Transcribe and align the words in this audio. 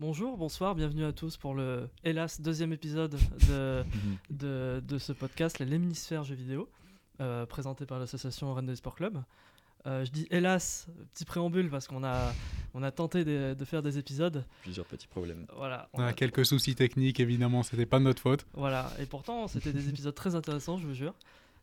Bonjour, 0.00 0.36
bonsoir, 0.36 0.76
bienvenue 0.76 1.04
à 1.04 1.12
tous 1.12 1.36
pour 1.36 1.54
le, 1.54 1.88
hélas, 2.04 2.40
deuxième 2.40 2.72
épisode 2.72 3.18
de, 3.48 3.82
de, 4.30 4.80
de 4.86 4.98
ce 4.98 5.12
podcast, 5.12 5.58
l'hémisphère 5.58 6.22
jeux 6.22 6.36
vidéo, 6.36 6.68
euh, 7.20 7.46
présenté 7.46 7.84
par 7.84 7.98
l'association 7.98 8.54
Rennes 8.54 8.76
Sport 8.76 8.94
Club. 8.94 9.20
Euh, 9.86 10.04
je 10.04 10.12
dis 10.12 10.28
hélas, 10.30 10.86
petit 11.14 11.24
préambule, 11.24 11.68
parce 11.68 11.88
qu'on 11.88 12.04
a, 12.04 12.32
on 12.74 12.84
a 12.84 12.92
tenté 12.92 13.24
de, 13.24 13.56
de 13.58 13.64
faire 13.64 13.82
des 13.82 13.98
épisodes. 13.98 14.44
Plusieurs 14.62 14.86
petits 14.86 15.08
problèmes. 15.08 15.46
Voilà, 15.56 15.88
On 15.94 16.02
a 16.02 16.12
quelques 16.12 16.46
soucis 16.46 16.76
techniques, 16.76 17.18
évidemment, 17.18 17.64
c'était 17.64 17.86
pas 17.86 17.98
de 17.98 18.04
notre 18.04 18.22
faute. 18.22 18.46
Voilà, 18.54 18.92
et 19.00 19.06
pourtant, 19.06 19.48
c'était 19.48 19.72
des 19.72 19.88
épisodes 19.88 20.14
très 20.14 20.36
intéressants, 20.36 20.78
je 20.78 20.86
vous 20.86 20.94
jure. 20.94 21.14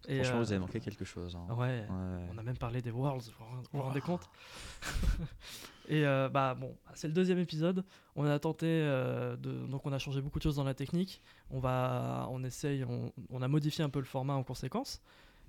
Et, 0.08 0.16
Franchement, 0.18 0.40
euh, 0.40 0.44
vous 0.44 0.52
avez 0.52 0.60
manqué 0.60 0.80
quelque 0.80 1.06
chose. 1.06 1.36
hein. 1.36 1.54
Ouais, 1.56 1.86
Ouais. 1.90 2.26
on 2.34 2.38
a 2.38 2.44
même 2.44 2.58
parlé 2.58 2.82
des 2.82 2.92
Worlds, 2.92 3.32
vous 3.40 3.62
vous 3.74 3.82
rendez 3.82 4.02
compte 4.02 4.30
Et 5.88 6.04
euh, 6.06 6.30
bah 6.30 6.56
bon, 6.56 6.76
c'est 6.96 7.08
le 7.08 7.14
deuxième 7.14 7.38
épisode. 7.38 7.84
On 8.16 8.26
a 8.26 8.40
tenté 8.40 8.66
euh, 8.68 9.36
de, 9.38 9.68
donc 9.68 9.86
on 9.86 9.94
a 9.94 10.00
changé 10.00 10.20
beaucoup 10.20 10.40
de 10.40 10.44
choses 10.44 10.56
dans 10.56 10.64
la 10.64 10.74
technique. 10.74 11.22
On 11.52 11.60
va, 11.60 12.28
on 12.32 12.44
essaye, 12.44 12.84
on, 12.84 13.12
on 13.30 13.42
a 13.44 13.48
modifié 13.48 13.84
un 13.84 13.90
peu 13.90 14.00
le 14.00 14.06
format 14.06 14.34
en 14.34 14.44
conséquence. 14.44 15.02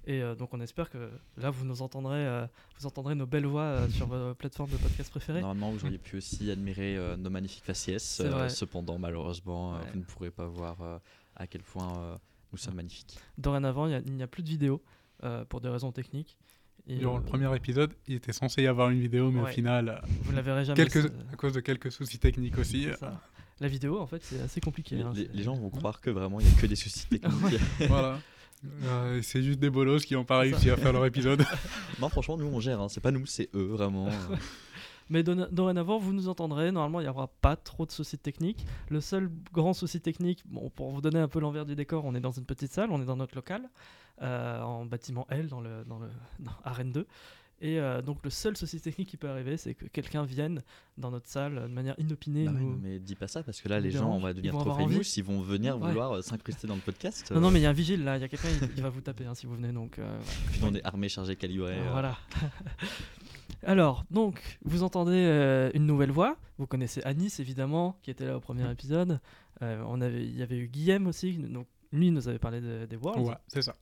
Et 0.09 0.23
euh, 0.23 0.35
donc 0.35 0.53
on 0.53 0.61
espère 0.61 0.91
que 0.91 1.11
là 1.39 1.49
vous 1.51 1.65
nous 1.65 1.81
entendrez, 1.83 2.25
euh, 2.27 2.47
vous 2.79 2.87
entendrez 2.87 3.15
nos 3.15 3.27
belles 3.27 3.47
voix 3.47 3.63
euh, 3.63 3.89
sur 3.89 4.07
vos 4.07 4.35
plateformes 4.35 4.71
de 4.71 4.77
podcast 4.77 5.11
préférées. 5.11 5.41
Normalement, 5.41 5.71
vous 5.71 5.85
auriez 5.85 5.99
pu 5.99 6.19
aussi 6.19 6.51
admirer 6.51 6.97
euh, 6.97 7.17
nos 7.17 7.31
magnifiques 7.31 7.65
faciès. 7.65 8.21
Euh, 8.21 8.49
cependant, 8.51 8.99
malheureusement, 8.99 9.75
euh, 9.75 9.79
Ouais. 9.79 9.85
vous 9.95 9.99
ne 10.01 10.05
pourrez 10.05 10.31
pas 10.31 10.47
voir 10.47 10.77
euh, 10.83 10.99
à 11.35 11.47
quel 11.47 11.63
point 11.63 11.99
euh, 11.99 12.17
nous 12.57 12.63
sommes 12.63 12.75
magnifiques. 12.75 13.19
Dorénavant, 13.39 13.87
il 13.87 13.95
a- 13.95 14.01
n'y 14.01 14.23
a, 14.23 14.27
plus 14.27 14.43
de 14.43 14.49
vidéo 14.49 14.83
euh, 15.25 15.45
pour 15.45 15.61
des 15.61 15.69
raisons 15.69 15.93
techniques. 15.93 16.37
Et, 16.89 16.97
Durant 16.97 17.17
euh, 17.17 17.19
le 17.19 17.25
premier 17.25 17.55
épisode, 17.55 17.93
il 18.07 18.15
était 18.15 18.33
censé 18.33 18.63
y 18.63 18.67
avoir 18.67 18.91
une 18.91 19.01
vidéo, 19.01 19.31
mais 19.31 19.41
Ouais. 19.43 19.51
au 19.51 19.53
final, 19.53 19.89
euh, 19.89 20.07
vous 20.23 20.31
ne 20.31 20.37
la 20.37 20.43
verrez 20.43 20.65
jamais. 20.65 20.77
quelques, 20.87 21.13
à 21.33 21.37
cause 21.37 21.53
de 21.53 21.61
quelques 21.61 21.93
soucis 21.93 22.19
techniques 22.19 22.57
aussi. 22.59 22.87
La 23.61 23.69
vidéo, 23.69 23.99
en 24.01 24.07
fait, 24.07 24.23
c'est 24.23 24.41
assez 24.41 24.61
compliqué. 24.61 24.97
Les, 24.97 25.03
hein, 25.03 25.13
les- 25.15 25.25
c'est- 25.27 25.33
les 25.35 25.43
gens 25.43 25.55
vont 25.55 25.71
croire 25.71 26.01
que 26.01 26.11
vraiment 26.11 26.41
il 26.41 26.47
n'y 26.47 26.53
a 26.53 26.61
que 26.61 26.67
des 26.67 26.77
soucis 26.77 27.07
techniques. 27.09 27.61
voilà. 27.89 28.19
Euh, 28.85 29.21
c'est 29.23 29.43
juste 29.43 29.59
des 29.61 29.69
bolos 29.71 30.05
qui 30.05 30.15
n'ont 30.15 30.25
pas 30.25 30.39
réussi 30.39 30.71
à 30.71 30.77
faire 30.77 30.93
leur 30.93 31.05
épisode. 31.07 31.45
non, 32.01 32.09
franchement, 32.09 32.37
nous 32.39 32.47
on 32.47 32.61
gère. 32.61 32.81
hein. 32.81 32.89
C'est 32.89 33.01
pas 33.03 33.11
nous, 33.11 33.27
c'est 33.27 33.49
eux, 33.55 33.67
vraiment. 33.67 34.09
Mais 35.09 35.23
dorénavant, 35.23 35.99
vous 35.99 36.13
nous 36.13 36.29
entendrez. 36.29 36.73
Normalement, 36.73 37.01
il 37.01 37.05
n'y 37.05 37.09
aura 37.09 37.29
pas 37.29 37.55
trop 37.57 37.87
de 37.87 37.93
soucis 37.93 38.19
techniques. 38.19 38.67
Le 38.91 39.01
seul 39.01 39.31
grand 39.53 39.73
souci 39.73 40.01
technique, 40.01 40.43
bon, 40.47 40.69
pour 40.71 40.91
vous 40.91 41.01
donner 41.01 41.21
un 41.21 41.29
peu 41.29 41.39
l'envers 41.41 41.65
du 41.65 41.77
décor, 41.77 42.05
on 42.05 42.15
est 42.15 42.21
dans 42.21 42.33
une 42.33 42.45
petite 42.45 42.73
salle, 42.73 42.91
on 42.91 43.01
est 43.01 43.05
dans 43.07 43.17
notre 43.17 43.35
local, 43.37 43.69
euh, 44.23 44.61
en 44.63 44.85
bâtiment 44.85 45.27
L, 45.31 45.49
dans 45.49 45.61
le, 45.61 45.85
dans 45.85 45.99
le, 46.01 46.09
dans 46.41 46.53
Arène 46.65 46.91
2. 46.93 47.07
Et 47.63 47.81
euh, 47.81 48.03
donc, 48.03 48.19
le 48.23 48.29
seul 48.29 48.55
souci 48.55 48.81
technique 48.83 49.09
qui 49.09 49.17
peut 49.17 49.31
arriver, 49.31 49.57
c'est 49.57 49.73
que 49.73 49.87
quelqu'un 49.87 50.25
vienne 50.25 50.61
dans 50.99 51.11
notre 51.11 51.27
salle 51.27 51.55
de 51.55 51.67
manière 51.73 51.95
inopinée. 51.99 52.45
Bah 52.45 52.51
ouais, 52.53 52.61
nous- 52.61 52.79
mais 52.83 52.99
dis 52.99 53.15
pas 53.15 53.29
ça 53.29 53.43
parce 53.43 53.63
que 53.63 53.69
là, 53.71 53.81
les 53.81 53.91
gens, 53.91 54.11
on 54.13 54.19
va 54.19 54.35
devenir 54.35 54.53
trop 54.59 54.75
famous. 54.75 55.01
Ils 55.17 55.25
vont 55.25 55.41
venir 55.41 55.79
Ouais. 55.81 55.89
vouloir 55.89 56.13
euh, 56.17 56.21
s'incruster 56.21 56.67
dans 56.67 56.75
le 56.75 56.83
podcast. 56.83 57.31
Non, 57.31 57.41
non, 57.41 57.51
mais 57.51 57.61
il 57.61 57.63
y 57.63 57.67
a 57.67 57.71
un 57.71 57.73
vigile 57.73 58.05
là, 58.05 58.19
il 58.19 58.21
y 58.21 58.25
a 58.25 58.29
quelqu'un, 58.29 58.49
il, 58.61 58.69
il 58.77 58.83
va 58.83 58.91
vous 58.91 59.01
taper 59.01 59.25
hein, 59.25 59.35
si 59.35 59.47
vous 59.47 59.55
venez. 59.55 59.73
Donc, 59.73 59.99
euh, 59.99 60.19
Puis 60.53 60.61
on 60.65 60.75
est 60.75 60.85
armés, 60.85 61.09
chargés, 61.09 61.35
calibrés. 61.37 61.79
euh. 61.79 61.89
Voilà. 61.93 62.19
Alors, 63.67 64.05
donc, 64.11 64.59
vous 64.65 64.83
entendez 64.85 65.13
euh, 65.27 65.71
une 65.75 65.87
nouvelle 65.87 66.13
voix. 66.13 66.37
Vous 66.57 66.67
connaissez 66.67 67.03
Anis, 67.03 67.41
évidemment, 67.41 67.99
qui 68.03 68.11
était 68.13 68.25
là 68.25 68.37
au 68.37 68.41
premier 68.41 68.71
épisode. 68.71 69.21
Euh, 69.63 69.83
on 69.89 70.01
avait, 70.01 70.25
il 70.25 70.37
y 70.37 70.43
avait 70.43 70.57
eu 70.57 70.69
Guillaume 70.69 71.09
aussi. 71.09 71.33
Donc, 71.39 71.67
lui 71.93 72.11
nous 72.13 72.29
avait 72.29 72.39
parlé 72.39 72.61
de- 72.61 72.87
des 72.87 72.97
Worlds. 72.97 73.29
ouais, 73.29 73.35
c'est 73.49 73.63
ça. 73.63 73.75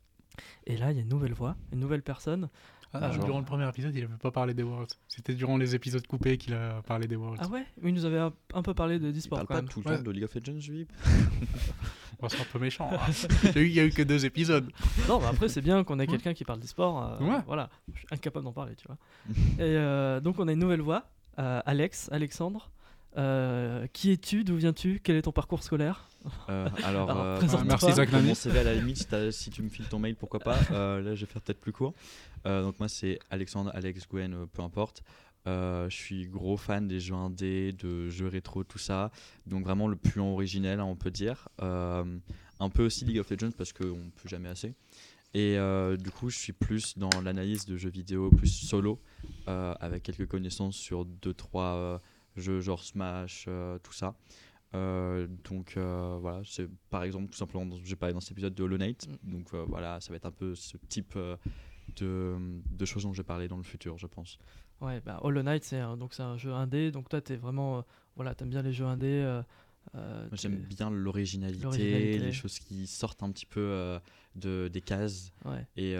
Et 0.66 0.76
là, 0.78 0.90
il 0.90 0.96
y 0.96 1.00
a 1.00 1.02
une 1.02 1.08
nouvelle 1.10 1.34
voix, 1.34 1.54
une 1.72 1.80
nouvelle 1.80 2.02
personne. 2.02 2.48
Ah, 2.94 3.08
durant 3.10 3.38
le 3.40 3.44
premier 3.44 3.68
épisode, 3.68 3.94
il 3.94 4.02
n'avait 4.02 4.16
pas 4.16 4.30
parlé 4.30 4.54
des 4.54 4.62
Worlds. 4.62 4.94
C'était 5.08 5.34
durant 5.34 5.56
les 5.56 5.74
épisodes 5.74 6.06
coupés 6.06 6.38
qu'il 6.38 6.54
a 6.54 6.80
parlé 6.86 7.06
des 7.08 7.16
Worlds. 7.16 7.40
Ah 7.42 7.48
ouais? 7.48 7.64
Oui, 7.82 7.90
il 7.90 7.94
nous 7.94 8.04
avait 8.04 8.18
un, 8.18 8.32
un 8.54 8.62
peu 8.62 8.72
parlé 8.74 8.98
de 8.98 9.08
Il 9.08 9.12
d'e-sport 9.12 9.38
parle 9.38 9.46
quand 9.48 9.54
pas 9.54 9.60
même. 9.62 9.68
tout 9.68 9.80
le 9.84 9.90
Ouais. 9.90 9.96
temps 9.96 10.02
de 10.02 10.10
League 10.10 10.24
of 10.24 10.34
Legends, 10.34 10.70
lui. 10.72 10.86
On 12.20 12.28
c'est 12.28 12.40
un 12.40 12.44
peu 12.52 12.58
méchant. 12.58 12.88
hein. 12.92 12.98
il 13.56 13.72
y 13.72 13.80
a 13.80 13.84
eu- 13.84 13.88
il 13.88 13.94
que 13.94 14.02
deux 14.02 14.24
épisodes. 14.24 14.70
Non, 15.08 15.18
mais 15.20 15.26
après, 15.26 15.48
c'est 15.48 15.60
bien 15.60 15.82
qu'on 15.84 15.98
ait 15.98 16.06
quelqu'un 16.06 16.32
qui 16.32 16.44
parle 16.44 16.60
d'e-sport. 16.60 17.18
euh, 17.20 17.24
Ouais. 17.24 17.40
Voilà, 17.46 17.68
je 17.92 17.98
suis 17.98 18.06
incapable 18.12 18.44
d'en 18.44 18.52
parler, 18.52 18.74
tu 18.76 18.86
vois. 18.86 18.96
Et 19.58 19.76
euh, 19.76 20.20
donc, 20.20 20.38
on 20.38 20.46
a 20.48 20.52
une 20.52 20.60
nouvelle 20.60 20.80
voix. 20.80 21.04
euh, 21.40 21.60
Alex, 21.66 22.08
Alexandre. 22.12 22.70
Euh, 23.16 23.86
qui 23.92 24.10
es-tu? 24.10 24.44
D'où 24.44 24.56
viens-tu? 24.56 25.00
Quel 25.02 25.16
est 25.16 25.22
ton 25.22 25.32
parcours 25.32 25.62
scolaire? 25.62 26.08
Euh, 26.48 26.68
alors, 26.84 27.10
Alors, 27.10 27.26
euh, 27.26 27.64
merci, 27.64 27.92
Zach 27.92 28.10
mon 28.12 28.34
CV 28.34 28.58
à 28.58 28.64
la 28.64 28.74
limite, 28.74 29.06
si, 29.30 29.50
tu 29.50 29.62
me 29.62 29.68
files 29.68 29.86
ton 29.86 29.98
mail, 29.98 30.16
pourquoi 30.16 30.40
pas. 30.40 30.58
Euh, 30.70 31.00
là, 31.00 31.14
je 31.14 31.24
vais 31.24 31.32
faire 31.32 31.42
peut-être 31.42 31.60
plus 31.60 31.72
court. 31.72 31.94
Euh, 32.46 32.62
donc 32.62 32.78
moi, 32.78 32.88
c'est 32.88 33.18
Alexandre, 33.30 33.70
Alex, 33.74 34.06
Gwen, 34.08 34.34
euh, 34.34 34.46
peu 34.52 34.62
importe. 34.62 35.02
Euh, 35.46 35.88
je 35.90 35.96
suis 35.96 36.26
gros 36.26 36.56
fan 36.56 36.88
des 36.88 37.00
jeux 37.00 37.14
indés, 37.14 37.72
de 37.72 38.08
jeux 38.08 38.28
rétro, 38.28 38.64
tout 38.64 38.78
ça. 38.78 39.10
Donc 39.46 39.64
vraiment 39.64 39.88
le 39.88 39.96
plus 39.96 40.20
originel, 40.20 40.80
on 40.80 40.96
peut 40.96 41.10
dire. 41.10 41.48
Euh, 41.62 42.04
un 42.60 42.70
peu 42.70 42.86
aussi 42.86 43.04
League 43.04 43.18
of 43.18 43.30
Legends 43.30 43.52
parce 43.56 43.72
qu'on 43.72 43.84
ne 43.84 44.10
peut 44.10 44.28
jamais 44.28 44.48
assez. 44.48 44.74
Et 45.34 45.58
euh, 45.58 45.96
du 45.96 46.10
coup, 46.10 46.30
je 46.30 46.38
suis 46.38 46.52
plus 46.52 46.96
dans 46.96 47.10
l'analyse 47.22 47.66
de 47.66 47.76
jeux 47.76 47.90
vidéo, 47.90 48.30
plus 48.30 48.46
solo, 48.46 49.00
euh, 49.48 49.74
avec 49.80 50.04
quelques 50.04 50.28
connaissances 50.28 50.76
sur 50.76 51.04
2-3 51.04 51.34
euh, 51.56 51.98
jeux 52.36 52.60
genre 52.60 52.82
Smash, 52.82 53.46
euh, 53.48 53.78
tout 53.78 53.92
ça. 53.92 54.14
Euh, 54.74 55.28
donc 55.44 55.74
euh, 55.76 56.18
voilà, 56.20 56.42
c'est 56.44 56.68
par 56.90 57.04
exemple 57.04 57.30
tout 57.30 57.38
simplement, 57.38 57.64
j'ai 57.84 57.94
parlé 57.96 58.12
dans 58.12 58.20
cet 58.20 58.32
épisode 58.32 58.54
de 58.54 58.62
Hollow 58.62 58.78
Knight. 58.78 59.08
Mm. 59.08 59.30
Donc 59.30 59.54
euh, 59.54 59.64
voilà, 59.68 60.00
ça 60.00 60.10
va 60.10 60.16
être 60.16 60.26
un 60.26 60.32
peu 60.32 60.54
ce 60.54 60.76
type 60.88 61.16
de, 61.96 62.36
de 62.70 62.84
choses 62.84 63.04
dont 63.04 63.12
je 63.12 63.18
vais 63.18 63.26
parler 63.26 63.46
dans 63.46 63.56
le 63.56 63.62
futur, 63.62 63.98
je 63.98 64.06
pense. 64.06 64.38
Ouais, 64.80 65.00
bah, 65.00 65.20
Hollow 65.22 65.42
Knight, 65.42 65.64
c'est 65.64 65.78
un, 65.78 65.96
donc 65.96 66.14
c'est 66.14 66.22
un 66.22 66.36
jeu 66.36 66.52
indé. 66.52 66.90
Donc 66.90 67.08
toi, 67.08 67.20
t'es 67.20 67.36
vraiment, 67.36 67.84
voilà, 68.16 68.34
t'aimes 68.34 68.50
bien 68.50 68.62
les 68.62 68.72
jeux 68.72 68.86
indés. 68.86 69.40
J'aime 70.32 70.56
bien 70.56 70.90
l'originalité, 70.90 72.18
les 72.18 72.32
choses 72.32 72.58
qui 72.58 72.86
sortent 72.86 73.22
un 73.22 73.30
petit 73.30 73.46
peu 73.46 73.98
de, 74.34 74.68
des 74.72 74.80
cases. 74.80 75.32
Ouais. 75.44 75.66
Et 75.76 75.94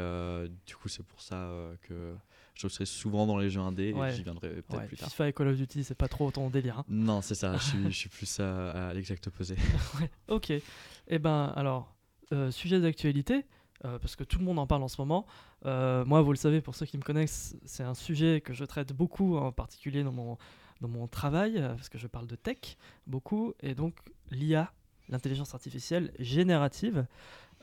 du 0.66 0.74
coup, 0.74 0.88
c'est 0.88 1.04
pour 1.04 1.20
ça 1.20 1.48
que 1.82 2.14
je 2.54 2.68
serai 2.68 2.86
souvent 2.86 3.26
dans 3.26 3.36
les 3.38 3.50
jeux 3.50 3.60
indés 3.60 3.92
Ouais. 3.92 4.12
et 4.12 4.16
j'y 4.16 4.22
viendrai 4.22 4.48
peut-être 4.50 4.78
ouais, 4.80 4.86
plus 4.86 4.96
tard. 4.96 5.08
FIFA 5.10 5.28
et 5.28 5.32
Call 5.32 5.48
of 5.48 5.56
Duty, 5.56 5.84
c'est 5.84 5.94
pas 5.94 6.08
trop 6.08 6.30
ton 6.30 6.50
délire. 6.50 6.78
hein. 6.80 6.84
Non, 6.88 7.20
c'est 7.20 7.34
ça, 7.34 7.56
je 7.56 7.62
suis, 7.64 7.84
je 7.84 7.96
suis 7.98 8.08
plus 8.08 8.40
à, 8.40 8.88
à 8.88 8.94
l'exact 8.94 9.26
opposé. 9.26 9.56
Ok. 10.28 10.50
Et 10.50 11.18
ben 11.18 11.52
alors, 11.56 11.94
euh, 12.32 12.50
sujet 12.50 12.80
d'actualité, 12.80 13.44
euh, 13.84 13.98
parce 13.98 14.16
que 14.16 14.24
tout 14.24 14.38
le 14.38 14.44
monde 14.44 14.58
en 14.58 14.66
parle 14.66 14.82
en 14.82 14.88
ce 14.88 15.00
moment. 15.00 15.26
Euh, 15.66 16.04
moi, 16.04 16.22
vous 16.22 16.30
le 16.32 16.36
savez, 16.38 16.60
pour 16.60 16.74
ceux 16.74 16.86
qui 16.86 16.96
me 16.96 17.02
connaissent, 17.02 17.56
c'est 17.64 17.82
un 17.82 17.94
sujet 17.94 18.40
que 18.40 18.52
je 18.54 18.64
traite 18.64 18.92
beaucoup, 18.92 19.36
en 19.36 19.50
particulier 19.52 20.02
dans 20.04 20.12
mon, 20.12 20.38
dans 20.80 20.88
mon 20.88 21.06
travail, 21.08 21.54
parce 21.60 21.88
que 21.88 21.98
je 21.98 22.06
parle 22.06 22.26
de 22.26 22.36
tech 22.36 22.76
beaucoup, 23.06 23.52
et 23.60 23.74
donc 23.74 23.94
l'IA, 24.30 24.72
l'intelligence 25.08 25.54
artificielle 25.54 26.12
générative. 26.18 27.06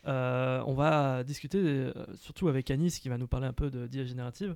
Euh, 0.08 0.64
on 0.66 0.74
va 0.74 1.24
discuter, 1.24 1.60
euh, 1.60 1.94
surtout 2.16 2.48
avec 2.48 2.72
Anis, 2.72 3.00
qui 3.00 3.10
va 3.10 3.18
nous 3.18 3.28
parler 3.28 3.48
un 3.48 3.54
peu 3.54 3.70
de 3.70 3.88
d'IA 3.88 4.06
générative, 4.06 4.56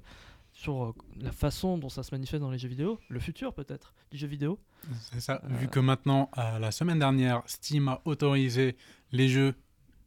sur 0.55 0.85
euh, 0.85 0.93
la 1.19 1.31
façon 1.31 1.77
dont 1.77 1.89
ça 1.89 2.01
se 2.01 2.15
manifeste 2.15 2.41
dans 2.41 2.49
les 2.49 2.57
jeux 2.57 2.69
vidéo, 2.69 2.99
le 3.09 3.19
futur 3.19 3.53
peut-être 3.53 3.93
du 4.09 4.17
jeu 4.17 4.27
vidéo. 4.27 4.57
C'est 5.11 5.19
ça. 5.19 5.41
Euh, 5.43 5.57
Vu 5.57 5.67
que 5.67 5.79
maintenant, 5.79 6.31
euh, 6.37 6.59
la 6.59 6.71
semaine 6.71 6.97
dernière, 6.97 7.43
Steam 7.45 7.89
a 7.89 8.01
autorisé 8.05 8.77
les 9.11 9.27
jeux 9.27 9.53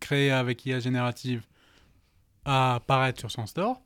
créés 0.01 0.31
avec 0.31 0.65
IA 0.65 0.81
générative 0.81 1.47
à 2.47 2.77
apparaître 2.77 3.21
sur 3.21 3.31
son 3.31 3.47
store, 3.47 3.83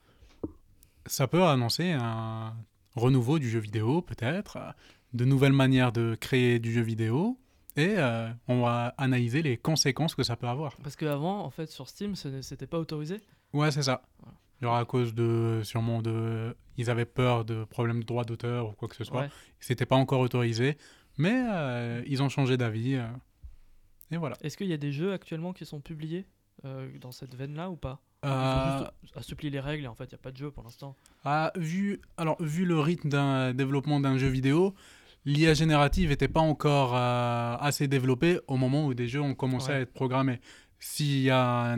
ça 1.07 1.27
peut 1.27 1.43
annoncer 1.43 1.91
un 1.91 2.55
renouveau 2.95 3.41
du 3.41 3.51
jeu 3.51 3.59
vidéo, 3.59 4.01
peut-être, 4.01 4.59
de 5.15 5.25
nouvelles 5.25 5.53
manières 5.53 5.91
de 5.91 6.17
créer 6.21 6.61
du 6.61 6.73
jeu 6.73 6.83
vidéo, 6.83 7.39
et 7.77 7.95
euh, 7.99 8.29
on 8.49 8.63
va 8.63 8.95
analyser 8.99 9.43
les 9.43 9.57
conséquences 9.57 10.15
que 10.15 10.23
ça 10.23 10.37
peut 10.37 10.47
avoir. 10.49 10.77
Parce 10.83 10.97
qu'avant, 10.97 11.41
en 11.45 11.51
fait, 11.51 11.67
sur 11.71 11.89
Steam, 11.89 12.15
ce- 12.17 12.43
c'était 12.43 12.67
pas 12.67 12.79
autorisé. 12.79 13.21
Ouais, 13.53 13.71
c'est 13.71 13.83
ça. 13.83 14.03
Voilà. 14.21 14.37
Genre 14.61 14.77
à 14.77 14.85
cause 14.85 15.15
de, 15.15 15.61
sûrement 15.65 16.03
de, 16.03 16.55
ils 16.77 16.89
avaient 16.91 17.05
peur 17.05 17.45
de 17.45 17.65
problèmes 17.65 18.01
de 18.01 18.07
droit 18.07 18.25
d'auteur 18.25 18.69
ou 18.69 18.73
quoi 18.73 18.89
que 18.89 18.95
ce 18.97 19.05
soit. 19.05 19.23
Ouais. 19.23 19.31
C'était 19.61 19.87
pas 19.87 19.97
encore 19.97 20.21
autorisé, 20.21 20.77
mais 21.19 21.45
euh, 21.51 22.03
ils 22.07 22.23
ont 22.23 22.29
changé 22.29 22.57
d'avis. 22.57 22.95
euh, 22.95 23.07
et 24.11 24.17
voilà. 24.19 24.37
Est-ce 24.43 24.57
qu'il 24.57 24.69
y 24.69 24.73
a 24.73 24.77
des 24.77 24.93
jeux 24.93 25.13
actuellement 25.13 25.53
qui 25.53 25.67
sont 25.67 25.81
publiés 25.81 26.27
dans 27.01 27.11
cette 27.11 27.35
veine-là 27.35 27.71
ou 27.71 27.77
pas? 27.77 28.01
Euh, 28.25 28.85
juste 29.03 29.17
assoupli 29.17 29.51
les 29.51 29.59
règles 29.59 29.83
et 29.85 29.89
en 29.89 29.97
fait, 29.97 30.05
il 30.05 30.11
n'y 30.11 30.15
a 30.15 30.19
pas 30.19 30.31
de 30.31 30.37
jeu 30.37 30.53
pour 30.53 30.63
l'instant. 30.63 30.95
ah, 31.25 31.51
vu, 31.57 32.01
alors, 32.17 32.41
vu 32.41 32.65
le 32.65 32.79
rythme 32.79 33.09
d'un 33.09 33.53
développement 33.53 33.99
d'un 33.99 34.17
jeu 34.17 34.29
vidéo, 34.29 34.75
l'IA 35.25 35.55
générative 35.55 36.09
n'était 36.11 36.29
pas 36.29 36.41
encore 36.41 36.95
euh, 36.97 37.57
assez 37.61 37.89
développée 37.89 38.41
au 38.49 38.57
moment 38.57 38.87
où 38.87 38.95
des 38.95 39.09
jeux 39.09 39.21
ont 39.21 39.35
commencé 39.35 39.69
Ouais. 39.71 39.75
à 39.77 39.81
être 39.81 39.93
programmés. 39.93 40.41
S'il 40.81 41.21
y 41.21 41.31
a 41.31 41.77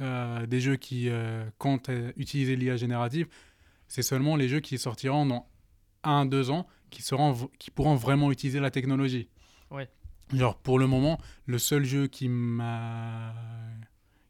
euh, 0.00 0.46
des 0.46 0.60
jeux 0.60 0.76
qui 0.76 1.08
euh, 1.08 1.44
comptent 1.58 1.90
utiliser 2.16 2.56
l'IA 2.56 2.76
générative, 2.76 3.28
c'est 3.88 4.02
seulement 4.02 4.36
les 4.36 4.48
jeux 4.48 4.60
qui 4.60 4.78
sortiront 4.78 5.26
dans 5.26 5.48
1-2 6.04 6.50
ans 6.50 6.66
qui, 6.90 7.02
seront, 7.02 7.48
qui 7.58 7.70
pourront 7.70 7.94
vraiment 7.94 8.30
utiliser 8.30 8.60
la 8.60 8.70
technologie. 8.70 9.28
Ouais. 9.70 9.88
Genre, 10.34 10.56
pour 10.58 10.78
le 10.78 10.86
moment, 10.86 11.18
le 11.46 11.58
seul 11.58 11.84
jeu 11.84 12.06
qui 12.06 12.28
m'a 12.28 13.34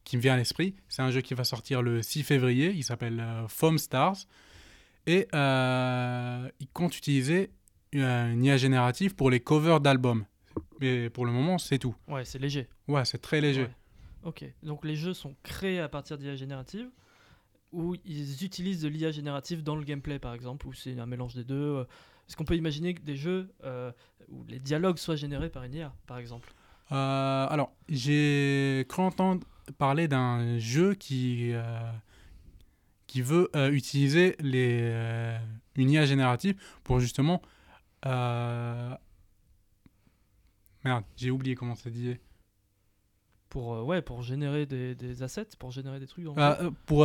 qui 0.05 0.17
me 0.17 0.23
vient 0.23 0.35
à 0.35 0.37
l'esprit, 0.37 0.75
c'est 0.89 1.01
un 1.01 1.11
jeu 1.11 1.21
qui 1.21 1.33
va 1.33 1.45
sortir 1.45 1.81
le 1.81 2.03
6 2.03 2.25
février, 2.25 2.73
il 2.75 2.83
s'appelle 2.83 3.25
Foam 3.49 3.79
Stars, 3.79 4.17
et 5.07 5.29
il 5.33 6.69
compte 6.73 6.97
utiliser 6.99 7.51
une 7.93 8.45
IA 8.45 8.57
générative 8.57 9.15
pour 9.15 9.31
les 9.31 9.41
covers 9.41 9.81
d'albums. 9.81 10.25
Mais 10.81 11.11
pour 11.11 11.27
le 11.27 11.33
moment, 11.33 11.59
c'est 11.59 11.79
tout. 11.79 11.95
Ouais, 12.09 12.25
c'est 12.25 12.39
léger. 12.39 12.69
Ouais, 12.89 13.05
c'est 13.05 13.19
très 13.19 13.41
léger. 13.41 13.63
Ouais. 13.63 13.77
Ok, 14.25 14.45
donc 14.63 14.85
les 14.85 14.97
jeux 14.97 15.15
sont 15.15 15.35
créés 15.43 15.81
à 15.81 15.89
partir 15.89 16.17
d'IA 16.17 16.37
générative, 16.37 16.89
ou 17.73 17.97
ils 18.05 18.45
utilisent 18.45 18.83
de 18.83 18.89
l'IA 18.89 19.11
générative 19.11 19.63
dans 19.63 19.75
le 19.77 19.85
gameplay 19.85 20.19
par 20.19 20.33
exemple, 20.35 20.67
ou 20.67 20.73
c'est 20.73 20.99
un 20.99 21.07
mélange 21.07 21.35
des 21.35 21.45
deux. 21.45 21.55
euh. 21.55 21.85
Est-ce 22.29 22.37
qu'on 22.37 22.45
peut 22.45 22.57
imaginer 22.57 22.95
que 22.95 23.03
des 23.03 23.17
jeux 23.17 23.53
euh, 23.65 23.91
où 24.29 24.45
les 24.49 24.61
dialogues 24.61 24.99
soient 24.99 25.17
générés 25.17 25.51
par 25.51 25.65
une 25.65 25.75
IA 25.75 25.93
par 26.07 26.19
exemple? 26.19 26.53
Euh, 26.93 27.47
alors, 27.49 27.75
j'ai 27.89 28.87
cru 28.89 29.03
entendre 29.03 29.45
parler 29.79 30.07
d'un 30.09 30.59
jeu 30.59 30.95
qui, 30.95 31.51
euh, 31.53 31.81
qui 33.07 33.23
veut 33.23 33.51
euh, 33.57 33.71
utiliser 33.71 34.37
les, 34.41 34.79
euh, 34.83 35.39
une 35.77 35.91
IA 35.91 36.07
générative 36.07 36.55
pour 36.85 37.01
justement... 37.01 37.43
euh, 38.07 38.95
Merde, 40.85 41.05
j'ai 41.17 41.31
oublié 41.31 41.55
comment 41.55 41.75
ça 41.75 41.91
disait. 41.91 42.21
pour, 43.49 43.75
euh, 43.75 43.83
ouais, 43.83 44.01
pour 44.01 44.23
générer 44.23 44.65
des, 44.67 44.95
des 44.95 45.23
assets, 45.23 45.49
pour 45.59 45.71
générer 45.71 46.01
des 46.01 46.07
trucs 46.07 46.25
dans 46.25 46.35
le 46.35 46.41
Euh, 46.41 46.71
pour 46.87 47.05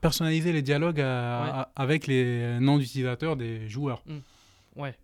personnaliser 0.00 0.52
les 0.52 0.62
dialogues 0.62 0.98
Ouais. 0.98 1.64
avec 1.76 2.06
les 2.08 2.58
noms 2.60 2.78
d'utilisateurs 2.78 3.36
des 3.36 3.68
joueurs. 3.68 4.02
Ouais. 4.76 4.96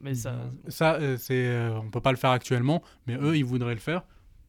Mais 0.00 0.14
ça. 0.14 0.34
Ça, 0.68 0.98
c'est, 1.18 1.68
on 1.68 1.88
peut 1.90 2.00
pas 2.00 2.10
le 2.10 2.16
faire 2.16 2.30
actuellement, 2.30 2.82
mais 3.06 3.14
eux, 3.16 3.36
ils 3.36 3.44
voudraient 3.44 3.74
le 3.74 3.80
faire. 3.80 4.02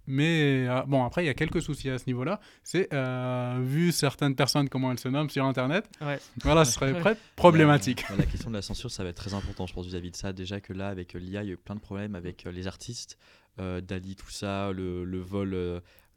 Mais 0.05 0.67
euh, 0.67 0.81
bon, 0.85 1.03
après, 1.05 1.23
il 1.23 1.27
y 1.27 1.29
a 1.29 1.33
quelques 1.33 1.61
soucis 1.61 1.89
à 1.89 1.97
ce 1.97 2.05
niveau-là. 2.07 2.39
C'est, 2.63 2.94
euh, 2.94 3.59
vu 3.63 3.91
certaines 3.91 4.35
personnes, 4.35 4.67
comment 4.69 4.91
elles 4.91 5.00
se 5.00 5.07
nomment 5.07 5.29
sur 5.29 5.45
Internet, 5.45 5.89
Ouais. 6.01 6.19
voilà, 6.44 6.65
ce 6.65 6.73
serait 6.73 6.91
Ouais. 6.94 7.00
très 7.00 7.17
problématique. 7.35 8.03
La, 8.09 8.17
la 8.17 8.25
question 8.25 8.50
de 8.50 8.55
la 8.55 8.61
censure, 8.61 8.91
ça 8.91 9.03
va 9.03 9.09
être 9.09 9.15
très 9.17 9.33
important, 9.33 9.65
je 9.65 9.73
pense, 9.73 9.85
vis-à-vis 9.85 10.11
de 10.11 10.15
ça. 10.17 10.33
Déjà 10.33 10.59
que 10.59 10.73
là, 10.73 10.89
avec 10.89 11.13
l'IA, 11.13 11.44
il 11.44 11.47
y 11.47 11.51
a 11.51 11.53
eu 11.53 11.57
plein 11.57 11.75
de 11.75 11.79
problèmes 11.79 12.15
avec 12.15 12.45
euh, 12.45 12.51
les 12.51 12.67
artistes, 12.67 13.17
euh, 13.59 13.79
Dali, 13.81 14.15
tout 14.15 14.29
ça, 14.29 14.71
le, 14.71 15.05
le 15.05 15.19
vol, 15.19 15.51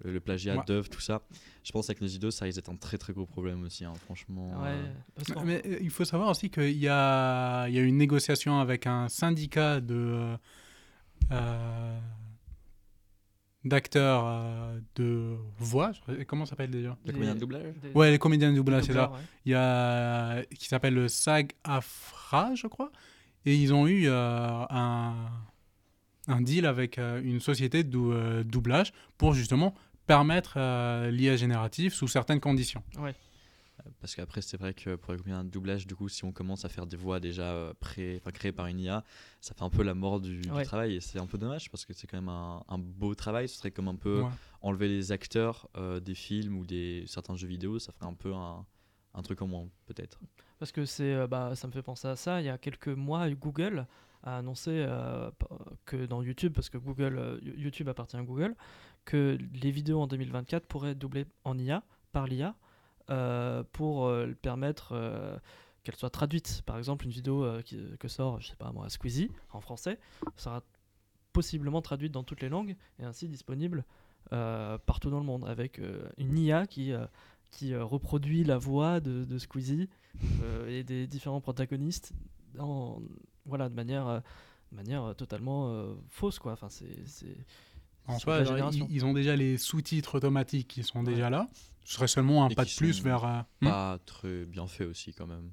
le 0.04 0.20
plagiat 0.20 0.56
Ouais. 0.56 0.62
d'œuvres, 0.66 0.88
tout 0.88 1.00
ça. 1.00 1.22
Je 1.62 1.70
pense 1.72 1.86
qu'avec 1.86 2.00
nos 2.00 2.06
idoles, 2.08 2.32
ça 2.32 2.44
risque 2.44 2.56
d'être 2.58 2.70
un 2.70 2.76
très 2.76 2.98
très 2.98 3.12
gros 3.12 3.24
problème 3.26 3.62
aussi, 3.64 3.84
hein, 3.84 3.92
franchement. 4.04 4.48
Ouais. 4.62 4.70
euh, 5.36 5.40
Mais 5.44 5.62
il 5.80 5.90
faut 5.90 6.04
savoir 6.04 6.30
aussi 6.30 6.50
qu'il 6.50 6.76
y 6.78 6.88
a, 6.88 7.66
il 7.68 7.74
y 7.74 7.78
a 7.78 7.82
une 7.82 7.96
négociation 7.98 8.58
avec 8.60 8.86
un 8.86 9.08
syndicat 9.08 9.80
de 9.80 9.94
euh, 9.94 10.36
euh, 11.32 11.98
d'acteurs 13.66 14.24
euh, 14.26 14.78
de 14.94 15.36
voix. 15.58 15.92
Comment 16.26 16.46
ça 16.46 16.50
s'appelle 16.50 16.70
déjà? 16.70 16.96
Le 17.04 17.06
des- 17.06 17.12
comédien 17.12 17.34
de 17.34 17.40
doublage 17.40 17.64
Ouais, 17.94 18.10
les 18.10 18.18
comédiens 18.18 18.50
de 18.50 18.56
doublage, 18.56 18.84
c'est 18.84 18.92
ça. 18.94 19.10
ouais. 19.10 19.18
Il 19.44 19.52
y 19.52 19.54
a 19.54 20.42
qui 20.58 20.68
s'appelle 20.68 20.94
le 20.94 21.08
SAG 21.08 21.52
AFRA, 21.64 22.54
je 22.54 22.66
crois. 22.66 22.90
Et 23.44 23.54
ils 23.56 23.72
ont 23.74 23.86
eu 23.86 24.08
euh, 24.08 24.64
un, 24.70 25.14
un 26.28 26.40
deal 26.40 26.66
avec 26.66 26.98
euh, 26.98 27.20
une 27.22 27.40
société 27.40 27.84
de 27.84 27.90
dou- 27.90 28.12
euh, 28.12 28.42
doublage 28.44 28.92
pour 29.18 29.34
justement 29.34 29.74
permettre 30.06 30.54
euh, 30.56 31.10
l'IA 31.10 31.36
générative 31.36 31.92
sous 31.92 32.08
certaines 32.08 32.40
conditions. 32.40 32.82
Parce 34.00 34.14
qu'après, 34.14 34.42
c'est 34.42 34.56
vrai 34.56 34.74
que 34.74 34.96
pour 34.96 35.12
les 35.12 35.18
comédiens 35.18 35.44
de 35.44 35.50
doublage, 35.50 35.86
du 35.86 35.94
coup, 35.94 36.08
si 36.08 36.24
on 36.24 36.32
commence 36.32 36.64
à 36.64 36.68
faire 36.68 36.86
des 36.86 36.96
voix 36.96 37.20
déjà 37.20 37.52
euh, 37.52 37.72
pré... 37.78 38.20
créées 38.34 38.52
par 38.52 38.66
une 38.66 38.80
IA, 38.80 39.04
ça 39.40 39.54
fait 39.54 39.62
un 39.62 39.70
peu 39.70 39.82
la 39.82 39.94
mort 39.94 40.20
du, 40.20 40.40
travail. 40.64 40.96
Et 40.96 41.00
c'est 41.00 41.18
un 41.18 41.26
peu 41.26 41.38
dommage 41.38 41.70
parce 41.70 41.84
que 41.84 41.92
c'est 41.92 42.06
quand 42.06 42.16
même 42.16 42.28
un, 42.28 42.64
un 42.68 42.78
beau 42.78 43.14
travail. 43.14 43.48
Ce 43.48 43.56
serait 43.56 43.70
comme 43.70 43.88
un 43.88 43.96
peu 43.96 44.22
Ouais. 44.22 44.30
enlever 44.62 44.88
les 44.88 45.12
acteurs 45.12 45.68
euh, 45.76 46.00
des 46.00 46.14
films 46.14 46.56
ou 46.58 46.64
des 46.64 47.04
certains 47.06 47.36
jeux 47.36 47.48
vidéo. 47.48 47.78
Ça 47.78 47.92
ferait 47.92 48.06
un 48.06 48.14
peu 48.14 48.34
un, 48.34 48.64
un 49.14 49.22
truc 49.22 49.42
en 49.42 49.46
moins, 49.46 49.68
peut-être. 49.86 50.20
Parce 50.58 50.72
que 50.72 50.84
c'est, 50.84 51.14
euh, 51.14 51.26
bah, 51.26 51.54
ça 51.54 51.66
me 51.66 51.72
fait 51.72 51.82
penser 51.82 52.08
à 52.08 52.16
ça. 52.16 52.40
Il 52.40 52.44
y 52.44 52.50
a 52.50 52.58
quelques 52.58 52.88
mois, 52.88 53.28
Google 53.30 53.86
a 54.22 54.38
annoncé 54.38 54.70
euh, 54.70 55.30
que 55.84 56.06
dans 56.06 56.22
YouTube, 56.22 56.52
parce 56.52 56.68
que 56.68 56.78
Google, 56.78 57.40
YouTube 57.42 57.88
appartient 57.88 58.16
à 58.16 58.22
Google, 58.22 58.54
que 59.04 59.38
les 59.54 59.70
vidéos 59.70 60.00
en 60.00 60.06
2024 60.06 60.66
pourraient 60.66 60.90
être 60.90 60.98
doublées 60.98 61.26
en 61.44 61.56
IA 61.58 61.82
par 62.12 62.26
l'IA 62.26 62.48
euh, 62.48 62.52
pour 63.72 64.06
euh, 64.06 64.32
permettre 64.42 64.92
euh, 64.92 65.36
qu'elles 65.82 65.96
soient 65.96 66.10
traduites. 66.10 66.62
Par 66.66 66.78
exemple, 66.78 67.04
une 67.04 67.12
vidéo 67.12 67.44
euh, 67.44 67.62
que 67.98 68.08
sort, 68.08 68.40
je 68.40 68.48
sais 68.48 68.56
pas 68.56 68.72
moi, 68.72 68.88
Squeezie 68.88 69.30
en 69.52 69.60
français 69.60 69.98
sera 70.36 70.62
possiblement 71.32 71.82
traduite 71.82 72.12
dans 72.12 72.24
toutes 72.24 72.40
les 72.40 72.48
langues 72.48 72.76
et 72.98 73.04
ainsi 73.04 73.28
disponible 73.28 73.84
euh, 74.32 74.78
partout 74.78 75.10
dans 75.10 75.20
le 75.20 75.26
monde 75.26 75.44
avec 75.46 75.78
euh, 75.78 76.08
une 76.18 76.38
IA 76.38 76.66
qui 76.66 76.92
euh, 76.92 77.06
qui 77.50 77.74
euh, 77.74 77.84
reproduit 77.84 78.42
la 78.42 78.58
voix 78.58 79.00
de, 79.00 79.24
de 79.24 79.38
Squeezie 79.38 79.88
euh, 80.42 80.66
et 80.68 80.82
des 80.82 81.06
différents 81.06 81.40
protagonistes 81.40 82.12
voilà, 83.46 83.68
de 83.68 83.74
manière, 83.74 84.06
euh, 84.08 84.20
de 84.72 84.76
manière 84.76 85.04
euh, 85.04 85.14
totalement 85.14 85.68
euh, 85.68 85.94
fausse. 86.08 86.38
Quoi. 86.38 86.52
Enfin, 86.52 86.68
c'est, 86.68 87.36
En 88.08 88.14
c'est 88.18 88.24
soi, 88.24 88.38
la 88.38 88.44
genre, 88.44 88.54
génération. 88.56 88.86
ils, 88.90 88.96
ils 88.96 89.04
ont 89.04 89.12
déjà 89.12 89.36
les 89.36 89.58
sous-titres 89.58 90.16
automatiques 90.16 90.68
qui 90.68 90.82
sont 90.82 91.00
Ouais. 91.04 91.12
déjà 91.14 91.30
là. 91.30 91.48
Ce 91.84 91.94
serait 91.94 92.08
seulement 92.08 92.44
un 92.44 92.48
Et 92.48 92.54
pas 92.54 92.64
de 92.64 92.70
plus 92.76 93.02
vers. 93.02 93.24
euh, 93.24 93.40
hmm. 93.60 93.66
Pas 93.68 93.98
très 94.04 94.44
bien 94.44 94.66
fait 94.66 94.84
aussi, 94.84 95.12
quand 95.14 95.26
même. 95.26 95.50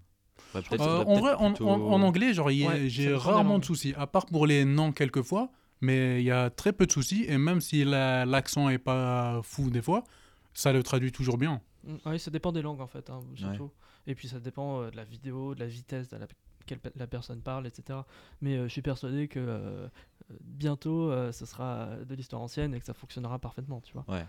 Ouais, 0.56 0.62
Euh, 0.74 1.04
en 1.04 1.14
vrai, 1.20 1.32
peut-être 1.32 1.42
en, 1.42 1.50
plutôt- 1.54 1.70
en- 1.70 1.92
en 1.94 2.02
anglais, 2.02 2.34
genre, 2.34 2.48
Ouais, 2.48 2.88
j'ai 2.90 3.14
rarement 3.14 3.60
de 3.60 3.66
soucis, 3.66 3.94
à 3.98 4.08
part 4.08 4.26
pour 4.26 4.46
les 4.48 4.66
noms 4.66 4.92
quelquefois, 4.92 5.52
mais 5.82 6.22
il 6.22 6.26
y 6.26 6.32
a 6.32 6.50
très 6.50 6.74
peu 6.74 6.86
de 6.86 6.92
soucis, 6.92 7.26
et 7.28 7.38
même 7.38 7.60
si 7.62 7.84
la- 7.84 8.26
l'accent 8.26 8.70
est 8.70 8.78
pas 8.80 9.42
fou 9.44 9.70
des 9.70 9.82
fois, 9.82 10.04
ça 10.54 10.72
le 10.74 10.82
traduit 10.84 11.12
toujours 11.12 11.38
bien. 11.38 11.62
Mm, 11.86 11.96
Oui, 12.06 12.20
ça 12.20 12.32
dépend 12.32 12.52
des 12.52 12.62
langues 12.62 12.82
en 12.82 12.88
fait, 12.88 13.10
hein, 13.10 13.20
surtout. 13.36 13.72
Et 14.08 14.16
puis 14.16 14.28
ça 14.28 14.40
dépend 14.40 14.82
euh, 14.82 14.92
de 14.92 14.96
la 14.96 15.04
vidéo, 15.04 15.54
de 15.56 15.60
la 15.60 15.68
vitesse 15.68 16.12
à 16.14 16.20
laquelle 16.20 16.80
la 16.96 17.08
personne 17.08 17.42
parle, 17.42 17.68
etc. 17.68 18.00
Mais 18.42 18.56
euh, 18.58 18.64
je 18.68 18.72
suis 18.74 18.82
persuadé 18.82 19.28
que 19.28 19.90
bientôt 20.42 21.12
euh, 21.12 21.32
ce 21.32 21.46
sera 21.46 21.96
de 22.08 22.16
l'histoire 22.16 22.42
ancienne 22.42 22.74
et 22.74 22.80
que 22.80 22.86
ça 22.86 22.94
fonctionnera 22.94 23.40
parfaitement, 23.40 23.82
tu 23.82 23.94
vois. 23.94 24.06
Ouais. 24.08 24.26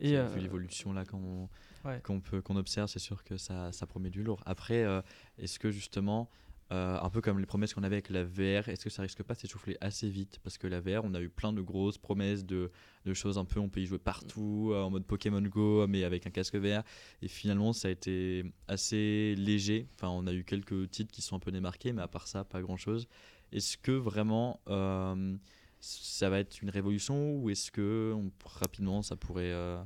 Et 0.00 0.10
C'est- 0.10 0.16
euh, 0.16 0.26
Vu 0.28 0.40
l'évolution 0.40 0.92
là 0.92 1.04
qu'on 1.04 1.48
ouais. 1.84 2.00
peut 2.24 2.40
qu'on 2.40 2.56
observe, 2.56 2.88
c'est 2.88 2.98
sûr 2.98 3.22
que 3.24 3.36
ça, 3.36 3.72
ça 3.72 3.86
promet 3.86 4.10
du 4.10 4.22
lourd. 4.22 4.40
Après, 4.46 4.82
euh, 4.84 5.02
est-ce 5.38 5.58
que 5.58 5.70
justement, 5.70 6.30
euh, 6.72 6.98
un 6.98 7.10
peu 7.10 7.20
comme 7.20 7.38
les 7.38 7.44
promesses 7.44 7.74
qu'on 7.74 7.82
avait 7.82 7.96
avec 7.96 8.08
la 8.08 8.24
VR, 8.24 8.68
est-ce 8.70 8.84
que 8.84 8.88
ça 8.90 9.02
risque 9.02 9.22
pas 9.22 9.34
de 9.34 9.40
s'essouffler 9.40 9.76
assez 9.82 10.08
vite? 10.08 10.38
Parce 10.42 10.56
que 10.56 10.66
la 10.66 10.80
VR, 10.80 11.04
on 11.04 11.12
a 11.12 11.20
eu 11.20 11.28
plein 11.28 11.52
de 11.52 11.60
grosses 11.60 11.98
promesses 11.98 12.46
de, 12.46 12.70
de 13.04 13.12
choses 13.12 13.36
un 13.36 13.44
peu, 13.44 13.60
on 13.60 13.68
peut 13.68 13.80
y 13.80 13.86
jouer 13.86 13.98
partout, 13.98 14.70
euh, 14.72 14.80
en 14.82 14.88
mode 14.88 15.04
Pokémon 15.04 15.42
Go, 15.42 15.86
mais 15.86 16.02
avec 16.04 16.26
un 16.26 16.30
casque 16.30 16.56
VR. 16.56 16.82
Et 17.20 17.28
finalement, 17.28 17.74
ça 17.74 17.88
a 17.88 17.90
été 17.90 18.50
assez 18.68 19.34
léger. 19.36 19.86
Enfin, 19.96 20.08
on 20.08 20.26
a 20.26 20.32
eu 20.32 20.44
quelques 20.44 20.90
titres 20.90 21.12
qui 21.12 21.20
sont 21.20 21.36
un 21.36 21.40
peu 21.40 21.52
démarqués, 21.52 21.92
mais 21.92 22.00
à 22.02 22.08
part 22.08 22.26
ça, 22.26 22.42
pas 22.44 22.62
grand-chose. 22.62 23.06
Est-ce 23.52 23.76
que 23.76 23.92
vraiment 23.92 24.60
euh, 24.68 25.36
ça 25.80 26.30
va 26.30 26.38
être 26.38 26.62
une 26.62 26.70
révolution 26.70 27.34
ou 27.36 27.50
est-ce 27.50 27.70
que 27.70 28.12
on- 28.16 28.30
rapidement 28.44 29.02
ça 29.02 29.16
pourrait 29.16 29.52
euh, 29.52 29.82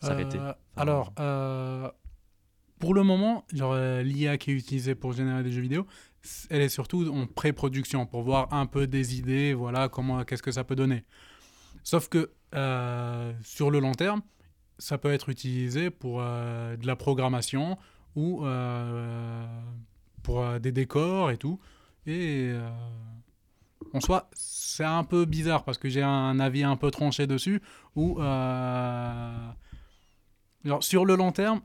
s'arrêter? 0.00 0.38
Euh, 0.38 0.52
alors, 0.76 1.12
pour 2.78 2.94
le 2.94 3.02
moment, 3.02 3.44
l'IA 3.52 4.38
qui 4.38 4.50
est 4.50 4.54
utilisée 4.54 4.94
pour 4.94 5.12
générer 5.12 5.42
des 5.42 5.50
jeux 5.52 5.62
vidéo, 5.62 5.86
elle 6.50 6.60
est 6.60 6.68
surtout 6.68 7.08
en 7.08 7.26
pré-production 7.26 8.04
pour 8.06 8.22
voir 8.22 8.52
un 8.52 8.66
peu 8.66 8.86
des 8.86 9.16
idées, 9.18 9.54
voilà, 9.54 9.88
comment, 9.88 10.24
qu'est-ce 10.24 10.42
que 10.42 10.52
ça 10.52 10.64
peut 10.64 10.76
donner. 10.76 11.04
Sauf 11.82 12.08
que 12.08 12.30
sur 13.42 13.70
le 13.70 13.78
long 13.80 13.92
terme, 13.92 14.22
ça 14.78 14.98
peut 14.98 15.12
être 15.12 15.28
utilisé 15.30 15.90
pour 15.90 16.18
de 16.20 16.86
la 16.86 16.96
programmation 16.96 17.78
ou 18.14 18.44
pour 20.22 20.60
des 20.60 20.72
décors 20.72 21.30
et 21.30 21.38
tout. 21.38 21.58
Et 22.06 22.50
euh, 22.50 22.68
en 23.92 24.00
soi, 24.00 24.30
c'est 24.32 24.84
un 24.84 25.04
peu 25.04 25.24
bizarre 25.24 25.64
parce 25.64 25.78
que 25.78 25.88
j'ai 25.88 26.02
un 26.02 26.38
avis 26.38 26.62
un 26.62 26.76
peu 26.76 26.90
tranché 26.90 27.26
dessus 27.26 27.60
où 27.96 28.20
euh, 28.20 29.48
genre, 30.64 30.82
sur 30.84 31.04
le 31.04 31.16
long 31.16 31.32
terme, 31.32 31.60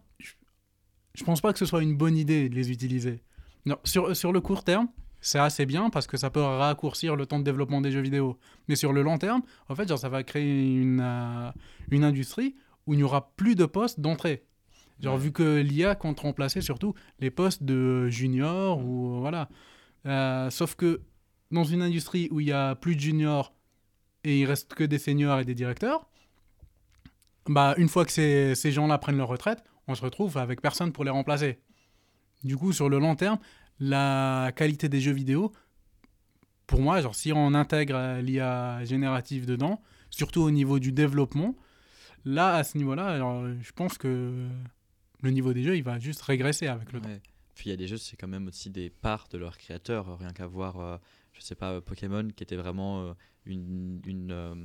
je, 1.14 1.24
pense 1.24 1.42
pas 1.42 1.54
que 1.54 1.60
ce 1.60 1.66
soit 1.66 1.84
une 1.84 1.96
bonne 1.96 2.18
idée 2.18 2.50
de 2.50 2.56
les 2.56 2.72
utiliser. 2.72 3.22
Non, 3.66 3.78
sur, 3.84 4.16
sur 4.16 4.32
le 4.32 4.42
court 4.42 4.64
terme, 4.64 4.88
c'est 5.20 5.38
assez 5.38 5.68
bien 5.68 5.92
parce 5.92 6.08
que 6.08 6.18
ça 6.18 6.32
peut 6.32 6.42
raccourcir 6.42 7.16
le 7.16 7.28
temps 7.28 7.38
de 7.38 7.44
développement 7.44 7.80
des 7.80 7.92
jeux 7.92 8.02
vidéo. 8.02 8.40
Mais 8.68 8.76
sur 8.76 8.94
le 8.94 9.04
long 9.04 9.20
terme, 9.20 9.44
en 9.70 9.76
fait, 9.76 9.88
genre, 9.88 10.00
ça 10.00 10.10
va 10.10 10.24
créer 10.24 10.76
une, 10.76 11.02
euh, 11.02 11.52
une 11.92 12.04
industrie 12.04 12.56
où 12.88 12.94
il 12.94 12.98
n'y 12.98 13.04
aura 13.04 13.32
plus 13.36 13.56
de 13.56 13.66
postes 13.66 14.00
d'entrée. 14.00 14.46
Genre, 15.00 15.16
Ouais. 15.16 15.22
vu 15.22 15.32
que 15.32 15.60
l'IA 15.60 15.96
compte 15.96 16.20
remplacer 16.20 16.62
surtout 16.62 16.96
les 17.20 17.30
postes 17.30 17.64
de 17.64 18.08
junior 18.10 18.84
ou 18.84 19.20
voilà. 19.20 19.50
Euh, 20.06 20.50
sauf 20.50 20.76
que 20.76 21.02
dans 21.52 21.64
une 21.64 21.82
industrie 21.82 22.28
où 22.32 22.40
il 22.40 22.48
y 22.48 22.52
a 22.52 22.76
plus 22.76 22.96
de 22.96 23.02
juniors 23.02 23.54
et 24.24 24.40
il 24.40 24.46
reste 24.46 24.74
que 24.74 24.84
des 24.84 24.98
seniors 24.98 25.40
et 25.40 25.46
des 25.46 25.56
directeurs, 25.56 26.08
bah, 27.48 27.74
une 27.78 27.90
fois 27.90 28.06
que 28.06 28.12
ces, 28.12 28.56
ces 28.56 28.72
gens-là 28.72 28.98
prennent 28.98 29.18
leur 29.18 29.28
retraite, 29.28 29.64
on 29.88 29.96
se 29.96 30.02
retrouve 30.02 30.38
avec 30.38 30.62
personne 30.62 30.92
pour 30.92 31.04
les 31.04 31.10
remplacer. 31.10 31.60
Du 32.44 32.58
coup, 32.58 32.72
sur 32.74 32.90
le 32.90 33.00
long 33.00 33.16
terme, 33.16 33.40
la 33.80 34.52
qualité 34.56 34.90
des 34.90 35.02
jeux 35.02 35.12
vidéo, 35.12 35.52
pour 36.68 36.82
moi, 36.82 37.02
genre, 37.02 37.16
si 37.16 37.34
on 37.34 37.54
intègre 37.54 37.96
euh, 37.96 38.22
l'IA 38.22 38.84
générative 38.86 39.46
dedans, 39.46 39.82
surtout 40.10 40.42
au 40.42 40.52
niveau 40.52 40.80
du 40.80 40.92
développement, 40.92 41.56
là, 42.26 42.56
à 42.56 42.64
ce 42.64 42.78
niveau-là, 42.78 43.20
je 43.62 43.72
pense 43.74 43.98
que 43.98 44.48
le 45.22 45.32
niveau 45.32 45.54
des 45.54 45.64
jeux, 45.64 45.76
il 45.76 45.84
va 45.84 46.00
juste 46.00 46.22
régresser 46.22 46.68
avec 46.68 46.94
le 46.94 47.02
temps. 47.02 47.10
Puis 47.62 47.70
il 47.70 47.74
y 47.74 47.76
a 47.76 47.78
des 47.78 47.86
jeux, 47.86 47.98
c'est 47.98 48.18
quand 48.18 48.28
même 48.28 48.48
aussi 48.48 48.72
des 48.72 48.90
parts 48.90 49.28
de 49.30 49.38
leurs 49.38 49.56
créateurs. 49.56 50.18
Rien 50.18 50.34
qu'à 50.34 50.48
voir, 50.48 50.80
euh, 50.80 50.98
je 51.32 51.42
sais 51.42 51.54
pas, 51.54 51.80
Pokémon, 51.80 52.28
qui 52.36 52.42
était 52.42 52.56
vraiment 52.56 53.04
euh, 53.04 53.14
une, 53.46 54.02
une, 54.08 54.32
euh, 54.32 54.56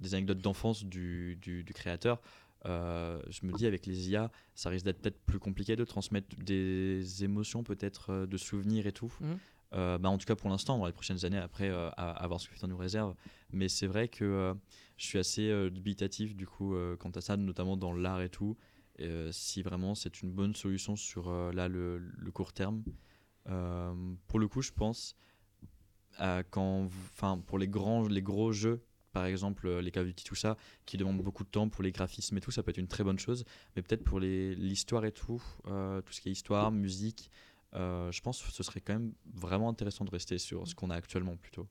des 0.00 0.16
anecdotes 0.16 0.38
d'enfance 0.38 0.84
du, 0.84 1.36
du, 1.40 1.62
du 1.62 1.72
créateur. 1.72 2.20
Euh, 2.66 3.22
je 3.30 3.46
me 3.46 3.52
dis, 3.52 3.64
avec 3.64 3.86
les 3.86 4.10
IA, 4.10 4.32
ça 4.56 4.70
risque 4.70 4.84
d'être 4.86 5.00
peut-être 5.00 5.20
plus 5.24 5.38
compliqué 5.38 5.76
de 5.76 5.84
transmettre 5.84 6.34
des 6.36 7.22
émotions, 7.22 7.62
peut-être 7.62 8.10
euh, 8.10 8.26
de 8.26 8.36
souvenirs 8.36 8.88
et 8.88 8.92
tout. 8.92 9.14
Mhm. 9.20 9.38
Euh, 9.74 9.98
bah, 9.98 10.08
en 10.08 10.18
tout 10.18 10.26
cas, 10.26 10.34
pour 10.34 10.50
l'instant, 10.50 10.78
dans 10.78 10.86
les 10.86 10.92
prochaines 10.92 11.24
années, 11.24 11.38
après, 11.38 11.68
euh, 11.68 11.90
à, 11.90 12.10
à 12.10 12.26
voir 12.26 12.40
ce 12.40 12.48
que 12.48 12.54
futur 12.54 12.66
nous 12.66 12.76
réserve. 12.76 13.14
Mais 13.52 13.68
c'est 13.68 13.86
vrai 13.86 14.08
que 14.08 14.24
euh, 14.24 14.54
je 14.96 15.06
suis 15.06 15.18
assez 15.20 15.48
euh, 15.48 15.70
dubitatif, 15.70 16.34
du 16.34 16.48
coup, 16.48 16.74
euh, 16.74 16.96
quant 16.96 17.10
à 17.10 17.20
ça, 17.20 17.36
notamment 17.36 17.76
dans 17.76 17.92
l'art 17.92 18.20
et 18.20 18.30
tout. 18.30 18.56
Euh, 19.02 19.30
si 19.32 19.62
vraiment 19.62 19.94
c'est 19.94 20.22
une 20.22 20.32
bonne 20.32 20.54
solution 20.54 20.96
sur 20.96 21.28
euh, 21.28 21.52
là, 21.52 21.68
le, 21.68 21.98
le 21.98 22.30
court 22.30 22.52
terme. 22.52 22.82
Euh, 23.48 23.94
pour 24.28 24.38
le 24.38 24.48
coup, 24.48 24.62
je 24.62 24.72
pense, 24.72 25.16
quand, 26.50 26.84
enfin, 26.84 27.38
pour 27.46 27.58
les 27.58 27.68
grands, 27.68 28.06
les 28.06 28.22
gros 28.22 28.52
jeux, 28.52 28.84
par 29.12 29.26
exemple 29.26 29.68
les 29.78 29.90
Call 29.90 30.02
of 30.02 30.08
Duty, 30.08 30.24
tout 30.24 30.34
ça, 30.34 30.56
qui 30.86 30.96
demandent 30.96 31.22
beaucoup 31.22 31.44
de 31.44 31.48
temps 31.48 31.68
pour 31.68 31.82
les 31.82 31.92
graphismes 31.92 32.36
et 32.36 32.40
tout, 32.40 32.50
ça 32.50 32.62
peut 32.62 32.70
être 32.70 32.78
une 32.78 32.88
très 32.88 33.04
bonne 33.04 33.18
chose. 33.18 33.44
Mais 33.76 33.82
peut-être 33.82 34.04
pour 34.04 34.20
l'histoire 34.20 35.04
et 35.04 35.12
tout, 35.12 35.42
euh, 35.66 36.00
tout 36.02 36.12
ce 36.12 36.20
qui 36.20 36.28
est 36.28 36.32
histoire, 36.32 36.70
musique, 36.70 37.30
euh, 37.74 38.12
je 38.12 38.20
pense 38.20 38.42
que 38.42 38.50
ce 38.50 38.62
serait 38.62 38.80
quand 38.80 38.94
même 38.94 39.12
vraiment 39.34 39.68
intéressant 39.68 40.04
de 40.04 40.10
rester 40.10 40.38
sur 40.38 40.66
ce 40.66 40.74
qu'on 40.74 40.90
a 40.90 40.94
actuellement 40.94 41.36
plutôt. 41.36 41.68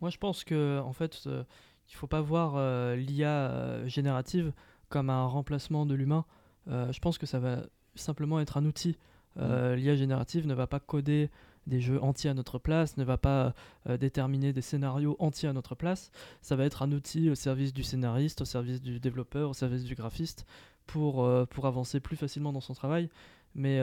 Moi, 0.00 0.10
je 0.10 0.18
pense 0.18 0.44
que 0.44 0.80
en 0.80 0.92
fait, 0.92 1.22
euh, 1.26 1.44
il 1.88 1.94
faut 1.94 2.06
pas 2.06 2.20
voir 2.20 2.56
l'IA 2.96 3.86
générative 3.86 4.52
comme 4.88 5.10
un 5.10 5.26
remplacement 5.26 5.86
de 5.86 5.94
l'humain. 5.94 6.24
Euh, 6.68 6.92
je 6.92 6.98
pense 7.00 7.18
que 7.18 7.26
ça 7.26 7.38
va 7.38 7.62
simplement 7.94 8.40
être 8.40 8.56
un 8.56 8.64
outil. 8.64 8.96
Euh, 9.38 9.76
L'IA 9.76 9.94
générative 9.96 10.46
ne 10.46 10.54
va 10.54 10.66
pas 10.66 10.80
coder 10.80 11.30
des 11.66 11.80
jeux 11.80 12.02
entiers 12.02 12.30
à 12.30 12.34
notre 12.34 12.58
place, 12.58 12.96
ne 12.96 13.04
va 13.04 13.18
pas 13.18 13.54
euh, 13.88 13.96
déterminer 13.98 14.52
des 14.52 14.62
scénarios 14.62 15.16
entiers 15.18 15.48
à 15.48 15.52
notre 15.52 15.74
place. 15.74 16.10
Ça 16.40 16.56
va 16.56 16.64
être 16.64 16.82
un 16.82 16.92
outil 16.92 17.28
au 17.30 17.34
service 17.34 17.72
du 17.74 17.82
scénariste, 17.82 18.40
au 18.40 18.44
service 18.46 18.80
du 18.80 19.00
développeur, 19.00 19.50
au 19.50 19.54
service 19.54 19.84
du 19.84 19.94
graphiste 19.94 20.46
pour, 20.86 21.24
euh, 21.24 21.44
pour 21.44 21.66
avancer 21.66 22.00
plus 22.00 22.16
facilement 22.16 22.52
dans 22.52 22.60
son 22.62 22.74
travail. 22.74 23.10
Mais, 23.54 23.80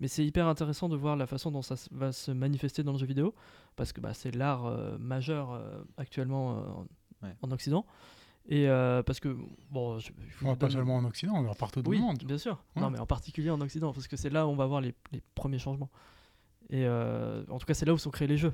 mais 0.00 0.08
c'est 0.08 0.24
hyper 0.24 0.46
intéressant 0.46 0.88
de 0.88 0.96
voir 0.96 1.16
la 1.16 1.26
façon 1.26 1.50
dont 1.50 1.60
ça 1.60 1.74
va 1.90 2.12
se 2.12 2.30
manifester 2.30 2.82
dans 2.82 2.92
le 2.92 2.98
jeu 2.98 3.04
vidéo 3.04 3.34
parce 3.76 3.92
que 3.92 4.00
bah, 4.00 4.14
c'est 4.14 4.30
l'art 4.34 4.72
majeur 4.98 5.60
actuellement 5.98 6.86
Ouais. 7.24 7.34
en 7.42 7.50
Occident. 7.50 7.86
Et 8.48 8.68
euh, 8.68 9.02
parce 9.02 9.20
que, 9.20 9.34
bon, 9.70 9.98
je, 9.98 10.10
je 10.38 10.44
Ouais, 10.44 10.50
pas 10.52 10.66
donne- 10.66 10.70
seulement 10.72 10.96
en 10.96 11.04
Occident, 11.04 11.40
mais 11.42 11.50
partout 11.58 11.80
dans 11.82 11.90
oui, 11.90 11.96
le 11.98 12.02
monde. 12.02 12.22
bien 12.24 12.36
sûr. 12.38 12.62
Ouais. 12.76 12.82
Non, 12.82 12.90
mais 12.90 12.98
en 12.98 13.06
particulier 13.06 13.48
en 13.50 13.60
Occident, 13.60 13.92
parce 13.92 14.06
que 14.06 14.16
c'est 14.16 14.28
là 14.30 14.46
où 14.46 14.50
on 14.50 14.56
va 14.56 14.66
voir 14.66 14.80
les, 14.82 14.94
les 15.12 15.22
premiers 15.34 15.58
changements. 15.58 15.90
Et 16.70 16.84
euh, 16.86 17.42
en 17.48 17.58
tout 17.58 17.66
cas, 17.66 17.74
c'est 17.74 17.86
là 17.86 17.94
où 17.94 17.98
sont 17.98 18.10
créés 18.10 18.28
les 18.28 18.36
jeux. 18.38 18.52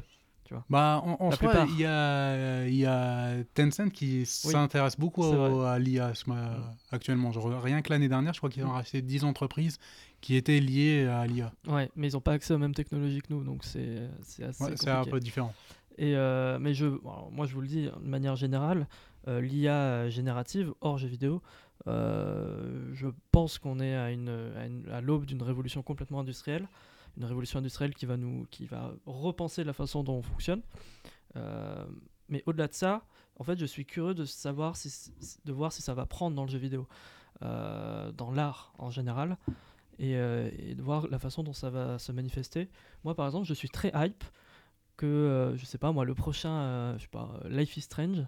Bah, 0.68 1.00
en, 1.04 1.12
en 1.26 1.30
La 1.30 1.36
soi, 1.36 1.64
il 1.68 1.78
y 1.78 1.84
a, 1.86 2.66
il 2.66 2.74
y 2.74 2.84
a 2.84 3.36
Tencent 3.54 3.88
qui 3.92 4.26
s'intéresse 4.26 4.98
beaucoup 4.98 5.22
au- 5.22 5.60
à 5.60 5.78
l'IA 5.78 6.12
Mm. 6.26 6.32
actuellement. 6.90 7.30
Genre, 7.30 7.62
rien 7.62 7.82
que 7.82 7.90
l'année 7.90 8.08
dernière, 8.08 8.32
je 8.34 8.40
crois 8.40 8.50
qu'ils 8.50 8.64
ont 8.64 8.68
Mm. 8.70 8.72
racheté 8.72 9.00
10 9.00 9.22
entreprises 9.22 9.78
qui 10.20 10.34
étaient 10.34 10.58
liées 10.58 11.06
à 11.06 11.24
l'IA. 11.26 11.52
Ouais, 11.68 11.88
mais 11.94 12.08
ils 12.08 12.14
n'ont 12.14 12.20
pas 12.20 12.32
accès 12.32 12.52
aux 12.52 12.58
mêmes 12.58 12.74
technologies 12.74 13.20
que 13.22 13.32
nous, 13.32 13.44
donc 13.44 13.62
c'est 13.62 14.08
c'est 14.22 14.42
assez 14.42 14.76
c'est 14.76 14.90
un 14.90 15.04
peu 15.04 15.20
différent. 15.20 15.54
Et 15.98 16.16
euh, 16.16 16.58
mais 16.60 16.74
je, 16.74 16.86
moi 17.30 17.46
je 17.46 17.54
vous 17.54 17.60
le 17.60 17.68
dis 17.68 17.84
de 17.84 18.08
manière 18.08 18.34
générale, 18.34 18.88
l'IA 19.26 20.08
générative 20.08 20.72
hors 20.80 20.98
jeux 20.98 21.08
vidéo, 21.08 21.42
euh, 21.86 22.90
je 22.92 23.08
pense 23.32 23.58
qu'on 23.58 23.80
est 23.80 23.94
à, 23.94 25.00
l'aube 25.00 25.24
d'une 25.24 25.42
révolution 25.42 25.82
complètement 25.82 26.20
industrielle, 26.20 26.68
une 27.16 27.24
révolution 27.24 27.58
industrielle 27.58 27.94
qui 27.94 28.06
va 28.06 28.16
nous, 28.16 28.46
qui 28.50 28.66
va 28.66 28.92
repenser 29.06 29.64
la 29.64 29.72
façon 29.72 30.02
dont 30.02 30.16
on 30.16 30.22
fonctionne. 30.22 30.62
Euh, 31.36 31.84
mais 32.28 32.42
au-delà 32.46 32.68
de 32.68 32.74
ça, 32.74 33.04
en 33.38 33.44
fait, 33.44 33.58
je 33.58 33.66
suis 33.66 33.86
curieux 33.86 34.14
de 34.14 34.24
savoir 34.24 34.74
de 35.44 35.52
voir 35.52 35.72
si 35.72 35.82
ça 35.82 35.94
va 35.94 36.06
prendre 36.06 36.36
dans 36.36 36.44
le 36.44 36.50
jeu 36.50 36.58
vidéo, 36.58 36.86
euh, 37.42 38.12
dans 38.12 38.30
l'art 38.30 38.72
en 38.78 38.90
général, 38.90 39.38
et, 39.98 40.16
euh, 40.16 40.50
de 40.74 40.82
voir 40.82 41.08
la 41.08 41.18
façon 41.18 41.42
dont 41.42 41.52
ça 41.52 41.70
va 41.70 41.98
se 41.98 42.12
manifester. 42.12 42.68
Moi, 43.04 43.14
par 43.14 43.26
exemple, 43.26 43.46
je 43.46 43.54
suis 43.54 43.68
très 43.68 43.90
hype 43.94 44.24
que, 45.00 45.06
euh, 45.06 45.56
je 45.56 45.64
sais 45.64 45.78
pas 45.78 45.92
moi, 45.92 46.04
le 46.04 46.14
prochain, 46.14 46.50
euh, 46.50 46.98
je 46.98 47.02
sais 47.02 47.08
pas, 47.08 47.30
euh, 47.44 47.48
Life 47.48 47.76
is 47.78 47.80
Strange 47.80 48.26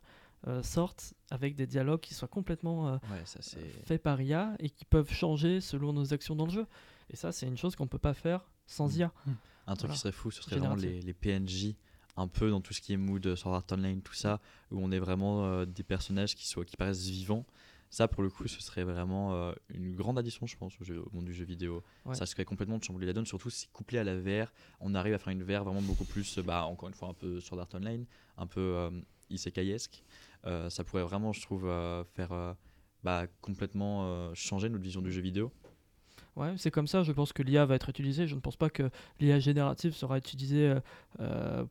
euh, 0.49 0.63
sorte 0.63 1.15
avec 1.31 1.55
des 1.55 1.67
dialogues 1.67 2.01
qui 2.01 2.15
soient 2.15 2.29
complètement 2.29 2.89
euh, 2.89 2.97
Ouais, 3.11 3.23
ça 3.25 3.39
c'est. 3.43 3.61
faits 3.85 4.03
par 4.03 4.21
IA 4.21 4.55
et 4.59 4.71
qui 4.71 4.85
peuvent 4.85 5.11
changer 5.13 5.61
selon 5.61 5.93
nos 5.93 6.13
actions 6.13 6.35
dans 6.37 6.47
le 6.47 6.53
jeu. 6.53 6.67
Et 7.11 7.17
ça, 7.17 7.33
c'est 7.33 7.47
une 7.47 7.57
chose 7.57 7.77
qu'on 7.77 7.87
peut 7.87 7.99
pas 7.99 8.15
faire 8.15 8.51
sans 8.67 8.97
Mm. 8.97 9.01
IA. 9.01 9.13
Un 9.67 9.77
truc 9.77 9.89
Voilà. 9.89 9.95
qui 9.95 10.01
serait 10.01 10.13
fou, 10.13 10.31
ce 10.31 10.43
serait 10.43 10.57
vraiment 10.59 10.75
les, 10.75 11.01
les 11.01 11.15
PNJ, 11.15 11.75
un 12.17 12.27
peu 12.27 12.51
dans 12.51 12.61
tout 12.61 12.73
ce 12.75 12.81
qui 12.81 12.93
est 12.93 12.97
mood 12.97 13.35
sur 13.37 13.53
Art 13.55 13.65
Online, 13.71 14.03
tout 14.03 14.15
ça, 14.15 14.41
où 14.71 14.79
on 14.81 14.91
est 14.91 14.99
vraiment 14.99 15.45
euh, 15.47 15.65
des 15.65 15.83
personnages 15.85 16.35
qui, 16.35 16.47
soient, 16.49 16.65
qui 16.65 16.77
paraissent 16.77 17.07
vivants. 17.07 17.47
Ça, 17.91 18.09
pour 18.09 18.23
le 18.23 18.31
coup, 18.31 18.49
ce 18.49 18.61
serait 18.63 18.85
vraiment 18.85 19.35
euh, 19.35 19.53
une 19.69 19.95
grande 19.95 20.19
addition, 20.19 20.47
je 20.47 20.57
pense, 20.57 20.81
au, 20.81 20.85
jeu- 20.85 21.01
au 21.05 21.11
monde 21.15 21.27
du 21.27 21.35
jeu 21.35 21.45
vidéo. 21.45 21.85
Ouais. 22.07 22.15
Ça 22.15 22.25
serait 22.27 22.45
complètement 22.47 22.79
de 22.79 22.83
chambouler 22.85 23.07
la 23.07 23.13
donne, 23.13 23.27
surtout 23.27 23.51
si 23.51 23.69
couplé 23.69 23.99
à 23.99 24.05
la 24.05 24.17
VR, 24.17 24.51
on 24.81 24.95
arrive 24.95 25.13
à 25.15 25.19
faire 25.19 25.29
une 25.33 25.43
VR 25.45 25.63
vraiment 25.63 25.83
beaucoup 25.83 26.07
plus, 26.07 26.39
euh, 26.39 26.43
bah, 26.43 26.65
encore 26.65 26.89
une 26.89 26.95
fois, 26.95 27.09
un 27.09 27.15
peu 27.15 27.39
sur 27.39 27.61
Art 27.61 27.69
Online, 27.75 28.07
un 28.39 28.47
peu 28.47 28.61
euh, 28.61 28.91
isekai-esque. 29.31 30.03
Euh, 30.47 30.71
ça 30.71 30.85
pourrait 30.85 31.03
vraiment, 31.03 31.33
je 31.33 31.41
trouve, 31.41 31.67
euh, 31.67 32.05
faire 32.05 32.33
euh, 32.33 32.53
bah, 33.05 33.27
complètement 33.41 34.33
changer 34.35 34.69
notre 34.69 34.83
vision 34.83 35.03
du 35.03 35.13
jeu 35.13 35.21
vidéo. 35.21 35.53
Ouais, 36.35 36.55
c'est 36.57 36.71
comme 36.71 36.87
ça, 36.87 37.03
je 37.03 37.13
pense 37.13 37.35
que 37.35 37.43
l'IA 37.43 37.67
va 37.67 37.75
être 37.75 37.91
utilisée. 37.91 38.27
Je 38.27 38.35
ne 38.35 38.41
pense 38.41 38.57
pas 38.57 38.71
que 38.71 38.91
l'IA 39.21 39.39
générative 39.39 39.93
sera 39.93 40.17
utilisée 40.17 40.75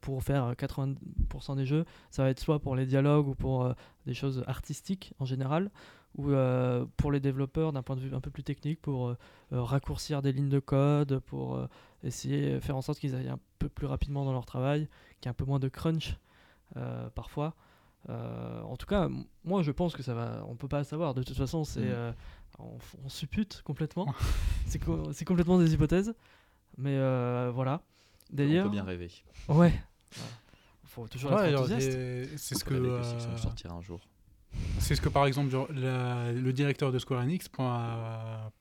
pour 0.01 0.23
faire 0.23 0.53
80% 0.53 1.55
des 1.55 1.65
jeux. 1.65 1.85
Ça 2.11 2.23
va 2.23 2.29
être 2.29 2.39
soit 2.39 2.59
pour 2.59 2.75
les 2.75 2.85
dialogues 2.85 3.27
ou 3.27 3.33
pour 3.33 3.73
des 4.05 4.13
choses 4.13 4.43
artistiques 4.45 5.15
en 5.17 5.25
général, 5.25 5.71
ou 6.15 6.31
pour 6.95 7.11
les 7.11 7.19
développeurs 7.19 7.73
d'un 7.73 7.81
point 7.81 7.95
de 7.95 8.01
vue 8.01 8.13
un 8.13 8.21
peu 8.21 8.29
plus 8.29 8.43
technique, 8.43 8.79
pour 8.81 9.15
raccourcir 9.49 10.21
des 10.21 10.31
lignes 10.31 10.49
de 10.49 10.59
code, 10.59 11.19
pour 11.19 11.59
essayer 12.03 12.53
de 12.53 12.59
faire 12.59 12.77
en 12.77 12.83
sorte 12.83 12.99
qu'ils 12.99 13.15
aillent 13.15 13.29
un 13.29 13.39
peu 13.57 13.67
plus 13.67 13.87
rapidement 13.87 14.25
dans 14.25 14.33
leur 14.33 14.45
travail, 14.45 14.89
qu'il 15.21 15.25
y 15.25 15.27
ait 15.27 15.31
un 15.31 15.33
peu 15.33 15.45
moins 15.45 15.59
de 15.59 15.69
crunch 15.69 16.17
parfois. 17.15 17.55
Euh, 18.09 18.61
en 18.63 18.77
tout 18.77 18.87
cas, 18.87 19.09
moi 19.45 19.61
je 19.63 19.71
pense 19.71 19.95
que 19.95 20.01
ça 20.03 20.13
va. 20.13 20.43
On 20.47 20.55
peut 20.55 20.67
pas 20.67 20.83
savoir. 20.83 21.13
De 21.13 21.23
toute 21.23 21.37
façon, 21.37 21.63
c'est 21.63 21.81
Mm. 21.81 21.89
euh, 21.91 22.11
on, 22.59 22.77
on 23.05 23.09
suppute 23.09 23.61
complètement. 23.63 24.13
c'est 24.65 24.79
co- 24.79 25.11
c'est 25.13 25.25
complètement 25.25 25.59
des 25.59 25.73
hypothèses, 25.73 26.13
mais 26.77 26.95
euh, 26.97 27.51
voilà. 27.53 27.81
On 28.31 28.35
D'ailleurs, 28.37 28.65
peut 28.65 28.71
bien 28.71 28.83
rêver. 28.83 29.11
ouais. 29.49 29.73
Faut 30.85 31.07
toujours 31.07 31.31
Ouais, 31.31 31.49
être 31.51 31.59
enthousiaste. 31.59 31.91
c'est 32.37 32.55
ce 32.55 32.65
On 32.65 32.67
que 32.67 32.73
euh, 32.73 33.37
sortira 33.37 33.73
un 33.75 33.81
jour. 33.81 34.01
c'est 34.79 34.95
ce 34.95 35.01
que 35.01 35.07
par 35.07 35.25
exemple 35.25 35.53
la- 35.73 36.33
le 36.33 36.51
directeur 36.53 36.91
de 36.91 36.99
Square 36.99 37.21
Enix 37.21 37.47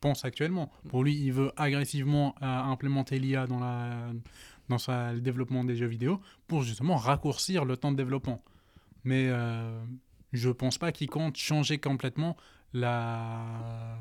pense 0.00 0.25
actuellement. 0.25 0.70
Pour 0.88 1.02
lui, 1.02 1.16
il 1.16 1.32
veut 1.32 1.50
agressivement 1.56 2.35
euh, 2.42 2.47
implémenter 2.47 3.18
l'IA 3.18 3.47
dans 3.47 3.59
la 3.61 4.11
dans 4.68 4.78
sa, 4.78 5.12
le 5.12 5.20
développement 5.20 5.64
des 5.64 5.75
jeux 5.75 5.88
vidéo 5.88 6.20
pour 6.47 6.62
justement 6.62 6.94
raccourcir 6.97 7.64
le 7.64 7.76
temps 7.76 7.90
de 7.90 7.97
développement. 7.97 8.40
Mais 9.04 9.28
euh, 9.28 9.83
je 10.33 10.50
pense 10.50 10.78
pas 10.78 10.92
qu'il 10.92 11.09
compte 11.09 11.37
changer 11.37 11.78
complètement 11.78 12.37
la 12.73 13.99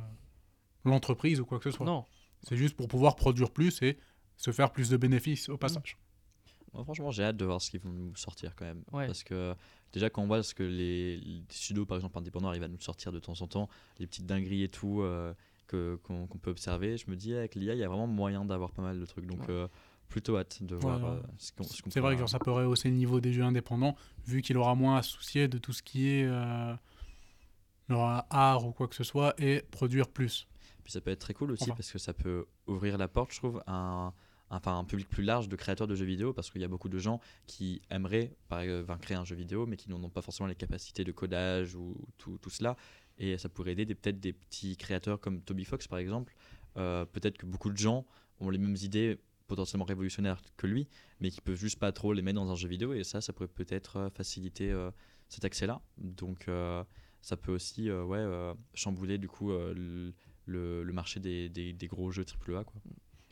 l'entreprise 0.85 1.39
ou 1.39 1.45
quoi 1.45 1.59
que 1.59 1.69
ce 1.69 1.75
soit. 1.75 1.85
Non, 1.85 2.05
C'est 2.43 2.55
juste 2.57 2.75
pour 2.75 2.87
pouvoir 2.87 3.15
produire 3.15 3.51
plus 3.51 3.81
et 3.81 3.97
se 4.37 4.51
faire 4.51 4.71
plus 4.71 4.89
de 4.89 4.97
bénéfices 4.97 5.49
au 5.49 5.57
passage. 5.57 5.97
Moi, 6.73 6.83
franchement, 6.83 7.11
j'ai 7.11 7.23
hâte 7.23 7.37
de 7.37 7.45
voir 7.45 7.61
ce 7.61 7.71
qu'ils 7.71 7.79
vont 7.81 7.91
nous 7.91 8.15
sortir 8.15 8.55
quand 8.55 8.65
même. 8.65 8.83
Ouais. 8.91 9.07
Parce 9.07 9.23
que 9.23 9.55
déjà, 9.91 10.09
quand 10.09 10.21
on 10.21 10.27
voit 10.27 10.43
ce 10.43 10.53
que 10.53 10.63
les, 10.63 11.17
les 11.17 11.43
studios, 11.49 11.85
par 11.85 11.97
exemple, 11.97 12.17
indépendants, 12.17 12.47
arrivent 12.49 12.63
à 12.63 12.67
nous 12.67 12.79
sortir 12.79 13.11
de 13.11 13.19
temps 13.19 13.41
en 13.41 13.47
temps, 13.47 13.69
les 13.97 14.05
petites 14.07 14.25
dingueries 14.27 14.63
et 14.63 14.69
tout 14.69 15.01
euh, 15.01 15.33
que, 15.67 15.99
qu'on, 16.03 16.27
peut 16.27 16.51
observer, 16.51 16.97
je 16.97 17.09
me 17.09 17.15
dis, 17.15 17.33
avec 17.33 17.55
l'IA, 17.55 17.73
il 17.73 17.79
y 17.79 17.83
a 17.83 17.87
vraiment 17.87 18.07
moyen 18.07 18.45
d'avoir 18.45 18.71
pas 18.71 18.83
mal 18.83 18.99
de 18.99 19.05
trucs. 19.05 19.25
Donc, 19.25 19.39
Ouais. 19.41 19.45
euh, 19.49 19.67
plutôt 20.09 20.37
hâte 20.37 20.61
de 20.63 20.75
voir 20.75 21.01
Ouais, 21.01 21.09
euh, 21.09 21.21
ce 21.37 21.51
qu'on, 21.53 21.63
ce 21.63 21.81
qu'on 21.81 21.89
C'est 21.91 21.99
vrai 21.99 22.17
que 22.17 22.27
ça 22.27 22.39
peut 22.39 22.51
rehausser 22.51 22.89
le 22.89 22.95
niveau 22.95 23.21
des 23.21 23.31
jeux 23.31 23.43
indépendants, 23.43 23.95
vu 24.25 24.41
qu'il 24.41 24.57
aura 24.57 24.75
moins 24.75 24.97
à 24.97 25.01
se 25.03 25.11
soucier 25.11 25.47
de 25.47 25.57
tout 25.57 25.71
ce 25.71 25.81
qui 25.81 26.09
est 26.09 26.25
euh, 26.25 26.73
art 27.89 28.65
ou 28.65 28.71
quoi 28.71 28.87
que 28.87 28.95
ce 28.95 29.03
soit, 29.03 29.33
et 29.37 29.61
produire 29.71 30.07
plus. 30.09 30.47
Puis 30.83 30.91
ça 30.91 31.01
peut 31.01 31.11
être 31.11 31.19
très 31.19 31.33
cool 31.33 31.51
aussi 31.51 31.63
Enfin. 31.63 31.75
parce 31.75 31.91
que 31.91 31.99
ça 31.99 32.13
peut 32.13 32.45
ouvrir 32.67 32.97
la 32.97 33.07
porte, 33.07 33.31
je 33.31 33.37
trouve, 33.37 33.63
à 33.67 33.73
un, 33.73 34.13
enfin, 34.49 34.77
un 34.77 34.83
public 34.83 35.07
plus 35.07 35.23
large 35.23 35.47
de 35.47 35.55
créateurs 35.55 35.87
de 35.87 35.95
jeux 35.95 36.05
vidéo 36.05 36.33
parce 36.33 36.49
qu'il 36.49 36.61
y 36.61 36.65
a 36.65 36.67
beaucoup 36.67 36.89
de 36.89 36.97
gens 36.97 37.19
qui 37.45 37.81
aimeraient 37.89 38.33
par 38.47 38.61
exemple, 38.61 38.99
créer 39.01 39.17
un 39.17 39.25
jeu 39.25 39.35
vidéo 39.35 39.65
mais 39.65 39.77
qui 39.77 39.89
n'en 39.89 40.03
ont 40.03 40.09
pas 40.09 40.21
forcément 40.21 40.47
les 40.47 40.55
capacités 40.55 41.03
de 41.03 41.11
codage 41.11 41.75
ou 41.75 41.95
tout, 42.17 42.37
tout 42.41 42.49
cela. 42.49 42.75
Et 43.17 43.37
ça 43.37 43.49
pourrait 43.49 43.73
aider 43.73 43.93
peut-être 43.93 44.19
des 44.19 44.33
petits 44.33 44.77
créateurs 44.77 45.19
comme 45.19 45.41
Toby 45.41 45.65
Fox 45.65 45.87
par 45.87 45.99
exemple. 45.99 46.33
Euh, 46.77 47.05
peut-être 47.05 47.37
que 47.37 47.45
beaucoup 47.45 47.69
de 47.69 47.77
gens 47.77 48.05
ont 48.39 48.49
les 48.49 48.57
mêmes 48.57 48.77
idées 48.81 49.19
potentiellement 49.49 49.85
révolutionnaires 49.85 50.41
que 50.55 50.65
lui, 50.67 50.87
mais 51.19 51.29
qui 51.29 51.41
peuvent 51.41 51.59
juste 51.59 51.79
pas 51.79 51.91
trop 51.91 52.13
les 52.13 52.21
mettre 52.21 52.39
dans 52.39 52.49
un 52.49 52.55
jeu 52.55 52.69
vidéo 52.69 52.93
et 52.93 53.03
ça, 53.03 53.19
ça 53.19 53.33
pourrait 53.33 53.49
peut-être 53.49 53.97
euh, 53.97 54.09
faciliter 54.09 54.71
euh, 54.71 54.91
cet 55.27 55.43
accès-là. 55.43 55.81
Donc 55.97 56.47
euh, 56.47 56.83
ça 57.21 57.35
peut 57.35 57.51
aussi 57.51 57.89
euh, 57.89 58.03
ouais, 58.05 58.17
euh, 58.19 58.53
chambouler 58.73 59.17
du 59.17 59.27
coup 59.27 59.51
euh, 59.51 59.73
le, 60.45 60.93
marché 60.93 61.19
des, 61.19 61.49
des, 61.49 61.73
des 61.73 61.87
gros 61.87 62.11
jeux 62.11 62.23
AAA. 62.25 62.63
Quoi. 62.63 62.81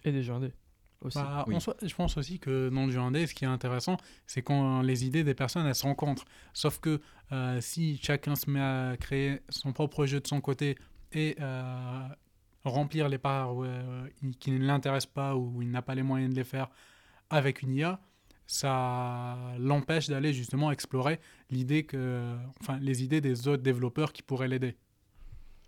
Et 0.03 0.11
des 0.11 0.23
jeux 0.23 0.33
indés 0.33 0.53
aussi. 1.01 1.17
Bah, 1.17 1.45
Oui. 1.47 1.55
je 1.83 1.95
pense 1.95 2.17
aussi 2.17 2.39
que 2.39 2.69
dans 2.69 2.85
le 2.85 2.91
jeu 2.91 2.99
indé, 2.99 3.27
ce 3.27 3.33
qui 3.33 3.45
est 3.45 3.47
intéressant, 3.47 3.97
c'est 4.25 4.41
quand 4.41 4.81
les 4.81 5.05
idées 5.05 5.23
des 5.23 5.35
personnes 5.35 5.65
elles 5.65 5.75
se 5.75 5.83
rencontrent. 5.83 6.25
Sauf 6.53 6.79
que 6.79 6.99
euh, 7.31 7.61
si 7.61 7.97
chacun 8.01 8.35
se 8.35 8.49
met 8.49 8.59
à 8.59 8.97
créer 8.99 9.41
son 9.49 9.73
propre 9.73 10.05
jeu 10.05 10.19
de 10.19 10.27
son 10.27 10.41
côté 10.41 10.75
et 11.13 11.35
euh, 11.39 12.07
remplir 12.67 13.09
les 13.09 13.17
parts 13.17 13.63
euh, 13.63 14.07
qui 14.39 14.51
ne 14.51 14.59
l'intéressent 14.59 15.11
pas 15.13 15.35
ou 15.35 15.61
il 15.61 15.71
n'a 15.71 15.81
pas 15.81 15.95
les 15.95 16.03
moyens 16.03 16.31
de 16.31 16.35
les 16.35 16.43
faire 16.43 16.69
avec 17.29 17.61
une 17.61 17.73
IA, 17.73 17.99
ça 18.45 19.37
l'empêche 19.59 20.07
d'aller 20.07 20.33
justement 20.33 20.71
explorer 20.71 21.19
l'idée 21.49 21.83
que, 21.83 22.35
enfin, 22.61 22.77
les 22.79 23.03
idées 23.03 23.21
des 23.21 23.47
autres 23.47 23.63
développeurs 23.63 24.13
qui 24.13 24.23
pourraient 24.23 24.47
l'aider. 24.47 24.77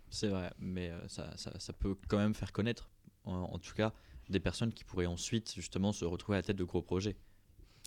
C'est 0.08 0.28
vrai, 0.28 0.52
mais 0.58 0.90
euh, 0.90 1.08
ça, 1.08 1.36
ça, 1.36 1.52
ça 1.58 1.72
peut 1.72 1.96
quand 2.08 2.18
même 2.18 2.34
faire 2.34 2.52
connaître, 2.52 2.88
en, 3.24 3.34
en 3.34 3.58
tout 3.58 3.74
cas, 3.74 3.92
des 4.28 4.40
personnes 4.40 4.72
qui 4.72 4.84
pourraient 4.84 5.06
ensuite 5.06 5.54
justement 5.54 5.92
se 5.92 6.04
retrouver 6.04 6.36
à 6.36 6.40
la 6.40 6.42
tête 6.42 6.56
de 6.56 6.64
gros 6.64 6.82
projets. 6.82 7.16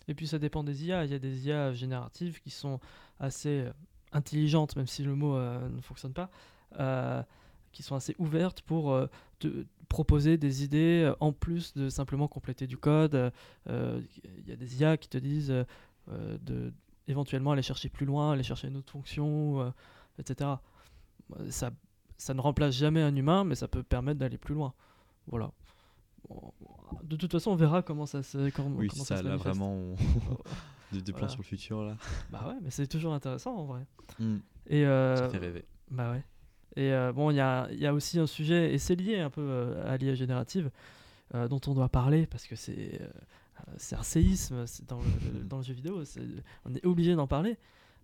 Et 0.08 0.14
puis 0.14 0.26
ça 0.26 0.38
dépend 0.38 0.62
des 0.62 0.84
IA. 0.84 1.04
Il 1.04 1.10
y 1.10 1.14
a 1.14 1.18
des 1.18 1.46
IA 1.46 1.72
génératives 1.72 2.40
qui 2.40 2.50
sont 2.50 2.78
assez 3.18 3.66
intelligentes, 4.12 4.76
même 4.76 4.86
si 4.86 5.02
le 5.02 5.14
mot 5.14 5.36
euh, 5.36 5.68
ne 5.68 5.80
fonctionne 5.80 6.12
pas, 6.12 6.30
euh, 6.78 7.22
qui 7.74 7.82
sont 7.82 7.94
assez 7.94 8.14
ouvertes 8.18 8.62
pour 8.62 8.92
euh, 8.92 9.06
te 9.38 9.66
proposer 9.90 10.38
des 10.38 10.64
idées 10.64 11.02
euh, 11.04 11.14
en 11.20 11.32
plus 11.32 11.74
de 11.74 11.90
simplement 11.90 12.26
compléter 12.28 12.66
du 12.66 12.78
code. 12.78 13.30
Euh, 13.68 14.00
Il 14.38 14.48
y 14.48 14.52
a 14.52 14.56
des 14.56 14.80
IA 14.80 14.96
qui 14.96 15.08
te 15.10 15.18
disent 15.18 15.52
de 16.08 16.72
éventuellement 17.06 17.52
aller 17.52 17.62
chercher 17.62 17.90
plus 17.90 18.06
loin, 18.06 18.32
aller 18.32 18.42
chercher 18.42 18.68
une 18.68 18.76
autre 18.78 18.90
fonction, 18.92 19.72
etc. 20.18 20.50
Ça, 21.50 21.70
ça 22.16 22.32
ne 22.34 22.40
remplace 22.40 22.74
jamais 22.74 23.02
un 23.02 23.14
humain, 23.14 23.44
mais 23.44 23.54
ça 23.54 23.68
peut 23.68 23.82
permettre 23.82 24.18
d'aller 24.20 24.38
plus 24.38 24.54
loin. 24.54 24.72
Voilà. 25.26 25.50
De 27.02 27.16
toute 27.16 27.32
façon, 27.32 27.50
on 27.50 27.56
verra 27.56 27.82
comment 27.82 28.06
ça 28.06 28.22
se. 28.22 28.48
Comment, 28.50 28.70
Oui, 28.76 28.88
comment 28.88 29.04
ça, 29.04 29.18
se 29.18 29.22
là 29.22 29.36
vraiment, 29.36 29.72
on- 29.74 29.96
des, 30.92 31.02
des 31.02 31.12
plans 31.12 31.20
Voilà. 31.20 31.28
sur 31.28 31.40
le 31.42 31.44
futur 31.46 31.82
là. 31.84 31.96
Bah 32.30 32.44
ouais, 32.48 32.58
mais 32.62 32.70
c'est 32.70 32.86
toujours 32.86 33.12
intéressant 33.12 33.54
en 33.56 33.64
vrai. 33.64 33.86
Hmm, 34.18 34.38
Et 34.68 34.86
euh, 34.86 35.16
ça 35.16 35.28
fait 35.28 35.38
rêver. 35.38 35.64
bah 35.90 36.12
ouais. 36.12 36.24
Et 36.76 36.92
euh, 36.92 37.12
bon, 37.12 37.30
il 37.30 37.36
y 37.36 37.40
a, 37.40 37.68
il 37.70 37.78
y 37.78 37.86
a 37.86 37.94
aussi 37.94 38.18
un 38.18 38.26
sujet, 38.26 38.72
et 38.74 38.78
c'est 38.78 38.96
lié 38.96 39.20
un 39.20 39.30
peu 39.30 39.42
euh, 39.42 39.92
à 39.92 39.96
l'IA 39.96 40.14
générative, 40.14 40.70
euh, 41.34 41.48
dont 41.48 41.60
on 41.66 41.74
doit 41.74 41.88
parler 41.88 42.26
parce 42.26 42.46
que 42.46 42.56
c'est 42.56 43.00
euh, 43.00 43.06
c'est 43.76 43.96
un 43.96 44.02
séisme 44.02 44.64
dans 44.88 44.98
le, 44.98 45.42
dans 45.44 45.58
le 45.58 45.62
jeu 45.62 45.74
vidéo. 45.74 46.02
On 46.64 46.74
est 46.74 46.84
obligé 46.84 47.14
d'en 47.14 47.26
parler. 47.26 47.56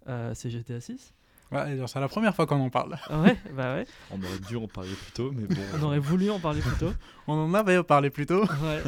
Euh, 0.08 0.32
c'est 0.34 0.50
GTA 0.50 0.80
6. 0.80 1.12
Ouais, 1.52 1.76
c'est 1.86 1.98
la 2.00 2.08
première 2.08 2.34
fois 2.34 2.46
qu'on 2.46 2.60
en 2.60 2.70
parle. 2.70 2.96
Ouais, 3.10 3.36
bah 3.56 3.74
ouais. 3.74 3.86
On 4.12 4.22
aurait 4.22 4.38
dû 4.38 4.56
en 4.56 4.68
parler 4.68 4.92
plus 4.92 5.12
tôt, 5.12 5.32
mais 5.32 5.46
bon. 5.46 5.60
On 5.80 5.82
aurait 5.82 5.98
voulu 5.98 6.30
en 6.30 6.38
parler 6.38 6.60
plus 6.60 6.76
tôt. 6.78 6.92
On 7.26 7.32
en 7.34 7.52
avait 7.54 7.82
parlé 7.82 8.08
plus 8.08 8.24
tôt. 8.24 8.44
Ouais. 8.44 8.82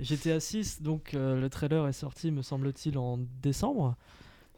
GTA 0.00 0.40
6, 0.40 0.80
donc 0.80 1.12
euh, 1.12 1.38
le 1.38 1.50
trailer 1.50 1.86
est 1.86 1.92
sorti, 1.92 2.30
me 2.30 2.40
semble-t-il, 2.40 2.96
en 2.96 3.18
décembre. 3.42 3.96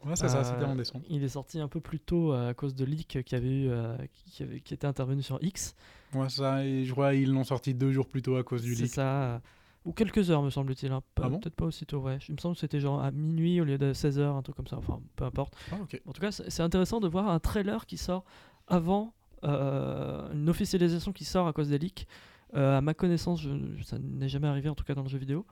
Ouais, 0.05 0.15
c'est 0.15 0.27
ça, 0.29 0.39
Euh, 0.39 0.43
c'était 0.43 0.65
en 0.65 0.75
décembre. 0.75 1.05
Il 1.09 1.23
est 1.23 1.27
sorti 1.29 1.59
un 1.59 1.67
peu 1.67 1.79
plus 1.79 1.99
tôt 1.99 2.33
euh, 2.33 2.49
à 2.49 2.53
cause 2.53 2.73
de 2.75 2.85
leaks 2.85 3.23
qui, 3.23 3.35
avait 3.35 3.47
eu, 3.47 3.69
euh, 3.69 3.95
qui, 4.13 4.43
avait- 4.43 4.59
qui 4.61 4.73
était 4.73 4.87
intervenu 4.87 5.21
sur 5.21 5.37
X. 5.43 5.75
Ouais, 6.13 6.27
ça, 6.29 6.65
et 6.65 6.83
je 6.85 6.91
crois 6.91 7.13
qu'ils 7.13 7.31
l'ont 7.31 7.43
sorti 7.43 7.73
deux 7.73 7.91
jours 7.91 8.07
plus 8.07 8.21
tôt 8.21 8.35
à 8.35 8.43
cause 8.43 8.63
du 8.63 8.75
C'est 8.75 8.83
leak. 8.83 8.93
ça. 8.93 9.23
euh, 9.23 9.39
Ou 9.85 9.93
quelques 9.93 10.29
heures, 10.29 10.41
me 10.43 10.49
semble-t-il. 10.49 10.91
hein. 10.91 11.01
Ah 11.21 11.29
bon 11.29 11.39
Peut-être 11.39 11.55
pas 11.55 11.65
aussitôt, 11.65 11.99
ouais. 12.01 12.17
Il 12.29 12.33
me 12.35 12.39
semble 12.39 12.55
que 12.55 12.61
c'était 12.61 12.79
genre 12.79 13.01
à 13.01 13.11
minuit 13.11 13.59
au 13.61 13.63
lieu 13.63 13.77
de 13.77 13.93
16h, 13.93 14.21
un 14.35 14.41
truc 14.41 14.55
comme 14.55 14.67
ça. 14.67 14.77
Enfin, 14.77 14.99
peu 15.15 15.23
importe. 15.23 15.55
Ah. 15.71 15.77
En 16.05 16.11
tout 16.13 16.21
cas, 16.21 16.31
c'est 16.31 16.49
c'est 16.49 16.61
intéressant 16.63 16.99
de 16.99 17.07
voir 17.07 17.29
un 17.29 17.39
trailer 17.39 17.85
qui 17.85 17.97
sort 17.97 18.23
avant 18.67 19.13
euh, 19.43 20.31
une 20.33 20.49
officialisation 20.49 21.11
qui 21.13 21.25
sort 21.25 21.47
à 21.47 21.53
cause 21.53 21.69
des 21.69 21.79
leaks. 21.79 22.07
Euh, 22.53 22.77
à 22.77 22.81
ma 22.81 22.93
connaissance, 22.93 23.41
je- 23.41 23.81
ça 23.83 23.97
n'est 23.97 24.29
jamais 24.29 24.47
arrivé, 24.47 24.69
en 24.69 24.75
tout 24.75 24.83
cas 24.83 24.93
dans 24.93 25.01
le 25.03 25.09
jeu 25.09 25.17
vidéo. 25.17 25.45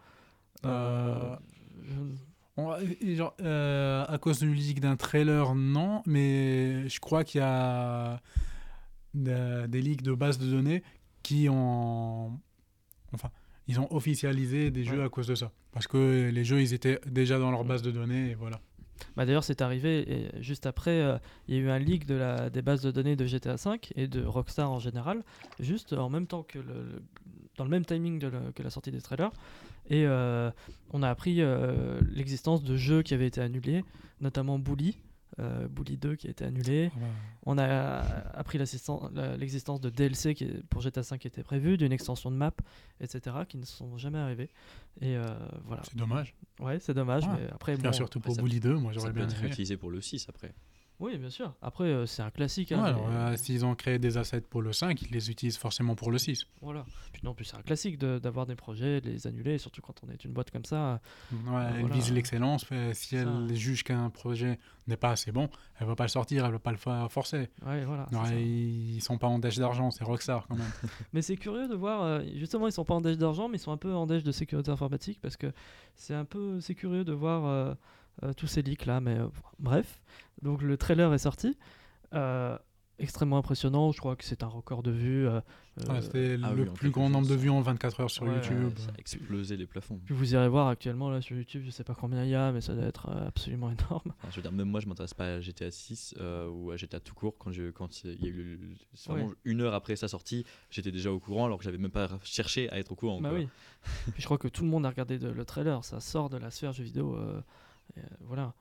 Euh, 0.66 1.36
je- 1.82 1.94
et 3.02 3.16
genre, 3.16 3.34
euh, 3.42 4.06
à 4.08 4.18
cause 4.18 4.40
du 4.40 4.54
leak 4.54 4.80
d'un 4.80 4.96
trailer, 4.96 5.56
non, 5.56 6.02
mais 6.06 6.88
je 6.90 7.00
crois 7.00 7.24
qu'il 7.24 7.40
y 7.42 7.44
a 7.44 8.20
des, 9.14 9.66
des 9.68 9.82
leaks 9.82 10.02
de 10.04 10.14
bases 10.14 10.38
de 10.38 10.50
données 10.50 10.84
qui 11.24 11.48
ont. 11.50 12.32
Enfin, 13.14 13.30
ils 13.68 13.80
ont 13.80 13.92
officialisé 13.94 14.72
des 14.72 14.84
jeux 14.84 15.00
Ouais. 15.00 15.06
à 15.06 15.10
cause 15.10 15.28
de 15.28 15.36
ça. 15.36 15.52
Parce 15.72 15.88
que 15.88 16.30
les 16.30 16.44
jeux, 16.44 16.62
ils 16.62 16.74
étaient 16.74 17.00
déjà 17.06 17.38
dans 17.40 17.52
leur 17.52 17.64
base 17.64 17.82
de 17.82 17.92
données, 17.92 18.32
et 18.32 18.36
voilà. 18.36 18.60
Bah, 19.16 19.26
D'ailleurs, 19.26 19.44
c'est 19.44 19.62
arrivé 19.62 20.12
et 20.12 20.42
juste 20.42 20.66
après, 20.66 21.00
euh, 21.02 21.18
il 21.48 21.56
y 21.56 21.58
a 21.58 21.62
eu 21.62 21.70
un 21.70 21.80
leak 21.80 22.06
de 22.06 22.16
la, 22.16 22.50
des 22.50 22.62
bases 22.62 22.82
de 22.82 22.92
données 22.92 23.16
de 23.16 23.26
GTA 23.26 23.56
V 23.56 23.80
et 23.96 24.08
de 24.08 24.24
Rockstar 24.26 24.70
en 24.72 24.80
général, 24.80 25.24
juste 25.60 25.94
en 25.94 26.10
même 26.10 26.28
temps 26.28 26.44
que 26.44 26.60
le, 26.60 26.74
le- 26.74 27.02
dans 27.58 27.64
le 27.64 27.70
même 27.70 27.86
timing 27.86 28.20
de 28.20 28.32
que 28.56 28.64
la 28.64 28.70
sortie 28.70 28.92
des 28.92 29.02
trailers. 29.02 29.32
Et 29.90 30.06
euh, 30.06 30.52
on 30.92 31.02
a 31.04 31.10
appris 31.10 31.42
euh, 31.42 32.00
l'existence 32.12 32.64
de 32.64 32.76
jeux 32.76 33.02
qui 33.02 33.14
avaient 33.14 33.28
été 33.28 33.42
annulés, 33.42 33.84
notamment 34.22 34.60
Bully, 34.60 34.98
euh, 35.40 35.68
Bully 35.68 35.98
2 35.98 36.16
qui 36.16 36.28
a 36.28 36.30
été 36.30 36.46
annulé. 36.46 36.92
On 37.46 37.58
a 37.58 38.02
appris 38.34 38.58
l'existence 38.58 39.82
de 39.82 39.90
DLC 39.90 40.36
qui 40.36 40.44
est- 40.46 40.64
pour 40.70 40.82
GTA 40.82 41.02
V 41.02 41.18
qui 41.18 41.28
était 41.28 41.44
prévu, 41.44 41.78
d'une 41.78 41.92
extension 41.92 42.30
de 42.32 42.36
map, 42.36 42.52
etc., 43.02 43.36
qui 43.48 43.58
ne 43.58 43.66
sont 43.66 43.98
jamais 43.98 44.20
arrivés. 44.20 44.50
Et 45.02 45.16
euh, 45.16 45.24
voilà. 45.66 45.82
C'est 45.86 45.96
dommage. 45.98 46.36
Ouais, 46.60 46.80
c'est 46.80 46.94
dommage, 46.94 47.24
Ouais. 47.26 47.34
mais 47.40 47.48
après, 47.52 47.78
bon, 47.78 47.92
surtout 47.94 48.20
après, 48.20 48.34
pour 48.34 48.44
Bully 48.44 48.60
2, 48.60 48.76
moi 48.76 48.92
Ça 48.94 49.00
j'aurais 49.00 49.12
peut 49.14 49.20
bien 49.20 49.26
être 49.28 49.38
aimé. 49.38 49.46
réutilisé 49.48 49.78
pour 49.78 49.90
le 49.92 50.02
6 50.02 50.28
après. 50.30 50.54
Oui, 51.00 51.18
bien 51.18 51.30
sûr. 51.30 51.54
Après, 51.62 51.86
euh, 51.86 52.06
c'est 52.06 52.22
un 52.22 52.30
classique. 52.30 52.74
hein, 52.74 52.84
Ouais, 52.84 52.94
mais- 52.94 53.00
alors, 53.00 53.30
euh, 53.32 53.36
S'ils 53.38 53.66
ont 53.66 53.74
créé 53.74 54.00
des 54.00 54.18
assets 54.18 54.42
pour 54.42 54.62
le 54.62 54.74
5, 54.74 55.02
ils 55.02 55.12
les 55.12 55.32
utilisent 55.32 55.58
forcément 55.58 55.96
pour 55.96 56.12
le 56.12 56.18
6. 56.18 56.46
Voilà. 56.62 56.86
Puis 57.14 57.22
non, 57.24 57.34
plus 57.34 57.46
c'est 57.46 57.56
un 57.56 57.62
classique 57.62 57.98
de- 57.98 58.20
d'avoir 58.20 58.46
des 58.46 58.56
projets, 58.56 59.00
de 59.00 59.10
les 59.10 59.26
annuler, 59.26 59.58
surtout 59.60 59.82
quand 59.82 59.96
on 60.06 60.12
est 60.12 60.26
une 60.26 60.34
boîte 60.34 60.52
comme 60.52 60.66
ça. 60.66 61.00
Ouais, 61.32 61.64
elle 61.80 61.90
vise 61.92 62.12
l'excellence. 62.12 62.70
mais 62.70 62.94
Si 62.94 63.16
elle 63.16 63.56
juge 63.56 63.84
qu'un 63.84 64.10
projet 64.10 64.60
n'est 64.88 64.98
pas 64.98 65.12
assez 65.12 65.32
bon, 65.32 65.50
elle 65.80 65.88
va 65.88 65.96
pas 65.96 66.04
le 66.04 66.10
sortir, 66.10 66.46
elle 66.46 66.52
va 66.52 66.60
pas 66.60 66.72
le 66.72 66.78
faire 66.78 67.10
forcer. 67.12 67.50
Ouais, 67.66 67.86
voilà. 67.86 68.06
ils 68.38 69.00
sont 69.02 69.18
pas 69.18 69.28
en 69.28 69.40
dèche 69.40 69.58
d'argent, 69.58 69.92
c'est 69.92 70.04
Rockstar 70.04 70.48
quand 70.48 70.56
même. 70.56 70.68
Mais 71.14 71.22
c'est 71.22 71.38
curieux 71.38 71.68
de 71.70 71.76
voir, 71.76 72.04
euh, 72.04 72.22
justement, 72.36 72.68
ils 72.68 72.72
sont 72.74 72.84
pas 72.86 72.96
en 72.96 73.02
dèche 73.02 73.18
d'argent, 73.18 73.48
mais 73.48 73.56
ils 73.58 73.62
sont 73.62 73.72
un 73.72 73.78
peu 73.78 73.94
en 73.94 74.06
dèche 74.06 74.24
de 74.24 74.32
sécurité 74.32 74.70
informatique 74.72 75.20
parce 75.22 75.38
que 75.38 75.52
c'est 75.96 76.14
un 76.14 76.26
peu 76.26 76.60
c'est 76.60 76.76
curieux 76.76 77.04
de 77.06 77.14
voir 77.14 77.46
euh, 77.46 77.74
tous 78.38 78.48
ces 78.48 78.62
leaks 78.62 78.86
là. 78.86 79.00
Mais 79.02 79.18
euh, 79.18 79.28
bref, 79.60 80.02
donc 80.42 80.62
le 80.62 80.78
trailer 80.78 81.14
est 81.14 81.18
sorti. 81.20 81.58
Euh, 82.14 82.58
extrêmement 83.02 83.38
impressionnant, 83.38 83.94
je 83.94 84.00
crois 84.00 84.18
que 84.18 84.26
c'est 84.26 84.44
un 84.44 84.48
record 84.48 84.84
de 84.84 84.92
vues. 84.92 85.28
euh, 85.28 85.40
Ouais, 85.88 85.92
euh, 85.92 86.02
C'était 86.02 86.36
ah 86.44 86.52
le 86.54 86.64
oui, 86.64 86.70
plus 86.74 86.90
grand 86.90 87.10
nombre 87.10 87.30
de 87.30 87.36
vues 87.36 87.50
en 87.50 87.62
24 87.62 88.02
heures 88.02 88.10
sur 88.12 88.24
Ouais, 88.24 88.36
YouTube. 88.36 88.74
Ça 88.78 88.90
a 88.94 89.00
explosé 89.00 89.56
les 89.56 89.66
plafonds. 89.66 89.98
puis 90.04 90.14
vous 90.14 90.34
irez 90.34 90.50
voir 90.50 90.68
actuellement 90.68 91.10
là 91.10 91.22
sur 91.22 91.38
YouTube, 91.38 91.62
je 91.66 91.70
sais 91.72 91.86
pas 91.86 91.96
combien 91.96 92.26
il 92.26 92.32
y 92.32 92.36
a, 92.36 92.52
mais 92.52 92.60
ça 92.60 92.76
doit 92.76 92.84
être 92.84 93.08
euh, 93.08 93.28
absolument 93.30 93.70
énorme. 93.90 94.02
Enfin, 94.18 94.28
je 94.30 94.36
veux 94.36 94.42
dire, 94.42 94.52
même 94.52 94.68
moi, 94.70 94.82
je 94.82 94.88
m'intéresse 94.88 95.14
pas 95.14 95.36
à 95.36 95.40
GTA 95.40 95.72
6 95.72 96.16
euh, 96.20 96.50
ou 96.50 96.72
à 96.72 96.76
GTA 96.76 97.00
tout 97.00 97.14
court. 97.16 97.38
Quand, 97.38 97.54
je, 97.54 97.70
quand 97.72 98.04
il 98.04 98.22
y 98.22 98.26
a 98.26 98.28
eu 98.30 98.34
le- 98.34 98.60
c'est 98.94 99.10
vraiment 99.12 99.28
Ouais. 99.30 99.34
une 99.46 99.62
heure 99.62 99.74
après 99.74 99.96
sa 99.96 100.10
sortie, 100.10 100.44
j'étais 100.70 100.92
déjà 100.92 101.14
au 101.14 101.20
courant 101.22 101.46
alors 101.46 101.60
que 101.60 101.64
j'avais 101.64 101.78
même 101.78 101.92
pas 101.92 102.10
cherché 102.26 102.70
à 102.72 102.78
être 102.80 102.92
au 102.92 102.96
courant. 102.96 103.22
Bah 103.22 103.32
oui. 103.34 103.48
Puis 104.14 104.22
je 104.22 104.26
crois 104.26 104.38
que 104.38 104.50
tout 104.50 104.64
le 104.64 104.70
monde 104.70 104.86
a 104.86 104.90
regardé 104.90 105.18
de- 105.18 105.30
le 105.30 105.46
trailer, 105.46 105.86
ça 105.86 106.02
sort 106.02 106.30
de 106.30 106.36
la 106.36 106.52
sphère 106.52 106.74
jeu 106.74 106.84
vidéo. 106.84 107.16
euh, 107.16 107.20
euh, 107.38 107.42
voilà. 108.22 108.54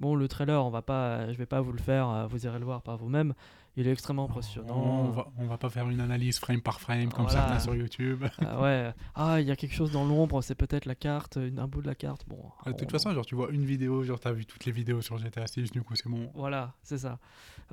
Bon, 0.00 0.16
le 0.16 0.26
trailer, 0.26 0.64
on 0.64 0.70
va 0.70 0.82
pas, 0.82 1.32
je 1.32 1.38
vais 1.38 1.46
pas 1.46 1.60
vous 1.60 1.70
le 1.70 1.78
faire, 1.78 2.08
euh, 2.08 2.26
vous 2.26 2.44
irez 2.46 2.58
le 2.58 2.64
voir 2.64 2.82
par 2.82 2.96
vous-même. 2.96 3.32
Il 3.76 3.86
est 3.86 3.92
extrêmement 3.92 4.24
impressionnant. 4.24 4.74
On 4.76 5.10
va, 5.10 5.28
on 5.38 5.46
va 5.46 5.56
pas 5.58 5.68
faire 5.70 5.88
une 5.88 6.00
analyse 6.00 6.38
frame 6.40 6.60
par 6.60 6.80
frame 6.80 7.12
comme 7.12 7.26
Voilà. 7.26 7.40
certains 7.40 7.58
sur 7.60 7.74
YouTube. 7.76 8.24
Ah 8.40 8.60
ouais. 8.60 8.92
Ah, 9.14 9.40
il 9.40 9.46
y 9.46 9.50
a 9.52 9.56
quelque 9.56 9.74
chose 9.74 9.92
dans 9.92 10.04
l'ombre, 10.04 10.42
c'est 10.42 10.54
peut-être 10.56 10.86
la 10.86 10.94
carte, 10.96 11.36
un 11.36 11.66
bout 11.68 11.80
de 11.82 11.86
la 11.86 11.94
carte. 11.94 12.24
Bon. 12.28 12.38
De 12.66 12.72
toute 12.72 12.88
on- 12.88 12.90
façon, 12.90 13.12
genre 13.14 13.24
tu 13.26 13.34
vois 13.36 13.50
une 13.50 13.64
vidéo, 13.64 14.02
genre 14.02 14.18
t'as 14.18 14.32
vu 14.32 14.46
toutes 14.46 14.64
les 14.64 14.72
vidéos 14.72 15.00
sur 15.00 15.16
GTA 15.18 15.46
6, 15.46 15.70
du 15.70 15.82
coup 15.82 15.94
c'est 15.94 16.08
bon. 16.08 16.30
Voilà, 16.34 16.74
c'est 16.82 16.98
ça. 16.98 17.18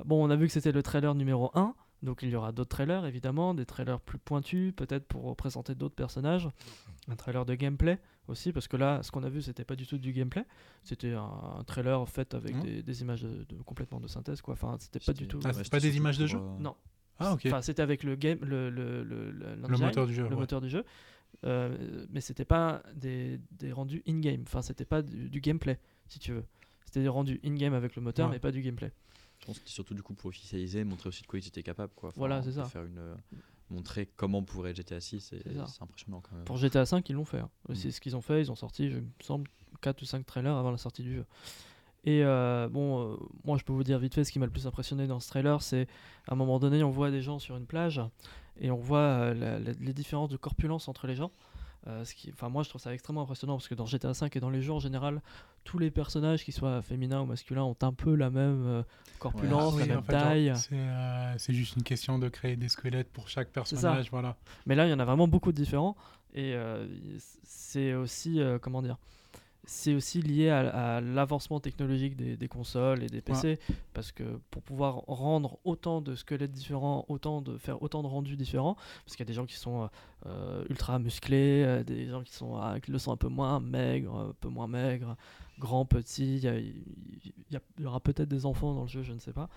Bon, 0.04 0.24
on 0.24 0.30
a 0.30 0.36
vu 0.36 0.46
que 0.46 0.52
c'était 0.52 0.72
le 0.72 0.82
trailer 0.82 1.14
numéro 1.16 1.50
1, 1.54 1.74
donc 2.04 2.20
il 2.22 2.30
y 2.30 2.36
aura 2.36 2.50
d'autres 2.52 2.70
trailers 2.70 3.04
évidemment, 3.04 3.52
des 3.54 3.66
trailers 3.66 4.00
plus 4.00 4.18
pointus, 4.18 4.72
peut-être 4.74 5.06
pour 5.06 5.36
présenter 5.36 5.74
d'autres 5.74 5.94
personnages. 5.96 6.48
Un 7.10 7.16
trailer 7.16 7.44
de 7.44 7.54
gameplay 7.54 7.98
aussi, 8.28 8.52
parce 8.52 8.68
que 8.68 8.76
là, 8.76 9.02
ce 9.02 9.10
qu'on 9.10 9.22
a 9.24 9.28
vu, 9.28 9.42
c'était 9.42 9.64
pas 9.64 9.76
du 9.76 9.86
tout 9.86 9.98
du 9.98 10.12
gameplay, 10.12 10.44
c'était 10.84 11.12
un, 11.12 11.56
un 11.58 11.64
trailer 11.64 12.08
fait 12.08 12.34
avec 12.34 12.58
des, 12.60 12.82
des 12.82 13.00
images 13.02 13.22
de, 13.22 13.44
de- 13.44 13.56
complètement 13.62 14.00
de 14.00 14.06
synthèse, 14.06 14.40
quoi. 14.40 14.54
Enfin, 14.54 14.76
c'était 14.78 15.00
pas 15.00 15.12
du 15.12 15.26
tout. 15.26 15.40
Ah, 15.44 15.52
c'est 15.52 15.58
c'était 15.64 15.70
pas 15.70 15.80
des 15.80 15.96
images 15.96 16.18
de 16.18 16.26
jeu 16.26 16.38
euh, 16.38 16.58
Non. 16.60 16.76
Ah 17.18 17.32
ok. 17.34 17.42
Enfin, 17.46 17.62
c'était 17.62 17.82
avec 17.82 18.02
le 18.04 18.14
game, 18.16 18.38
le, 18.42 18.70
le, 18.70 19.02
le, 19.04 19.30
le- 19.32 19.56
moteur 19.78 20.06
du 20.06 20.14
jeu. 20.14 20.22
le 20.22 20.28
ouais. 20.30 20.36
moteur 20.36 20.60
du 20.60 20.68
jeu, 20.68 20.84
euh, 21.44 22.06
mais 22.10 22.20
c'était 22.20 22.44
pas 22.44 22.82
des, 22.94 23.40
des 23.52 23.72
rendus 23.72 24.02
in-game. 24.08 24.42
Enfin, 24.46 24.62
c'était 24.62 24.84
pas 24.84 25.02
du, 25.02 25.28
du 25.28 25.40
gameplay, 25.40 25.78
si 26.08 26.18
tu 26.18 26.32
veux. 26.32 26.44
C'était 26.84 27.02
des 27.02 27.08
rendus 27.08 27.40
in-game 27.44 27.74
avec 27.74 27.96
le 27.96 28.02
moteur, 28.02 28.28
Ouais. 28.28 28.34
mais 28.34 28.38
pas 28.40 28.50
du 28.52 28.60
gameplay. 28.62 28.92
Je 29.40 29.46
pense 29.46 29.56
que 29.56 29.60
c'était 29.62 29.72
surtout 29.74 29.94
du 29.94 30.02
coup 30.02 30.14
pour 30.14 30.26
officialiser, 30.28 30.84
montrer 30.84 31.08
aussi 31.08 31.22
de 31.22 31.26
quoi 31.26 31.38
ils 31.40 31.46
étaient 31.46 31.62
capables. 31.64 31.92
Quoi. 31.96 32.10
Enfin, 32.10 32.18
Voilà, 32.18 32.42
c'est 32.42 32.52
ça. 32.52 32.64
Faire 32.64 32.84
une, 32.84 32.98
euh, 32.98 33.14
montrer 33.72 34.08
comment 34.16 34.42
pourrait 34.42 34.70
être 34.70 34.76
GTA 34.76 35.00
6, 35.00 35.32
et 35.32 35.42
C'est 35.66 35.82
impressionnant 35.82 36.20
quand 36.20 36.34
même. 36.36 36.44
Pour 36.44 36.56
GTA 36.56 36.84
V, 36.84 37.02
ils 37.08 37.14
l'ont 37.14 37.24
fait. 37.24 37.38
hein. 37.40 37.50
Mm. 37.68 37.74
C'est 37.74 37.90
ce 37.90 38.00
qu'ils 38.00 38.16
ont 38.16 38.20
fait. 38.20 38.40
Ils 38.40 38.50
ont 38.50 38.54
sorti, 38.56 38.90
je 38.90 38.98
me 38.98 39.06
semble, 39.22 39.48
4 39.80 40.00
ou 40.02 40.04
5 40.04 40.24
trailers 40.26 40.54
avant 40.56 40.70
la 40.70 40.78
sortie 40.78 41.02
du 41.02 41.14
jeu. 41.14 41.24
Et 42.04 42.24
euh, 42.24 42.68
bon, 42.68 43.12
euh, 43.12 43.16
moi 43.44 43.56
je 43.58 43.62
peux 43.64 43.72
vous 43.72 43.84
dire 43.84 43.98
vite 44.00 44.14
fait 44.14 44.24
ce 44.24 44.32
qui 44.32 44.40
m'a 44.40 44.46
le 44.46 44.50
plus 44.52 44.66
impressionné 44.66 45.06
dans 45.06 45.20
ce 45.20 45.28
trailer, 45.28 45.62
c'est 45.62 45.86
à 46.26 46.32
un 46.32 46.36
moment 46.36 46.58
donné, 46.58 46.82
on 46.82 46.90
voit 46.90 47.12
des 47.12 47.22
gens 47.22 47.38
sur 47.38 47.56
une 47.56 47.64
plage 47.66 48.00
et 48.60 48.72
on 48.72 48.76
voit 48.76 48.98
euh, 48.98 49.34
la- 49.34 49.58
la- 49.60 49.72
les 49.72 49.92
différences 49.92 50.28
de 50.28 50.36
corpulence 50.36 50.88
entre 50.88 51.06
les 51.06 51.14
gens. 51.14 51.30
Euh, 51.88 52.04
ce 52.04 52.14
qui, 52.14 52.30
enfin, 52.32 52.48
moi, 52.48 52.62
je 52.62 52.68
trouve 52.68 52.80
ça 52.80 52.94
extrêmement 52.94 53.22
impressionnant 53.22 53.56
parce 53.56 53.66
que 53.66 53.74
dans 53.74 53.86
GTA 53.86 54.12
V 54.12 54.28
et 54.32 54.40
dans 54.40 54.50
les 54.50 54.62
jeux 54.62 54.72
en 54.72 54.78
général, 54.78 55.20
tous 55.64 55.78
les 55.78 55.90
personnages, 55.90 56.44
qu'ils 56.44 56.54
soient 56.54 56.80
féminins 56.82 57.22
ou 57.22 57.26
masculins, 57.26 57.64
ont 57.64 57.76
un 57.82 57.92
peu 57.92 58.14
la 58.14 58.30
même 58.30 58.64
euh, 58.66 58.82
corpulence, 59.18 59.78
la 59.78 59.86
même 59.86 60.02
taille. 60.02 60.52
C'est 60.56 60.74
euh, 60.74 61.34
c'est 61.38 61.52
juste 61.52 61.76
une 61.76 61.82
question 61.82 62.18
de 62.18 62.28
créer 62.28 62.56
des 62.56 62.68
squelettes 62.68 63.10
pour 63.10 63.28
chaque 63.28 63.48
personnage, 63.48 64.10
voilà. 64.10 64.36
Mais 64.66 64.74
là, 64.74 64.86
il 64.86 64.90
y 64.90 64.94
en 64.94 65.00
a 65.00 65.04
vraiment 65.04 65.28
beaucoup 65.28 65.50
de 65.50 65.56
différents. 65.56 65.96
Et 66.34 66.56
c'est 67.42 67.92
aussi, 67.92 68.40
comment 68.62 68.80
dire, 68.80 68.96
c'est 69.64 69.94
aussi 69.94 70.20
lié 70.20 70.48
à, 70.50 70.96
à 70.96 71.00
l'avancement 71.00 71.60
technologique 71.60 72.16
des, 72.16 72.36
des 72.36 72.48
consoles 72.48 73.02
et 73.04 73.06
des 73.06 73.20
PC. 73.20 73.58
Parce 73.94 74.10
que 74.10 74.24
pour 74.50 74.62
pouvoir 74.62 75.02
rendre 75.06 75.58
autant 75.64 76.00
de 76.00 76.14
squelettes 76.14 76.52
différents, 76.52 77.04
autant 77.08 77.42
de 77.42 77.56
faire 77.58 77.82
autant 77.82 78.02
de 78.02 78.08
rendus 78.08 78.36
différents, 78.36 78.74
parce 79.04 79.16
qu'il 79.16 79.20
y 79.20 79.28
a 79.28 79.30
des 79.30 79.34
gens 79.34 79.46
qui 79.46 79.56
sont 79.56 79.82
euh, 79.82 79.86
euh, 80.26 80.64
ultra 80.68 80.98
musclés, 80.98 81.62
euh, 81.64 81.84
des 81.84 82.08
gens 82.08 82.22
qui 82.22 82.32
sont 82.32 82.56
avec 82.56 82.88
le 82.88 82.98
sang 82.98 83.12
un 83.12 83.16
peu 83.16 83.28
moins 83.28 83.60
maigre, 83.60 84.14
un 84.16 84.34
peu 84.40 84.48
moins 84.48 84.66
maigre, 84.66 85.16
grands, 85.58 85.86
petits. 85.86 86.38
Y, 86.38 86.46
y 86.46 87.34
il 87.78 87.84
y 87.84 87.86
aura 87.86 88.00
peut-être 88.00 88.28
des 88.28 88.46
enfants 88.46 88.74
dans 88.74 88.82
le 88.82 88.88
jeu, 88.88 89.02
je 89.02 89.12
ne 89.12 89.18
sais 89.18 89.32
pas. 89.32 89.48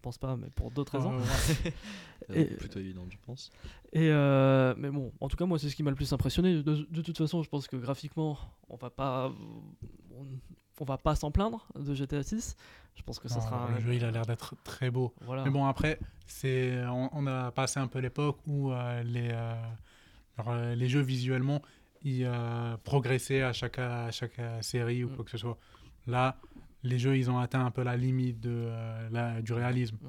Je 0.00 0.02
ne 0.02 0.04
pense 0.12 0.16
pas, 0.18 0.34
mais 0.34 0.48
pour 0.48 0.70
d'autres 0.70 0.96
raisons. 0.96 1.12
Et- 2.34 2.44
plutôt 2.46 2.78
évident, 2.78 3.04
je 3.10 3.18
pense. 3.26 3.50
Et 3.92 4.08
euh, 4.10 4.72
mais 4.78 4.88
bon, 4.88 5.12
en 5.20 5.28
tout 5.28 5.36
cas, 5.36 5.44
moi, 5.44 5.58
c'est 5.58 5.68
ce 5.68 5.76
qui 5.76 5.82
m'a 5.82 5.90
le 5.90 5.96
plus 5.96 6.10
impressionné. 6.14 6.62
De, 6.62 6.86
de 6.90 7.02
toute 7.02 7.18
façon, 7.18 7.42
je 7.42 7.50
pense 7.50 7.66
que 7.68 7.76
graphiquement, 7.76 8.38
on 8.70 8.76
va 8.76 8.88
pas, 8.88 9.30
on, 10.16 10.24
on 10.80 10.84
va 10.86 10.96
pas 10.96 11.16
s'en 11.16 11.30
plaindre 11.30 11.66
de 11.78 11.92
GTA 11.94 12.22
6. 12.22 12.56
Je 12.94 13.02
pense 13.02 13.18
que 13.18 13.28
ça 13.28 13.40
non, 13.40 13.40
sera. 13.42 13.68
le 13.68 13.76
un- 13.76 13.80
jeu, 13.80 13.94
il 13.94 14.04
a 14.06 14.10
l'air 14.10 14.24
d'être 14.24 14.54
très 14.64 14.90
beau. 14.90 15.12
Voilà. 15.20 15.44
Mais 15.44 15.50
bon, 15.50 15.66
après, 15.66 15.98
c'est, 16.26 16.82
on, 16.86 17.10
on 17.12 17.26
a 17.26 17.50
passé 17.50 17.78
un 17.78 17.88
peu 17.88 17.98
l'époque 17.98 18.38
où 18.46 18.72
euh, 18.72 19.02
les, 19.02 19.28
euh, 19.32 19.54
genre, 20.38 20.54
les 20.76 20.88
jeux 20.88 21.00
visuellement, 21.02 21.60
ils 22.04 22.24
euh, 22.24 22.76
progressaient 22.84 23.42
à 23.42 23.52
chaque, 23.52 23.78
à 23.78 24.10
chaque 24.12 24.40
série 24.62 25.04
ou 25.04 25.10
Mm. 25.10 25.16
quoi 25.16 25.24
que 25.26 25.30
ce 25.30 25.36
soit. 25.38 25.58
Là, 26.06 26.36
les 26.82 26.98
jeux, 26.98 27.16
ils 27.16 27.30
ont 27.30 27.38
atteint 27.38 27.64
un 27.64 27.70
peu 27.70 27.82
la 27.82 27.96
limite 27.96 28.40
de, 28.40 28.50
euh, 28.52 29.08
la- 29.10 29.42
du 29.42 29.52
réalisme. 29.52 29.96
Mm. 30.00 30.08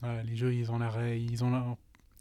Voilà, 0.00 0.22
les 0.22 0.36
jeux, 0.36 0.54
ils 0.54 0.70
ont 0.72 0.78
l'air, 0.78 1.14
ils 1.14 1.44
ont 1.44 1.50
l'air- 1.50 1.76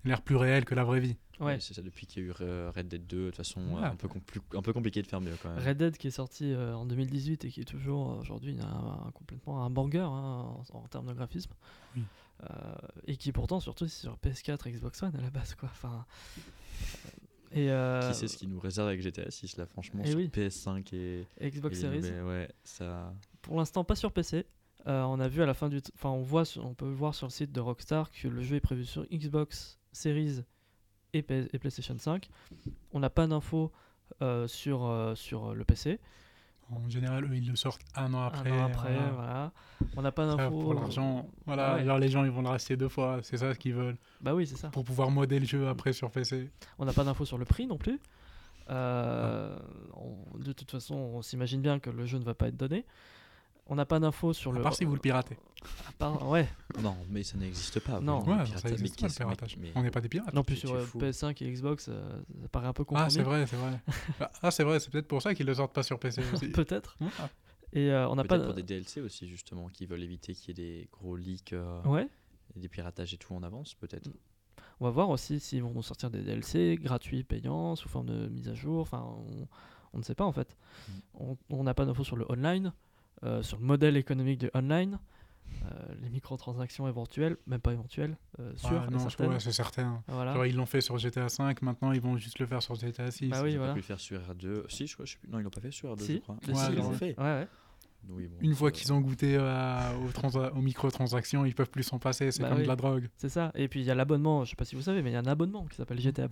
l'air 0.05 0.21
plus 0.21 0.35
réels 0.35 0.65
que 0.65 0.75
la 0.75 0.83
vraie 0.83 0.99
vie. 0.99 1.15
Ouais. 1.39 1.53
Oui, 1.55 1.62
c'est 1.62 1.73
ça, 1.73 1.81
depuis 1.81 2.05
qu'il 2.05 2.23
y 2.23 2.25
a 2.25 2.29
eu 2.29 2.31
Red 2.75 2.89
Dead 2.89 3.07
2, 3.07 3.17
de 3.17 3.25
toute 3.27 3.38
façon, 3.38 3.62
Ouais. 3.75 3.81
euh, 3.83 3.88
un, 3.91 3.95
peu 3.95 4.09
un 4.57 4.62
peu 4.62 4.73
compliqué 4.73 5.01
de 5.01 5.07
faire 5.07 5.21
mieux 5.21 5.35
quand 5.41 5.49
même. 5.55 5.65
Red 5.65 5.77
Dead 5.77 5.97
qui 5.97 6.07
est 6.07 6.12
sorti 6.12 6.51
euh, 6.51 6.75
en 6.75 6.85
2018 6.85 7.45
et 7.45 7.49
qui 7.49 7.62
est 7.62 7.65
toujours 7.65 8.12
euh, 8.12 8.19
aujourd'hui 8.19 8.57
un, 8.59 8.65
un- 9.07 9.12
complètement 9.12 9.63
un 9.63 9.69
banger 9.69 9.99
hein, 9.99 10.09
en, 10.09 10.63
en 10.73 10.88
termes 10.89 11.07
de 11.07 11.13
graphisme. 11.13 11.51
Oui. 11.95 12.03
Euh, 12.49 12.73
et 13.07 13.15
qui 13.17 13.31
pourtant 13.33 13.59
surtout 13.62 13.88
c'est 13.88 14.01
sur 14.01 14.17
PS4 14.17 14.67
et 14.67 14.71
Xbox 14.71 15.01
One 15.03 15.15
à 15.15 15.21
la 15.21 15.29
base 15.29 15.55
quoi. 15.55 15.69
Enfin, 15.71 16.05
et 17.51 17.69
euh, 17.71 18.07
Qui 18.12 18.15
sait 18.17 18.27
ce 18.27 18.38
qui 18.38 18.47
nous 18.47 18.59
réserve 18.59 18.88
avec 18.88 19.01
GTA 19.01 19.29
6 19.31 19.57
là, 19.57 19.65
franchement, 19.65 20.01
Eh 20.05 20.09
sur 20.09 20.17
oui. 20.17 20.29
PS5 20.33 20.93
et, 20.95 21.25
Xbox 21.41 21.77
et 21.77 21.81
Series. 21.81 22.01
mais 22.01 22.21
ouais, 22.21 22.49
ça. 22.63 23.13
Pour 23.41 23.57
l'instant, 23.57 23.83
pas 23.83 23.95
sur 23.95 24.12
PC. 24.12 24.45
Euh, 24.88 25.01
on 25.03 25.19
a 25.19 25.27
vu 25.27 25.41
à 25.41 25.45
la 25.45 25.53
fin 25.53 25.67
du, 25.67 25.81
enfin, 25.95 26.09
on 26.09 26.21
voit, 26.21 26.45
sur- 26.45 26.65
on 26.65 26.73
peut 26.73 26.88
voir 26.89 27.13
sur 27.13 27.27
le 27.27 27.31
site 27.31 27.51
de 27.51 27.59
Rockstar 27.59 28.09
que 28.12 28.27
le 28.27 28.41
jeu 28.43 28.55
est 28.55 28.62
prévu 28.62 28.85
sur 28.85 29.05
Xbox 29.12 29.77
Series 29.91 30.43
et, 31.13 31.21
P- 31.21 31.47
et 31.51 31.59
PlayStation 31.59 31.97
5. 31.97 32.29
On 32.93 32.99
n'a 32.99 33.09
pas 33.09 33.27
d'infos 33.27 33.71
euh, 34.21 34.47
sur 34.47 34.85
euh, 34.85 35.15
sur 35.15 35.53
le 35.53 35.65
PC. 35.65 35.99
En 36.71 36.88
général, 36.89 37.25
eux, 37.25 37.36
ils 37.36 37.47
le 37.49 37.55
sortent 37.55 37.82
un 37.95 38.13
an 38.13 38.23
après. 38.23 38.51
Un 38.51 38.60
an 38.60 38.65
après, 38.65 38.93
voilà. 38.93 39.12
voilà. 39.12 39.51
On 39.97 40.01
n'a 40.03 40.12
pas 40.12 40.25
d'infos. 40.27 40.49
pour 40.62 40.73
l'argent, 40.75 41.27
voilà, 41.45 41.75
ouais. 41.75 41.86
genre 41.86 41.97
les 41.97 42.10
gens 42.10 42.23
ils 42.25 42.29
vont 42.32 42.41
le 42.43 42.49
racheter 42.49 42.77
deux 42.77 42.89
fois, 42.89 43.19
c'est 43.23 43.38
ça 43.38 43.53
ce 43.53 43.60
qu'ils 43.60 43.73
veulent, 43.73 43.97
Bah 44.21 44.36
oui, 44.36 44.45
c'est 44.45 44.55
ça. 44.58 44.69
pour 44.69 44.84
pouvoir 44.84 45.10
modder 45.10 45.39
le 45.39 45.45
jeu 45.45 45.67
après 45.67 45.93
sur 45.93 46.12
PC. 46.12 46.49
On 46.77 46.86
n'a 46.86 46.93
pas 46.93 47.03
d'infos 47.03 47.25
sur 47.25 47.38
le 47.39 47.45
prix 47.45 47.65
non 47.65 47.77
plus. 47.77 47.99
Euh, 48.69 49.58
on- 49.95 50.38
de 50.38 50.51
toute 50.53 50.69
façon, 50.69 50.95
on 50.95 51.21
s'imagine 51.23 51.62
bien 51.62 51.79
que 51.79 51.89
le 51.89 52.05
jeu 52.05 52.19
ne 52.19 52.23
va 52.23 52.36
pas 52.36 52.47
être 52.49 52.58
donné. 52.58 52.86
On 53.71 53.75
n'a 53.75 53.86
pas 53.86 53.99
d'infos 53.99 54.34
sur 54.34 54.51
À 54.51 54.55
le. 54.55 54.62
part 54.63 54.73
si 54.75 54.84
vous 54.84 54.95
le 54.95 54.99
piratez. 54.99 55.38
à 55.88 55.91
part- 55.93 56.27
ouais. 56.27 56.49
Non, 56.82 56.95
mais 57.08 57.21
ça 57.23 57.38
n'existe 57.38 57.79
pas. 57.82 57.99
Non. 57.99 58.19
Ouais, 58.23 58.25
ça 58.25 58.55
Mais 58.55 58.62
pas 58.62 58.69
le 58.69 58.75
qu'est-ce- 58.77 59.03
mais- 59.03 59.10
piratage. 59.10 59.58
mais- 59.58 59.71
On 59.75 59.84
n'est 59.84 59.91
pas 59.91 60.01
des 60.01 60.10
pirates. 60.10 60.34
Non 60.34 60.43
plus 60.43 60.55
sur 60.55 60.73
euh, 60.73 60.84
fou. 60.86 60.97
PS5 60.97 61.39
et 61.43 61.51
Xbox, 61.51 61.88
euh, 61.89 62.19
ça 62.41 62.47
paraît 62.49 62.67
un 62.67 62.73
peu 62.73 62.84
compromis. 62.84 63.05
Ah, 63.05 63.10
c'est 63.12 63.21
vrai, 63.21 63.45
c'est 63.45 63.55
vrai. 63.58 63.79
ah, 64.41 64.49
c'est 64.51 64.63
vrai, 64.63 64.79
c'est 64.79 64.89
peut-être 64.89 65.08
pour 65.08 65.21
ça 65.21 65.36
qu'ils 65.36 65.45
le 65.45 65.53
sortent 65.53 65.73
pas 65.73 65.84
sur 65.84 65.99
PC 65.99 66.21
aussi. 66.34 66.47
Peut-être. 66.51 66.97
Ah. 67.19 67.29
Et 67.71 67.91
euh, 67.91 68.10
on 68.10 68.15
n'a 68.15 68.23
Peut-être 68.23 68.41
pas. 68.41 68.45
pour 68.47 68.55
des 68.55 68.63
DLC 68.63 69.01
aussi, 69.01 69.27
justement, 69.27 69.67
qui 69.67 69.86
veulent 69.86 70.01
éviter 70.01 70.34
qu'il 70.34 70.47
y 70.47 70.51
ait 70.62 70.79
des 70.79 70.89
gros 70.91 71.15
leaks, 71.15 71.53
euh, 71.53 71.84
Ouais. 71.84 72.08
et 72.55 72.60
des 72.60 72.69
piratages 72.69 73.13
et 73.13 73.17
tout 73.17 73.36
en 73.36 73.43
avance, 73.43 73.75
peut-être. 73.75 74.10
On 74.79 74.86
va 74.86 74.89
voir 74.91 75.10
aussi 75.10 75.39
s'ils 75.39 75.62
vont 75.62 75.73
nous 75.75 75.84
sortir 75.84 76.10
des 76.10 76.21
DLC 76.23 76.79
gratuits, 76.82 77.23
payants, 77.23 77.75
sous 77.75 77.88
forme 77.89 78.08
de 78.08 78.27
mise 78.29 78.47
à 78.47 78.55
jour. 78.55 78.82
Enfin, 78.82 79.05
on, 79.08 79.47
on 79.93 79.97
ne 79.99 80.03
sait 80.03 80.15
pas 80.15 80.25
en 80.25 80.32
fait. 80.32 80.55
Mm. 80.88 80.91
On- 81.19 81.38
On 81.51 81.63
n'a 81.63 81.75
pas 81.75 81.86
d'infos 81.86 82.03
sur 82.03 82.15
le 82.15 82.25
online, 82.32 82.73
euh, 83.23 83.41
sur 83.43 83.58
le 83.60 83.65
modèle 83.65 83.97
économique 83.97 84.39
du 84.39 84.49
online, 84.53 84.99
euh, 85.65 85.67
les 86.01 86.10
microtransactions 86.10 86.88
éventuelles, 86.88 87.38
même 87.47 87.60
pas 87.60 87.73
éventuelles, 87.73 88.17
euh, 88.39 88.51
Ah, 88.55 88.67
sûres 88.67 88.84
et 88.88 88.91
non, 88.91 88.99
je- 88.99 89.03
certaines. 89.03 89.29
ouais, 89.32 89.39
c'est 89.39 89.51
certain. 89.51 90.03
Voilà. 90.08 90.34
Genre, 90.34 90.45
ils 90.45 90.55
l'ont 90.55 90.65
fait 90.65 90.82
sur 90.82 90.97
GTA 90.97 91.27
5, 91.29 91.62
maintenant 91.62 91.91
ils 91.91 92.01
vont 92.01 92.17
juste 92.17 92.39
le 92.39 92.45
faire 92.45 92.62
sur 92.62 92.75
GTA 92.75 93.12
6. 93.12 93.29
Bah 93.29 93.41
oui, 93.43 93.51
Ils 93.53 93.58
voilà. 93.58 93.73
pu 93.73 93.79
le 93.79 93.84
faire 93.84 93.99
sur 93.99 94.19
R2. 94.21 94.63
Si, 94.69 94.88
je 94.88 94.93
crois, 94.93 95.05
je 95.05 95.13
sais 95.13 95.17
plus. 95.19 95.29
Non, 95.29 95.39
ils 95.39 95.43
l'ont 95.43 95.49
pas 95.49 95.62
fait 95.62 95.71
sur 95.71 95.93
R2, 95.95 95.99
Si. 96.03 96.13
je 96.15 96.19
crois. 96.19 96.36
Ouais, 96.47 96.53
si, 96.55 96.71
ils 96.71 96.75
l'ont 96.77 96.91
fait. 96.91 97.15
Ouais, 97.19 97.23
ouais. 97.23 97.47
Oui, 98.08 98.27
bon, 98.27 98.38
Une 98.39 98.55
fois 98.55 98.69
euh, 98.69 98.71
qu'ils 98.71 98.93
ont 98.93 99.01
goûté 99.01 99.36
euh, 99.38 99.91
aux, 99.97 100.10
transa- 100.12 100.51
aux 100.53 100.62
microtransactions, 100.62 101.43
ils 101.45 101.53
peuvent 101.53 101.69
plus 101.69 101.84
s'en 101.84 101.99
passer, 101.99 102.32
c'est 102.32 102.41
Bah 102.41 102.47
comme 102.47 102.60
oui. 102.60 102.63
de 102.63 102.67
la 102.69 102.77
drogue. 102.77 103.10
C'est 103.17 103.27
ça. 103.27 103.51
Et 103.55 103.67
puis 103.67 103.82
il 103.82 103.86
y 103.86 103.91
a 103.91 103.95
l'abonnement, 103.95 104.45
je 104.45 104.51
sais 104.51 104.55
pas 104.55 104.63
si 104.63 104.75
vous 104.75 104.82
savez, 104.84 105.01
mais 105.01 105.10
il 105.10 105.13
y 105.13 105.15
a 105.17 105.19
un 105.19 105.25
abonnement 105.25 105.65
qui 105.65 105.75
s'appelle 105.75 105.99
GTA 105.99 106.29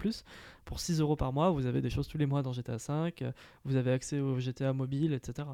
Pour 0.63 0.80
6 0.80 1.02
euros 1.02 1.17
par 1.17 1.34
mois, 1.34 1.50
vous 1.52 1.65
avez 1.65 1.82
des 1.82 1.89
choses 1.89 2.08
tous 2.08 2.17
les 2.17 2.26
mois 2.26 2.41
dans 2.41 2.54
GTA 2.54 2.80
5, 2.80 3.21
euh, 3.21 3.32
vous 3.65 3.76
avez 3.76 3.91
accès 3.91 4.21
au 4.21 4.39
GTA 4.39 4.71
mobile, 4.71 5.12
etc. 5.12 5.45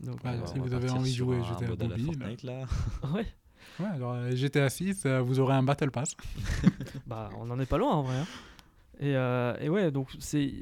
Donc, 0.00 0.22
Ouais, 0.24 0.30
euh, 0.30 0.40
on 0.42 0.46
si 0.46 0.58
vous 0.58 0.74
avez 0.74 0.90
envie 0.90 1.10
de 1.10 1.16
jouer 1.16 1.42
GTA 1.42 1.68
mobile. 1.68 2.04
Fortnite, 2.06 2.42
là. 2.44 2.64
ouais, 3.14 3.26
Ouais, 3.80 3.86
alors 3.86 4.12
euh, 4.14 4.34
GTA 4.34 4.68
6, 4.68 5.04
euh, 5.06 5.20
vous 5.20 5.40
aurez 5.40 5.54
un 5.54 5.62
Battle 5.62 5.90
Pass. 5.90 6.16
bah 7.06 7.30
on 7.38 7.50
en 7.50 7.58
est 7.60 7.66
pas 7.66 7.78
loin 7.78 7.92
en 7.94 8.02
vrai. 8.02 8.16
hein. 8.16 8.26
Et, 9.00 9.14
euh, 9.16 9.56
et 9.60 9.68
ouais, 9.68 9.90
donc 9.90 10.08
c'est, 10.18 10.52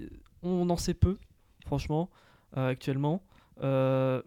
on 0.42 0.68
en 0.68 0.77
sait 0.77 0.94
peu, 0.94 1.18
franchement, 1.66 2.11
euh, 2.57 2.68
actuellement. 2.70 3.22
Euh, 3.62 4.20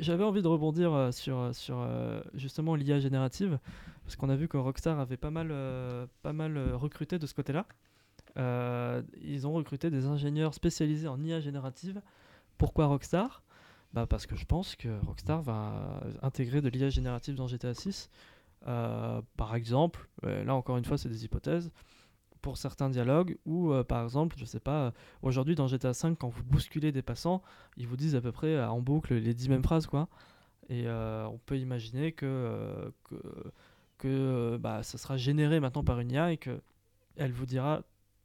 J'avais 0.00 0.24
envie 0.24 0.42
de 0.42 0.48
rebondir 0.48 1.12
sur, 1.12 1.54
sur 1.54 1.86
justement 2.34 2.74
l'IA 2.74 2.98
générative, 2.98 3.58
parce 4.04 4.16
qu'on 4.16 4.28
a 4.28 4.34
vu 4.36 4.48
que 4.48 4.56
Rockstar 4.56 4.98
avait 4.98 5.16
pas 5.16 5.30
mal, 5.30 5.54
pas 6.22 6.32
mal 6.32 6.58
recruté 6.74 7.18
de 7.18 7.26
ce 7.26 7.34
côté-là. 7.34 7.66
Euh, 8.38 9.02
ils 9.20 9.46
ont 9.46 9.52
recruté 9.52 9.90
des 9.90 10.06
ingénieurs 10.06 10.54
spécialisés 10.54 11.06
en 11.08 11.22
IA 11.22 11.40
générative. 11.40 12.00
Pourquoi 12.58 12.86
Rockstar? 12.86 13.41
Bah 13.92 14.06
Parce 14.06 14.26
que 14.26 14.36
je 14.36 14.44
pense 14.44 14.76
que 14.76 14.88
Rockstar 15.06 15.42
va 15.42 16.00
intégrer 16.22 16.60
de 16.60 16.68
l'IA 16.68 16.90
générative 16.90 17.34
dans 17.34 17.46
GTA 17.46 17.74
6. 17.74 18.10
Euh, 18.66 19.20
par 19.36 19.54
exemple, 19.54 20.08
euh, 20.24 20.44
là 20.44 20.54
encore 20.54 20.76
une 20.76 20.84
fois, 20.84 20.96
c'est 20.98 21.08
des 21.08 21.24
hypothèses, 21.24 21.70
pour 22.40 22.56
certains 22.56 22.90
dialogues, 22.90 23.36
ou 23.44 23.72
euh, 23.72 23.84
par 23.84 24.02
exemple, 24.02 24.36
je 24.38 24.44
sais 24.44 24.60
pas, 24.60 24.86
euh, 24.86 24.90
aujourd'hui 25.22 25.54
dans 25.54 25.66
GTA 25.66 25.94
5, 25.94 26.18
quand 26.18 26.28
vous 26.28 26.44
bousculez 26.44 26.92
des 26.92 27.02
passants, 27.02 27.42
ils 27.76 27.86
vous 27.86 27.96
disent 27.96 28.14
à 28.14 28.20
peu 28.20 28.32
près 28.32 28.62
en 28.64 28.80
boucle 28.80 29.14
les 29.14 29.34
10 29.34 29.48
mêmes 29.48 29.62
phrases, 29.62 29.86
quoi. 29.86 30.08
Et 30.68 30.88
on 30.88 31.38
peut 31.44 31.58
imaginer 31.58 32.12
que, 32.12 32.92
que, 33.04 33.16
que 33.98 34.56
bah, 34.58 34.82
ça 34.82 34.96
sera 34.96 35.16
généré 35.18 35.60
maintenant 35.60 35.84
par 35.84 36.00
une 36.00 36.10
IA 36.10 36.32
et 36.32 36.38
que 36.38 36.62
elle 37.16 37.32
vous 37.32 37.44
dira 37.44 37.82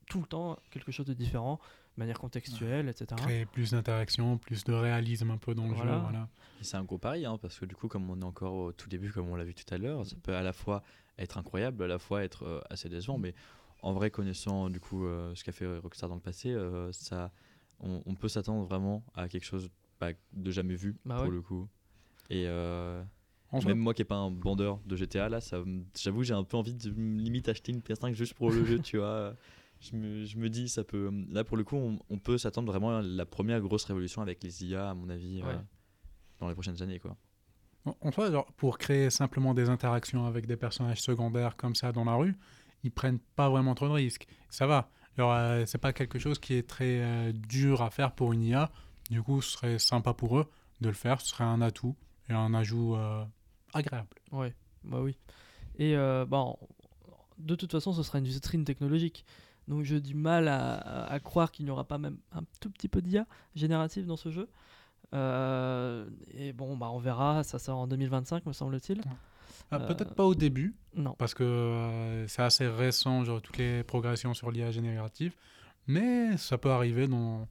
tout 0.08 0.22
le 0.22 0.28
temps 0.28 0.58
quelque 0.72 0.92
chose 0.92 1.08
de 1.08 1.14
différent, 1.14 1.60
de 1.98 2.02
manière 2.02 2.20
contextuelle, 2.20 2.90
etc. 2.90 3.08
Créer 3.18 3.46
plus 3.48 3.72
d'interaction, 3.72 4.38
plus 4.38 4.64
de 4.64 4.72
réalisme 4.74 5.32
un 5.32 5.38
peu 5.38 5.56
dans 5.56 5.68
le 5.68 5.74
Voilà. 5.74 5.94
jeu. 5.96 6.00
Voilà. 6.02 6.30
Et 6.62 6.64
c'est 6.64 6.78
un 6.78 6.84
gros 6.84 7.00
pari, 7.00 7.26
hein, 7.26 7.38
parce 7.42 7.58
que 7.60 7.66
du 7.66 7.76
coup, 7.76 7.88
comme 7.88 8.08
on 8.10 8.22
est 8.22 8.24
encore 8.24 8.54
au 8.54 8.72
tout 8.72 8.88
début, 8.88 9.12
comme 9.12 9.28
on 9.30 9.36
l'a 9.36 9.44
vu 9.44 9.56
tout 9.56 9.72
à 9.74 9.78
l'heure, 9.80 10.06
ça 10.06 10.16
peut 10.22 10.36
à 10.36 10.44
la 10.44 10.54
fois 10.54 10.84
être 11.18 11.38
incroyable, 11.40 11.84
à 11.84 11.88
la 11.88 11.98
fois 11.98 12.24
être 12.24 12.44
euh, 12.44 12.62
assez 12.70 12.88
décevant, 12.88 13.18
mais 13.18 13.34
en 13.82 13.94
vrai, 13.94 14.12
connaissant 14.12 14.70
du 14.70 14.80
coup 14.80 15.06
euh, 15.08 15.34
ce 15.34 15.44
qu'a 15.44 15.52
fait 15.52 15.78
Rockstar 15.80 16.08
dans 16.10 16.16
le 16.16 16.22
passé, 16.22 16.52
euh, 16.52 16.92
ça, 16.92 17.32
on, 17.80 18.02
on 18.06 18.14
peut 18.16 18.28
s'attendre 18.30 18.64
vraiment 18.68 19.04
à 19.16 19.28
quelque 19.28 19.46
chose 19.46 19.70
bah, 20.00 20.10
de 20.34 20.52
jamais 20.52 20.76
vu 20.76 20.96
Bah 21.04 21.16
pour 21.16 21.26
ouais. 21.26 21.32
le 21.32 21.42
coup. 21.42 21.68
Et 22.30 22.44
euh, 22.48 23.02
En 23.52 23.62
même 23.64 23.80
moi 23.80 23.96
qui 23.96 24.02
n'ai 24.02 24.06
pas 24.06 24.16
un 24.18 24.30
bandeur 24.30 24.80
de 24.86 24.96
GTA, 24.96 25.30
là, 25.30 25.40
j'avoue, 25.96 26.24
j'ai 26.24 26.34
un 26.36 26.44
peu 26.44 26.58
envie 26.58 26.74
de 26.76 26.90
limite 26.92 27.50
acheter 27.50 27.72
une 27.72 27.80
PS5 27.80 28.14
juste 28.14 28.36
pour 28.36 28.52
le 28.52 28.64
jeu, 28.66 28.78
tu 28.84 28.98
vois. 28.98 29.34
Je 29.80 29.96
me, 29.96 30.26
je 30.26 30.38
me 30.38 30.50
dis, 30.50 30.70
ça 30.70 30.84
peut. 30.84 31.12
Là, 31.30 31.44
pour 31.44 31.56
le 31.58 31.64
coup, 31.64 31.76
on, 31.76 32.00
on 32.10 32.18
peut 32.18 32.38
s'attendre 32.38 32.72
vraiment 32.72 32.98
à 32.98 33.02
la 33.02 33.26
première 33.26 33.62
grosse 33.62 33.84
révolution 33.86 34.22
avec 34.22 34.44
les 34.44 34.66
IA, 34.66 34.90
à 34.90 34.94
mon 34.94 35.10
avis, 35.10 35.42
euh, 35.42 35.54
dans 36.40 36.48
les 36.48 36.54
prochaines 36.54 36.82
années, 36.82 37.00
quoi. 37.00 37.16
En- 38.02 38.12
soi, 38.12 38.32
genre, 38.32 38.52
pour 38.54 38.78
créer 38.78 39.10
simplement 39.10 39.54
des 39.54 39.70
interactions 39.70 40.26
avec 40.26 40.46
des 40.46 40.58
personnages 40.58 41.02
secondaires 41.02 41.56
comme 41.56 41.76
ça 41.76 41.92
dans 41.92 42.04
la 42.04 42.16
rue, 42.16 42.36
ils 42.84 42.92
prennent 42.92 43.20
pas 43.36 43.50
vraiment 43.50 43.76
trop 43.76 43.88
de 43.88 43.94
risques. 43.94 44.28
Ça 44.50 44.68
va. 44.68 44.90
Genre, 45.18 45.32
euh, 45.34 45.64
c'est 45.66 45.78
pas 45.78 45.94
quelque 45.94 46.20
chose 46.20 46.38
qui 46.40 46.56
est 46.56 46.68
très 46.68 47.02
euh, 47.02 47.32
dur 47.32 47.82
à 47.82 47.90
faire 47.90 48.12
pour 48.14 48.34
une 48.34 48.44
IA. 48.44 48.72
Du 49.10 49.22
coup, 49.24 49.42
ce 49.42 49.52
serait 49.52 49.80
sympa 49.80 50.14
pour 50.14 50.38
eux 50.38 50.46
de 50.82 50.90
le 50.90 50.94
faire. 50.96 51.22
Ce 51.22 51.28
serait 51.28 51.44
un 51.46 51.62
atout 51.62 51.96
et 52.30 52.34
un 52.34 52.54
ajout 52.54 52.96
euh, 52.96 53.24
agréable. 53.74 54.10
Ouais, 54.32 54.54
bah 54.84 55.00
oui. 55.02 55.16
Et 55.80 55.96
euh, 55.96 56.26
bon, 56.26 56.58
de 57.38 57.56
toute 57.56 57.72
façon, 57.72 57.94
ce 57.94 58.04
sera 58.04 58.20
une 58.20 58.26
vitrine 58.26 58.66
technologique. 58.66 59.24
Donc 59.68 59.84
j'ai 59.84 60.00
du 60.02 60.14
mal 60.16 60.48
à, 60.48 61.20
croire 61.24 61.52
qu'il 61.52 61.66
n'y 61.66 61.72
aura 61.72 61.84
pas 61.86 61.98
même 61.98 62.18
un 62.32 62.42
tout 62.62 62.70
petit 62.70 62.88
peu 62.88 63.02
d'IA 63.02 63.26
générative 63.56 64.06
dans 64.06 64.16
ce 64.18 64.32
jeu. 64.32 64.48
Euh, 65.14 66.06
et 66.32 66.54
bon, 66.54 66.78
bah 66.78 66.90
on 66.92 67.00
verra, 67.00 67.44
ça 67.44 67.60
sort 67.60 67.78
en 67.80 67.88
2025 67.88 68.46
me 68.46 68.54
semble-t-il. 68.54 69.02
Ah, 69.72 69.78
Euh, 69.82 69.88
Peut-être 69.88 70.14
pas 70.16 70.24
au 70.26 70.36
début, 70.36 70.76
Non. 70.96 71.14
parce 71.18 71.34
que 71.34 71.44
euh, 71.44 72.28
c'est 72.28 72.42
assez 72.42 72.68
récent, 72.68 73.24
genre 73.26 73.42
toutes 73.42 73.58
les 73.58 73.84
progressions 73.84 74.34
sur 74.34 74.50
l'IA 74.52 74.72
générative, 74.72 75.36
mais 75.88 76.38
ça 76.38 76.58
peut 76.58 76.72
arriver 76.72 77.08
dans 77.08 77.48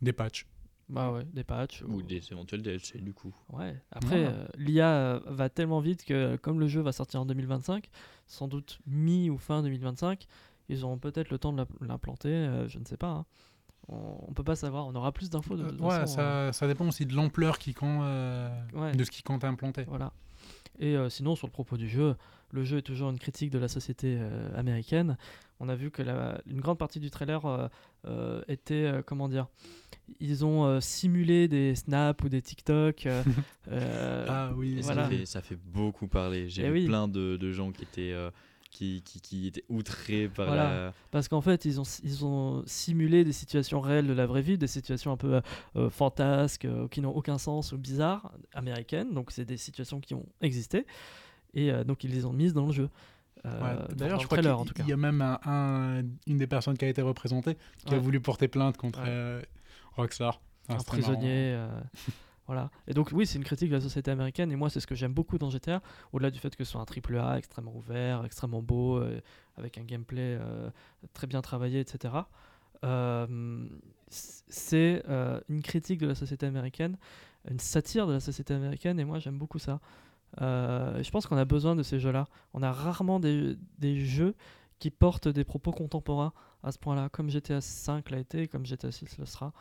des 0.00 0.12
patchs. 0.12 0.46
Bah 0.88 1.10
ouais, 1.10 1.24
des 1.32 1.42
patchs. 1.44 1.82
Ou 1.88 2.02
des 2.02 2.20
éventuels 2.32 2.62
DLC 2.62 2.98
du 3.00 3.14
coup. 3.14 3.34
Ouais. 3.48 3.80
Après, 3.90 4.26
Ouais. 4.26 4.32
euh, 4.32 4.46
l'IA 4.58 5.20
va 5.26 5.48
tellement 5.48 5.80
vite 5.80 6.04
que 6.04 6.36
comme 6.36 6.60
le 6.60 6.68
jeu 6.68 6.80
va 6.82 6.92
sortir 6.92 7.20
en 7.20 7.26
2025, 7.26 7.88
sans 8.26 8.46
doute 8.46 8.78
mi 8.86 9.30
ou 9.30 9.38
fin 9.38 9.62
2025, 9.62 10.26
ils 10.72 10.84
auront 10.84 10.98
peut-être 10.98 11.30
le 11.30 11.38
temps 11.38 11.52
de 11.52 11.58
l'im- 11.58 11.66
l'implanter, 11.86 12.28
euh, 12.30 12.68
je 12.68 12.78
ne 12.78 12.84
sais 12.84 12.96
pas. 12.96 13.08
hein. 13.10 13.26
On, 13.88 14.16
on 14.28 14.32
peut 14.32 14.44
pas 14.44 14.54
savoir, 14.56 14.86
on 14.86 14.94
aura 14.94 15.10
plus 15.12 15.28
d'infos 15.28 15.56
de, 15.56 15.64
de 15.64 15.68
Euh, 15.82 15.84
ouais, 15.84 15.90
façon, 15.90 16.20
hein. 16.20 16.50
ça, 16.50 16.52
ça 16.52 16.66
dépend 16.68 16.86
aussi 16.86 17.04
de 17.04 17.14
l'ampleur 17.14 17.58
qui 17.58 17.74
compte, 17.74 18.02
euh, 18.04 18.48
Ouais. 18.74 18.92
de 18.92 19.02
ce 19.04 19.10
qui 19.10 19.22
compte 19.22 19.42
implanter. 19.44 19.84
Voilà. 19.88 20.12
Et 20.78 20.96
euh, 20.96 21.08
sinon, 21.08 21.34
sur 21.36 21.46
le 21.48 21.52
propos 21.52 21.76
du 21.76 21.88
jeu, 21.88 22.14
le 22.52 22.62
jeu 22.64 22.78
est 22.78 22.82
toujours 22.82 23.10
une 23.10 23.18
critique 23.18 23.50
de 23.50 23.58
la 23.58 23.68
société 23.68 24.16
euh, 24.20 24.56
américaine. 24.56 25.16
On 25.60 25.68
a 25.68 25.74
vu 25.74 25.90
que 25.90 26.00
la- 26.02 26.40
une 26.46 26.60
grande 26.60 26.78
partie 26.78 27.00
du 27.00 27.10
trailer 27.10 27.44
euh, 27.44 27.68
euh, 28.06 28.42
était, 28.48 28.84
euh, 28.86 29.02
comment 29.04 29.28
dire, 29.28 29.48
ils 30.20 30.44
ont 30.44 30.64
euh, 30.64 30.80
simulé 30.80 31.48
des 31.48 31.74
snaps 31.74 32.24
ou 32.24 32.28
des 32.28 32.40
TikTok. 32.42 33.06
euh, 33.06 33.22
euh, 33.68 34.26
Ah 34.28 34.50
oui, 34.56 34.80
voilà. 34.82 35.04
ça, 35.04 35.10
fait, 35.10 35.26
ça 35.26 35.40
fait 35.42 35.56
beaucoup 35.56 36.06
parler. 36.08 36.48
J'ai 36.48 36.62
Eh 36.62 36.68
vu 36.68 36.72
oui. 36.82 36.86
plein 36.86 37.08
de, 37.08 37.36
de 37.36 37.52
gens 37.52 37.72
qui 37.72 37.82
étaient, 37.82 38.12
euh, 38.12 38.30
qui, 38.72 39.02
qui, 39.02 39.20
qui 39.20 39.46
étaient 39.46 39.64
outrés 39.68 40.28
par 40.28 40.46
Voilà. 40.46 40.86
la. 40.86 40.94
Parce 41.12 41.28
qu'en 41.28 41.40
fait, 41.40 41.64
ils 41.64 41.78
ont, 41.80 41.84
ils 42.02 42.24
ont 42.24 42.64
simulé 42.66 43.22
des 43.22 43.32
situations 43.32 43.80
réelles 43.80 44.08
de 44.08 44.12
la 44.12 44.26
vraie 44.26 44.42
vie, 44.42 44.58
des 44.58 44.66
situations 44.66 45.12
un 45.12 45.16
peu 45.16 45.34
euh, 45.34 45.40
euh, 45.76 45.90
fantasques, 45.90 46.64
euh, 46.64 46.88
qui 46.88 47.00
n'ont 47.00 47.14
aucun 47.14 47.38
sens 47.38 47.70
ou 47.72 47.78
bizarres, 47.78 48.32
américaines. 48.54 49.12
Donc, 49.14 49.30
c'est 49.30 49.44
des 49.44 49.56
situations 49.58 50.00
qui 50.00 50.14
ont 50.14 50.26
existé. 50.40 50.86
Et 51.54 51.70
euh, 51.70 51.84
donc, 51.84 52.02
ils 52.02 52.10
les 52.10 52.24
ont 52.24 52.32
mises 52.32 52.54
dans 52.54 52.66
le 52.66 52.72
jeu. 52.72 52.88
Euh, 53.44 53.50
Ouais, 53.60 53.94
D'ailleurs, 53.94 54.20
je 54.20 54.26
crois 54.26 54.38
trailer, 54.38 54.58
en 54.58 54.64
tout 54.64 54.72
qu'il 54.72 54.84
cas. 54.84 54.84
il 54.86 54.90
y 54.90 54.92
a 54.92 54.96
même 54.96 55.20
un, 55.20 55.38
un- 55.44 56.02
une 56.26 56.38
des 56.38 56.46
personnes 56.46 56.78
qui 56.78 56.84
a 56.84 56.88
été 56.88 57.02
représentée 57.02 57.56
qui 57.86 57.94
a 57.94 57.98
voulu 57.98 58.20
porter 58.20 58.48
plainte 58.48 58.76
contre 58.76 59.00
Ouais. 59.00 59.06
euh, 59.08 59.42
Rockstar. 59.96 60.40
Ah, 60.68 60.74
un 60.74 60.76
prisonnier. 60.78 61.58
voilà. 62.46 62.70
Et 62.88 62.94
donc, 62.94 63.10
oui, 63.12 63.26
c'est 63.26 63.38
une 63.38 63.44
critique 63.44 63.70
de 63.70 63.76
la 63.76 63.80
société 63.80 64.10
américaine. 64.10 64.50
Et 64.50 64.56
moi, 64.56 64.68
c'est 64.68 64.80
ce 64.80 64.86
que 64.86 64.94
j'aime 64.94 65.12
beaucoup 65.12 65.38
dans 65.38 65.50
GTA, 65.50 65.80
au-delà 66.12 66.30
du 66.30 66.38
fait 66.38 66.54
que 66.56 66.64
ce 66.64 66.72
soit 66.72 66.80
un 66.80 66.84
triple 66.84 67.16
A 67.16 67.38
extrêmement 67.38 67.74
ouvert, 67.74 68.24
extrêmement 68.24 68.62
beau, 68.62 68.98
euh, 68.98 69.20
avec 69.56 69.78
un 69.78 69.84
gameplay 69.84 70.38
euh, 70.40 70.70
très 71.14 71.26
bien 71.26 71.40
travaillé, 71.40 71.80
etc. 71.80 72.14
Euh, 72.84 73.66
c'est 74.08 75.02
une 75.48 75.62
critique 75.62 76.00
de 76.00 76.08
la 76.08 76.14
société 76.14 76.46
américaine, 76.46 76.98
une 77.48 77.60
satire 77.60 78.06
de 78.06 78.12
la 78.12 78.20
société 78.20 78.54
américaine, 78.54 78.98
et 79.00 79.04
moi, 79.04 79.18
j'aime 79.18 79.38
beaucoup 79.38 79.58
ça. 79.58 79.80
Je 80.38 81.10
pense 81.10 81.26
qu'on 81.26 81.36
a 81.36 81.44
besoin 81.44 81.76
de 81.76 81.82
ces 81.82 81.98
jeux-là. 81.98 82.26
On 82.54 82.62
a 82.62 82.72
rarement 82.72 83.20
des, 83.20 83.56
des 83.78 84.04
jeux 84.04 84.34
qui 84.80 84.90
portent 84.90 85.28
des 85.28 85.44
propos 85.44 85.70
contemporains 85.70 86.32
à 86.64 86.72
ce 86.72 86.78
point-là, 86.78 87.08
comme 87.08 87.30
GTA 87.30 87.60
5 87.60 88.10
l'a 88.10 88.18
été, 88.18 88.48
comme 88.48 88.66
GTA 88.66 88.90
6 88.90 89.18
le 89.18 89.26
sera. 89.26 89.52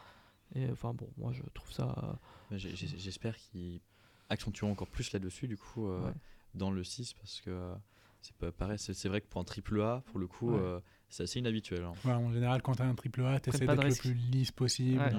Et 0.56 0.70
enfin 0.72 0.94
bon, 0.94 1.08
moi 1.17 1.32
je 1.32 1.44
trouve 1.54 1.72
ça. 1.72 2.17
J'espère 2.58 3.36
qu'ils 3.38 3.80
accentueront 4.30 4.72
encore 4.72 4.88
plus 4.90 5.12
là-dessus, 5.14 5.48
du 5.48 5.58
coup, 5.58 5.88
euh, 5.88 6.06
Ouais. 6.08 6.14
dans 6.56 6.72
le 6.72 6.84
6, 6.84 7.14
parce 7.14 7.42
que 7.42 7.50
euh, 7.50 7.74
c'est 8.22 8.36
pas 8.36 8.52
pareil. 8.52 8.78
C'est 8.80 8.94
c'est 8.94 9.10
vrai 9.10 9.22
que 9.22 9.28
pour 9.28 9.42
un 9.42 9.44
triple 9.44 9.82
A, 9.82 10.04
pour 10.08 10.20
le 10.20 10.28
coup, 10.28 10.54
Ouais. 10.54 10.60
euh, 10.62 10.80
c'est 11.10 11.24
assez 11.24 11.40
inhabituel. 11.40 11.84
hein. 11.84 11.94
Ouais, 12.06 12.12
en 12.14 12.32
général, 12.32 12.62
quand 12.62 12.76
tu 12.76 12.82
as 12.82 12.86
un 12.86 12.96
triple 12.96 13.24
A, 13.26 13.40
tu 13.40 13.50
essaies 13.50 13.68
d'être 13.68 13.84
le 13.88 13.96
plus 13.96 14.14
lisse 14.14 14.52
possible. 14.52 15.16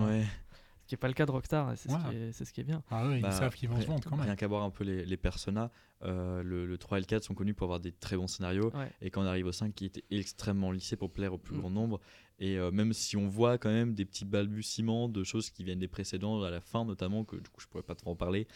Ce 0.83 0.87
qui 0.88 0.95
n'est 0.95 0.99
pas 0.99 1.09
le 1.09 1.14
cas 1.14 1.27
de 1.27 1.31
Rockstar, 1.31 1.73
c'est 1.77 1.90
ce, 1.90 1.97
qui 2.11 2.16
est- 2.16 2.33
c'est 2.33 2.45
ce 2.45 2.53
qui 2.53 2.61
est 2.61 2.64
bien. 2.64 2.83
Ah 2.90 3.07
oui, 3.09 3.21
Bah, 3.21 3.29
ils 3.31 3.37
savent 3.37 3.55
qu'ils 3.55 3.68
vont 3.68 3.81
se 3.81 3.87
vendre 3.87 4.03
quand 4.09 4.16
même. 4.16 4.27
Rien 4.27 4.37
qu'à 4.37 4.47
voir 4.49 4.62
un 4.64 4.71
peu 4.71 4.85
les, 4.85 5.05
les 5.07 5.16
personas, 5.16 5.71
euh, 6.03 6.42
le, 6.42 6.66
le 6.66 6.79
3 6.79 6.99
et 6.99 7.01
le 7.01 7.07
4 7.07 7.23
sont 7.25 7.35
connus 7.35 7.55
pour 7.55 7.66
avoir 7.66 7.81
des 7.81 7.92
très 7.92 8.16
bons 8.16 8.27
scénarios. 8.27 8.71
Ouais. 8.75 8.90
Et 9.01 9.11
quand 9.11 9.23
on 9.23 9.27
arrive 9.27 9.47
au 9.47 9.53
5, 9.53 9.75
qui 9.75 9.85
était 9.87 10.05
extrêmement 10.11 10.73
lissé 10.73 10.97
pour 10.97 11.11
plaire 11.12 11.33
au 11.33 11.38
plus 11.38 11.55
Mm. 11.57 11.61
grand 11.61 11.71
nombre. 11.71 12.01
Et 12.40 12.59
euh, 12.59 12.71
même 12.73 12.92
si 12.92 13.16
on 13.16 13.29
voit 13.29 13.59
quand 13.59 13.71
même 13.71 13.95
des 13.95 14.05
petits 14.05 14.25
balbutiements 14.25 15.09
de 15.09 15.23
choses 15.23 15.51
qui 15.51 15.62
viennent 15.64 15.79
des 15.79 15.88
précédents, 15.88 16.42
à 16.42 16.51
la 16.51 16.61
fin 16.61 16.85
notamment, 16.85 17.25
que 17.25 17.37
du 17.37 17.49
coup 17.49 17.61
je 17.61 17.68
pourrais 17.68 17.85
pas 17.85 17.95
trop 17.95 18.11
en 18.11 18.16
parler, 18.16 18.49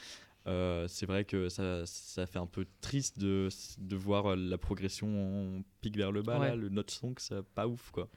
euh, 0.49 0.87
c'est 0.89 1.07
vrai 1.07 1.25
que 1.25 1.49
ça, 1.49 1.87
ça 1.87 2.27
fait 2.27 2.39
un 2.41 2.47
peu 2.47 2.67
triste 2.81 3.19
de, 3.21 3.49
de 3.79 3.97
voir 3.97 4.35
la 4.37 4.59
progression 4.59 5.57
en 5.59 5.63
pique 5.81 5.97
vers 5.97 6.11
le 6.13 6.23
bas, 6.23 6.39
Ouais. 6.41 6.49
là, 6.49 6.57
le 6.57 6.69
note 6.69 6.91
son, 6.91 7.15
que 7.15 7.23
ça 7.23 7.43
pas 7.55 7.67
ouf 7.69 7.91
quoi. 7.93 8.09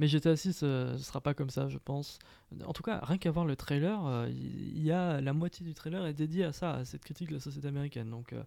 Mais 0.00 0.08
GTA 0.08 0.34
6, 0.34 0.60
euh, 0.62 0.96
ce 0.96 1.04
sera 1.04 1.20
pas 1.20 1.34
comme 1.34 1.50
ça, 1.50 1.68
je 1.68 1.78
pense. 1.78 2.18
En 2.66 2.72
tout 2.72 2.82
cas, 2.82 2.98
rien 3.04 3.18
qu'à 3.18 3.30
voir 3.30 3.44
le 3.44 3.54
trailer, 3.54 4.04
euh, 4.06 4.28
il 4.30 4.82
y 4.82 4.90
a 4.90 5.20
la 5.20 5.32
moitié 5.34 5.64
du 5.64 5.74
trailer 5.74 6.04
est 6.06 6.14
dédié 6.14 6.44
à 6.44 6.52
ça, 6.52 6.72
à 6.74 6.84
cette 6.84 7.04
critique 7.04 7.28
de 7.28 7.34
la 7.34 7.40
société 7.40 7.68
américaine. 7.68 8.08
Donc, 8.10 8.32
euh, 8.32 8.42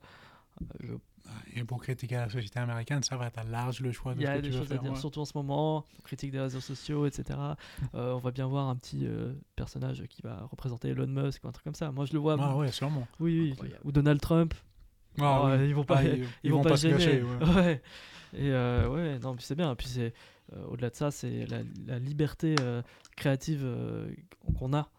je- 0.81 0.93
Et 1.55 1.63
pour 1.63 1.81
critiquer 1.81 2.15
la 2.15 2.27
société 2.29 2.59
américaine, 2.59 3.01
ça 3.03 3.15
va, 3.15 3.29
t'as 3.31 3.43
large 3.45 3.79
le 3.81 3.91
choix 3.93 4.13
de 4.13 4.19
il 4.19 4.23
y 4.23 4.25
ce 4.25 4.31
a 4.31 4.35
que 4.37 4.41
des 4.41 4.51
choses 4.51 4.71
à 4.73 4.77
dire, 4.77 4.91
ouais. 4.91 4.99
surtout 4.99 5.21
en 5.21 5.25
ce 5.25 5.37
moment, 5.37 5.85
critique 6.03 6.31
des 6.31 6.39
réseaux 6.41 6.59
sociaux, 6.59 7.05
etc. 7.05 7.39
Euh, 7.95 8.13
on 8.13 8.17
va 8.17 8.31
bien 8.31 8.47
voir 8.47 8.67
un 8.67 8.75
petit 8.75 9.05
euh, 9.05 9.33
personnage 9.55 10.03
qui 10.09 10.21
va 10.21 10.45
représenter 10.51 10.89
Elon 10.89 11.07
Musk 11.07 11.43
ou 11.43 11.47
un 11.47 11.51
truc 11.51 11.63
comme 11.63 11.75
ça. 11.75 11.91
Moi, 11.91 12.05
je 12.05 12.13
le 12.13 12.19
vois. 12.19 12.35
Ah 12.39 12.57
ouais, 12.57 12.71
sûrement. 12.71 13.07
Oui. 13.19 13.55
Ou 13.85 13.91
Donald 13.93 14.19
Trump. 14.19 14.53
Ah 15.19 15.45
oui. 15.57 15.67
Ils 15.69 15.75
vont 15.75 15.83
pas. 15.83 15.97
Ah, 15.97 16.03
ils, 16.03 16.25
ils, 16.43 16.51
vont, 16.51 16.61
pas, 16.61 16.77
se 16.77 16.87
gêner. 16.87 17.21
ouais. 17.23 17.45
Ouais. 17.55 17.81
Et 18.35 18.51
euh, 18.51 18.89
ouais, 18.89 19.19
non, 19.19 19.35
puis 19.35 19.45
c'est 19.45 19.55
bien. 19.55 19.75
Puis 19.75 19.87
c'est 19.87 20.13
euh, 20.55 20.65
au-delà 20.65 20.89
de 20.89 20.95
ça, 20.95 21.11
c'est 21.11 21.45
la, 21.45 21.59
la 21.85 21.99
liberté 21.99 22.55
euh, 22.61 22.81
créative 23.15 23.61
euh, 23.63 24.11
qu'on 24.57 24.73
a. 24.73 24.89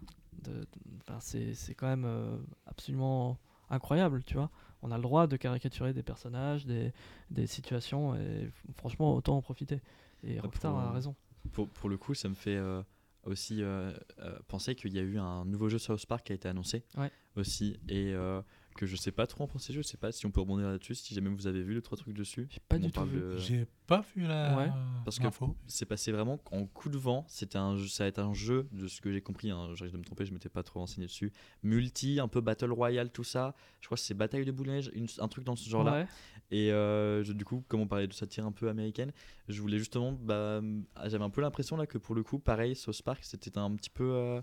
De, 0.45 0.53
de- 0.53 0.67
enfin, 1.01 1.19
c'est 1.21 1.55
c'est 1.55 1.75
quand 1.75 1.89
même 1.89 2.05
euh, 2.07 2.37
absolument 2.67 3.39
incroyable, 3.71 4.23
tu 4.25 4.35
vois. 4.35 4.51
On 4.83 4.91
a 4.93 4.97
le 4.97 5.03
droit 5.03 5.27
de 5.27 5.37
caricaturer 5.37 5.93
des 5.95 6.03
personnages, 6.03 6.67
des, 6.67 6.93
des 7.31 7.47
situations, 7.47 8.15
et 8.15 8.51
franchement, 8.77 9.15
autant 9.15 9.37
en 9.39 9.43
profiter. 9.43 9.81
Et 10.23 10.35
pour, 10.35 10.45
Rockstar 10.45 10.77
a 10.77 10.93
raison. 10.93 11.15
Pour, 11.53 11.69
pour 11.69 11.89
le 11.89 11.97
coup, 11.97 12.15
ça 12.15 12.29
me 12.29 12.35
fait 12.35 12.57
euh, 12.57 12.83
aussi 13.25 13.63
euh, 13.63 13.93
euh, 14.21 14.39
penser 14.47 14.75
qu'il 14.75 14.93
y 14.95 14.99
a 14.99 15.03
eu 15.03 15.19
un 15.19 15.45
nouveau 15.47 15.69
jeu 15.71 15.79
South 15.79 16.05
Park 16.07 16.27
qui 16.27 16.33
a 16.33 16.35
été 16.35 16.49
annoncé 16.49 16.85
Ouais. 16.99 17.11
aussi. 17.35 17.81
Et 17.89 18.13
euh, 18.13 18.43
que 18.75 18.87
je 18.87 18.97
sais 18.97 19.13
pas 19.13 19.27
trop 19.27 19.45
en 19.45 19.47
penser 19.47 19.73
jeu, 19.73 19.83
je 19.83 19.87
sais 19.87 19.97
pas 19.97 20.11
si 20.13 20.27
on 20.27 20.31
peut 20.31 20.41
rebondir 20.41 20.69
là-dessus, 20.69 20.95
si 20.97 21.15
jamais 21.15 21.31
vous 21.31 21.47
avez 21.47 21.63
vu 21.63 21.75
les 21.75 21.83
trois 21.83 21.97
trucs 21.97 22.15
dessus. 22.15 22.47
J'ai 22.51 22.61
pas 22.69 22.77
On 22.77 22.81
du 22.81 22.91
tout 22.91 23.05
vu. 23.05 23.21
de- 23.21 23.37
J'ai 23.39 23.67
pas 23.87 24.05
vu 24.15 24.23
la 24.27 24.57
Ouais, 24.57 24.71
parce 25.05 25.19
que- 25.19 25.25
c'est 25.67 25.87
passé 25.87 26.11
vraiment 26.13 26.39
en 26.51 26.67
coup 26.67 26.89
de 26.89 26.99
vent. 26.99 27.25
C'était 27.29 27.59
un, 27.59 27.77
jeu- 27.77 27.87
ça 27.89 28.05
va 28.05 28.09
être 28.09 28.19
un 28.19 28.35
jeu 28.35 28.67
de 28.73 28.87
ce 28.89 29.01
que 29.01 29.13
j'ai 29.13 29.21
compris. 29.21 29.51
Hein, 29.51 29.69
je 29.75 29.85
risque 29.85 29.93
de 29.95 29.99
me 30.01 30.05
tromper, 30.05 30.25
je 30.27 30.33
m'étais 30.33 30.49
pas 30.49 30.63
trop 30.63 30.81
renseigné 30.81 31.07
dessus. 31.07 31.33
Multi, 31.63 32.19
un 32.21 32.29
peu 32.29 32.41
battle 32.41 32.73
royale, 32.73 33.11
tout 33.11 33.25
ça. 33.25 33.55
Je 33.81 33.87
crois 33.87 33.97
que 33.97 34.03
c'est 34.03 34.15
bataille 34.15 34.45
de 34.45 34.53
boules, 34.53 34.71
un 35.19 35.29
truc 35.29 35.45
dans 35.45 35.57
ce 35.57 35.69
genre-là. 35.69 35.93
Ouais. 35.93 36.07
Et 36.51 36.73
euh, 36.73 37.23
je- 37.25 37.33
du 37.33 37.45
coup, 37.45 37.65
comme 37.69 37.81
on 37.81 37.87
parlait 37.87 38.07
de 38.07 38.13
satire 38.13 38.45
un 38.47 38.53
peu 38.53 38.69
américaine, 38.69 39.13
je 39.49 39.61
voulais 39.61 39.79
justement, 39.79 40.13
bah, 40.13 40.61
ah, 40.97 41.09
j'avais 41.09 41.25
un 41.25 41.31
peu 41.31 41.41
l'impression 41.41 41.77
là 41.77 41.87
que 41.87 41.99
pour 41.99 42.15
le 42.15 42.23
coup, 42.23 42.39
pareil, 42.39 42.75
South 42.77 43.01
Park, 43.03 43.21
c'était 43.23 43.57
un 43.59 43.75
petit 43.77 43.91
peu 43.91 44.05
euh, 44.15 44.41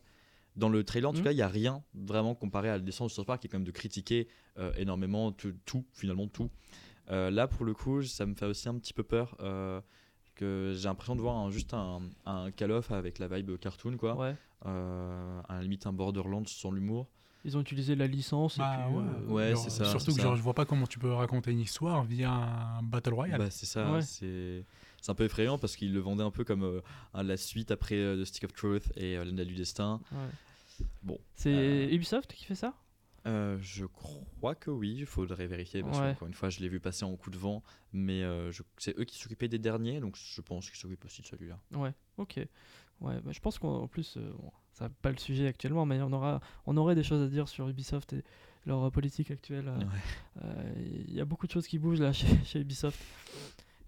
dans 0.55 0.69
le 0.69 0.83
trailer. 0.83 1.09
En 1.09 1.13
tout 1.13 1.19
Mhm. 1.19 1.23
cas, 1.25 1.31
il 1.31 1.37
y 1.37 1.41
a 1.41 1.47
rien 1.47 1.83
vraiment 1.93 2.35
comparé 2.35 2.69
à 2.69 2.73
la 2.73 2.79
descente 2.79 3.07
de 3.09 3.13
South 3.13 3.25
Park, 3.25 3.41
qui 3.41 3.47
est 3.47 3.49
quand 3.49 3.57
même 3.57 3.65
de 3.65 3.71
critiquer 3.71 4.27
euh, 4.57 4.71
énormément 4.77 5.31
tout, 5.31 5.53
tout, 5.65 5.85
finalement 5.93 6.27
tout. 6.27 6.49
Euh, 7.09 7.31
là, 7.31 7.47
pour 7.47 7.65
le 7.65 7.73
coup, 7.73 8.03
ça 8.03 8.25
me 8.25 8.35
fait 8.35 8.45
aussi 8.45 8.67
un 8.69 8.75
petit 8.77 8.93
peu 8.93 9.03
peur. 9.03 9.35
euh, 9.41 9.81
que 10.35 10.73
j'ai 10.75 10.87
l'impression 10.87 11.15
de 11.15 11.21
voir 11.21 11.35
un- 11.37 11.51
juste 11.51 11.73
un, 11.73 12.01
un 12.25 12.51
Call 12.51 12.71
of 12.71 12.91
avec 12.91 13.19
la 13.19 13.27
vibe 13.27 13.57
cartoon, 13.59 13.97
quoi. 13.97 14.15
ouais. 14.15 14.35
Euh, 14.65 15.41
à 15.47 15.55
la 15.55 15.61
limite, 15.63 15.85
un 15.87 15.93
Borderlands 15.93 16.45
sans 16.47 16.71
l'humour. 16.71 17.07
Ils 17.43 17.57
ont 17.57 17.61
utilisé 17.61 17.95
la 17.95 18.07
licence. 18.07 18.57
Bah, 18.57 18.71
et 18.73 18.87
puis, 18.87 18.95
ouais. 18.97 19.03
euh, 19.03 19.31
Ouais, 19.51 19.55
c'est 19.55 19.69
ça, 19.71 19.85
Surtout 19.85 20.11
que 20.11 20.17
ça. 20.17 20.23
genre, 20.23 20.35
je 20.35 20.41
vois 20.41 20.53
pas 20.53 20.65
comment 20.65 20.85
tu 20.87 20.99
peux 20.99 21.11
raconter 21.11 21.51
une 21.51 21.59
histoire 21.59 22.03
via 22.03 22.31
un 22.31 22.83
Battle 22.83 23.13
Royale. 23.13 23.39
Bah, 23.39 23.49
c'est 23.49 23.65
ça, 23.65 23.91
Ouais. 23.91 24.01
c'est 24.03 24.63
c'est 25.01 25.11
un 25.11 25.15
peu 25.15 25.25
effrayant 25.25 25.57
parce 25.57 25.75
qu'il 25.75 25.93
le 25.93 25.99
vendait 25.99 26.23
un 26.23 26.31
peu 26.31 26.43
comme 26.43 26.63
euh, 26.63 26.81
la 27.13 27.35
suite 27.37 27.71
après 27.71 27.95
euh, 27.95 28.21
The 28.21 28.25
Stick 28.25 28.43
of 28.45 28.53
Truth 28.53 28.91
et 28.95 29.17
euh, 29.17 29.25
L'Anneau 29.25 29.43
du 29.43 29.55
Destin. 29.55 29.99
ouais. 30.11 30.85
Bon. 31.03 31.19
C'est 31.35 31.49
Euh, 31.53 31.89
Ubisoft 31.93 32.33
qui 32.33 32.45
fait 32.45 32.55
ça? 32.55 32.73
Euh, 33.27 33.57
je 33.61 33.85
crois 33.85 34.55
que 34.55 34.71
oui, 34.71 34.95
il 34.99 35.05
faudrait 35.05 35.45
vérifier 35.45 35.83
parce 35.83 35.99
Ouais. 35.99 36.13
qu'encore 36.13 36.27
une 36.27 36.33
fois, 36.33 36.49
je 36.49 36.59
l'ai 36.59 36.69
vu 36.69 36.79
passer 36.79 37.05
en 37.05 37.15
coup 37.15 37.29
de 37.29 37.37
vent, 37.37 37.61
mais 37.93 38.23
euh, 38.23 38.51
c'est 38.77 38.97
eux 38.97 39.03
qui 39.03 39.19
s'occupaient 39.19 39.47
des 39.47 39.59
derniers, 39.59 39.99
donc 39.99 40.15
je 40.15 40.41
pense 40.41 40.67
qu'ils 40.71 40.79
s'occupent 40.79 41.05
aussi 41.05 41.21
de 41.21 41.27
celui-là. 41.27 41.59
Ouais, 41.73 41.93
ok. 42.17 42.37
Ouais, 42.99 43.19
bah, 43.21 43.31
je 43.31 43.39
pense 43.39 43.59
qu'en 43.59 43.87
plus, 43.87 44.17
euh, 44.17 44.31
bon, 44.39 44.51
ça 44.73 44.85
n'a 44.85 44.89
pas 45.03 45.11
le 45.11 45.17
sujet 45.17 45.45
actuellement, 45.47 45.85
mais 45.85 46.01
on, 46.01 46.11
aura, 46.13 46.39
on 46.65 46.75
aurait 46.77 46.95
des 46.95 47.03
choses 47.03 47.21
à 47.21 47.27
dire 47.27 47.47
sur 47.47 47.67
Ubisoft 47.69 48.13
et 48.13 48.23
leur 48.65 48.83
euh, 48.85 48.89
politique 48.89 49.29
actuelle. 49.29 49.67
euh, 49.67 49.77
Ouais. 49.77 50.43
euh, 50.43 50.73
Il 51.07 51.13
y 51.13 51.21
a 51.21 51.25
beaucoup 51.25 51.45
de 51.45 51.51
choses 51.51 51.67
qui 51.67 51.77
bougent 51.77 52.01
là 52.01 52.13
chez, 52.13 52.27
chez 52.43 52.59
Ubisoft. 52.61 52.99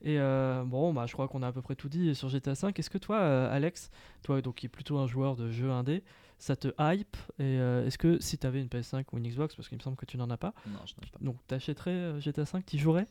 Et 0.03 0.19
euh, 0.19 0.63
bon, 0.65 0.93
bah, 0.93 1.05
je 1.07 1.13
crois 1.13 1.27
qu'on 1.27 1.41
a 1.43 1.47
à 1.47 1.51
peu 1.51 1.61
près 1.61 1.75
tout 1.75 1.87
dit 1.87 2.13
sur 2.13 2.27
GTA 2.27 2.53
V. 2.53 2.73
Est-ce 2.75 2.89
que 2.89 2.97
toi, 2.97 3.17
euh, 3.17 3.55
Alex, 3.55 3.89
toi 4.21 4.41
donc, 4.41 4.55
qui 4.55 4.65
est 4.65 4.69
plutôt 4.69 4.97
un 4.97 5.07
joueur 5.07 5.37
de 5.37 5.49
jeux 5.49 5.71
indé, 5.71 6.03
ça 6.37 6.57
te 6.57 6.67
hype? 6.77 7.15
Et 7.39 7.43
euh, 7.59 7.85
est-ce 7.85 7.97
que 7.97 8.19
si 8.19 8.37
tu 8.37 8.45
avais 8.45 8.61
une 8.61 8.67
PS5 8.67 9.05
ou 9.13 9.17
une 9.17 9.27
Xbox, 9.27 9.55
parce 9.55 9.69
qu'il 9.69 9.77
me 9.77 9.83
semble 9.83 9.95
que 9.95 10.05
tu 10.05 10.17
n'en 10.17 10.29
as 10.29 10.37
pas, 10.37 10.53
Non, 10.67 10.79
je 10.85 10.91
ai 10.91 11.09
pas. 11.09 11.19
donc 11.21 11.37
tu 11.47 11.53
achèterais 11.55 12.19
GTA 12.19 12.43
V, 12.43 12.59
tu 12.67 12.77
jouerais? 12.77 13.07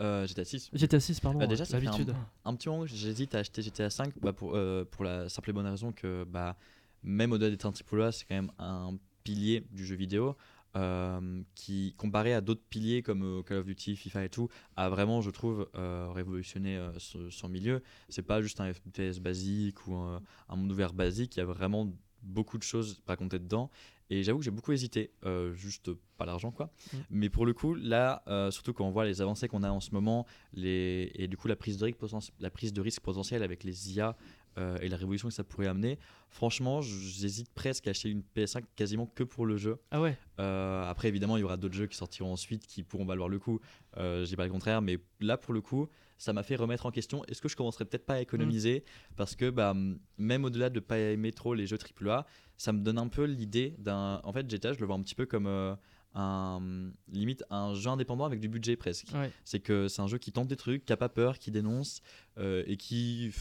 GTA 0.00 0.44
6. 0.44 0.70
GTA 0.72 1.00
6, 1.00 1.20
pardon. 1.20 1.38
Bah, 1.38 1.46
déjà, 1.46 1.64
ça 1.64 1.78
fait 1.78 1.84
l'habitude. 1.84 2.14
un 2.44 2.54
petit 2.54 2.68
moment 2.68 2.82
que 2.82 2.88
j'hésite 2.88 3.34
à 3.34 3.38
acheter 3.38 3.62
GTA 3.62 3.90
5 3.90 4.12
bah, 4.20 4.32
pour, 4.32 4.56
pour 4.90 5.04
la 5.04 5.28
simple 5.28 5.50
et 5.50 5.52
bonne 5.52 5.66
raison 5.66 5.92
que 5.92 6.24
bah, 6.24 6.56
même 7.02 7.32
au-delà 7.32 7.50
d'être 7.50 7.66
un 7.66 7.72
triple 7.72 8.02
A, 8.02 8.12
c'est 8.12 8.24
quand 8.24 8.34
même 8.34 8.52
un 8.58 8.96
pilier 9.22 9.64
du 9.70 9.84
jeu 9.84 9.94
vidéo 9.96 10.36
euh, 10.76 11.42
qui, 11.54 11.94
comparé 11.96 12.34
à 12.34 12.40
d'autres 12.40 12.62
piliers 12.68 13.02
comme 13.02 13.22
euh, 13.22 13.42
Call 13.42 13.58
of 13.58 13.66
Duty, 13.66 13.96
FIFA 13.96 14.24
et 14.24 14.28
tout, 14.28 14.48
a 14.76 14.88
vraiment, 14.88 15.20
je 15.20 15.30
trouve, 15.30 15.68
euh, 15.74 16.10
révolutionné 16.12 16.76
euh, 16.76 16.92
ce- 16.98 17.30
son 17.30 17.48
milieu. 17.48 17.82
C'est 18.08 18.22
pas 18.22 18.42
juste 18.42 18.60
un 18.60 18.72
FPS 18.72 19.18
basique 19.20 19.86
ou 19.86 19.94
un, 19.94 20.22
un 20.48 20.56
monde 20.56 20.70
ouvert 20.72 20.92
basique, 20.92 21.36
il 21.36 21.40
y 21.40 21.42
a 21.42 21.46
vraiment 21.46 21.90
beaucoup 22.22 22.58
de 22.58 22.64
choses 22.64 23.00
racontées 23.06 23.38
dedans. 23.38 23.70
Et 24.10 24.22
j'avoue 24.22 24.38
que 24.38 24.44
j'ai 24.46 24.50
beaucoup 24.50 24.72
hésité, 24.72 25.12
juste 25.52 25.90
pas 26.16 26.24
l'argent 26.24 26.50
quoi. 26.50 26.72
Mm. 26.92 26.96
Mais 27.10 27.28
pour 27.28 27.44
le 27.44 27.52
coup, 27.52 27.74
là, 27.74 28.22
surtout 28.50 28.72
quand 28.72 28.86
on 28.86 28.90
voit 28.90 29.04
les 29.04 29.20
avancées 29.20 29.48
qu'on 29.48 29.62
a 29.62 29.70
en 29.70 29.80
ce 29.80 29.90
moment, 29.90 30.26
les... 30.54 31.12
et 31.14 31.28
du 31.28 31.36
coup 31.36 31.46
la 31.46 31.56
prise 31.56 31.76
de 31.76 31.84
risque, 31.84 31.98
poten- 32.00 32.30
la 32.40 32.50
prise 32.50 32.72
de 32.72 32.80
risque 32.80 33.02
potentielle 33.02 33.42
avec 33.42 33.64
les 33.64 33.92
IA 33.92 34.16
euh, 34.58 34.76
et 34.82 34.88
la 34.88 34.96
révolution 34.96 35.28
que 35.28 35.34
ça 35.34 35.44
pourrait 35.44 35.68
amener, 35.68 35.98
franchement, 36.28 36.82
j'hésite 36.82 37.48
presque 37.54 37.86
à 37.86 37.90
acheter 37.90 38.10
une 38.10 38.22
PS5 38.36 38.64
quasiment 38.76 39.06
que 39.06 39.22
pour 39.22 39.46
le 39.46 39.56
jeu. 39.56 39.78
Ah 39.90 40.00
ouais, 40.00 40.16
Euh, 40.40 40.84
après, 40.90 41.08
évidemment, 41.08 41.36
il 41.36 41.40
y 41.40 41.44
aura 41.44 41.56
d'autres 41.56 41.74
jeux 41.74 41.86
qui 41.86 41.96
sortiront 41.96 42.32
ensuite 42.32 42.66
qui 42.66 42.82
pourront 42.82 43.04
valoir 43.06 43.28
le 43.28 43.38
coup. 43.38 43.60
Euh, 43.96 44.24
je 44.24 44.28
dis 44.28 44.36
pas 44.36 44.44
le 44.44 44.50
contraire, 44.52 44.82
mais 44.82 44.98
là, 45.20 45.36
pour 45.36 45.54
le 45.54 45.60
coup, 45.60 45.88
ça 46.18 46.32
m'a 46.32 46.42
fait 46.42 46.56
remettre 46.56 46.86
en 46.86 46.90
question 46.90 47.24
est-ce 47.26 47.40
que 47.40 47.48
je 47.48 47.56
commencerais 47.56 47.84
peut-être 47.84 48.04
pas 48.04 48.14
à 48.14 48.20
économiser? 48.20 48.84
Parce 49.16 49.36
que 49.36 49.50
bah, 49.50 49.74
même 50.18 50.44
au-delà 50.44 50.68
de 50.70 50.80
pas 50.80 50.98
aimer 50.98 51.32
trop 51.32 51.54
les 51.54 51.66
jeux 51.66 51.78
AAA, 51.78 52.26
ça 52.56 52.72
me 52.72 52.80
donne 52.80 52.98
un 52.98 53.08
peu 53.08 53.24
l'idée 53.24 53.74
d'un. 53.78 54.20
En 54.24 54.32
fait, 54.32 54.50
GTA, 54.50 54.72
je 54.72 54.80
le 54.80 54.86
vois 54.86 54.96
un 54.96 55.02
petit 55.02 55.14
peu 55.14 55.26
comme 55.26 55.46
euh, 55.46 55.74
un. 56.18 56.90
limite 57.10 57.44
un 57.50 57.74
jeu 57.74 57.88
indépendant 57.90 58.24
avec 58.24 58.40
du 58.40 58.48
budget 58.48 58.76
presque. 58.76 59.08
ouais. 59.14 59.30
C'est 59.44 59.60
que 59.60 59.88
c'est 59.88 60.02
un 60.02 60.06
jeu 60.08 60.18
qui 60.18 60.32
tente 60.32 60.48
des 60.48 60.56
trucs, 60.56 60.84
qui 60.84 60.92
a 60.92 60.96
pas 60.96 61.08
peur, 61.08 61.38
qui 61.38 61.50
dénonce 61.50 62.00
euh, 62.38 62.62
et 62.66 62.76
qui 62.76 63.32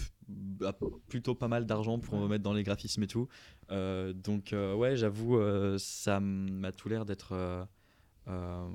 a 0.64 0.74
plutôt 1.08 1.36
pas 1.36 1.48
mal 1.48 1.66
d'argent 1.66 2.00
pour 2.00 2.20
Ouais. 2.22 2.28
mettre 2.28 2.44
dans 2.44 2.54
les 2.54 2.64
graphismes 2.64 3.04
et 3.04 3.08
tout. 3.08 3.28
Euh, 3.72 4.14
donc 4.14 4.54
euh, 4.54 4.74
ouais, 4.76 4.96
j'avoue, 4.96 5.40
ça 5.78 6.20
m'a 6.20 6.72
tout 6.72 6.88
l'air 6.90 7.06
d'être 7.06 7.68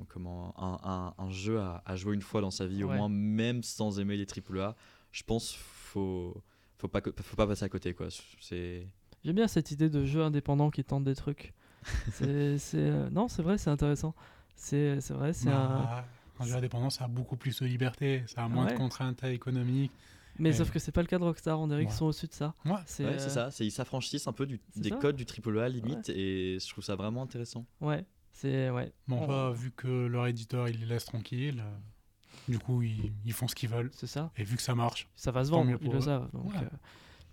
comment 0.09 0.53
un, 0.57 0.79
un- 0.83 1.13
un 1.17 1.29
jeu 1.29 1.59
à, 1.59 1.83
à 1.85 1.95
jouer 1.95 2.15
une 2.15 2.21
fois 2.21 2.41
dans 2.41 2.51
sa 2.51 2.65
vie 2.65 2.83
au 2.83 2.89
moins, 2.89 3.09
même 3.09 3.63
sans 3.63 3.99
aimer 3.99 4.17
les 4.17 4.25
AAA. 4.25 4.75
Je 5.11 5.23
pense 5.23 5.53
faut 5.53 6.41
faut 6.79 6.87
pas 6.87 7.01
faut 7.21 7.35
pas 7.35 7.47
passer 7.47 7.63
à 7.65 7.69
côté 7.69 7.93
quoi. 7.93 8.07
C'est 8.41 8.87
J'aime 9.23 9.35
bien 9.35 9.47
cette 9.47 9.71
idée 9.71 9.89
de 9.89 10.03
jeu 10.05 10.21
indépendant 10.21 10.69
qui 10.69 10.83
tente 10.83 11.03
des 11.05 11.15
trucs. 11.15 11.53
c'est, 12.13 12.57
c'est, 12.57 12.77
euh, 12.77 13.09
non, 13.09 13.27
c'est 13.27 13.41
vrai, 13.41 13.57
c'est 13.57 13.69
intéressant. 13.69 14.13
C'est, 14.55 15.01
c'est 15.01 15.13
vrai, 15.13 15.33
c'est 15.33 15.49
un... 15.49 15.67
Bah, 15.83 16.05
un 16.39 16.45
jeu 16.45 16.55
indépendant, 16.55 16.89
ça 16.89 17.05
a 17.05 17.07
beaucoup 17.07 17.37
plus 17.37 17.59
de 17.61 17.65
liberté, 17.67 18.23
ça 18.27 18.43
a 18.43 18.47
moins 18.49 18.65
Ouais. 18.65 18.73
de 18.73 18.77
contraintes 18.77 19.23
économiques. 19.25 19.91
Mais 20.39 20.49
et- 20.49 20.53
sauf 20.53 20.71
que 20.71 20.79
c'est 20.79 20.91
pas 20.91 21.01
le 21.01 21.07
cas 21.07 21.19
de 21.19 21.23
Rockstar, 21.23 21.59
on 21.59 21.67
dirait 21.67 21.85
qu'ils 21.85 21.93
sont 21.93 22.05
au-dessus 22.05 22.25
de 22.27 22.33
ça. 22.33 22.55
Ouais. 22.65 22.71
C'est, 22.87 23.05
ouais, 23.05 23.19
c'est 23.19 23.25
euh, 23.25 23.29
ça. 23.29 23.51
C'est 23.51 23.65
ils 23.67 23.71
s'affranchissent 23.71 24.25
un 24.27 24.33
peu 24.33 24.47
du, 24.47 24.59
des 24.75 24.89
ça. 24.89 24.95
codes 24.95 25.15
du 25.15 25.25
AAA 25.25 25.69
limite 25.69 26.09
et 26.09 26.57
je 26.59 26.67
trouve 26.69 26.83
ça 26.83 26.95
vraiment 26.95 27.21
intéressant. 27.21 27.65
Ouais, 27.81 28.03
c'est... 28.31 28.71
Ouais. 28.71 28.91
Bon, 29.07 29.19
On- 29.19 29.23
enfin, 29.25 29.51
vu 29.51 29.71
que 29.71 29.87
leur 30.07 30.25
éditeur, 30.25 30.67
il 30.69 30.79
les 30.79 30.85
laisse 30.87 31.05
tranquilles, 31.05 31.59
euh, 31.63 32.51
du 32.51 32.57
coup, 32.57 32.81
ils, 32.81 33.13
ils 33.25 33.33
font 33.33 33.47
ce 33.47 33.53
qu'ils 33.53 33.69
veulent. 33.69 33.91
C'est 33.93 34.07
ça. 34.07 34.31
Et 34.35 34.43
vu 34.43 34.55
que 34.55 34.63
ça 34.63 34.73
marche, 34.73 35.07
Ça 35.15 35.29
va 35.31 35.45
se 35.45 35.51
vendre, 35.51 35.65
mieux 35.69 35.77
ils 35.79 35.85
pour 35.85 35.93
le 35.93 35.99
eux. 35.99 36.01
savent. 36.03 36.29
Donc, 36.33 36.45
Ouais. 36.51 36.57
euh, 36.63 36.77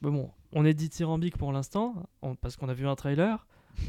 mais 0.02 0.10
bon, 0.10 0.30
on 0.52 0.66
est 0.66 0.74
dithyrambique 0.74 1.38
pour 1.38 1.52
l'instant, 1.52 2.06
on- 2.20 2.34
parce 2.34 2.56
qu'on 2.56 2.68
a 2.68 2.74
vu 2.74 2.86
un 2.86 2.96
trailer. 2.96 3.46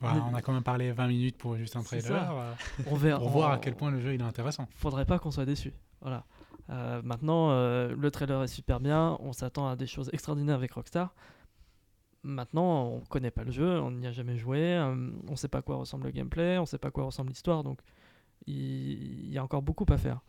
On, 0.00 0.06
voilà, 0.06 0.18
est- 0.18 0.30
on 0.30 0.34
a 0.34 0.42
quand 0.42 0.52
même 0.52 0.62
parlé 0.62 0.92
20 0.92 1.06
minutes 1.08 1.36
pour 1.38 1.56
juste 1.56 1.76
un 1.76 1.82
trailer. 1.82 2.36
euh, 2.36 2.52
on 2.90 2.94
verra. 2.96 3.18
pour 3.18 3.30
voir 3.30 3.50
à 3.52 3.58
quel 3.58 3.74
point 3.74 3.90
le 3.90 4.00
jeu 4.00 4.14
il 4.14 4.20
est 4.20 4.24
intéressant. 4.24 4.66
faudrait 4.76 5.04
pas 5.06 5.18
qu'on 5.18 5.30
soit 5.30 5.46
déçu. 5.46 5.72
Voilà. 6.00 6.24
Euh, 6.70 7.00
maintenant, 7.04 7.50
euh, 7.50 7.94
le 7.96 8.10
trailer 8.10 8.42
est 8.42 8.48
super 8.48 8.80
bien. 8.80 9.16
On 9.20 9.32
s'attend 9.32 9.68
à 9.68 9.76
des 9.76 9.86
choses 9.86 10.10
extraordinaires 10.12 10.56
avec 10.56 10.72
Rockstar. 10.72 11.14
Maintenant, 12.22 12.86
on 12.86 13.00
connaît 13.00 13.30
pas 13.30 13.44
le 13.44 13.52
jeu, 13.52 13.80
on 13.80 13.92
n'y 13.92 14.06
a 14.06 14.10
jamais 14.10 14.36
joué, 14.36 14.58
euh, 14.76 15.10
on 15.28 15.36
sait 15.36 15.46
pas 15.46 15.58
à 15.58 15.62
quoi 15.62 15.76
ressemble 15.76 16.06
le 16.06 16.10
gameplay, 16.10 16.58
on 16.58 16.66
sait 16.66 16.78
pas 16.78 16.88
à 16.88 16.90
quoi 16.90 17.04
ressemble 17.04 17.28
l'histoire, 17.28 17.62
donc 17.62 17.78
il, 18.48 18.54
il 19.26 19.32
y 19.32 19.38
a 19.38 19.44
encore 19.44 19.62
beaucoup 19.62 19.86
à 19.90 19.96
faire. 19.96 20.20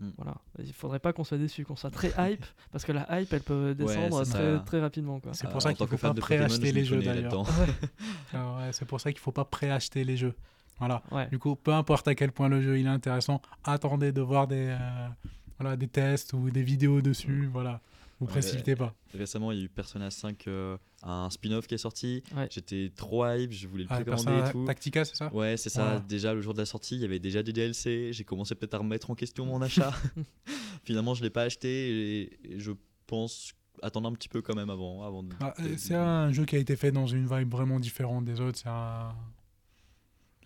Mm. 0.00 0.08
Voilà. 0.18 0.34
Il 0.58 0.72
faudrait 0.72 0.98
pas 0.98 1.12
qu'on 1.12 1.24
soit 1.24 1.38
déçu, 1.38 1.64
qu'on 1.64 1.76
soit 1.76 1.90
très 1.90 2.08
hype, 2.32 2.44
parce 2.72 2.84
que 2.84 2.92
la 2.92 3.20
hype, 3.20 3.32
elle 3.32 3.40
peut 3.42 3.74
descendre 3.74 4.24
très, 4.24 4.58
très 4.64 4.80
rapidement. 4.80 5.20
Quoi. 5.20 5.32
C'est 5.34 5.46
Euh, 5.46 5.50
pour 5.50 5.62
ça 5.62 5.72
qu'il 5.74 5.86
faut 5.86 5.96
pas 5.96 6.14
préacheter 6.14 6.72
les 6.72 6.84
jeux 6.84 7.02
d'ailleurs. 7.02 7.44
Ah 8.34 8.56
ouais, 8.58 8.72
c'est 8.72 8.84
pour 8.84 9.00
ça 9.00 9.10
qu'il 9.12 9.20
faut 9.20 9.32
pas 9.32 9.44
préacheter 9.44 10.04
les 10.04 10.16
jeux. 10.16 10.34
Voilà. 10.78 11.02
Ouais. 11.10 11.26
Du 11.30 11.38
coup, 11.38 11.56
peu 11.56 11.72
importe 11.72 12.06
à 12.08 12.14
quel 12.14 12.32
point 12.32 12.48
le 12.48 12.60
jeu 12.60 12.78
il 12.78 12.86
est 12.86 12.90
intéressant, 12.90 13.40
attendez 13.64 14.12
de 14.12 14.20
voir 14.20 14.46
des, 14.46 14.76
euh, 14.78 15.08
voilà, 15.58 15.76
des 15.76 15.88
tests 15.88 16.34
ou 16.34 16.50
des 16.50 16.62
vidéos 16.62 17.00
dessus. 17.00 17.48
Voilà. 17.52 17.80
Vous 18.18 18.26
précipitez 18.26 18.74
pas. 18.76 18.94
Récemment, 19.12 19.52
il 19.52 19.58
y 19.58 19.60
a 19.60 19.64
eu 19.64 19.68
Persona 19.68 20.10
5, 20.10 20.46
euh, 20.48 20.78
un 21.02 21.28
spin-off 21.28 21.66
qui 21.66 21.74
est 21.74 21.78
sorti. 21.78 22.22
Ouais. 22.34 22.48
J'étais 22.50 22.90
trop 22.96 23.26
hype, 23.26 23.52
je 23.52 23.68
voulais 23.68 23.82
le 23.84 23.88
Ah, 23.90 23.96
précommander 23.96 24.24
Persona 24.24 24.48
et 24.48 24.52
tout. 24.52 24.64
Tactica, 24.64 25.04
c'est 25.04 25.16
ça 25.16 25.32
Ouais, 25.34 25.56
c'est 25.58 25.68
ça. 25.68 25.96
Ouais. 25.96 26.00
Déjà, 26.08 26.32
le 26.32 26.40
jour 26.40 26.54
de 26.54 26.58
la 26.58 26.64
sortie, 26.66 26.94
il 26.94 27.02
y 27.02 27.04
avait 27.04 27.18
déjà 27.18 27.42
des 27.42 27.52
DLC. 27.52 28.12
J'ai 28.12 28.24
commencé 28.24 28.54
peut-être 28.54 28.72
à 28.74 28.78
remettre 28.78 29.10
en 29.10 29.14
question 29.14 29.44
mon 29.44 29.60
achat. 29.60 29.92
Finalement, 30.84 31.12
je 31.14 31.22
l'ai 31.22 31.30
pas 31.30 31.42
acheté 31.42 32.22
et, 32.22 32.54
et 32.54 32.58
je 32.58 32.72
pense 33.06 33.52
attendre 33.82 34.08
un 34.08 34.12
petit 34.14 34.30
peu 34.30 34.40
quand 34.40 34.54
même 34.54 34.70
avant. 34.70 35.02
avant 35.02 35.22
de- 35.22 35.34
Ah, 35.40 35.52
de- 35.58 35.76
C'est 35.76 35.94
un 35.94 36.32
jeu 36.32 36.46
qui 36.46 36.56
a 36.56 36.58
été 36.58 36.74
fait 36.76 36.92
dans 36.92 37.06
une 37.06 37.26
vibe 37.26 37.50
vraiment 37.50 37.78
différente 37.80 38.24
des 38.24 38.40
autres. 38.40 38.58
C'est 38.58 38.68
un. 38.70 39.14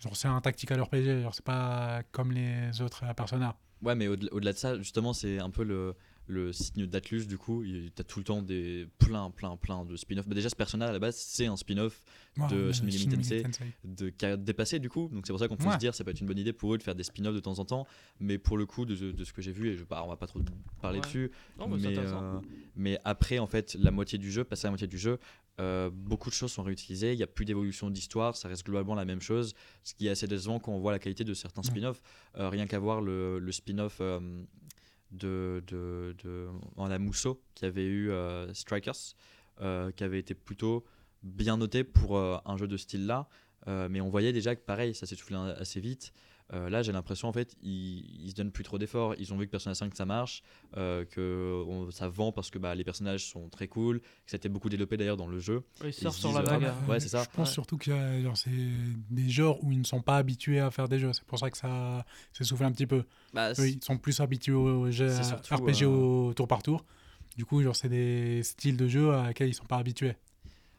Genre, 0.01 0.15
c'est 0.17 0.27
un 0.27 0.41
tactical 0.41 0.81
RPG. 0.81 1.21
Genre, 1.21 1.33
c'est 1.33 1.45
pas 1.45 2.01
comme 2.11 2.31
les 2.33 2.81
autres 2.81 3.03
à 3.05 3.13
Persona. 3.13 3.55
Ouais, 3.81 3.95
mais 3.95 4.07
au-delà 4.07 4.51
de 4.53 4.57
ça, 4.57 4.77
justement, 4.77 5.13
c'est 5.13 5.39
un 5.39 5.49
peu 5.49 5.63
le, 5.63 5.95
le 6.31 6.53
signe 6.53 6.85
d'Atlus. 6.87 7.25
Du 7.27 7.37
coup, 7.37 7.63
tu 7.63 7.91
as 7.99 8.03
tout 8.03 8.19
le 8.19 8.25
temps 8.25 8.41
des 8.41 8.87
plein, 8.99 9.29
plein, 9.29 9.57
plein 9.57 9.85
de 9.85 9.95
spin-offs. 9.95 10.27
Bah, 10.27 10.35
déjà, 10.35 10.49
ce 10.49 10.55
personnage 10.55 10.89
à 10.89 10.93
la 10.93 10.99
base, 10.99 11.15
c'est 11.17 11.45
un 11.45 11.55
spin-off 11.57 12.01
De 12.49 12.71
Shin 12.71 12.85
Megami 12.85 13.07
Tensei. 13.17 13.43
De 13.83 14.09
qui 14.09 14.25
a 14.25 14.37
dépassé 14.37 14.79
du 14.79 14.89
coup 14.89 15.09
donc 15.11 15.25
c'est 15.27 15.33
pour 15.33 15.39
ça 15.39 15.47
qu'on 15.47 15.57
peut 15.57 15.65
Ouais. 15.65 15.73
se 15.73 15.77
dire 15.77 15.93
ça 15.93 16.03
peut 16.05 16.11
être 16.11 16.21
une 16.21 16.27
bonne 16.27 16.37
idée 16.37 16.53
pour 16.53 16.73
eux 16.73 16.77
de 16.77 16.83
faire 16.83 16.95
des 16.95 17.03
spin-offs 17.03 17.35
de 17.35 17.39
temps 17.41 17.59
en 17.59 17.65
temps 17.65 17.85
mais 18.19 18.37
pour 18.37 18.57
le 18.57 18.65
coup 18.65 18.85
de, 18.85 18.95
de 19.11 19.23
ce 19.25 19.33
que 19.33 19.41
j'ai 19.41 19.51
vu 19.51 19.67
et 19.69 19.75
je 19.75 19.83
bah, 19.83 20.01
on 20.05 20.07
va 20.07 20.15
pas 20.15 20.27
trop 20.27 20.39
parler 20.81 20.99
Ouais. 20.99 21.05
dessus 21.05 21.31
Non, 21.59 21.67
mais 21.67 21.77
c'est 21.79 21.87
mais, 21.87 21.97
intéressant. 21.97 22.23
euh, 22.23 22.39
mais 22.75 22.97
après 23.03 23.37
en 23.39 23.47
fait 23.47 23.75
la 23.75 23.91
moitié 23.91 24.17
du 24.17 24.31
jeu 24.31 24.43
passer 24.45 24.65
à 24.65 24.67
la 24.67 24.71
moitié 24.71 24.87
du 24.87 24.97
jeu 24.97 25.19
euh, 25.59 25.89
beaucoup 25.93 26.29
de 26.29 26.33
choses 26.35 26.51
sont 26.53 26.63
réutilisées 26.63 27.11
il 27.11 27.17
n'y 27.17 27.23
a 27.23 27.27
plus 27.27 27.43
d'évolution 27.45 27.89
d'histoire 27.89 28.35
ça 28.37 28.47
reste 28.47 28.65
globalement 28.65 28.95
la 28.95 29.03
même 29.05 29.21
chose 29.21 29.53
ce 29.83 29.93
qui 29.93 30.07
est 30.07 30.09
assez 30.11 30.25
décevant 30.27 30.59
quand 30.59 30.71
on 30.71 30.79
voit 30.79 30.93
la 30.93 30.99
qualité 30.99 31.23
de 31.25 31.33
certains 31.33 31.63
spin-offs 31.63 32.01
Euh, 32.37 32.47
rien 32.49 32.65
qu'à 32.65 32.79
voir 32.79 33.01
le, 33.01 33.39
le 33.39 33.51
spin-off 33.51 33.97
euh, 33.99 34.19
de, 35.11 35.63
de, 35.67 36.15
de 36.23 36.47
en 36.77 36.87
la 36.87 36.99
Mousseau 36.99 37.41
qui 37.55 37.65
avait 37.65 37.85
eu 37.85 38.11
euh, 38.11 38.53
Strikers 38.53 39.15
euh, 39.61 39.91
qui 39.91 40.03
avait 40.03 40.19
été 40.19 40.33
plutôt 40.33 40.85
bien 41.23 41.57
noté 41.57 41.83
pour 41.83 42.17
euh, 42.17 42.37
un 42.45 42.57
jeu 42.57 42.67
de 42.67 42.77
style 42.77 43.05
là 43.05 43.27
mais 43.67 44.01
on 44.01 44.09
voyait 44.09 44.33
déjà 44.33 44.55
que 44.55 44.61
pareil 44.61 44.95
ça 44.95 45.05
s'essoufflait 45.05 45.37
assez 45.37 45.79
vite 45.79 46.13
Euh, 46.53 46.69
là 46.69 46.81
j'ai 46.81 46.91
l'impression 46.91 47.29
en 47.29 47.31
fait 47.33 47.55
ils, 47.61 48.03
ils 48.25 48.29
se 48.31 48.35
donnent 48.35 48.51
plus 48.51 48.65
trop 48.65 48.77
d'efforts 48.77 49.15
ils 49.17 49.33
ont 49.33 49.37
vu 49.37 49.45
que 49.45 49.51
Persona 49.51 49.73
5 49.73 49.95
ça 49.95 50.05
marche 50.05 50.43
euh, 50.75 51.05
que 51.05 51.63
on- 51.65 51.91
ça 51.91 52.09
vend 52.09 52.33
parce 52.33 52.49
que 52.49 52.59
bah, 52.59 52.75
les 52.75 52.83
personnages 52.83 53.25
sont 53.25 53.47
très 53.47 53.69
cool 53.69 54.01
que 54.01 54.05
ça 54.25 54.35
a 54.35 54.37
été 54.37 54.49
beaucoup 54.49 54.67
développé 54.67 54.97
d'ailleurs 54.97 55.15
dans 55.15 55.27
le 55.27 55.39
jeu 55.39 55.63
Ils 55.85 55.93
surfent 55.93 56.17
sur 56.17 56.33
la 56.33 56.39
ah 56.39 56.43
vague. 56.43 56.65
hein. 56.65 56.75
ouais, 56.89 56.99
c'est 56.99 57.07
ça. 57.07 57.23
Je 57.23 57.29
pense 57.33 57.47
Ouais. 57.47 57.53
surtout 57.53 57.77
que 57.77 57.89
euh, 57.91 58.21
genre, 58.21 58.35
c'est 58.35 58.49
des 58.51 59.29
genres 59.29 59.63
où 59.63 59.71
ils 59.71 59.79
ne 59.79 59.85
sont 59.85 60.01
pas 60.01 60.17
habitués 60.17 60.59
à 60.59 60.71
faire 60.71 60.89
des 60.89 60.99
jeux. 60.99 61.13
C'est 61.13 61.23
pour 61.23 61.39
ça 61.39 61.49
que 61.49 61.57
ça 61.57 62.05
s'essouffle 62.33 62.65
un 62.65 62.71
petit 62.73 62.85
peu. 62.87 63.05
Bah, 63.33 63.51
Eux, 63.57 63.69
ils 63.69 63.81
sont 63.83 63.97
plus 63.97 64.19
habitués 64.19 64.51
aux 64.53 64.91
jeux 64.91 65.09
surtout, 65.23 65.55
RPG 65.55 65.83
euh, 65.83 65.87
au 65.87 66.33
tour 66.33 66.47
par 66.49 66.61
tour. 66.63 66.83
Du 67.37 67.45
coup, 67.45 67.61
genre, 67.63 67.75
c'est 67.77 67.87
des 67.87 68.43
styles 68.43 68.75
de 68.75 68.87
jeu 68.89 69.13
à 69.13 69.23
laquelle 69.27 69.47
ils 69.47 69.53
sont 69.53 69.63
pas 69.65 69.77
habitués. 69.77 70.15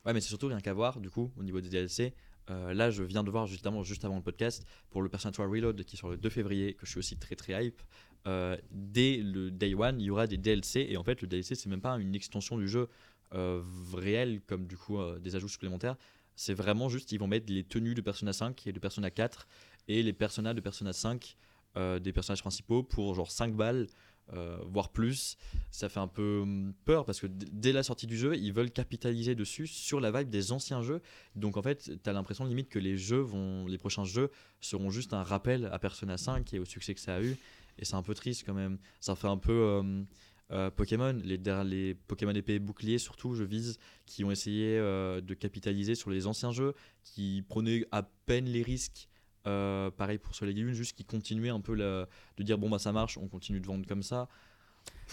Ouais, 0.04 0.12
mais 0.12 0.20
c'est 0.20 0.28
surtout 0.28 0.48
rien 0.48 0.60
qu'à 0.60 0.74
voir, 0.74 1.00
du 1.00 1.08
coup, 1.08 1.30
au 1.38 1.42
niveau 1.42 1.60
des 1.62 1.68
DLC. 1.70 2.12
Euh, 2.50 2.74
là, 2.74 2.90
je 2.90 3.02
viens 3.02 3.22
de 3.22 3.30
voir 3.30 3.46
justement 3.46 3.82
juste 3.82 4.04
avant 4.04 4.16
le 4.16 4.22
podcast 4.22 4.66
pour 4.90 5.02
le 5.02 5.08
Persona 5.08 5.32
3 5.32 5.46
Reload 5.46 5.84
qui 5.84 5.96
sort 5.96 6.10
le 6.10 6.16
2 6.16 6.28
février, 6.30 6.74
que 6.74 6.86
je 6.86 6.90
suis 6.90 6.98
aussi 6.98 7.16
très 7.16 7.36
très 7.36 7.64
hype. 7.64 7.80
Euh, 8.26 8.56
dès 8.70 9.16
le 9.16 9.50
day 9.50 9.74
one, 9.74 10.00
il 10.00 10.06
y 10.06 10.10
aura 10.10 10.26
des 10.26 10.36
DLC 10.36 10.86
et 10.88 10.96
en 10.96 11.04
fait, 11.04 11.22
le 11.22 11.28
DLC 11.28 11.54
c'est 11.54 11.68
même 11.68 11.80
pas 11.80 11.94
une 11.98 12.14
extension 12.14 12.56
du 12.56 12.68
jeu 12.68 12.88
euh, 13.34 13.62
réel 13.94 14.40
comme 14.46 14.66
du 14.66 14.76
coup 14.76 14.98
des 15.20 15.36
ajouts 15.36 15.48
supplémentaires. 15.48 15.96
C'est 16.34 16.54
vraiment 16.54 16.88
juste 16.88 17.12
ils 17.12 17.18
vont 17.18 17.26
mettre 17.26 17.52
les 17.52 17.64
tenues 17.64 17.94
de 17.94 18.00
Persona 18.00 18.32
5 18.32 18.66
et 18.66 18.72
de 18.72 18.78
Persona 18.78 19.10
4 19.10 19.46
et 19.88 20.02
les 20.02 20.12
personnages 20.12 20.54
de 20.54 20.60
Persona 20.60 20.92
5 20.92 21.36
euh, 21.78 21.98
des 21.98 22.12
personnages 22.12 22.42
principaux 22.42 22.82
pour 22.82 23.14
genre 23.14 23.30
5 23.30 23.54
balles. 23.54 23.86
Euh, 24.34 24.56
voire 24.66 24.90
plus, 24.90 25.36
ça 25.70 25.88
fait 25.88 26.00
un 26.00 26.08
peu 26.08 26.40
hum, 26.42 26.74
peur 26.84 27.04
parce 27.04 27.20
que 27.20 27.26
dès 27.26 27.72
la 27.72 27.82
sortie 27.82 28.06
du 28.06 28.16
jeu, 28.16 28.36
ils 28.36 28.52
veulent 28.52 28.70
capitaliser 28.70 29.34
dessus 29.34 29.66
sur 29.66 30.00
la 30.00 30.10
vibe 30.10 30.30
des 30.30 30.52
anciens 30.52 30.82
jeux 30.82 31.02
donc 31.36 31.56
en 31.56 31.62
fait, 31.62 31.90
tu 32.02 32.10
as 32.10 32.12
l'impression 32.12 32.44
limite 32.44 32.68
que 32.68 32.78
les 32.78 32.96
jeux 32.96 33.20
vont, 33.20 33.66
les 33.66 33.78
prochains 33.78 34.04
jeux 34.04 34.30
seront 34.60 34.90
juste 34.90 35.12
un 35.12 35.22
rappel 35.22 35.66
à 35.72 35.78
Persona 35.78 36.16
5 36.16 36.52
et 36.54 36.58
au 36.58 36.64
succès 36.64 36.94
que 36.94 37.00
ça 37.00 37.16
a 37.16 37.22
eu. 37.22 37.36
Et 37.78 37.84
c'est 37.84 37.94
un 37.94 38.02
peu 38.02 38.14
triste 38.14 38.44
quand 38.44 38.54
même. 38.54 38.78
Ça 39.00 39.14
fait 39.14 39.28
un 39.28 39.38
peu 39.38 39.52
euh, 39.52 40.02
euh, 40.50 40.70
Pokémon, 40.70 41.18
les 41.24 41.94
Pokémon 41.94 42.34
épée 42.34 42.54
et 42.54 42.58
bouclier 42.58 42.98
surtout, 42.98 43.34
je 43.34 43.44
vise, 43.44 43.78
qui 44.06 44.24
ont 44.24 44.30
essayé 44.30 44.78
euh, 44.78 45.20
de 45.20 45.34
capitaliser 45.34 45.94
sur 45.94 46.10
les 46.10 46.26
anciens 46.26 46.52
jeux, 46.52 46.74
qui 47.02 47.42
prenaient 47.48 47.86
à 47.90 48.02
peine 48.02 48.44
les 48.44 48.62
risques 48.62 49.08
Euh, 49.46 49.90
pareil 49.90 50.18
pour 50.18 50.34
Soleil 50.34 50.56
et 50.58 50.62
Lune, 50.62 50.72
juste 50.72 50.96
qui 50.96 51.04
continuait 51.04 51.48
un 51.50 51.60
peu 51.60 51.74
la- 51.74 52.06
de 52.36 52.42
dire 52.44 52.58
bon 52.58 52.70
bah 52.70 52.78
ça 52.78 52.92
marche, 52.92 53.18
on 53.18 53.26
continue 53.28 53.58
de 53.60 53.66
vendre 53.66 53.86
comme 53.86 54.02
ça. 54.04 54.28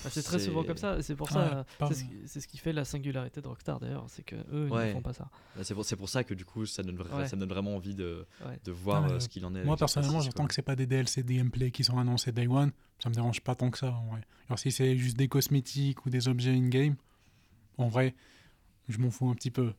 Ah, 0.05 0.09
c'est 0.09 0.23
très 0.23 0.39
souvent 0.39 0.63
comme 0.63 0.77
ça, 0.77 1.01
c'est 1.01 1.15
pour 1.15 1.30
ça, 1.30 1.65
c'est 1.88 1.93
ce, 1.93 2.03
qui- 2.03 2.09
c'est 2.27 2.39
ce 2.39 2.47
qui 2.47 2.57
fait 2.57 2.73
la 2.73 2.86
singularité 2.86 3.41
de 3.41 3.47
Rockstar 3.47 3.80
d'ailleurs, 3.80 4.05
c'est 4.07 4.23
que 4.23 4.36
eux 4.36 4.67
ils 4.67 4.71
Ouais. 4.71 4.88
ne 4.89 4.93
font 4.93 5.01
pas 5.01 5.13
ça. 5.13 5.30
Bah, 5.55 5.63
C'est 5.63 5.95
pour, 5.95 6.09
ça 6.09 6.23
que 6.23 6.34
du 6.34 6.45
coup 6.45 6.65
ça 6.65 6.82
donne, 6.84 6.95
vra- 6.95 7.15
Ouais. 7.17 7.27
ça 7.27 7.36
me 7.36 7.41
donne 7.41 7.49
vraiment 7.49 7.75
envie 7.75 7.93
de, 7.95 8.25
Ouais. 8.45 8.59
de 8.63 8.71
voir 8.71 9.05
euh, 9.11 9.19
ce 9.19 9.27
qu'il 9.30 9.45
en 9.45 9.53
est. 9.55 9.63
Moi, 9.63 9.77
personnellement, 9.77 10.21
j'entends 10.21 10.45
que 10.47 10.53
c'est 10.53 10.61
pas 10.61 10.75
des 10.75 10.86
DLC, 10.88 11.21
des 11.23 11.36
gameplay 11.36 11.71
qui 11.71 11.84
sont 11.84 11.97
annoncés 11.99 12.32
day 12.32 12.47
one. 12.47 12.71
Ça 12.99 13.09
me 13.09 13.13
dérange 13.15 13.41
pas 13.41 13.55
tant 13.55 13.69
que 13.71 13.77
ça, 13.77 13.91
en 13.93 14.05
vrai. 14.11 14.21
Alors, 14.47 14.57
si 14.59 14.71
c'est 14.71 14.95
juste 14.97 15.17
des 15.17 15.27
cosmétiques 15.27 16.05
ou 16.05 16.09
des 16.09 16.27
objets 16.27 16.51
in-game, 16.53 16.95
en 17.77 17.88
vrai, 17.89 18.13
je 18.88 18.97
m'en 18.99 19.09
fous 19.11 19.30
un 19.30 19.36
petit 19.36 19.51
peu. 19.51 19.73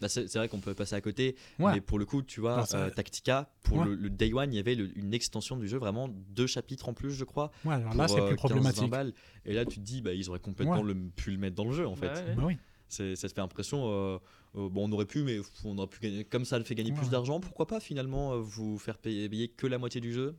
Bah, 0.00 0.08
c'est 0.08 0.32
vrai 0.34 0.48
qu'on 0.48 0.60
peut 0.60 0.74
passer 0.74 0.94
à 0.94 1.00
côté, 1.00 1.36
Ouais. 1.58 1.74
mais 1.74 1.80
pour 1.80 1.98
le 1.98 2.06
coup, 2.06 2.22
tu 2.22 2.40
vois, 2.40 2.64
euh, 2.74 2.88
Tactica, 2.90 3.50
pour 3.62 3.78
Ouais. 3.78 3.84
le, 3.84 3.94
le 3.94 4.08
Day 4.10 4.32
One, 4.32 4.52
il 4.52 4.56
y 4.56 4.58
avait 4.58 4.74
le- 4.74 4.90
une 4.98 5.12
extension 5.12 5.56
du 5.56 5.68
jeu, 5.68 5.78
vraiment 5.78 6.08
deux 6.08 6.46
chapitres 6.46 6.88
en 6.88 6.94
plus, 6.94 7.12
je 7.12 7.24
crois. 7.24 7.50
Ouais, 7.64 7.74
alors 7.74 7.94
là, 7.94 8.08
c'est 8.08 8.18
euh, 8.20 8.26
plus 8.28 8.36
15-20 8.36 8.36
problématique. 8.36 8.90
balles. 8.90 9.12
Et 9.44 9.52
là, 9.52 9.64
tu 9.66 9.76
te 9.76 9.84
dis, 9.84 10.00
bah, 10.00 10.14
ils 10.14 10.28
auraient 10.30 10.38
complètement 10.40 10.80
Ouais. 10.80 10.94
le, 10.94 11.08
pu 11.14 11.30
le 11.32 11.36
mettre 11.38 11.54
dans 11.56 11.66
le 11.66 11.72
jeu, 11.72 11.86
en 11.86 11.96
fait. 11.96 12.06
Bah 12.08 12.14
ouais, 12.20 12.28
ouais. 12.28 12.34
Bah 12.36 12.44
oui. 12.46 12.56
C'est- 12.88 13.14
Ça 13.14 13.28
te 13.28 13.34
fait 13.34 13.40
l'impression, 13.40 13.84
euh, 13.88 14.18
euh, 14.56 14.68
bon, 14.68 14.88
on 14.88 14.92
aurait 14.92 15.04
pu, 15.06 15.22
mais 15.22 15.38
on 15.64 15.76
aurait 15.78 15.86
pu 15.86 16.00
gagner, 16.00 16.24
comme 16.24 16.44
ça 16.44 16.58
le 16.58 16.64
fait 16.64 16.74
gagner 16.74 16.90
Ouais. 16.92 16.96
plus 16.98 17.10
d'argent, 17.10 17.38
pourquoi 17.38 17.66
pas 17.66 17.78
finalement 17.78 18.32
euh, 18.32 18.38
vous 18.38 18.78
faire 18.78 18.98
payer, 18.98 19.28
payer 19.28 19.48
que 19.48 19.66
la 19.66 19.78
moitié 19.78 20.00
du 20.00 20.12
jeu? 20.12 20.34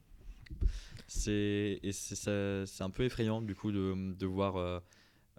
C'est 1.08 1.80
et 1.84 1.92
c'est 1.92 2.16
ça- 2.16 2.66
c'est 2.66 2.84
un 2.84 2.90
peu 2.90 3.04
effrayant 3.04 3.42
du 3.42 3.56
coup 3.56 3.72
de, 3.72 4.14
de 4.14 4.26
voir 4.26 4.58
euh, 4.58 4.80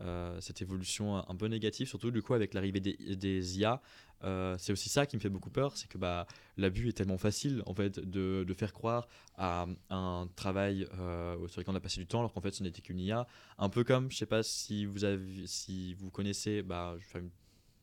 euh, 0.01 0.41
cette 0.41 0.63
évolution 0.63 1.17
un 1.29 1.37
peu 1.37 1.47
négative, 1.47 1.87
surtout 1.87 2.11
du 2.11 2.23
coup 2.23 2.35
avec 2.35 2.55
l'arrivée 2.55 2.81
des, 2.81 2.97
des 3.17 3.59
IA. 3.59 3.81
Euh, 4.25 4.57
c'est 4.59 4.73
aussi 4.73 4.89
ça 4.89 5.07
qui 5.07 5.17
me 5.17 5.21
fait 5.21 5.29
beaucoup 5.29 5.51
peur, 5.51 5.77
c'est 5.77 5.89
que 5.89 5.99
bah, 5.99 6.27
l'abus 6.57 6.89
est 6.89 6.93
tellement 6.93 7.19
facile 7.19 7.63
en 7.67 7.75
fait 7.75 7.99
de, 7.99 8.45
de 8.47 8.55
faire 8.55 8.73
croire 8.73 9.09
à 9.37 9.67
un 9.91 10.29
travail 10.37 10.87
euh, 10.99 11.37
sur 11.49 11.61
lequel 11.61 11.75
on 11.75 11.77
a 11.77 11.81
passé 11.81 12.01
du 12.01 12.07
temps 12.07 12.21
alors 12.21 12.33
qu'en 12.33 12.41
fait 12.41 12.53
ce 12.53 12.63
n'était 12.63 12.83
qu'une 12.83 13.01
IA. 13.01 13.27
Un 13.59 13.69
peu 13.69 13.85
comme, 13.85 14.11
je 14.11 14.17
sais 14.17 14.27
pas 14.27 14.43
si 14.43 14.85
vous 14.87 15.05
avez, 15.05 15.47
si 15.47 15.95
vous 15.95 16.11
connaissez, 16.11 16.63
bah, 16.63 16.95
je 16.99 17.05
vais 17.05 17.11
faire 17.11 17.21
une- 17.23 17.31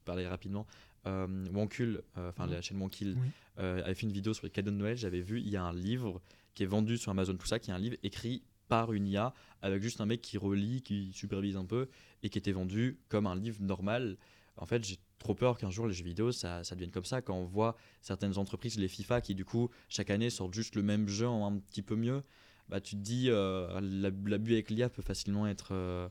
parler 0.05 0.27
rapidement. 0.27 0.65
Euh, 1.05 1.45
Wankul, 1.53 2.01
euh, 2.17 2.29
enfin 2.29 2.45
Mhm. 2.47 2.51
la 2.53 2.61
chaîne 2.61 2.81
Wankil, 2.81 3.15
Oui. 3.17 3.29
avait 3.57 3.93
fait 3.93 4.03
une 4.07 4.11
vidéo 4.11 4.33
sur 4.33 4.45
les 4.45 4.51
cadeaux 4.51 4.71
de 4.71 4.75
Noël. 4.77 4.97
J'avais 4.97 5.21
vu, 5.21 5.39
il 5.39 5.49
y 5.49 5.57
a 5.57 5.63
un 5.63 5.73
livre 5.73 6.21
qui 6.55 6.63
est 6.63 6.65
vendu 6.65 6.97
sur 6.97 7.11
Amazon, 7.11 7.35
tout 7.35 7.45
ça, 7.47 7.59
qui 7.59 7.69
est 7.71 7.73
un 7.73 7.79
livre 7.79 7.97
écrit 8.03 8.43
par 8.67 8.93
une 8.93 9.07
IA 9.07 9.33
avec 9.61 9.81
juste 9.81 9.99
un 10.01 10.05
mec 10.05 10.21
qui 10.21 10.37
relit, 10.37 10.81
qui 10.81 11.11
supervise 11.13 11.57
un 11.57 11.65
peu 11.65 11.89
et 12.23 12.29
qui 12.29 12.37
était 12.37 12.51
vendu 12.51 12.99
comme 13.09 13.27
un 13.27 13.35
livre 13.35 13.61
normal. 13.61 14.17
En 14.61 14.65
fait, 14.65 14.83
j'ai 14.83 14.97
trop 15.19 15.33
peur 15.35 15.57
qu'un 15.57 15.69
jour 15.71 15.87
les 15.87 15.93
jeux 15.93 16.03
vidéo 16.03 16.31
ça, 16.31 16.63
ça 16.63 16.75
devienne 16.75 16.91
comme 16.91 17.05
ça 17.05 17.21
quand 17.21 17.33
on 17.35 17.45
voit 17.45 17.75
certaines 18.01 18.37
entreprises, 18.37 18.77
les 18.77 18.87
FIFA, 18.87 19.21
qui 19.21 19.33
du 19.35 19.45
coup 19.45 19.69
chaque 19.87 20.09
année 20.09 20.29
sortent 20.29 20.53
juste 20.53 20.75
le 20.75 20.83
même 20.83 21.07
jeu 21.07 21.27
en 21.27 21.47
un 21.47 21.57
petit 21.59 21.81
peu 21.81 21.95
mieux. 21.95 22.23
Bah, 22.67 22.79
tu 22.81 22.95
te 22.95 23.01
dis, 23.01 23.27
euh, 23.29 23.79
l'ab- 23.81 24.27
l'abus 24.27 24.53
avec 24.53 24.69
l'IA 24.69 24.89
peut 24.89 25.01
facilement 25.01 25.47
être. 25.47 25.69
euh, 25.73 26.07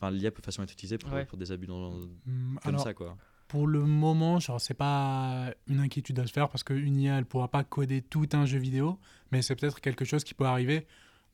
Enfin, 0.00 0.10
l'IA 0.10 0.30
peut 0.30 0.40
facilement 0.42 0.64
être 0.64 0.72
utilisée 0.72 0.96
pour, 0.98 1.12
Ouais. 1.12 1.26
pour 1.26 1.36
des 1.38 1.52
abus 1.52 1.66
dans, 1.66 1.92
Hum, 1.92 2.08
comme 2.26 2.58
Alors, 2.74 2.80
ça, 2.80 2.94
quoi. 2.94 3.16
pour 3.48 3.66
le 3.66 3.80
moment, 3.84 4.40
genre, 4.40 4.58
c'est 4.60 4.72
pas 4.74 5.52
une 5.66 5.80
inquiétude 5.80 6.18
à 6.20 6.26
se 6.26 6.32
faire 6.32 6.48
parce 6.48 6.64
qu'une 6.64 6.96
IA, 6.98 7.18
elle 7.18 7.26
pourra 7.26 7.48
pas 7.48 7.64
coder 7.64 8.00
tout 8.00 8.26
un 8.32 8.46
jeu 8.46 8.58
vidéo, 8.58 8.98
mais 9.30 9.42
c'est 9.42 9.54
peut-être 9.56 9.78
quelque 9.80 10.06
chose 10.06 10.24
qui 10.24 10.32
peut 10.32 10.46
arriver 10.46 10.86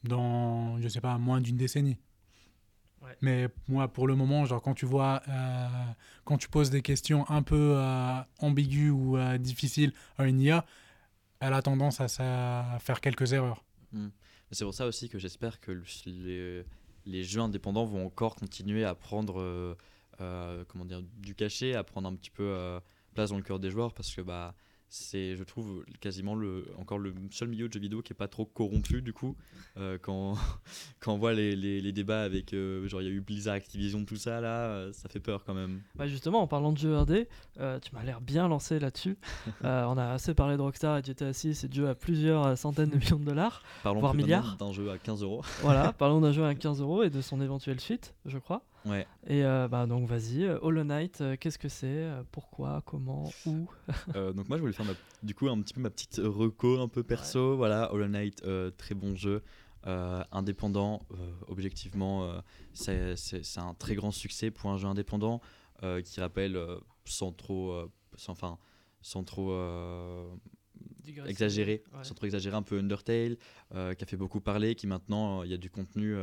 dans, 0.04 0.80
je 0.80 0.88
sais 0.88 1.00
pas, 1.00 1.16
moins 1.18 1.40
d'une 1.40 1.56
décennie. 1.56 1.96
Ouais. 3.02 3.16
Mais 3.20 3.48
moi, 3.68 3.88
pour 3.88 4.06
le 4.08 4.14
moment, 4.14 4.44
genre, 4.46 4.62
quand 4.62 4.74
tu 4.74 4.86
vois, 4.86 5.22
euh, 5.28 5.66
quand 6.24 6.38
tu 6.38 6.48
poses 6.48 6.70
des 6.70 6.82
questions 6.82 7.28
un 7.30 7.42
peu 7.42 7.74
euh, 7.76 8.20
ambiguës 8.38 8.92
ou 8.92 9.16
euh, 9.16 9.38
difficiles 9.38 9.92
à 10.18 10.26
une 10.26 10.40
IA, 10.40 10.64
elle 11.40 11.52
a 11.52 11.62
tendance 11.62 12.00
à, 12.00 12.78
faire 12.80 13.00
quelques 13.00 13.32
erreurs. 13.32 13.62
C'est 14.50 14.64
pour 14.64 14.74
ça 14.74 14.86
aussi 14.86 15.08
que 15.08 15.18
j'espère 15.18 15.60
que 15.60 15.72
le- 15.72 15.84
les, 16.06 16.64
les 17.04 17.24
jeux 17.24 17.40
indépendants 17.40 17.84
vont 17.84 18.06
encore 18.06 18.36
continuer 18.36 18.84
à 18.84 18.94
prendre 18.94 19.40
euh, 19.40 19.74
euh, 20.20 20.64
comment 20.68 20.84
dire, 20.84 21.02
du 21.02 21.34
cachet, 21.34 21.74
à 21.74 21.84
prendre 21.84 22.08
un 22.08 22.14
petit 22.14 22.30
peu 22.30 22.44
euh, 22.44 22.80
place 23.14 23.30
dans 23.30 23.36
le 23.36 23.42
cœur 23.42 23.58
des 23.58 23.70
joueurs 23.70 23.92
parce 23.92 24.14
que 24.14 24.20
bah, 24.22 24.54
c'est, 24.88 25.36
je 25.36 25.42
trouve, 25.44 25.84
quasiment 26.00 26.34
le, 26.34 26.66
encore 26.78 26.98
le 26.98 27.12
seul 27.30 27.48
milieu 27.48 27.68
de 27.68 27.72
jeux 27.72 27.80
vidéo 27.80 28.02
qui 28.02 28.12
est 28.12 28.16
pas 28.16 28.28
trop 28.28 28.44
corrompu 28.44 29.02
du 29.02 29.12
coup. 29.12 29.36
Euh, 29.76 29.98
quand, 30.00 30.34
quand 31.00 31.12
on 31.14 31.18
voit 31.18 31.34
les, 31.34 31.56
les, 31.56 31.80
les 31.80 31.92
débats 31.92 32.22
avec, 32.22 32.52
euh, 32.52 32.86
genre 32.88 33.02
il 33.02 33.08
y 33.08 33.10
a 33.10 33.12
eu 33.12 33.20
Blizzard, 33.20 33.54
Activision, 33.54 34.04
tout 34.04 34.16
ça 34.16 34.40
là, 34.40 34.66
euh, 34.68 34.92
ça 34.92 35.08
fait 35.08 35.20
peur 35.20 35.44
quand 35.44 35.54
même. 35.54 35.80
Bah 35.96 36.06
justement, 36.06 36.40
en 36.40 36.46
parlant 36.46 36.72
de 36.72 36.78
jeux 36.78 36.96
indé, 36.96 37.28
tu 37.56 37.94
m'as 37.94 38.02
l'air 38.04 38.20
bien 38.20 38.48
lancé 38.48 38.78
là-dessus. 38.78 39.16
On 39.62 39.98
a 39.98 40.12
assez 40.12 40.34
parlé 40.34 40.56
de 40.56 40.62
Rockstar 40.62 40.98
et 40.98 41.02
de 41.02 41.06
GTA 41.06 41.32
6 41.32 41.64
et 41.64 41.68
de 41.68 41.74
jeux 41.74 41.88
à 41.88 41.94
plusieurs 41.94 42.56
centaines 42.56 42.90
de 42.90 42.96
millions 42.96 43.18
de 43.18 43.24
dollars. 43.24 43.62
Parlons 43.82 44.00
Voire 44.00 44.14
milliards. 44.14 44.56
d'un 44.56 44.72
jeu 44.72 44.90
à 44.90 44.98
15 44.98 45.22
euros. 45.22 45.42
Voilà, 45.62 45.92
parlons 45.98 46.20
d'un 46.20 46.32
jeu 46.32 46.44
à 46.44 46.54
15 46.54 46.80
euros 46.80 47.02
et 47.02 47.10
de 47.10 47.20
son 47.20 47.40
éventuelle 47.40 47.80
suite, 47.80 48.14
je 48.24 48.38
crois. 48.38 48.62
Ouais. 48.86 49.06
Et 49.26 49.44
euh, 49.44 49.66
bah 49.68 49.86
donc 49.86 50.06
vas-y, 50.08 50.44
euh, 50.44 50.58
Hollow 50.62 50.84
Knight, 50.84 51.20
euh, 51.20 51.36
qu'est-ce 51.38 51.58
que 51.58 51.68
c'est 51.68 51.86
euh, 51.86 52.22
Pourquoi 52.30 52.82
Comment 52.86 53.30
Où 53.44 53.66
donc 54.14 54.48
moi 54.48 54.56
je 54.56 54.60
voulais 54.62 54.72
faire 54.72 54.86
ma- 54.86 54.92
du 55.22 55.34
coup 55.34 55.48
un 55.48 55.60
petit 55.60 55.74
peu 55.74 55.80
ma 55.80 55.90
petite 55.90 56.20
reco 56.22 56.78
un 56.80 56.88
peu 56.88 57.02
perso 57.02 57.56
voilà 57.56 57.92
Hollow 57.92 58.06
Knight 58.08 58.42
très 58.76 58.94
bon 58.94 59.14
jeu 59.16 59.42
indépendant 60.32 61.02
objectivement 61.48 62.30
c'est- 62.72 63.14
un 63.58 63.74
très 63.74 63.94
grand 63.96 64.10
succès 64.12 64.50
pour 64.50 64.70
un 64.70 64.76
jeu 64.78 64.86
indépendant 64.88 65.40
qui 66.04 66.20
rappelle 66.20 66.58
sans 67.04 67.32
trop 67.32 67.88
sans, 68.16 68.32
enfin 68.32 68.58
sans 69.02 69.24
trop 69.24 69.52
exagérer, 71.26 71.82
Ouais. 71.94 72.02
sans 72.04 72.14
trop 72.14 72.26
exagérer 72.26 72.56
un 72.56 72.62
peu 72.62 72.78
Undertale, 72.78 73.36
qui 73.70 73.76
a 73.76 74.06
fait 74.06 74.16
beaucoup 74.16 74.40
parler, 74.40 74.74
qui 74.74 74.86
maintenant, 74.86 75.42
il 75.42 75.50
y 75.50 75.54
a 75.54 75.56
du 75.58 75.70
contenu 75.70 76.14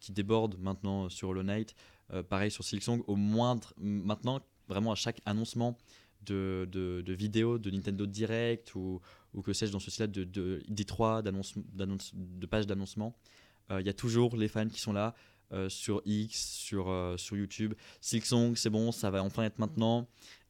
qui 0.00 0.12
déborde 0.12 0.58
maintenant 0.58 1.08
sur 1.08 1.28
Hollow 1.30 1.42
Knight. 1.42 1.74
Euh, 2.12 2.22
pareil 2.22 2.50
sur 2.50 2.64
Silksong, 2.64 3.02
au 3.06 3.16
moindre, 3.16 3.72
maintenant, 3.78 4.40
vraiment 4.68 4.92
à 4.92 4.94
chaque 4.96 5.20
annoncement 5.26 5.76
de, 6.22 6.68
de, 6.70 7.02
de 7.04 7.12
vidéo 7.12 7.58
de 7.58 7.70
Nintendo 7.70 8.04
Direct 8.06 8.74
ou, 8.74 9.00
ou 9.32 9.42
que 9.42 9.52
sais-je 9.52 9.72
dans 9.72 9.78
ce 9.80 9.90
style 9.90 10.08
de, 10.10 10.24
de 10.24 10.62
D3, 10.68 11.22
d'annonce- 11.22 11.54
d'annonce- 11.72 12.12
de 12.14 12.46
pages 12.46 12.66
d'annoncement, 12.66 13.14
euh, 13.70 13.80
il 13.80 13.86
y 13.86 13.90
a 13.90 13.94
toujours 13.94 14.36
les 14.36 14.48
fans 14.48 14.68
qui 14.68 14.80
sont 14.80 14.92
là. 14.92 15.14
euh, 15.52 15.68
sur 15.68 16.00
X, 16.04 16.46
sur, 16.52 16.88
euh, 16.88 17.16
sur 17.16 17.36
YouTube. 17.36 17.74
Silksong, 18.00 18.54
c'est 18.54 18.70
bon, 18.70 18.92
ça 18.92 19.10
va 19.10 19.24
enfin 19.24 19.42
être 19.42 19.58
maintenant. 19.58 20.06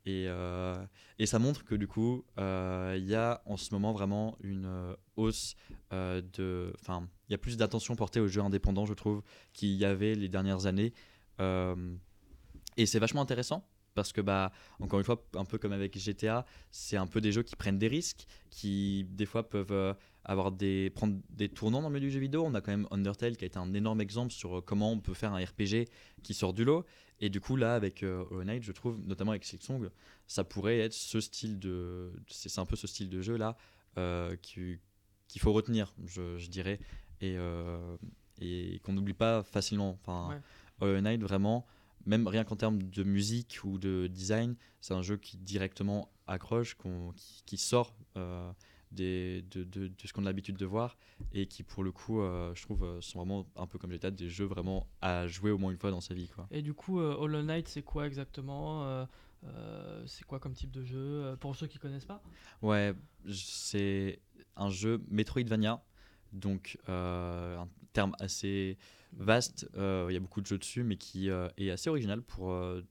Et, 0.06 0.26
euh, 0.28 0.82
et 1.18 1.26
ça 1.26 1.38
montre 1.38 1.64
que 1.64 1.74
du 1.74 1.86
coup, 1.86 2.24
euh, 2.38 2.96
il 2.98 3.06
y 3.06 3.14
a 3.14 3.42
en 3.44 3.56
ce 3.56 3.72
moment 3.74 3.92
vraiment 3.92 4.36
une 4.42 4.64
euh, 4.66 4.94
hausse 5.16 5.56
euh, 5.92 6.22
de. 6.32 6.72
Enfin, 6.80 7.06
il 7.28 7.32
y 7.32 7.34
a 7.34 7.38
plus 7.38 7.56
d'attention 7.56 7.96
portée 7.96 8.20
aux 8.20 8.28
jeux 8.28 8.40
indépendants, 8.40 8.86
je 8.86 8.94
trouve, 8.94 9.22
qu'il 9.52 9.70
y 9.70 9.84
avait 9.84 10.14
les 10.14 10.28
dernières 10.28 10.66
années. 10.66 10.92
Euh, 11.40 11.94
et 12.76 12.86
c'est 12.86 12.98
vachement 12.98 13.20
intéressant 13.20 13.66
parce 13.94 14.12
que, 14.12 14.20
bah, 14.20 14.52
encore 14.80 14.98
une 14.98 15.04
fois, 15.04 15.22
un 15.34 15.44
peu 15.44 15.58
comme 15.58 15.72
avec 15.72 15.98
GTA, 15.98 16.46
c'est 16.70 16.96
un 16.96 17.06
peu 17.06 17.20
des 17.20 17.32
jeux 17.32 17.42
qui 17.42 17.56
prennent 17.56 17.78
des 17.78 17.88
risques, 17.88 18.26
qui 18.50 19.04
des 19.10 19.26
fois 19.26 19.48
peuvent 19.48 19.72
euh, 19.72 19.94
avoir 20.24 20.52
des, 20.52 20.90
prendre 20.90 21.16
des 21.30 21.48
tournants 21.48 21.82
dans 21.82 21.88
le 21.88 21.94
milieu 21.94 22.06
du 22.06 22.12
jeu 22.14 22.20
vidéo. 22.20 22.44
On 22.44 22.54
a 22.54 22.60
quand 22.60 22.70
même 22.70 22.86
Undertale 22.90 23.36
qui 23.36 23.44
a 23.44 23.46
été 23.46 23.58
un 23.58 23.74
énorme 23.74 24.00
exemple 24.00 24.32
sur 24.32 24.58
euh, 24.58 24.60
comment 24.60 24.92
on 24.92 25.00
peut 25.00 25.14
faire 25.14 25.32
un 25.32 25.44
RPG 25.44 25.88
qui 26.22 26.34
sort 26.34 26.52
du 26.52 26.64
lot. 26.64 26.84
Et 27.20 27.28
du 27.28 27.40
coup, 27.40 27.56
là, 27.56 27.74
avec 27.74 28.02
euh, 28.02 28.24
Hollow 28.30 28.44
Knight, 28.44 28.62
je 28.62 28.72
trouve, 28.72 28.98
notamment 29.06 29.32
avec 29.32 29.44
Silksong, 29.44 29.90
ça 30.26 30.42
pourrait 30.44 30.78
être 30.78 30.94
ce 30.94 31.20
style 31.20 31.58
de. 31.58 32.12
C'est 32.28 32.58
un 32.58 32.64
peu 32.66 32.76
ce 32.76 32.86
style 32.86 33.10
de 33.10 33.20
jeu 33.20 33.36
là 33.36 33.56
euh, 33.98 34.36
qui- 34.36 34.78
qu'il 35.28 35.40
faut 35.40 35.52
retenir, 35.52 35.92
je, 36.06 36.38
je 36.38 36.48
dirais, 36.48 36.80
et, 37.20 37.36
euh, 37.36 37.96
et 38.40 38.80
qu'on 38.82 38.92
n'oublie 38.94 39.12
pas 39.14 39.42
facilement. 39.42 39.90
Enfin, 40.00 40.30
Ouais. 40.30 40.40
Hollow 40.80 41.00
Knight, 41.02 41.20
vraiment, 41.22 41.66
même 42.06 42.26
rien 42.26 42.44
qu'en 42.44 42.56
termes 42.56 42.82
de 42.82 43.02
musique 43.04 43.58
ou 43.64 43.78
de 43.78 44.06
design, 44.06 44.56
c'est 44.80 44.94
un 44.94 45.02
jeu 45.02 45.16
qui 45.18 45.36
directement 45.36 46.10
accroche, 46.26 46.76
qui 47.44 47.58
sort 47.58 47.94
euh, 48.16 48.50
des, 48.90 49.42
de, 49.50 49.64
de- 49.64 49.88
de 49.88 49.94
ce 50.04 50.12
qu'on 50.12 50.22
a 50.22 50.26
l'habitude 50.26 50.56
de 50.56 50.66
voir 50.66 50.96
et 51.32 51.46
qui, 51.46 51.62
pour 51.62 51.82
le 51.84 51.92
coup, 51.92 52.20
euh, 52.20 52.52
je 52.54 52.62
trouve, 52.62 52.82
euh, 52.84 53.00
sont 53.00 53.18
vraiment 53.18 53.46
un 53.56 53.66
peu 53.66 53.78
comme 53.78 53.90
GTA, 53.92 54.10
des 54.10 54.28
jeux 54.28 54.44
vraiment 54.46 54.86
à 55.00 55.26
jouer 55.26 55.50
au 55.50 55.58
moins 55.58 55.70
une 55.70 55.78
fois 55.78 55.90
dans 55.90 56.00
sa 56.00 56.14
vie. 56.14 56.28
Quoi. 56.28 56.46
Et 56.50 56.62
du 56.62 56.74
coup, 56.74 57.00
euh, 57.00 57.14
Hollow 57.18 57.42
Knight, 57.42 57.68
c'est 57.68 57.82
quoi 57.82 58.06
exactement 58.06 58.82
Euh, 59.44 60.04
C'est 60.06 60.24
quoi 60.24 60.38
comme 60.38 60.52
type 60.54 60.70
de 60.70 60.82
jeu 60.84 61.36
Pour 61.40 61.56
ceux 61.56 61.66
qui 61.66 61.78
connaissent 61.78 62.04
pas? 62.04 62.22
Ouais, 62.62 62.92
c'est 63.32 64.18
un 64.56 64.68
jeu 64.70 65.00
Metroidvania, 65.08 65.82
donc 66.32 66.78
un 66.88 67.66
terme 67.92 68.14
assez 68.18 68.76
vaste. 69.14 69.68
Il 69.74 70.12
y 70.12 70.16
a 70.16 70.20
beaucoup 70.20 70.40
de 70.42 70.46
jeux 70.46 70.58
dessus, 70.58 70.82
mais 70.82 70.96
qui 70.96 71.28
est 71.28 71.70
assez 71.70 71.88
original 71.88 72.20
pour. 72.22 72.48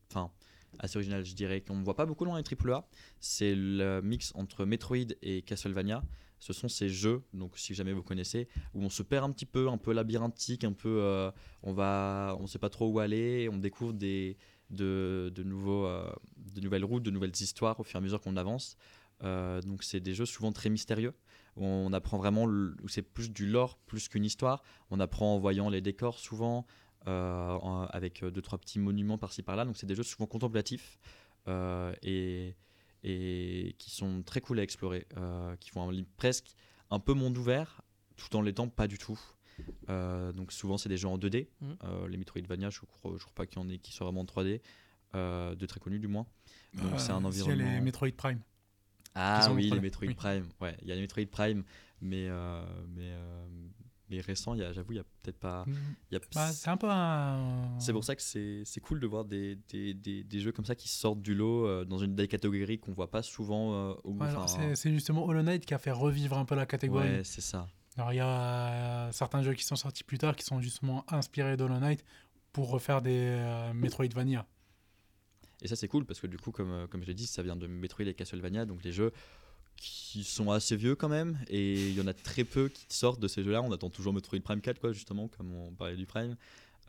Enfin, 0.10 0.32
assez 0.78 0.98
original, 0.98 1.26
je 1.26 1.34
dirais, 1.34 1.62
qu'on 1.62 1.76
ne 1.76 1.84
voit 1.84 1.96
pas 1.96 2.06
beaucoup 2.06 2.26
dans 2.26 2.36
les 2.36 2.44
AAA. 2.44 2.88
C'est 3.20 3.56
le 3.56 4.02
mix 4.02 4.32
entre 4.36 4.66
Metroid 4.66 5.14
et 5.22 5.42
Castlevania. 5.42 6.04
Ce 6.40 6.54
sont 6.54 6.70
ces 6.70 6.90
jeux, 6.90 7.22
donc 7.34 7.58
si 7.58 7.74
jamais 7.74 7.92
vous 7.92 8.02
connaissez, 8.02 8.48
où 8.74 8.82
on 8.82 8.90
se 8.90 9.04
perd 9.04 9.26
un 9.26 9.32
petit 9.32 9.46
peu, 9.46 9.68
un 9.68 9.78
peu 9.78 9.92
labyrinthique, 9.92 10.64
un 10.64 10.72
peu, 10.72 11.02
euh, 11.02 11.32
on 11.64 11.74
va, 11.74 12.38
on 12.40 12.48
sait 12.48 12.60
pas 12.60 12.70
trop 12.70 12.88
où 12.88 13.00
aller, 13.00 13.50
on 13.52 13.58
découvre 13.58 13.92
des, 13.92 14.38
de, 14.70 15.32
de 15.36 15.44
nouveaux, 15.44 15.86
euh, 15.86 16.10
de 16.38 16.62
nouvelles 16.62 16.86
routes, 16.86 17.04
de 17.04 17.12
nouvelles 17.12 17.36
histoires 17.40 17.78
au 17.80 17.84
fur 17.84 17.96
et 17.96 17.98
à 17.98 18.02
mesure 18.02 18.22
qu'on 18.22 18.38
avance. 18.38 18.78
Euh, 19.24 19.62
donc 19.62 19.84
c'est 19.84 20.00
des 20.00 20.14
jeux 20.14 20.26
souvent 20.26 20.52
très 20.52 20.70
mystérieux. 20.70 21.14
Où 21.58 21.66
on 21.66 21.92
apprend 21.92 22.18
vraiment, 22.18 22.46
où 22.46 22.88
c'est 22.88 23.02
plus 23.02 23.32
du 23.32 23.46
lore 23.46 23.80
plus 23.86 24.08
qu'une 24.08 24.24
histoire. 24.24 24.64
On 24.92 25.00
apprend 25.02 25.36
en 25.36 25.40
voyant 25.40 25.70
les 25.70 25.82
décors 25.82 26.18
souvent, 26.20 26.66
en- 27.08 27.86
avec 27.92 28.24
euh, 28.24 28.32
deux 28.32 28.42
trois 28.42 28.58
petits 28.60 28.80
monuments 28.80 29.18
par-ci 29.18 29.42
par-là. 29.44 29.66
Donc 29.66 29.78
c'est 29.78 29.86
des 29.88 29.96
jeux 29.96 30.04
souvent 30.04 30.26
contemplatifs 30.28 30.98
euh, 31.48 31.94
et, 32.04 32.56
et 33.04 33.76
qui 33.80 33.90
sont 33.92 34.22
très 34.24 34.42
cool 34.42 34.60
à 34.60 34.64
explorer, 34.64 35.08
euh, 35.18 35.56
qui 35.58 35.70
font 35.70 35.90
un, 35.90 36.04
presque 36.18 36.56
un 36.92 37.00
peu 37.00 37.14
monde 37.14 37.38
ouvert, 37.38 37.82
tout 38.18 38.36
en 38.36 38.42
l'étant 38.42 38.68
pas 38.68 38.88
du 38.88 38.98
tout. 38.98 39.20
Euh, 39.90 40.32
donc 40.32 40.52
souvent 40.54 40.78
c'est 40.78 40.90
des 40.90 40.98
jeux 40.98 41.08
en 41.08 41.18
2D. 41.18 41.48
Mhm. 41.62 41.78
Euh, 41.84 42.08
les 42.08 42.18
Metroidvania, 42.18 42.70
je 42.70 42.80
crois, 42.82 43.12
je 43.18 43.24
crois 43.24 43.36
pas 43.36 43.46
qu'il 43.46 43.62
y 43.62 43.66
en 43.66 43.70
ait 43.70 43.78
qui 43.78 43.92
soient 43.92 44.06
vraiment 44.08 44.22
en 44.22 44.26
3D, 44.26 44.62
euh, 45.16 45.56
de 45.56 45.66
très 45.66 45.80
connus 45.80 46.00
du 46.00 46.08
moins. 46.08 46.26
Donc 46.76 47.00
c'est 47.00 47.12
un 47.12 47.24
Euh, 47.26 47.32
s'il 47.32 47.40
y 47.42 47.44
a 47.44 47.54
environnement. 47.54 47.74
les 47.76 47.82
Metroid 47.82 48.12
Prime. 48.16 48.40
Ah 49.16 49.50
oui, 49.54 49.64
les 49.64 49.72
les- 49.72 49.80
Metroid 49.82 50.08
oui. 50.08 50.14
Prime. 50.14 50.48
Ouais, 50.62 50.78
il 50.82 50.88
y 50.88 50.92
a 50.92 50.96
les 50.96 51.02
Metroid 51.02 51.26
Prime, 51.32 51.64
mais 52.02 52.28
euh, 52.30 52.64
mais 52.90 53.12
euh, 53.12 53.48
mais 54.10 54.20
a- 54.64 54.74
j'avoue, 54.74 54.94
il 54.94 54.98
y 54.98 55.00
a 55.00 55.04
peut-être 55.22 55.38
pas. 55.40 55.66
y 56.12 56.16
a- 56.16 56.20
Bah, 56.34 56.52
c'est 56.52 56.70
un 56.70 56.78
peu 56.78 56.88
un. 56.90 57.78
c'est 57.80 57.94
pour 57.94 58.04
ça 58.04 58.16
que 58.16 58.22
c'est 58.22 58.80
cool 58.82 59.00
de 59.00 59.08
voir 59.08 59.26
des, 59.26 59.56
des, 59.70 59.94
des, 59.94 60.24
des 60.24 60.40
jeux 60.40 60.52
comme 60.52 60.66
ça 60.66 60.76
qui 60.76 60.88
sortent 60.90 61.22
du 61.22 61.36
lot 61.36 61.66
euh, 61.66 61.86
dans 61.86 61.98
une 62.00 62.16
des 62.16 62.28
catégories 62.28 62.80
qu'on 62.80 62.94
voit 62.94 63.12
pas 63.12 63.22
souvent 63.24 63.74
euh, 63.74 63.94
au 64.04 64.14
Ouais, 64.14 64.76
c'est 64.76 64.92
justement 64.92 65.26
Hollow 65.26 65.44
Knight 65.44 65.66
qui 65.66 65.74
a 65.74 65.78
fait 65.78 65.92
revivre 65.92 66.38
un 66.38 66.46
peu 66.46 66.56
la 66.56 66.66
catégorie. 66.66 67.08
Ouais, 67.08 67.22
c'est 67.24 67.42
ça. 67.42 67.68
Alors 67.98 68.14
il 68.14 68.18
y 68.18 68.20
a 68.22 68.28
euh, 69.08 69.12
certains 69.12 69.42
jeux 69.44 69.54
qui 69.54 69.64
sont 69.66 69.76
sortis 69.76 70.04
plus 70.04 70.18
tard 70.18 70.36
qui 70.36 70.46
sont 70.46 70.62
justement 70.62 71.04
inspirés 71.12 71.58
d'Hollow 71.58 71.80
Knight 71.80 72.04
pour 72.54 72.70
refaire 72.70 73.02
des 73.02 73.12
euh, 73.16 73.74
Metroidvania. 73.74 74.46
Et 75.62 75.68
ça, 75.68 75.76
c'est 75.76 75.90
cool 75.90 76.06
parce 76.06 76.22
que 76.22 76.28
du 76.28 76.38
coup, 76.38 76.52
comme, 76.52 76.88
comme 76.88 77.02
je 77.02 77.08
l'ai 77.08 77.14
dit, 77.14 77.28
ça 77.28 77.44
vient 77.44 77.58
de 77.58 77.68
Metroid 77.68 78.06
et 78.08 78.14
Castlevania, 78.14 78.66
donc 78.66 78.82
les 78.84 78.94
jeux 78.94 79.12
qui 79.82 80.24
sont 80.24 80.52
assez 80.52 80.76
vieux 80.76 80.96
quand 80.96 81.10
même. 81.10 81.38
Et 81.48 81.90
il 81.90 81.96
y 81.96 82.02
en 82.02 82.08
a 82.08 82.14
très 82.14 82.44
peu 82.44 82.70
qui 82.70 82.86
sortent 82.90 83.20
de 83.20 83.28
ces 83.28 83.44
jeux-là. 83.44 83.62
On 83.62 83.72
attend 83.72 83.90
toujours 83.90 84.14
Metroid 84.14 84.40
Prime 84.42 84.62
4, 84.62 84.80
quoi, 84.80 84.92
justement, 84.92 85.28
comme 85.28 85.54
on 85.54 85.72
parlait 85.74 85.96
du 85.96 86.06
Prime. 86.06 86.36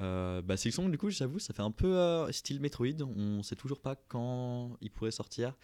Euh, 0.01 0.41
bah, 0.43 0.57
Silksong, 0.57 0.91
du 0.91 0.99
coup, 0.99 1.11
j'avoue, 1.11 1.39
ça 1.39 1.53
fait 1.53 1.63
un 1.63 1.71
peu 1.71 1.97
euh, 1.99 2.33
style 2.33 2.61
Metroid. 2.61 3.03
On 3.17 3.43
sait 3.43 3.57
toujours 3.57 3.81
pas 3.81 3.97
quand 4.09 4.77
il 4.81 4.91
pourrait 4.91 5.11
sortir. 5.11 5.55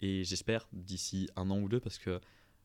Et 0.00 0.24
j'espère 0.24 0.66
d'ici 0.72 1.28
un 1.36 1.50
an 1.50 1.60
ou 1.60 1.68
deux 1.68 1.78
parce 1.80 1.98
que 1.98 2.18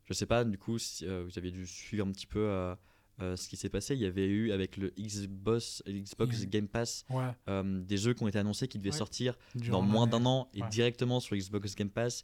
je 0.06 0.14
sais 0.14 0.26
pas, 0.26 0.44
du 0.46 0.58
coup, 0.58 0.80
si 0.80 1.06
euh, 1.06 1.24
vous 1.28 1.38
avez 1.38 1.52
dû 1.52 1.68
suivre 1.68 2.06
un 2.08 2.12
petit 2.12 2.28
peu. 2.28 2.40
euh, 2.40 2.76
euh, 3.20 3.36
ce 3.36 3.50
qui 3.50 3.58
s'est 3.58 3.70
passé, 3.70 3.96
il 3.96 4.00
y 4.02 4.06
avait 4.06 4.28
eu 4.28 4.52
avec 4.52 4.78
le 4.78 4.94
Xbox, 4.98 5.82
Xbox. 5.88 6.46
Game 6.46 6.68
Pass 6.68 7.04
Ouais. 7.10 7.32
euh, 7.50 7.82
des 7.84 7.98
jeux 7.98 8.14
qui 8.14 8.22
ont 8.24 8.28
été 8.28 8.38
annoncés 8.38 8.68
qui 8.68 8.78
devaient 8.78 8.92
Ouais. 8.92 8.98
sortir 8.98 9.36
durant 9.56 9.80
dans 9.80 9.86
moins 9.88 10.06
d'un 10.08 10.24
an 10.26 10.50
et 10.54 10.62
Ouais. 10.62 10.70
directement 10.70 11.20
sur 11.20 11.36
Xbox 11.36 11.74
Game 11.76 11.90
Pass. 11.90 12.24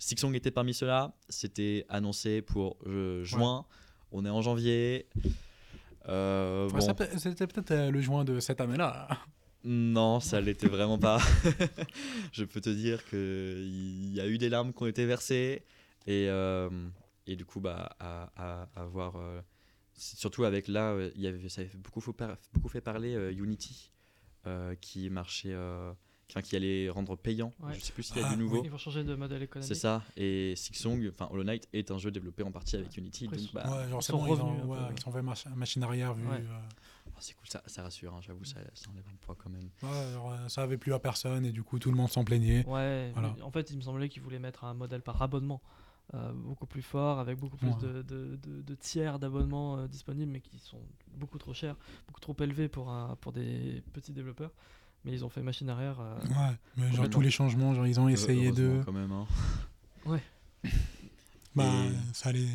Sixong 0.00 0.34
était 0.34 0.50
parmi 0.50 0.74
ceux-là. 0.74 1.12
C'était 1.28 1.84
annoncé 1.88 2.42
pour 2.42 2.76
euh, 2.86 3.22
juin. 3.22 3.64
On 4.10 4.24
est 4.24 4.30
en 4.30 4.42
janvier. 4.42 5.06
Euh, 6.08 6.68
Ouais, 6.70 6.80
bon, 6.80 6.96
C'était 7.18 7.46
peut-être 7.46 7.70
euh, 7.70 7.90
le 7.90 8.00
juin 8.00 8.24
de 8.24 8.40
cette 8.40 8.60
année-là. 8.60 9.08
non, 9.62 10.18
ça 10.20 10.40
l'était 10.46 10.68
vraiment 10.68 10.98
pas. 10.98 11.18
Je 12.32 12.44
peux 12.44 12.60
te 12.60 12.70
dire 12.70 13.04
qu'il 13.08 14.12
y 14.14 14.20
a 14.20 14.26
eu 14.26 14.38
des 14.38 14.48
larmes 14.48 14.72
qui 14.72 14.82
ont 14.82 14.86
été 14.86 15.04
versées. 15.06 15.62
Et, 16.06 16.26
euh, 16.28 16.70
et 17.26 17.36
du 17.36 17.44
coup, 17.44 17.60
bah, 17.60 17.94
à, 18.00 18.30
à, 18.36 18.68
à 18.74 18.84
voir. 18.86 19.16
euh, 19.16 19.40
surtout 19.94 20.44
avec 20.44 20.66
là, 20.66 20.92
euh, 20.92 21.10
il 21.14 21.20
y 21.20 21.26
avait, 21.26 21.48
ça 21.50 21.60
avait 21.60 21.70
beaucoup, 21.76 22.00
fait 22.00 22.12
par- 22.14 22.36
beaucoup 22.54 22.68
fait 22.70 22.80
parler 22.80 23.14
euh, 23.14 23.30
Unity, 23.32 23.92
euh, 24.46 24.74
qui 24.80 25.10
marchait. 25.10 25.52
Enfin, 26.30 26.42
qui 26.42 26.56
allait 26.56 26.88
rendre 26.90 27.16
payant. 27.16 27.52
Ouais. 27.60 27.74
Je 27.74 27.80
sais 27.80 27.92
plus 27.92 28.02
s'il 28.02 28.16
y 28.16 28.20
a 28.20 28.28
Ah, 28.28 28.34
du 28.34 28.38
nouveau. 28.42 28.62
Ils 28.64 28.70
vont 28.70 28.78
changer 28.78 29.04
de 29.04 29.14
modèle 29.14 29.42
économique. 29.42 29.68
C'est 29.68 29.74
ça. 29.80 30.02
Et 30.16 30.54
Sixsong, 30.56 31.08
enfin 31.10 31.28
Hollow 31.30 31.44
Knight 31.44 31.68
est 31.72 31.90
un 31.90 31.98
jeu 31.98 32.10
développé 32.10 32.42
en 32.42 32.50
partie 32.52 32.76
avec 32.76 32.96
Unity. 32.96 33.24
Après, 33.26 33.36
donc, 33.36 33.46
ils 33.50 33.54
bah, 33.54 33.62
ouais, 33.64 33.88
genre 33.88 34.00
ils 34.00 34.02
c'est 34.04 34.12
sont 34.12 34.18
bon, 34.18 34.26
ils 34.26 34.40
ont, 34.40 34.44
revenus 34.46 34.58
un 34.58 34.62
peu, 34.62 34.68
ouais, 34.68 34.78
ouais. 34.78 34.94
ils 34.98 35.08
ont 35.08 35.12
fait 35.12 35.22
mach- 35.22 35.54
machine 35.56 35.82
arrière 35.82 36.14
vu. 36.14 36.26
Ouais. 36.26 36.36
euh, 36.36 36.58
oh, 37.08 37.16
c'est 37.20 37.34
cool, 37.34 37.48
ça, 37.48 37.62
ça 37.66 37.82
rassure. 37.82 38.14
hein, 38.14 38.20
J'avoue, 38.22 38.44
ça, 38.44 38.56
ça 38.74 38.90
enlève 38.90 39.04
un 39.12 39.16
poids 39.20 39.36
quand 39.42 39.50
même. 39.50 39.68
ouais, 39.82 40.12
genre, 40.14 40.32
euh, 40.32 40.48
ça 40.48 40.62
avait 40.62 40.78
plu 40.78 40.92
à 40.94 40.98
personne 40.98 41.44
et 41.44 41.52
du 41.52 41.62
coup 41.62 41.78
tout 41.78 41.90
le 41.90 41.96
monde 41.96 42.10
s'en 42.10 42.24
plaignait. 42.24 42.64
Ouais, 42.66 43.10
Voilà. 43.12 43.34
mais 43.36 43.42
en 43.42 43.50
fait, 43.50 43.70
il 43.70 43.76
me 43.76 43.82
semblait 43.82 44.08
qu'ils 44.08 44.22
voulaient 44.22 44.38
mettre 44.38 44.64
un 44.64 44.74
modèle 44.74 45.02
par 45.02 45.20
abonnement 45.22 45.60
euh, 46.14 46.32
beaucoup 46.32 46.66
plus 46.66 46.82
fort, 46.82 47.20
avec 47.20 47.38
beaucoup 47.38 47.56
plus 47.56 47.68
Ouais. 47.68 47.76
de, 47.82 48.02
de- 48.02 48.36
de- 48.42 48.62
de 48.62 48.74
tiers 48.74 49.20
d'abonnements 49.20 49.78
euh, 49.78 49.86
disponibles, 49.86 50.32
mais 50.32 50.40
qui 50.40 50.58
sont 50.58 50.80
beaucoup 51.14 51.38
trop 51.38 51.54
chers, 51.54 51.76
beaucoup 52.08 52.18
trop 52.18 52.34
élevés 52.40 52.66
pour, 52.68 52.90
un, 52.90 53.14
pour 53.20 53.30
des 53.30 53.80
petits 53.92 54.12
développeurs. 54.12 54.50
Mais 55.04 55.12
ils 55.12 55.24
ont 55.24 55.28
fait 55.30 55.42
machine 55.42 55.68
arrière. 55.70 55.98
euh, 56.00 56.18
Ouais, 56.20 56.56
mais 56.76 56.92
genre 56.92 57.08
tous 57.08 57.20
les 57.22 57.30
changements, 57.30 57.74
genre 57.74 57.86
ils 57.86 57.98
ont 58.00 58.08
essayé 58.08 58.52
de. 58.52 58.82
quand 58.84 58.92
même. 58.92 59.12
hein. 59.12 59.26
Bah, 61.54 61.64
Et- 61.86 62.14
ça 62.14 62.28
allait 62.28 62.46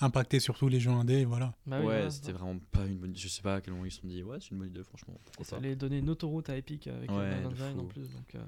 impacter 0.00 0.38
surtout 0.40 0.68
les 0.68 0.78
jeux 0.80 0.90
indés, 0.92 1.20
et 1.20 1.24
voilà. 1.24 1.54
bah 1.66 1.78
oui, 1.80 1.86
ouais, 1.86 1.94
voilà, 1.96 2.10
c'était 2.10 2.32
vraiment 2.32 2.58
pas 2.70 2.86
une 2.86 2.96
bonne. 2.98 3.16
Je 3.16 3.26
sais 3.28 3.42
pas 3.42 3.56
à 3.56 3.60
quel 3.60 3.72
moment 3.74 3.84
ils 3.86 3.90
se 3.90 4.00
sont 4.00 4.06
dit, 4.06 4.22
ouais, 4.22 4.38
c'est 4.40 4.50
une 4.52 4.58
bonne 4.58 4.68
idée, 4.68 4.84
franchement. 4.84 5.14
pourquoi 5.24 5.44
Ça 5.44 5.56
pas. 5.56 5.62
allait 5.62 5.74
donner 5.74 5.98
une 5.98 6.08
autoroute 6.10 6.48
à 6.48 6.56
Epic 6.56 6.86
avec 6.86 7.10
Ouais, 7.10 7.44
Engine 7.44 7.80
en 7.80 7.84
plus. 7.86 8.08
Donc, 8.12 8.34
euh, 8.36 8.44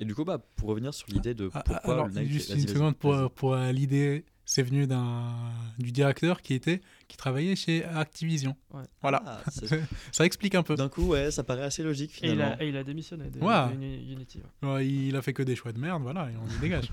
Et 0.00 0.04
du 0.04 0.14
coup, 0.14 0.24
bah, 0.24 0.38
pour 0.56 0.68
revenir 0.70 0.92
sur 0.92 1.06
l'idée 1.08 1.32
de 1.34 1.48
Ah, 1.54 1.62
pourquoi 1.62 1.94
Alors, 1.94 2.06
Hollow 2.06 2.14
Knight- 2.14 2.28
juste 2.28 2.50
une 2.54 2.66
seconde 2.66 2.96
pour, 2.96 3.30
pour 3.30 3.54
euh, 3.54 3.70
l'idée, 3.72 4.24
c'est 4.50 4.62
venu 4.62 4.86
d'un 4.86 5.34
du 5.78 5.92
directeur 5.92 6.40
qui 6.40 6.54
était 6.54 6.80
qui 7.06 7.18
travaillait 7.18 7.54
chez 7.54 7.84
Activision. 7.84 8.56
Ouais. 8.72 8.82
Voilà, 9.02 9.22
Ah, 9.26 9.42
ça 10.12 10.24
explique 10.24 10.54
un 10.54 10.62
peu. 10.62 10.74
D'un 10.74 10.88
coup, 10.88 11.02
ouais, 11.08 11.30
ça 11.30 11.44
paraît 11.44 11.64
assez 11.64 11.82
logique 11.82 12.18
et, 12.24 12.30
il 12.32 12.40
a, 12.40 12.62
et 12.62 12.68
il 12.70 12.76
a 12.78 12.82
démissionné 12.82 13.28
de, 13.28 13.38
Ouais. 13.40 13.68
de 13.68 13.74
Uni- 13.74 14.10
Unity. 14.12 14.40
ouais. 14.62 14.68
Ouais, 14.68 14.88
il 14.88 15.14
a 15.16 15.20
fait 15.20 15.34
que 15.34 15.42
des 15.42 15.54
choix 15.54 15.72
de 15.72 15.78
merde, 15.78 16.02
voilà, 16.02 16.30
et 16.30 16.34
on 16.36 16.48
y 16.48 16.58
dégage. 16.60 16.88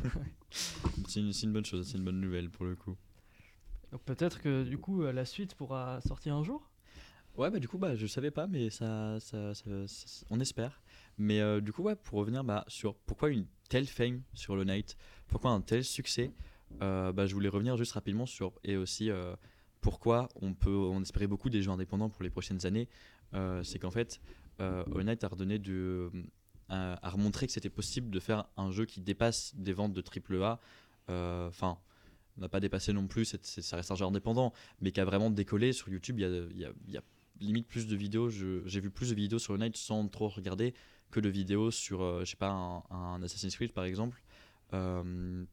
C'est 1.08 1.22
une, 1.22 1.54
bonne 1.54 1.66
chose, 1.66 1.88
c'est 1.90 1.98
une 1.98 2.04
bonne 2.04 2.20
nouvelle 2.20 2.50
pour 2.50 2.66
le 2.66 2.76
coup. 2.76 2.96
Donc 3.92 4.02
peut-être 4.04 4.42
que 4.42 4.64
du 4.64 4.78
coup, 4.78 5.04
euh, 5.04 5.14
la 5.14 5.24
suite 5.26 5.56
pourra 5.56 6.00
sortir 6.06 6.36
un 6.36 6.44
jour? 6.44 6.70
Ouais, 7.38 7.50
bah 7.50 7.60
du 7.60 7.68
coup, 7.70 7.78
bah, 7.78 7.96
je 7.96 8.06
savais 8.08 8.32
pas, 8.32 8.48
mais 8.48 8.70
ça, 8.70 9.18
ça, 9.22 9.54
ça- 9.54 9.88
ça- 9.88 10.26
on 10.30 10.40
espère. 10.42 10.82
Mais 11.18 11.40
euh, 11.42 11.60
du 11.62 11.72
coup, 11.74 11.84
ouais, 11.84 11.96
pour 11.96 12.20
revenir 12.20 12.44
bah, 12.44 12.64
sur 12.68 12.96
pourquoi 12.96 13.30
une 13.30 13.46
telle 13.70 13.88
fame 13.88 14.22
sur 14.34 14.54
Hollow 14.54 14.64
Knight, 14.66 14.98
pourquoi 15.28 15.52
un 15.52 15.62
tel 15.62 15.84
succès, 15.86 16.32
euh, 16.82 17.12
bah, 17.12 17.26
je 17.26 17.34
voulais 17.34 17.50
revenir 17.50 17.78
juste 17.78 17.94
rapidement 17.94 18.26
sur 18.26 18.54
et 18.64 18.78
aussi 18.78 19.10
euh, 19.10 19.36
pourquoi 19.82 20.30
on 20.42 20.54
peut, 20.54 20.70
on 20.76 21.02
espérait 21.02 21.28
beaucoup 21.28 21.50
des 21.50 21.62
jeux 21.62 21.72
indépendants 21.72 22.10
pour 22.10 22.24
les 22.24 22.30
prochaines 22.30 22.66
années. 22.66 22.88
Euh, 23.34 23.64
c'est 23.64 23.80
qu'en 23.80 23.92
fait, 23.92 24.20
Knight 24.60 25.24
a 25.24 25.28
redonné 25.28 25.62
a, 26.70 26.98
a 27.06 27.10
remontré 27.10 27.46
que 27.46 27.54
c'était 27.54 27.70
possible 27.70 28.10
de 28.10 28.20
faire 28.20 28.46
un 28.58 28.72
jeu 28.72 28.86
qui 28.86 29.02
dépasse 29.02 29.54
des 29.56 29.74
ventes 29.74 29.94
de 29.94 30.02
AAA. 30.02 30.60
euh, 31.10 31.48
Enfin. 31.48 31.78
n'a 32.38 32.50
pas 32.50 32.60
dépassé 32.60 32.92
non 32.94 33.08
plus, 33.08 33.26
ça 33.44 33.76
reste 33.78 33.92
un 33.92 33.96
jeu 33.96 34.06
indépendant, 34.06 34.52
mais 34.82 34.92
qui 34.92 35.00
a 35.00 35.06
vraiment 35.06 35.30
décollé 35.30 35.72
sur 35.74 35.90
YouTube. 35.90 36.20
Il 36.20 36.58
y 36.58 36.66
a, 36.66 36.70
a- 36.70 37.00
a 37.00 37.04
limite 37.40 37.68
plus 37.68 37.86
de 37.88 37.96
vidéos. 37.96 38.30
J'ai 38.30 38.80
vu 38.80 38.90
plus 38.90 39.10
de 39.12 39.16
vidéos 39.16 39.40
sur 39.40 39.58
Night 39.58 39.78
sans 39.78 40.08
trop 40.08 40.28
regarder 40.30 40.74
que 41.12 41.20
de 41.20 41.30
vidéos 41.30 41.70
sur, 41.72 42.22
je 42.22 42.26
sais 42.32 42.36
pas, 42.38 42.84
un, 42.90 43.22
Assassin's 43.24 43.56
Creed 43.56 43.72
par 43.74 43.84
exemple. 43.86 44.22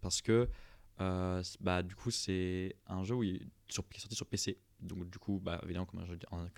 Parce 0.01 0.23
que, 0.23 0.49
euh, 1.01 1.43
bah, 1.61 1.83
du 1.83 1.95
coup, 1.95 2.11
c'est 2.11 2.77
un 2.87 3.03
jeu 3.05 3.15
où 3.15 3.23
il- 3.23 3.49
qui 3.69 3.79
est 3.79 4.01
sorti 4.01 4.15
sur 4.15 4.27
PC. 4.27 4.59
Donc, 4.81 5.09
du 5.11 5.19
coup, 5.19 5.41
bah, 5.43 5.61
évidemment, 5.65 5.87
comme, 5.87 6.05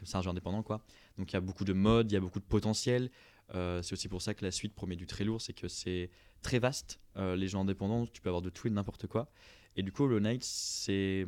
c'est 0.02 0.16
un 0.16 0.22
jeu 0.22 0.30
indépendant, 0.30 0.62
quoi. 0.62 0.84
Donc, 1.18 1.30
il 1.30 1.34
y 1.34 1.36
a 1.36 1.40
beaucoup 1.40 1.64
de 1.64 1.72
modes, 1.72 2.10
il 2.10 2.14
y 2.14 2.16
a 2.16 2.20
beaucoup 2.20 2.40
de 2.40 2.44
potentiel. 2.44 3.10
Euh, 3.54 3.82
c'est 3.82 3.92
aussi 3.92 4.08
pour 4.08 4.22
ça 4.22 4.34
que 4.34 4.44
la 4.44 4.50
suite 4.50 4.74
promet 4.74 4.96
du 4.96 5.06
très 5.06 5.24
lourd, 5.24 5.40
c'est 5.40 5.52
que 5.52 5.68
c'est 5.68 6.10
très 6.42 6.58
vaste. 6.58 6.98
Euh, 7.16 7.36
les 7.36 7.46
jeux 7.48 7.58
indépendants, 7.58 8.06
tu 8.06 8.20
peux 8.22 8.30
avoir 8.30 8.42
de 8.42 8.50
tout 8.50 8.66
et 8.66 8.70
de 8.70 8.74
n'importe 8.74 9.06
quoi. 9.06 9.30
Et 9.76 9.82
du 9.82 9.92
coup, 9.92 10.06
le 10.06 10.18
Night, 10.20 10.42
c'est 10.42 11.26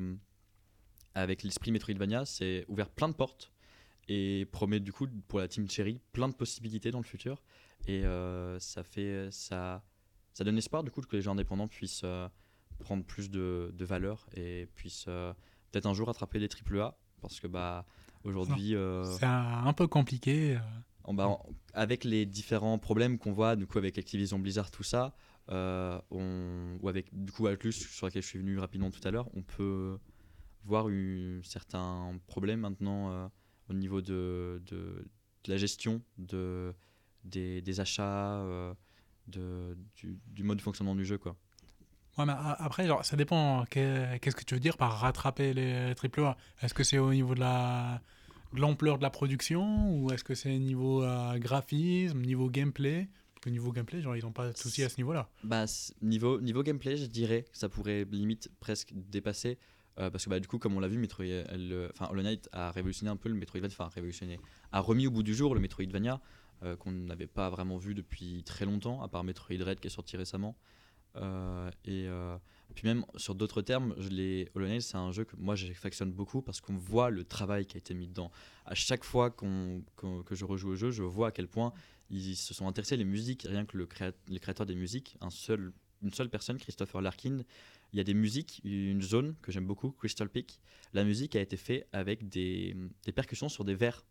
avec 1.14 1.42
l'esprit 1.42 1.72
Metroidvania, 1.72 2.24
c'est 2.24 2.64
ouvert 2.68 2.88
plein 2.90 3.08
de 3.08 3.14
portes 3.14 3.52
et 4.08 4.46
promet 4.52 4.80
du 4.80 4.92
coup 4.92 5.06
pour 5.28 5.38
la 5.40 5.48
team 5.48 5.68
Cherry 5.68 5.98
plein 6.12 6.28
de 6.28 6.34
possibilités 6.34 6.90
dans 6.90 6.98
le 7.00 7.04
futur. 7.04 7.42
Et 7.86 8.02
ça 8.60 8.82
fait 8.84 9.28
ça, 9.30 9.82
ça 10.32 10.44
donne 10.44 10.58
espoir 10.58 10.84
du 10.84 10.90
coup 10.90 11.00
que 11.00 11.16
les 11.16 11.22
jeux 11.22 11.30
indépendants 11.30 11.68
puissent 11.68 12.04
prendre 12.78 13.04
plus 13.04 13.30
de, 13.30 13.72
de 13.74 13.84
valeur 13.84 14.26
et 14.34 14.68
puissent 14.74 15.06
euh, 15.08 15.32
peut-être 15.72 15.86
un 15.86 15.94
jour 15.94 16.08
attraper 16.08 16.38
les 16.38 16.48
AAA 16.48 16.96
parce 17.20 17.40
que 17.40 17.46
bah 17.46 17.86
aujourd'hui 18.24 18.74
euh, 18.74 19.04
C'est 19.04 19.24
un, 19.26 19.72
peu 19.72 19.86
compliqué. 19.86 20.56
euh, 20.56 20.60
en- 21.04 21.14
bah, 21.14 21.38
avec 21.72 22.04
les 22.04 22.26
différents 22.26 22.78
problèmes 22.78 23.18
qu'on 23.18 23.32
voit 23.32 23.56
du 23.56 23.66
coup 23.66 23.78
avec 23.78 23.96
Activision 23.98 24.38
Blizzard 24.38 24.70
tout 24.70 24.82
ça 24.82 25.14
euh, 25.50 26.00
on, 26.10 26.76
ou 26.82 26.88
avec 26.88 27.06
du 27.12 27.30
coup 27.32 27.46
Atlus 27.46 27.72
sur 27.72 28.06
lequel 28.06 28.22
je 28.22 28.26
suis 28.28 28.38
venu 28.38 28.58
rapidement 28.58 28.90
tout 28.90 29.06
à 29.06 29.10
l'heure 29.12 29.28
on 29.34 29.42
peut 29.42 29.98
voir 30.64 30.88
un 30.88 31.40
certains 31.44 32.18
problèmes 32.26 32.60
maintenant 32.60 33.10
euh, 33.12 33.28
au 33.70 33.74
niveau 33.74 34.00
de, 34.02 34.60
de, 34.66 35.08
de 35.44 35.50
la 35.52 35.56
gestion 35.56 36.02
de, 36.18 36.74
des, 37.24 37.62
des 37.62 37.78
achats 37.80 38.40
euh, 38.40 38.74
de, 39.28 39.76
du, 39.96 40.18
du 40.26 40.42
mode 40.42 40.58
de 40.58 40.62
fonctionnement 40.62 40.94
du 40.96 41.04
jeu 41.04 41.18
quoi 41.18 41.36
Ouais, 42.18 42.24
mais 42.24 42.32
après, 42.36 42.86
genre, 42.86 43.04
ça 43.04 43.16
dépend. 43.16 43.64
qu'est- 43.70 44.18
Qu'est-ce 44.20 44.36
que 44.36 44.44
tu 44.44 44.54
veux 44.54 44.60
dire 44.60 44.76
par 44.76 44.98
rattraper 45.00 45.52
les 45.52 45.94
AAA 45.94 46.36
Est-ce 46.62 46.72
que 46.74 46.82
c'est 46.84 46.98
au 46.98 47.12
niveau 47.12 47.34
de 47.34 47.40
la 47.40 48.00
l'ampleur 48.52 48.96
de 48.96 49.02
la 49.02 49.10
production 49.10 49.90
ou 49.92 50.10
est-ce 50.12 50.24
que 50.24 50.34
c'est 50.34 50.56
niveau 50.58 51.02
euh, 51.04 51.36
graphisme, 51.38 52.20
niveau 52.20 52.48
gameplay? 52.48 53.08
Le 53.44 53.50
niveau 53.50 53.70
gameplay, 53.70 54.00
genre, 54.00 54.16
ils 54.16 54.22
n'ont 54.22 54.32
pas 54.32 54.50
de 54.50 54.56
soucis 54.56 54.82
à 54.82 54.88
ce 54.88 54.96
niveau-là. 54.96 55.28
Bah, 55.44 55.66
niveau, 56.00 56.40
niveau 56.40 56.62
gameplay, 56.62 56.96
je 56.96 57.04
dirais 57.06 57.42
que 57.52 57.58
ça 57.58 57.68
pourrait 57.68 58.06
limite 58.10 58.50
presque 58.60 58.92
dépasser. 58.94 59.58
euh, 59.98 60.10
parce 60.10 60.24
que 60.24 60.30
bah, 60.30 60.40
du 60.40 60.48
coup, 60.48 60.58
comme 60.58 60.74
on 60.76 60.80
l'a 60.80 60.88
vu, 60.88 60.96
Metroid, 60.98 61.24
enfin, 61.92 62.08
Hollow 62.10 62.22
Knight 62.22 62.48
a 62.52 62.70
révolutionné 62.70 63.10
un 63.10 63.16
peu 63.16 63.28
le 63.28 63.34
Metroidvania, 63.34 63.74
enfin 63.78 63.88
révolutionné, 63.94 64.38
a 64.72 64.80
remis 64.80 65.06
au 65.06 65.10
bout 65.10 65.22
du 65.22 65.34
jour 65.34 65.54
le 65.54 65.60
Metroidvania 65.60 66.20
euh, 66.64 66.76
qu'on 66.76 66.90
n'avait 66.92 67.26
pas 67.26 67.48
vraiment 67.50 67.76
vu 67.78 67.94
depuis 67.94 68.42
très 68.44 68.64
longtemps, 68.64 69.02
à 69.02 69.08
part 69.08 69.22
Metroid 69.24 69.56
Red 69.62 69.80
qui 69.80 69.86
est 69.88 69.90
sorti 69.90 70.16
récemment. 70.16 70.56
Euh, 71.16 71.70
et 71.84 72.06
euh, 72.08 72.36
puis 72.74 72.86
même 72.86 73.04
sur 73.16 73.34
d'autres 73.34 73.62
termes, 73.62 73.94
je 73.98 74.08
l'ai- 74.08 74.50
Hollow 74.54 74.66
Knight, 74.66 74.82
c'est 74.82 74.96
un 74.96 75.12
jeu 75.12 75.24
que 75.24 75.36
moi 75.36 75.54
j'affectionne 75.54 76.12
beaucoup 76.12 76.42
parce 76.42 76.60
qu'on 76.60 76.76
voit 76.76 77.10
le 77.10 77.24
travail 77.24 77.66
qui 77.66 77.76
a 77.76 77.78
été 77.78 77.94
mis 77.94 78.06
dedans. 78.06 78.30
À 78.64 78.74
chaque 78.74 79.04
fois 79.04 79.30
que 79.30 79.44
je 80.30 80.44
rejoue 80.44 80.70
au 80.70 80.76
jeu, 80.76 80.90
je 80.90 81.02
vois 81.02 81.28
à 81.28 81.30
quel 81.30 81.48
point 81.48 81.72
ils 82.10 82.36
se 82.36 82.54
sont 82.54 82.68
intéressés 82.68 82.96
les 82.96 83.04
musiques, 83.04 83.46
rien 83.48 83.64
que 83.64 83.76
le 83.76 83.86
créa- 83.86 84.12
les 84.28 84.38
créateurs 84.38 84.66
des 84.66 84.74
musiques, 84.74 85.16
un 85.20 85.30
seul, 85.30 85.72
une 86.02 86.12
seule 86.12 86.28
personne, 86.28 86.58
Christopher 86.58 87.00
Larkin. 87.00 87.40
Il 87.92 87.96
y 87.96 88.00
a 88.00 88.04
des 88.04 88.14
musiques, 88.14 88.60
une 88.64 89.02
zone 89.02 89.34
que 89.42 89.52
j'aime 89.52 89.66
beaucoup, 89.66 89.90
Crystal 89.92 90.28
Peak. 90.28 90.60
La 90.92 91.04
musique 91.04 91.34
a 91.36 91.40
été 91.40 91.56
faite 91.56 91.88
avec 91.92 92.28
des, 92.28 92.76
percussions 93.14 93.48
sur 93.48 93.64
des 93.64 93.74
verres. 93.74 94.04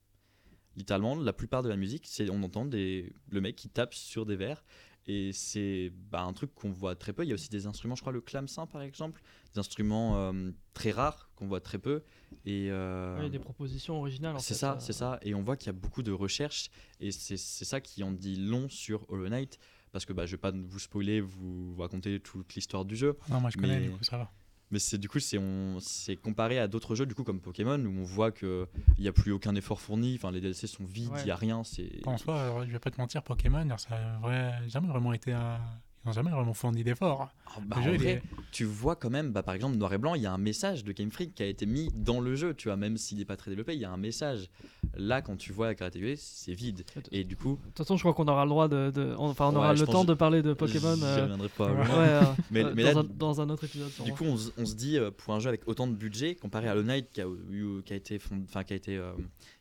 Littéralement, 0.75 1.15
la 1.15 1.33
plupart 1.33 1.63
de 1.63 1.69
la 1.69 1.77
musique, 1.77 2.05
c'est 2.07 2.29
on 2.29 2.43
entend 2.43 2.65
le 2.65 3.41
mec 3.41 3.55
qui 3.55 3.69
tape 3.69 3.93
sur 3.93 4.25
des 4.25 4.35
verres. 4.35 4.63
Et 5.07 5.31
c'est 5.33 5.91
bah, 6.09 6.23
un 6.23 6.33
truc 6.33 6.53
qu'on 6.55 6.71
voit 6.71 6.95
très 6.95 7.13
peu. 7.13 7.23
Il 7.23 7.29
y 7.29 7.31
a 7.31 7.35
aussi 7.35 7.49
des 7.49 7.67
instruments, 7.67 7.95
je 7.95 8.01
crois, 8.01 8.11
le 8.13 8.21
clamsin 8.21 8.65
par 8.65 8.81
exemple, 8.81 9.21
des 9.53 9.59
instruments 9.59 10.17
euh, 10.17 10.51
très 10.73 10.91
rares 10.91 11.29
qu'on 11.35 11.47
voit 11.47 11.61
très 11.61 11.77
peu. 11.77 12.03
Et 12.45 12.69
euh, 12.71 13.19
Ouais, 13.21 13.29
des 13.29 13.39
propositions 13.39 13.97
originales. 13.99 14.35
en 14.35 14.39
c'est 14.39 14.55
ça, 14.55 14.73
euh, 14.73 14.79
c'est 14.79 14.93
ça. 14.93 15.19
Et 15.21 15.35
on 15.35 15.43
voit 15.43 15.57
qu'il 15.57 15.67
y 15.67 15.69
a 15.69 15.73
beaucoup 15.73 16.01
de 16.01 16.11
recherches. 16.11 16.69
Et 16.99 17.11
c'est 17.11 17.37
c'est 17.37 17.65
ça 17.65 17.81
qui 17.81 18.03
en 18.03 18.11
dit 18.11 18.35
long 18.35 18.67
sur 18.69 19.05
Hollow 19.11 19.29
Knight. 19.29 19.59
Parce 19.91 20.05
que 20.05 20.11
bah, 20.11 20.25
je 20.25 20.31
vais 20.31 20.37
pas 20.41 20.51
vous 20.51 20.79
spoiler, 20.79 21.21
vous, 21.21 21.73
vous 21.75 21.81
raconter 21.81 22.19
toute 22.19 22.53
l'histoire 22.55 22.83
du 22.83 22.95
jeu. 22.97 23.17
Non, 23.29 23.39
moi 23.39 23.49
je 23.49 23.57
connais, 23.57 23.79
Mais- 23.79 23.85
du 23.85 23.91
coup, 23.91 24.03
ça 24.03 24.17
va. 24.17 24.31
Mais 24.71 24.79
c'est 24.79 24.97
du 24.97 25.07
coup, 25.07 25.19
c'est 25.19 25.37
on- 25.37 25.77
c'est 25.79 26.15
comparé 26.15 26.57
à 26.59 26.67
d'autres 26.67 26.95
jeux 26.95 27.05
du 27.05 27.13
coup 27.13 27.23
comme 27.23 27.39
Pokémon 27.39 27.79
où 27.79 27.89
on 27.99 28.03
voit 28.03 28.31
qu'il 28.31 28.65
n'y 28.97 29.07
a 29.07 29.11
plus 29.13 29.31
aucun 29.31 29.53
effort 29.55 29.79
fourni. 29.79 30.15
Enfin, 30.15 30.31
les 30.31 30.41
DLC 30.41 30.65
sont 30.67 30.85
vides, 30.85 31.09
il 31.11 31.13
Ouais. 31.13 31.23
n'y 31.25 31.31
a 31.31 31.35
rien. 31.35 31.63
C'est 31.63 32.05
En 32.07 32.17
soi, 32.17 32.63
je 32.65 32.71
vais 32.71 32.79
pas 32.79 32.89
te 32.91 32.99
mentir, 32.99 33.21
Pokémon, 33.23 33.67
ça 33.77 33.95
a 33.95 34.17
vrai- 34.19 34.67
jamais 34.67 34.87
vraiment 34.87 35.13
été 35.13 35.33
un. 35.33 35.59
Ils 36.05 36.09
n'ont 36.09 36.13
jamais 36.13 36.29
vraiment 36.29 36.53
fourni 36.53 36.83
d'efforts. 36.83 37.29
Ah, 37.47 37.59
bah, 37.65 37.77
est- 37.81 38.21
tu 38.51 38.63
vois 38.63 38.95
quand 38.95 39.09
même, 39.09 39.31
bah, 39.31 39.41
par 39.41 39.55
exemple, 39.55 39.75
Noir 39.75 39.91
et 39.93 39.97
Blanc, 39.97 40.13
il 40.13 40.21
y 40.21 40.27
a 40.27 40.31
un 40.31 40.37
message 40.37 40.83
de 40.83 40.91
Game 40.91 41.09
Freak 41.09 41.33
qui 41.33 41.41
a 41.41 41.47
été 41.47 41.65
mis 41.65 41.89
dans 41.95 42.19
le 42.21 42.35
jeu, 42.35 42.53
tu 42.53 42.67
vois, 42.67 42.77
même 42.77 42.95
s'il 42.97 43.17
n'est 43.17 43.25
pas 43.25 43.37
très 43.37 43.49
développé, 43.49 43.73
il 43.73 43.79
y 43.79 43.85
a 43.85 43.91
un 43.91 43.97
message. 43.97 44.51
Là, 44.95 45.23
quand 45.23 45.35
tu 45.35 45.51
vois 45.51 45.65
la 45.65 45.73
catégorie, 45.75 46.15
c'est 46.17 46.53
vide. 46.53 46.83
Et 47.11 47.23
du 47.23 47.35
coup, 47.35 47.57
De 47.61 47.65
toute 47.69 47.77
façon, 47.79 47.97
je 47.97 48.03
crois 48.03 48.13
qu'on 48.13 48.27
aura 48.27 48.45
le 48.45 48.49
droit 48.49 48.67
de. 48.67 48.91
de- 48.91 49.15
Enfin, 49.17 49.47
on 49.47 49.51
Ouais, 49.53 49.57
aura 49.57 49.73
je 49.75 49.81
le 49.83 49.87
temps 49.91 50.05
de 50.05 50.13
parler 50.13 50.43
de 50.43 50.53
Pokémon. 50.53 50.95
j'y 50.95 51.03
euh, 51.03 51.21
reviendrai 51.23 51.49
pas. 51.49 51.71
Ouais. 51.71 51.79
ouais, 51.79 51.87
euh, 51.89 52.21
Mais- 52.51 52.63
euh, 52.65 52.73
mais 52.75 52.83
dans, 52.83 52.93
là, 52.93 52.99
un, 52.99 53.03
dans 53.15 53.41
un 53.41 53.49
autre 53.49 53.63
épisode. 53.63 53.89
Du 54.03 54.13
coup, 54.13 54.25
on, 54.25 54.37
se- 54.37 54.51
on 54.59 54.65
se 54.67 54.75
dit, 54.75 54.99
euh, 54.99 55.09
pour 55.09 55.33
un 55.33 55.39
jeu 55.39 55.47
avec 55.49 55.67
autant 55.67 55.87
de 55.87 55.95
budget, 55.95 56.35
comparé 56.35 56.67
à 56.67 56.73
Hollow 56.73 56.83
Knight 56.83 57.11
qui 57.11 57.21
a, 57.21 57.25
eu- 57.49 57.81
qui 57.83 57.93
a 57.93 57.95
été, 57.95 58.19
fond- 58.19 58.43
enfin, 58.43 58.63
qui 58.63 58.73
a 58.73 58.75
été 58.75 58.95
euh, 58.95 59.11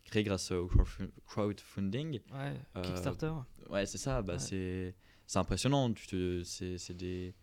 créé 0.05 0.23
grâce 0.25 0.51
au 0.53 0.67
crowdfu- 0.67 1.09
crowdfunding, 1.27 2.21
Ouais, 2.33 2.53
euh, 2.77 2.83
Kickstarter. 2.83 3.33
ouais, 3.71 3.87
c'est 3.87 3.99
ça, 3.99 4.21
bah, 4.21 4.35
Ouais. 4.35 4.39
c'est 4.39 4.95
c'est 5.35 5.41
impressionnant. 5.41 5.93
Tu 5.93 6.07
te, 6.07 6.43
c'est 6.45 6.79
c'est 6.79 6.95
des, 6.95 7.35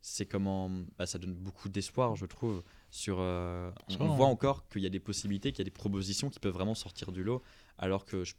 c'est 0.00 0.26
comment, 0.26 0.70
bah, 0.98 1.06
ça 1.06 1.18
donne 1.18 1.34
beaucoup 1.34 1.68
d'espoir, 1.68 2.16
je 2.16 2.26
trouve. 2.26 2.62
Sur, 2.90 3.16
euh, 3.20 3.70
on, 4.00 4.08
voit 4.16 4.26
encore 4.26 4.68
qu'il 4.68 4.82
y 4.82 4.86
a 4.86 4.90
des 4.90 5.00
possibilités, 5.00 5.50
qu'il 5.52 5.58
y 5.60 5.62
a 5.62 5.64
des 5.64 5.70
propositions 5.70 6.30
qui 6.30 6.38
peuvent 6.40 6.52
vraiment 6.54 6.74
sortir 6.74 7.10
du 7.12 7.22
lot, 7.24 7.42
alors 7.78 8.04
que 8.04 8.22
je- 8.24 8.34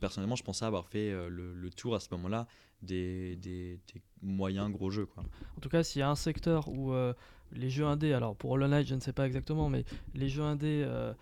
personnellement, 0.00 0.36
je 0.36 0.44
pensais 0.44 0.64
avoir 0.64 0.86
fait 0.86 1.10
euh, 1.10 1.28
le, 1.28 1.54
le 1.54 1.70
tour 1.70 1.94
à 1.94 2.00
ce 2.00 2.08
moment-là 2.12 2.46
des, 2.82 3.36
des, 3.36 3.80
des 3.92 4.02
moyens 4.22 4.70
gros 4.70 4.90
jeux, 4.90 5.06
quoi. 5.06 5.22
En 5.56 5.60
tout 5.60 5.68
cas, 5.70 5.82
s'il 5.82 6.00
y 6.00 6.02
a 6.02 6.10
un 6.10 6.14
secteur 6.16 6.68
où 6.68 6.92
euh, 6.92 7.14
les 7.52 7.70
jeux 7.70 7.86
indés, 7.86 8.12
alors 8.12 8.36
pour 8.36 8.50
Hollow 8.50 8.68
Knight, 8.68 8.86
je 8.86 8.94
ne 8.94 9.00
sais 9.00 9.12
pas 9.14 9.26
exactement, 9.26 9.68
mais 9.70 9.84
les 10.14 10.28
jeux 10.28 10.42
indés 10.42 10.84
euh, 10.86 11.14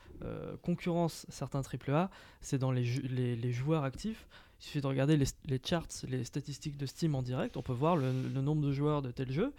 concurrencent 0.62 1.24
certains 1.28 1.62
AAA, 1.62 2.10
c'est 2.40 2.58
dans 2.58 2.72
les, 2.72 2.84
ju- 2.84 3.02
les, 3.02 3.36
les 3.36 3.52
joueurs 3.52 3.84
actifs. 3.84 4.26
Il 4.62 4.66
suffit 4.66 4.80
de 4.80 4.86
regarder 4.86 5.16
les, 5.16 5.26
les 5.46 5.60
charts, 5.62 5.88
les 6.08 6.22
statistiques 6.22 6.76
de 6.76 6.86
Steam 6.86 7.16
en 7.16 7.22
direct, 7.22 7.56
on 7.56 7.62
peut 7.62 7.72
voir 7.72 7.96
le, 7.96 8.12
le 8.32 8.40
nombre 8.40 8.62
de 8.64 8.70
joueurs 8.70 9.02
de 9.02 9.10
tel 9.10 9.32
jeu. 9.32 9.52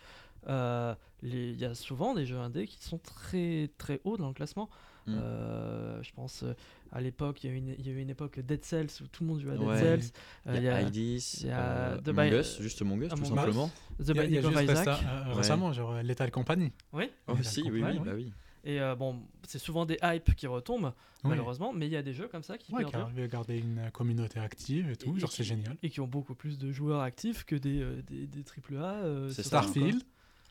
Euh, 0.48 0.96
Il 1.22 1.60
y 1.60 1.66
a 1.66 1.76
souvent 1.76 2.14
des 2.14 2.26
jeux 2.26 2.38
indés 2.38 2.68
qui 2.68 2.82
sont 2.82 2.98
très 3.00 3.70
très 3.78 4.00
hauts 4.06 4.16
dans 4.18 4.30
le 4.30 4.34
classement. 4.34 4.70
Mm. 5.06 5.16
Euh, 5.18 6.02
je 6.04 6.12
pense 6.14 6.44
euh, 6.44 6.54
à 6.94 7.02
l'époque, 7.02 7.44
il 7.44 7.50
y, 7.50 7.54
a 7.54 7.56
eu 7.56 7.58
une- 7.58 7.76
il 7.78 7.86
y 7.86 7.90
a 7.90 7.94
eu 7.94 8.00
une 8.00 8.10
époque 8.12 8.40
Dead 8.40 8.64
Cells 8.64 8.88
où 9.02 9.08
tout 9.08 9.24
le 9.24 9.30
monde 9.30 9.42
jouait 9.42 9.54
à 9.54 9.58
Dead 9.58 9.68
Ouais. 9.68 9.78
Cells. 9.80 10.12
Euh, 10.48 10.54
Il 10.58 10.64
y 10.64 10.70
a 10.70 10.82
Idis, 10.82 11.40
il 11.42 11.48
y 11.48 11.52
a 11.52 11.98
The 12.02 12.08
Among 12.10 12.32
Us, 12.32 12.62
juste 12.62 12.82
Among 12.82 13.04
Us, 13.04 13.10
tout 13.10 13.26
simplement. 13.26 13.70
The 14.00 14.14
Binding 14.14 14.46
of 14.46 14.62
Isaac. 14.64 14.88
euh, 14.88 15.34
récemment, 15.34 15.74
genre 15.74 15.96
Lethal 16.02 16.32
Company. 16.32 16.72
Oui. 16.94 17.10
Aussi, 17.28 17.64
la 17.64 17.70
oui, 17.72 17.72
oui, 17.74 17.82
campagne, 17.82 18.04
bah 18.06 18.12
oui. 18.16 18.32
Et 18.66 18.80
euh, 18.80 18.96
bon, 18.96 19.22
c'est 19.46 19.60
souvent 19.60 19.86
des 19.86 19.98
hypes 20.02 20.36
qui 20.36 20.48
retombent, 20.48 20.94
Oui. 21.24 21.30
malheureusement, 21.32 21.74
mais 21.74 21.86
il 21.88 21.92
y 21.92 21.98
a 21.98 22.02
des 22.02 22.14
jeux 22.14 22.28
comme 22.30 22.44
ça 22.44 22.58
qui 22.58 22.72
Ouais, 22.74 22.86
qui 22.86 22.92
perdurent 22.92 23.08
arrive 23.10 23.24
à 23.26 23.28
garder 23.28 23.58
une 23.58 23.90
communauté 23.92 24.40
active 24.40 24.90
et 24.90 24.96
tout, 24.96 25.16
Et- 25.16 25.20
genre 25.20 25.32
c'est 25.32 25.44
génial. 25.44 25.76
et 25.84 25.90
qui 25.90 26.00
ont 26.00 26.08
beaucoup 26.08 26.34
plus 26.34 26.58
de 26.58 26.72
joueurs 26.72 27.02
actifs 27.02 27.44
que 27.44 27.56
des, 27.56 27.82
euh, 27.82 28.02
des, 28.04 28.26
des 28.28 28.44
AAA. 28.44 29.04
euh, 29.04 29.30
C'est. 29.30 29.44
Starfield. 29.44 30.02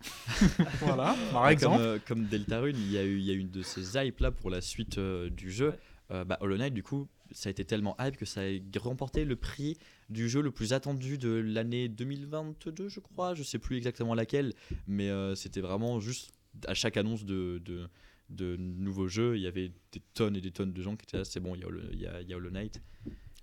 voilà, 0.80 1.14
par 1.32 1.48
exemple. 1.48 1.76
Comme, 1.78 1.86
euh, 1.86 1.98
comme 2.06 2.24
Deltarune, 2.26 2.76
il 2.76 2.92
y 2.92 2.98
a 2.98 3.04
eu, 3.04 3.18
il 3.18 3.24
y 3.24 3.30
a 3.30 3.34
eu 3.34 3.38
une 3.38 3.50
de 3.50 3.62
ces 3.62 3.96
hypes 3.96 4.20
là 4.20 4.30
pour 4.30 4.50
la 4.50 4.60
suite 4.60 4.98
euh, 4.98 5.30
du 5.30 5.50
jeu. 5.50 5.70
Ouais. 5.70 5.78
Euh, 6.10 6.24
bah, 6.24 6.36
Hollow 6.40 6.56
Knight, 6.58 6.74
du 6.74 6.82
coup, 6.82 7.08
ça 7.30 7.48
a 7.48 7.50
été 7.50 7.64
tellement 7.64 7.96
hype 8.00 8.16
que 8.16 8.26
ça 8.26 8.42
a 8.42 8.78
remporté 8.78 9.24
le 9.24 9.36
prix 9.36 9.76
du 10.10 10.28
jeu 10.28 10.42
le 10.42 10.50
plus 10.50 10.72
attendu 10.74 11.16
de 11.16 11.30
l'année 11.30 11.88
2022, 11.88 12.88
je 12.88 13.00
crois. 13.00 13.34
Je 13.34 13.42
sais 13.42 13.58
plus 13.58 13.76
exactement 13.78 14.14
laquelle, 14.14 14.52
mais 14.86 15.08
euh, 15.08 15.34
c'était 15.34 15.60
vraiment 15.62 16.00
juste 16.00 16.31
à 16.66 16.74
chaque 16.74 16.96
annonce 16.96 17.24
de, 17.24 17.60
de, 17.64 17.88
de 18.30 18.56
nouveaux 18.56 19.08
jeux, 19.08 19.36
il 19.36 19.42
y 19.42 19.46
avait 19.46 19.72
des 19.92 20.02
tonnes 20.14 20.36
et 20.36 20.40
des 20.40 20.50
tonnes 20.50 20.72
de 20.72 20.82
gens 20.82 20.96
qui 20.96 21.04
étaient 21.04 21.18
là. 21.18 21.24
C'est 21.24 21.40
bon, 21.40 21.54
il 21.54 21.60
y 21.60 21.64
a 21.64 21.66
Hollow, 21.68 21.80
il 21.92 22.00
y 22.00 22.06
a, 22.06 22.20
il 22.20 22.28
y 22.28 22.32
a 22.32 22.36
Hollow 22.36 22.50
Knight. 22.50 22.80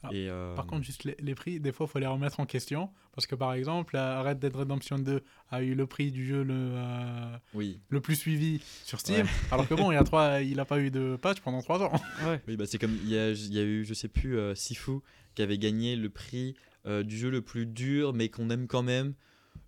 Ah, 0.02 0.10
et, 0.14 0.30
euh, 0.30 0.56
Par 0.56 0.66
contre, 0.66 0.84
juste 0.84 1.04
les, 1.04 1.16
les 1.20 1.36
prix, 1.36 1.60
des 1.60 1.74
fois, 1.74 1.86
il 1.86 1.92
faut 1.92 2.00
les 2.00 2.08
remettre 2.08 2.40
en 2.40 2.46
question. 2.46 2.90
Parce 3.14 3.28
que 3.28 3.36
par 3.36 3.54
exemple, 3.54 3.96
la 3.96 4.22
Red 4.22 4.40
Dead 4.40 4.56
Redemption 4.56 4.98
2 4.98 5.22
a 5.50 5.62
eu 5.62 5.76
le 5.76 5.88
prix 5.88 6.10
du 6.10 6.26
jeu 6.26 6.42
le, 6.42 6.54
euh, 6.54 7.38
oui, 7.54 7.82
le 7.90 8.00
plus 8.00 8.16
suivi 8.16 8.62
sur 8.86 9.02
Steam. 9.02 9.26
Ouais. 9.26 9.32
Alors 9.52 9.68
que 9.68 9.74
bon, 9.74 9.92
il 9.92 9.96
y 9.96 9.98
a 9.98 10.04
trois, 10.06 10.42
il 10.42 10.56
n'a 10.56 10.64
pas 10.64 10.80
eu 10.80 10.90
de 10.90 11.18
patch 11.22 11.42
pendant 11.42 11.62
3 11.62 11.84
ans. 11.84 11.92
Ouais. 12.26 12.42
Oui, 12.48 12.56
bah 12.56 12.66
c'est 12.66 12.78
comme 12.78 12.96
il 13.04 13.10
y 13.10 13.18
a, 13.18 13.32
il 13.32 13.54
y 13.54 13.60
a 13.60 13.64
eu, 13.64 13.84
je 13.84 13.94
sais 13.94 14.08
plus, 14.08 14.38
euh, 14.38 14.56
Sifu 14.56 15.00
qui 15.36 15.42
avait 15.42 15.58
gagné 15.58 15.98
le 15.98 16.10
prix 16.10 16.56
euh, 16.86 17.04
du 17.04 17.18
jeu 17.18 17.30
le 17.30 17.42
plus 17.42 17.66
dur, 17.66 18.14
mais 18.14 18.30
qu'on 18.30 18.50
aime 18.50 18.68
quand 18.68 18.84
même. 18.84 19.16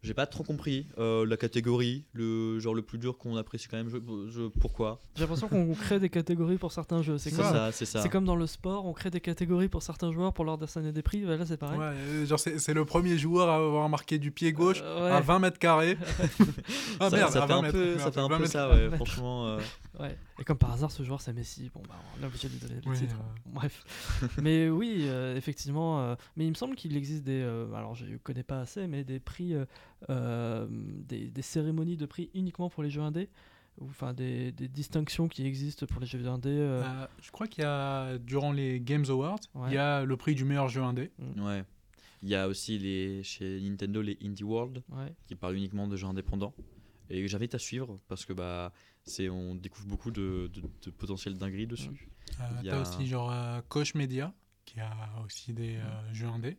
J'ai 0.03 0.15
pas 0.15 0.25
trop 0.25 0.43
compris 0.43 0.87
euh, 0.97 1.27
la 1.27 1.37
catégorie, 1.37 2.05
le 2.13 2.59
genre 2.59 2.73
le 2.73 2.81
plus 2.81 2.97
dur 2.97 3.19
qu'on 3.19 3.37
apprécie 3.37 3.67
quand 3.67 3.77
même. 3.77 3.87
Je, 3.89 3.97
je- 4.31 4.47
pourquoi? 4.59 4.99
J'ai 5.15 5.21
l'impression 5.21 5.47
qu'on 5.47 5.73
crée 5.79 5.99
des 5.99 6.09
catégories 6.09 6.57
pour 6.57 6.71
certains 6.71 7.03
jeux. 7.03 7.19
C'est 7.19 7.29
comme, 7.29 7.45
ça, 7.45 7.71
c'est 7.71 7.85
ça. 7.85 8.01
c'est 8.01 8.09
comme 8.09 8.25
dans 8.25 8.35
le 8.35 8.47
sport, 8.47 8.87
on 8.87 8.93
crée 8.93 9.11
des 9.11 9.21
catégories 9.21 9.67
pour 9.67 9.83
certains 9.83 10.11
joueurs 10.11 10.33
pour 10.33 10.43
leur 10.43 10.57
donner 10.57 10.91
des 10.91 11.03
prix. 11.03 11.21
Bah, 11.21 11.37
Là, 11.37 11.45
c'est 11.45 11.57
pareil. 11.57 11.77
Ouais, 11.77 11.85
euh, 11.85 12.25
genre 12.25 12.39
c'est 12.39 12.73
le 12.73 12.83
premier 12.83 13.15
joueur 13.19 13.47
à 13.49 13.57
avoir 13.57 13.87
marqué 13.89 14.17
du 14.17 14.31
pied 14.31 14.51
gauche 14.53 14.81
Euh, 14.83 15.05
ouais. 15.05 15.11
à 15.11 15.21
20 15.21 15.37
mètres 15.37 15.59
carrés. 15.59 15.97
ah 16.99 17.09
ça, 17.11 17.17
merde, 17.17 17.31
ça 17.31 17.41
fait 17.41 17.47
20 17.53 17.63
un 17.63 17.71
peu, 17.71 17.97
ça 17.99 18.11
fait 18.11 18.19
un 18.19 18.27
20 18.27 18.35
peu 18.37 18.41
mètres. 18.41 18.51
ça, 18.51 18.67
20 18.67 18.73
ouais. 18.75 18.81
mètres. 18.85 18.95
Franchement, 18.95 19.47
euh, 19.49 19.59
Ouais. 19.99 20.17
Et 20.41 20.43
comme 20.43 20.57
par 20.57 20.71
hasard, 20.73 20.91
ce 20.91 21.03
joueur 21.03 21.21
c'est 21.21 21.33
Messi. 21.33 21.69
Bon, 21.73 21.81
bah, 21.87 21.95
on 22.19 22.23
est 22.23 22.25
obligé 22.25 22.47
de 22.49 22.53
lui 22.53 22.59
donner 22.59 22.81
le 22.83 22.89
Oui, 22.91 22.97
titre. 22.97 23.15
euh, 23.15 23.39
Bref. 23.53 23.83
mais 24.41 24.69
oui, 24.69 25.03
euh, 25.03 25.35
effectivement. 25.37 26.01
euh, 26.01 26.15
mais 26.35 26.45
il 26.45 26.49
me 26.49 26.55
semble 26.55 26.75
qu'il 26.75 26.97
existe 26.97 27.23
des. 27.23 27.41
euh, 27.41 27.71
alors, 27.73 27.93
je 27.95 28.05
ne 28.05 28.17
connais 28.17 28.43
pas 28.43 28.59
assez, 28.59 28.87
mais 28.87 29.03
des 29.03 29.19
prix. 29.19 29.53
euh, 29.53 29.65
euh, 30.09 30.65
des, 30.69 31.29
des 31.29 31.41
cérémonies 31.43 31.95
de 31.95 32.05
prix 32.07 32.31
uniquement 32.33 32.69
pour 32.69 32.81
les 32.83 32.89
jeux 32.89 33.01
indés. 33.03 33.29
ou, 33.79 33.85
Enfin, 33.85 34.13
des, 34.13 34.51
des 34.51 34.67
distinctions 34.67 35.27
qui 35.27 35.45
existent 35.45 35.85
pour 35.85 36.01
les 36.01 36.07
jeux 36.07 36.25
indés. 36.27 36.49
euh, 36.49 36.81
euh, 36.83 37.07
je 37.21 37.29
crois 37.31 37.47
qu'il 37.47 37.63
y 37.63 37.67
a, 37.67 38.17
durant 38.17 38.51
les 38.51 38.79
Games 38.81 39.05
Awards, 39.09 39.39
Ouais. 39.53 39.69
il 39.69 39.73
y 39.75 39.77
a 39.77 40.03
le 40.03 40.17
prix 40.17 40.33
du 40.33 40.43
meilleur 40.43 40.69
jeu 40.69 40.81
indé. 40.81 41.11
ouais. 41.37 41.63
Il 42.23 42.29
y 42.29 42.35
a 42.35 42.47
aussi 42.47 42.77
les, 42.77 43.23
chez 43.23 43.59
Nintendo 43.61 44.01
les 44.01 44.15
Indie 44.23 44.43
World 44.43 44.83
ouais. 44.91 45.13
qui 45.27 45.33
parlent 45.35 45.55
uniquement 45.55 45.87
de 45.87 45.95
jeux 45.95 46.05
indépendants. 46.07 46.53
Et 47.09 47.27
j'invite 47.27 47.55
à 47.55 47.59
suivre 47.59 47.99
parce 48.07 48.25
que 48.25 48.31
bah, 48.33 48.71
c'est, 49.03 49.29
on 49.29 49.55
découvre 49.55 49.87
beaucoup 49.87 50.11
de, 50.11 50.49
de, 50.53 50.61
de 50.61 50.91
potentiel 50.91 51.37
dingueries 51.37 51.67
dessus. 51.67 52.09
Euh, 52.39 52.43
Il 52.61 52.67
y 52.67 52.69
T'as 52.69 52.77
a- 52.77 52.81
aussi 52.81 53.07
genre 53.07 53.31
euh, 53.31 53.61
Koch 53.67 53.95
Media 53.95 54.33
qui 54.65 54.79
a 54.79 54.93
aussi 55.25 55.53
des 55.53 55.75
euh, 55.77 56.13
jeux 56.13 56.27
indés. 56.27 56.57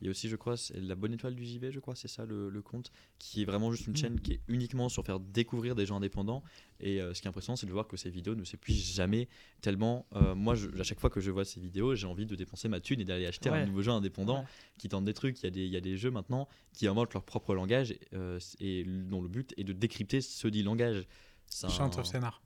Il 0.00 0.06
y 0.06 0.08
a 0.08 0.10
aussi, 0.10 0.28
je 0.28 0.34
crois, 0.34 0.56
la 0.74 0.96
bonne 0.96 1.14
étoile 1.14 1.36
du 1.36 1.44
JV, 1.44 1.70
je 1.70 1.78
crois, 1.78 1.94
c'est 1.94 2.08
ça 2.08 2.24
le, 2.26 2.48
le 2.50 2.60
compte, 2.60 2.90
qui 3.20 3.42
est 3.42 3.44
vraiment 3.44 3.70
juste 3.70 3.86
une 3.86 3.92
Mm. 3.92 3.96
chaîne 3.96 4.20
qui 4.20 4.32
est 4.32 4.40
uniquement 4.48 4.88
sur 4.88 5.04
faire 5.06 5.20
découvrir 5.20 5.76
des 5.76 5.86
gens 5.86 5.98
indépendants. 5.98 6.42
Et 6.80 7.00
euh, 7.00 7.14
ce 7.14 7.22
qui 7.22 7.28
est 7.28 7.30
impressionnant, 7.30 7.54
c'est 7.54 7.68
de 7.68 7.72
voir 7.72 7.86
que 7.86 7.96
ces 7.96 8.10
vidéos 8.10 8.34
ne 8.34 8.42
s'épuisent 8.42 8.94
jamais 8.96 9.28
tellement. 9.60 10.04
euh, 10.16 10.34
moi, 10.34 10.56
je- 10.56 10.68
à 10.80 10.82
chaque 10.82 10.98
fois 10.98 11.08
que 11.08 11.20
je 11.20 11.30
vois 11.30 11.44
ces 11.44 11.60
vidéos, 11.60 11.94
j'ai 11.94 12.08
envie 12.08 12.26
de 12.26 12.34
dépenser 12.34 12.66
ma 12.68 12.80
thune 12.80 13.00
et 13.00 13.04
d'aller 13.04 13.26
acheter 13.26 13.48
un 13.50 13.64
nouveau 13.64 13.82
jeu 13.82 13.92
indépendant 13.92 14.40
Ouais. 14.40 14.46
qui 14.76 14.88
tente 14.88 15.04
des 15.04 15.14
trucs. 15.14 15.38
Il 15.38 15.44
y, 15.44 15.46
a 15.46 15.50
des, 15.50 15.64
il 15.66 15.70
y 15.72 15.76
a 15.76 15.80
des 15.80 15.96
jeux 15.96 16.10
maintenant 16.10 16.48
qui 16.72 16.88
inventent 16.88 17.14
leur 17.14 17.22
propre 17.22 17.54
langage 17.54 17.94
euh, 18.12 18.40
et 18.58 18.82
dont 18.84 19.22
le 19.22 19.28
but 19.28 19.54
est 19.56 19.62
de 19.64 19.72
décrypter 19.72 20.20
ce 20.20 20.48
dit 20.48 20.64
langage. 20.64 21.06
C'est 21.54 21.66
un- 21.66 21.70
Chant 21.70 21.90
of 21.98 22.06
Scénar. 22.06 22.40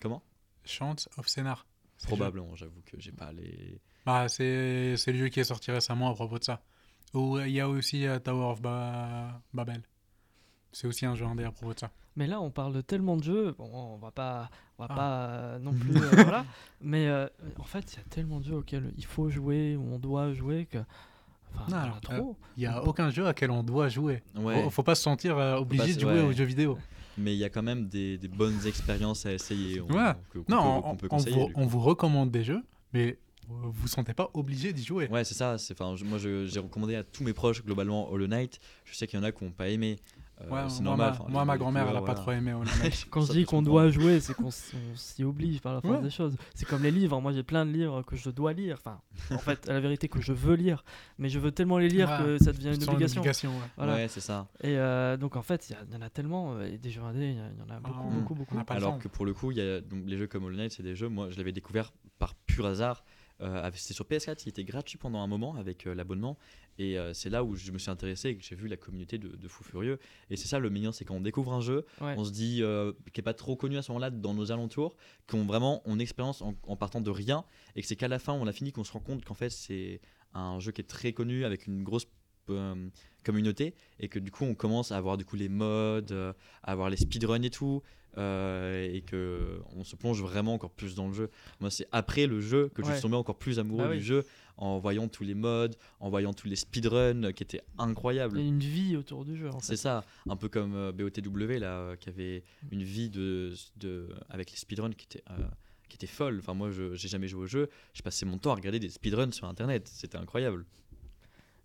Comment? 0.00 0.22
Chant 0.64 0.96
of 1.16 1.26
jeu. 1.28 1.66
Probablement, 2.06 2.54
j'avoue 2.56 2.80
que 2.84 3.00
j'ai 3.00 3.12
pas 3.12 3.32
les. 3.32 3.80
Bah, 4.04 4.28
c'est 4.28 4.96
c'est 4.96 5.12
le 5.12 5.18
jeu 5.18 5.28
qui 5.28 5.40
est 5.40 5.44
sorti 5.44 5.70
récemment 5.70 6.10
à 6.10 6.14
propos 6.14 6.38
de 6.38 6.44
ça. 6.44 6.60
Ou 7.14 7.38
il 7.40 7.50
y 7.52 7.60
a 7.60 7.68
aussi 7.68 8.06
euh, 8.06 8.18
Tower 8.18 8.46
of 8.52 8.60
Ba- 8.62 9.40
Babel. 9.54 9.82
C'est 10.72 10.86
aussi 10.86 11.06
un 11.06 11.14
jeu 11.14 11.24
indé 11.26 11.44
à 11.44 11.52
propos 11.52 11.74
de 11.74 11.78
ça. 11.78 11.90
Mais 12.16 12.26
là, 12.26 12.40
on 12.40 12.50
parle 12.50 12.72
de 12.74 12.80
tellement 12.80 13.16
de 13.16 13.22
jeux. 13.22 13.54
Bon, 13.56 13.70
on 13.72 13.96
va 13.98 14.10
pas, 14.10 14.50
on 14.78 14.82
va 14.84 14.88
Ah. 14.90 14.94
pas 14.96 15.26
euh, 15.28 15.58
non 15.58 15.72
plus. 15.78 15.96
euh, 15.96 16.10
voilà. 16.14 16.44
Mais 16.80 17.06
euh, 17.08 17.28
en 17.58 17.64
fait, 17.64 17.92
il 17.92 17.96
y 17.98 18.00
a 18.00 18.04
tellement 18.04 18.40
de 18.40 18.44
jeux 18.46 18.56
auxquels 18.56 18.92
il 18.96 19.04
faut 19.04 19.30
jouer 19.30 19.76
ou 19.76 19.94
on 19.94 19.98
doit 19.98 20.32
jouer 20.32 20.66
que. 20.66 20.78
Enfin, 21.54 21.64
il 21.68 21.72
y 21.72 21.74
en 21.74 21.78
a 21.78 21.82
alors, 21.82 21.96
euh, 21.96 22.00
trop. 22.18 22.36
Il 22.56 22.60
n'y 22.60 22.66
a 22.66 22.82
aucun 22.82 23.10
jeu 23.10 23.26
à 23.26 23.34
quel 23.34 23.50
on 23.50 23.62
doit 23.62 23.88
jouer. 23.88 24.22
Ouais. 24.34 24.62
Faut, 24.64 24.70
faut 24.70 24.82
pas 24.82 24.94
se 24.94 25.02
sentir 25.02 25.36
euh, 25.38 25.56
obligé 25.56 25.94
de 25.94 26.00
jouer 26.00 26.14
ouais. 26.14 26.22
aux 26.22 26.32
jeux 26.32 26.44
vidéo. 26.44 26.78
Mais 27.18 27.34
il 27.34 27.38
y 27.38 27.44
a 27.44 27.50
quand 27.50 27.62
même 27.62 27.88
des, 27.88 28.16
des 28.18 28.28
bonnes 28.28 28.66
expériences 28.66 29.26
à 29.26 29.32
essayer. 29.32 29.80
on- 29.80 29.86
Ouais. 29.92 30.12
que- 30.30 30.38
qu'on 30.38 30.52
Non, 30.52 30.80
peut- 30.82 30.88
on, 30.88 30.96
peut 30.96 31.30
vous, 31.30 31.50
on 31.54 31.66
vous 31.66 31.80
recommande 31.80 32.30
des 32.30 32.42
jeux, 32.44 32.62
mais 32.92 33.18
vous 33.48 33.82
ne 33.82 33.88
sentez 33.88 34.14
pas 34.14 34.30
obligé 34.34 34.72
d'y 34.72 34.82
jouer. 34.84 35.08
Ouais, 35.08 35.24
c'est 35.24 35.34
ça. 35.34 35.56
moi, 36.04 36.18
j'ai 36.18 36.60
recommandé 36.60 36.94
à 36.94 37.02
tous 37.04 37.22
mes 37.24 37.32
proches 37.32 37.62
globalement 37.64 38.10
Hollow 38.10 38.26
Knight. 38.28 38.60
Je 38.84 38.94
sais 38.94 39.06
qu'il 39.06 39.18
y 39.18 39.22
en 39.22 39.24
a 39.24 39.32
qui 39.32 39.44
n'ont 39.44 39.50
pas 39.50 39.68
aimé. 39.68 39.96
Euh, 40.44 40.50
Ouais, 40.50 40.60
c'est 40.68 40.82
moi, 40.82 40.90
normal. 40.90 41.06
ma, 41.06 41.12
enfin, 41.20 41.24
moi, 41.30 41.44
ma 41.44 41.58
grand-mère, 41.58 41.82
elle 41.82 41.88
couleurs, 41.88 42.02
n'a 42.02 42.06
pas 42.06 42.14
trop 42.20 42.32
aimé 42.32 42.52
Knight. 42.82 43.06
Quand 43.10 43.20
je 43.22 43.32
dis 43.32 43.44
qu'on 43.44 43.62
doit 43.62 43.90
jouer, 43.90 44.20
c'est 44.20 44.34
qu'on 44.34 44.50
s'y 44.50 45.24
oblige 45.24 45.60
par 45.60 45.74
la 45.74 45.80
force 45.80 45.96
Ouais. 45.96 46.02
des 46.02 46.10
choses. 46.10 46.36
C'est 46.54 46.66
comme 46.66 46.82
les 46.82 46.90
livres. 46.90 47.20
Moi, 47.20 47.32
j'ai 47.32 47.42
plein 47.42 47.64
de 47.66 47.70
livres 47.70 48.02
que 48.02 48.16
je 48.16 48.30
dois 48.30 48.52
lire. 48.52 48.76
Enfin, 48.78 49.00
en 49.34 49.38
fait, 49.38 49.68
à 49.68 49.72
la 49.74 49.80
vérité, 49.80 50.08
que 50.08 50.20
je 50.20 50.32
veux 50.32 50.54
lire. 50.54 50.84
Mais 51.18 51.28
je 51.28 51.38
veux 51.38 51.52
tellement 51.52 51.78
les 51.78 51.88
lire 51.88 52.08
Ouais. 52.10 52.24
que 52.24 52.38
ça 52.44 52.52
devient 52.52 52.74
une 52.74 52.88
obligation. 52.88 53.20
obligation, 53.20 53.50
ouais. 53.50 53.56
Voilà. 53.76 53.94
Ouais, 53.94 54.08
c'est 54.08 54.20
ça. 54.20 54.48
Et 54.62 54.76
euh, 54.78 55.16
donc, 55.16 55.36
en 55.36 55.42
fait, 55.42 55.68
il 55.70 55.72
y, 55.72 55.76
a- 55.76 55.98
en 55.98 56.02
a 56.02 56.10
tellement. 56.10 56.54
euh, 56.54 56.66
Et 56.72 56.78
des 56.78 56.90
jeux 56.90 57.02
indés, 57.02 57.30
il 57.30 57.36
y, 57.36 57.38
a- 57.40 57.64
en 57.66 57.76
a 57.76 57.80
beaucoup, 57.80 58.00
on- 58.04 58.10
beaucoup, 58.10 58.34
beaucoup. 58.34 58.56
a 58.58 58.64
le 58.68 58.72
Alors 58.76 58.98
que 58.98 59.08
pour 59.08 59.24
le 59.26 59.34
coup, 59.34 59.50
il 59.50 59.58
y 59.58 59.60
a 59.60 59.80
donc, 59.80 60.02
les 60.06 60.16
jeux 60.16 60.26
comme 60.26 60.44
Hollow 60.44 60.56
Knight, 60.56 60.72
c'est 60.72 60.82
des 60.82 60.94
jeux, 60.96 61.08
moi 61.08 61.28
je 61.30 61.36
l'avais 61.36 61.52
découvert 61.52 61.92
par 62.18 62.34
pur 62.34 62.66
hasard. 62.66 63.04
Euh, 63.40 63.70
C'était 63.74 63.94
sur 63.94 64.04
PS4, 64.04 64.42
il 64.46 64.50
était 64.50 64.62
gratuit 64.64 64.98
pendant 64.98 65.20
un 65.20 65.26
moment 65.26 65.56
avec 65.56 65.86
euh, 65.86 65.94
l'abonnement. 65.94 66.38
Et 66.78 66.98
euh, 66.98 67.12
c'est 67.12 67.28
là 67.30 67.42
où 67.44 67.54
je 67.56 67.70
me 67.72 67.78
suis 67.78 67.90
intéressé 67.90 68.28
et 68.30 68.36
que 68.36 68.42
j'ai 68.44 68.54
vu 68.54 68.68
la 68.68 68.76
communauté 68.76 69.18
de, 69.18 69.28
de 69.28 69.48
fous 69.48 69.64
furieux. 69.64 69.98
Et 70.30 70.36
c'est 70.36 70.48
ça 70.48 70.58
le 70.58 70.70
meilleur, 70.70 70.94
c'est 70.94 71.04
quand 71.04 71.16
on 71.16 71.20
découvre 71.20 71.52
un 71.52 71.60
jeu, 71.60 71.84
Ouais. 72.00 72.14
on 72.16 72.24
se 72.24 72.30
dit 72.30 72.62
qui 73.12 73.20
est 73.20 73.24
pas 73.24 73.34
trop 73.34 73.56
connu 73.56 73.76
à 73.78 73.82
ce 73.82 73.90
moment-là 73.92 74.10
dans 74.10 74.32
nos 74.34 74.52
alentours, 74.52 74.96
qu'on 75.28 75.44
vraiment 75.44 75.82
on 75.86 75.98
expérience 75.98 76.40
en, 76.42 76.54
en 76.66 76.76
partant 76.76 77.00
de 77.00 77.10
rien, 77.10 77.44
et 77.76 77.82
que 77.82 77.86
c'est 77.88 77.96
qu'à 77.96 78.08
la 78.08 78.18
fin 78.18 78.32
on 78.32 78.46
a 78.46 78.52
fini 78.52 78.72
qu'on 78.72 78.84
se 78.84 78.92
rend 78.92 79.00
compte 79.00 79.24
qu'en 79.24 79.34
fait 79.34 79.50
c'est 79.50 80.00
un 80.34 80.60
jeu 80.60 80.72
qui 80.72 80.80
est 80.80 80.84
très 80.84 81.12
connu 81.12 81.44
avec 81.44 81.66
une 81.66 81.82
grosse 81.82 82.06
communauté 83.22 83.74
et 84.00 84.08
que 84.08 84.18
du 84.18 84.30
coup 84.30 84.44
on 84.44 84.54
commence 84.54 84.92
à 84.92 84.96
avoir 84.96 85.16
du 85.16 85.24
coup 85.24 85.36
les 85.36 85.48
modes, 85.48 86.12
à 86.12 86.70
avoir 86.72 86.90
les 86.90 86.96
speedruns 86.96 87.42
et 87.42 87.50
tout. 87.50 87.82
Euh, 88.18 88.88
et 88.92 89.02
que 89.02 89.60
on 89.76 89.84
se 89.84 89.96
plonge 89.96 90.20
vraiment 90.22 90.54
encore 90.54 90.70
plus 90.72 90.94
dans 90.94 91.08
le 91.08 91.14
jeu. 91.14 91.30
Moi, 91.60 91.70
c'est 91.70 91.86
après 91.92 92.26
le 92.26 92.40
jeu 92.40 92.68
que 92.74 92.84
je 92.84 92.92
suis 92.92 93.02
tombé 93.02 93.16
encore 93.16 93.38
plus 93.38 93.58
amoureux 93.58 93.84
Bah 93.84 93.90
oui. 93.90 93.98
du 93.98 94.04
jeu 94.04 94.24
en 94.58 94.78
voyant 94.78 95.08
tous 95.08 95.24
les 95.24 95.34
modes, 95.34 95.76
en 95.98 96.10
voyant 96.10 96.32
tous 96.34 96.46
les 96.46 96.56
speedruns 96.56 97.24
euh, 97.24 97.32
qui 97.32 97.42
étaient 97.42 97.62
incroyables. 97.78 98.38
Il 98.38 98.42
y 98.42 98.44
a 98.44 98.48
une 98.48 98.58
vie 98.60 98.96
autour 98.96 99.24
du 99.24 99.36
jeu. 99.36 99.48
En 99.50 99.60
C'est 99.60 99.72
fait. 99.72 99.76
ça, 99.76 100.04
un 100.28 100.36
peu 100.36 100.48
comme 100.48 100.74
euh, 100.74 100.92
BOTW 100.92 101.58
là, 101.58 101.78
euh, 101.78 101.96
qui 101.96 102.08
avait 102.10 102.44
une 102.70 102.82
vie 102.82 103.08
de, 103.10 103.54
de 103.76 104.08
avec 104.28 104.50
les 104.50 104.56
speedruns 104.58 104.90
qui 104.92 105.06
était 105.06 105.24
qui 105.88 105.96
était 105.96 106.06
folle. 106.06 106.38
Enfin 106.38 106.54
moi, 106.54 106.70
je 106.70 106.94
j'ai 106.94 107.08
jamais 107.08 107.28
joué 107.28 107.42
au 107.42 107.46
jeu, 107.46 107.68
j'ai 107.94 108.02
passé 108.02 108.24
mon 108.26 108.38
temps 108.38 108.52
à 108.52 108.54
regarder 108.54 108.78
des 108.78 108.88
speedruns 108.90 109.30
sur 109.32 109.46
internet, 109.48 109.88
c'était 109.88 110.16
incroyable. 110.18 110.64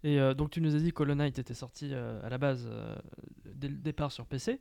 Et 0.03 0.19
euh, 0.19 0.33
donc 0.33 0.51
tu 0.51 0.61
nous 0.61 0.75
as 0.75 0.79
dit 0.79 0.91
que 0.93 1.01
Hollow 1.01 1.15
Knight 1.15 1.39
était 1.39 1.53
sorti 1.55 1.89
euh, 1.91 2.21
à 2.23 2.29
la 2.29 2.37
base 2.37 2.67
euh, 2.69 2.95
dès 3.55 3.67
le 3.67 3.75
départ 3.77 4.11
sur 4.11 4.25
PC. 4.25 4.59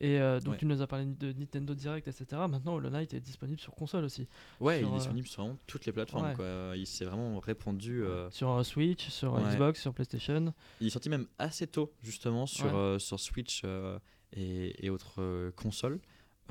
Et 0.00 0.20
euh, 0.20 0.38
donc 0.40 0.52
Ouais. 0.52 0.58
tu 0.58 0.66
nous 0.66 0.80
as 0.80 0.86
parlé 0.86 1.06
de 1.06 1.32
Nintendo 1.32 1.74
Direct, 1.74 2.06
etc. 2.06 2.26
Maintenant 2.48 2.74
Hollow 2.74 2.88
Knight 2.90 3.14
est 3.14 3.20
disponible 3.20 3.58
sur 3.60 3.74
console 3.74 4.04
aussi. 4.04 4.28
Ouais, 4.60 4.78
Sur, 4.78 4.88
il 4.88 4.90
euh, 4.92 4.94
est 4.94 4.98
disponible 4.98 5.26
sur 5.26 5.42
vraiment 5.42 5.58
toutes 5.66 5.86
les 5.86 5.92
plateformes. 5.92 6.26
ouais. 6.28 6.34
quoi. 6.34 6.72
Il 6.76 6.86
s'est 6.86 7.04
vraiment 7.04 7.40
répandu. 7.40 8.04
euh, 8.04 8.30
Sur 8.30 8.50
euh, 8.52 8.62
Switch, 8.62 9.08
sur 9.08 9.34
euh, 9.34 9.40
Ouais. 9.40 9.50
Xbox, 9.54 9.80
sur 9.80 9.92
PlayStation. 9.92 10.54
Il 10.80 10.86
est 10.86 10.90
sorti 10.90 11.08
même 11.10 11.26
assez 11.38 11.66
tôt, 11.66 11.92
justement, 12.02 12.46
sur, 12.46 12.76
euh, 12.76 12.98
sur 13.00 13.18
Switch 13.18 13.62
euh, 13.64 13.98
et, 14.32 14.86
et 14.86 14.90
autres 14.90 15.20
euh, 15.20 15.50
consoles, 15.52 16.00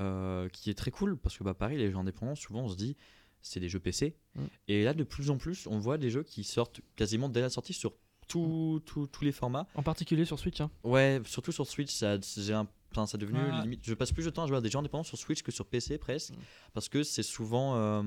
euh, 0.00 0.48
qui 0.50 0.68
est 0.68 0.74
très 0.74 0.90
cool 0.90 1.16
parce 1.16 1.38
que, 1.38 1.42
bah, 1.44 1.54
pareil, 1.54 1.78
les 1.78 1.90
jeux 1.90 1.96
indépendants, 1.96 2.34
souvent, 2.34 2.60
on 2.64 2.68
se 2.68 2.76
dit, 2.76 2.96
c'est 3.40 3.60
des 3.60 3.68
jeux 3.70 3.80
PC. 3.80 4.14
Mm. 4.34 4.42
Et 4.68 4.84
là, 4.84 4.92
de 4.92 5.04
plus 5.04 5.30
en 5.30 5.38
plus, 5.38 5.66
on 5.68 5.78
voit 5.78 5.96
des 5.96 6.10
jeux 6.10 6.22
qui 6.22 6.44
sortent 6.44 6.80
quasiment 6.96 7.28
dès 7.30 7.40
la 7.40 7.48
sortie 7.50 7.72
sur 7.72 7.94
tous 8.26 8.82
les 9.22 9.32
formats. 9.32 9.66
En 9.74 9.82
particulier 9.82 10.24
sur 10.26 10.38
Switch. 10.38 10.60
hein. 10.60 10.70
Ouais, 10.84 11.20
surtout 11.24 11.50
sur 11.52 11.66
Switch, 11.66 11.98
j'ai 12.36 12.52
un, 12.52 12.66
enfin, 12.90 13.06
ça 13.06 13.16
a 13.16 13.18
devenu 13.18 13.38
Ouais. 13.40 13.62
limite. 13.62 13.80
Je 13.84 13.94
passe 13.94 14.12
plus 14.12 14.24
de 14.24 14.30
temps 14.30 14.44
à 14.44 14.46
jouer 14.46 14.56
à 14.56 14.60
des 14.60 14.70
jeux 14.70 14.78
indépendants 14.78 15.04
sur 15.04 15.18
Switch 15.18 15.42
que 15.42 15.52
sur 15.52 15.66
PC 15.66 15.98
presque, 15.98 16.34
Mm. 16.34 16.40
parce 16.74 16.88
que 16.88 17.02
c'est 17.02 17.22
souvent 17.22 17.76
euh, 17.76 18.02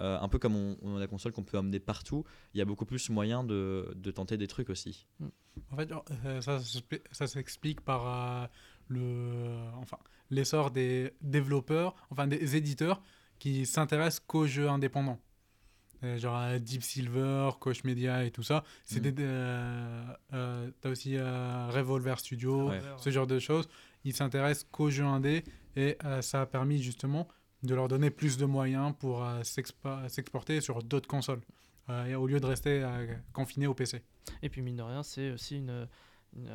euh, 0.00 0.18
un 0.20 0.28
peu 0.28 0.38
comme 0.38 0.56
on, 0.56 0.76
on 0.82 0.96
a 0.96 1.00
la 1.00 1.06
console 1.06 1.32
qu'on 1.32 1.44
peut 1.44 1.58
amener 1.58 1.78
partout. 1.80 2.24
Il 2.54 2.58
y 2.58 2.60
a 2.60 2.64
beaucoup 2.64 2.84
plus 2.86 3.08
moyen 3.10 3.44
de, 3.44 3.92
de 3.94 4.10
tenter 4.10 4.36
des 4.36 4.48
trucs 4.48 4.70
aussi. 4.70 5.06
En 5.70 5.76
fait, 5.76 5.90
euh, 6.24 6.40
ça, 6.40 6.58
ça 7.12 7.26
s'explique 7.26 7.80
par 7.82 8.06
euh, 8.42 8.46
le, 8.88 9.58
enfin, 9.76 9.98
l'essor 10.30 10.70
des 10.70 11.12
développeurs, 11.20 11.94
enfin 12.10 12.26
des 12.26 12.56
éditeurs 12.56 13.00
qui 13.38 13.66
s'intéressent 13.66 14.20
qu'aux 14.26 14.46
jeux 14.46 14.68
indépendants. 14.68 15.18
Genre 16.16 16.58
Deep 16.58 16.82
Silver, 16.82 17.50
Koch 17.60 17.84
Media 17.84 18.24
et 18.24 18.32
tout 18.32 18.42
ça. 18.42 18.64
C'est 18.84 19.04
Mhm. 19.04 19.10
des, 19.12 19.22
euh, 19.24 20.04
euh, 20.32 20.70
t'as 20.80 20.88
aussi 20.90 21.16
euh, 21.16 21.68
Revolver 21.70 22.18
Studio, 22.18 22.70
Ouais. 22.70 22.80
ce 22.96 23.10
genre 23.10 23.28
de 23.28 23.38
choses. 23.38 23.68
Ils 24.04 24.14
s'intéressent 24.14 24.66
qu'aux 24.70 24.90
jeux 24.90 25.04
indés 25.04 25.44
et 25.76 25.96
euh, 26.04 26.22
ça 26.22 26.42
a 26.42 26.46
permis 26.46 26.82
justement 26.82 27.28
de 27.62 27.74
leur 27.74 27.88
donner 27.88 28.10
plus 28.10 28.36
de 28.36 28.44
moyens 28.44 28.94
pour 28.98 29.24
euh, 29.24 29.42
s'exporter 29.42 30.60
sur 30.60 30.82
d'autres 30.82 31.08
consoles. 31.08 31.40
euh, 31.88 32.14
au 32.14 32.26
lieu 32.26 32.40
de 32.40 32.46
rester 32.46 32.84
confinés 33.32 33.66
au 33.66 33.74
PC. 33.74 34.02
Et 34.42 34.48
puis 34.48 34.62
mine 34.62 34.76
de 34.76 34.82
rien, 34.82 35.02
c'est 35.02 35.30
aussi 35.30 35.56
une 35.56 35.88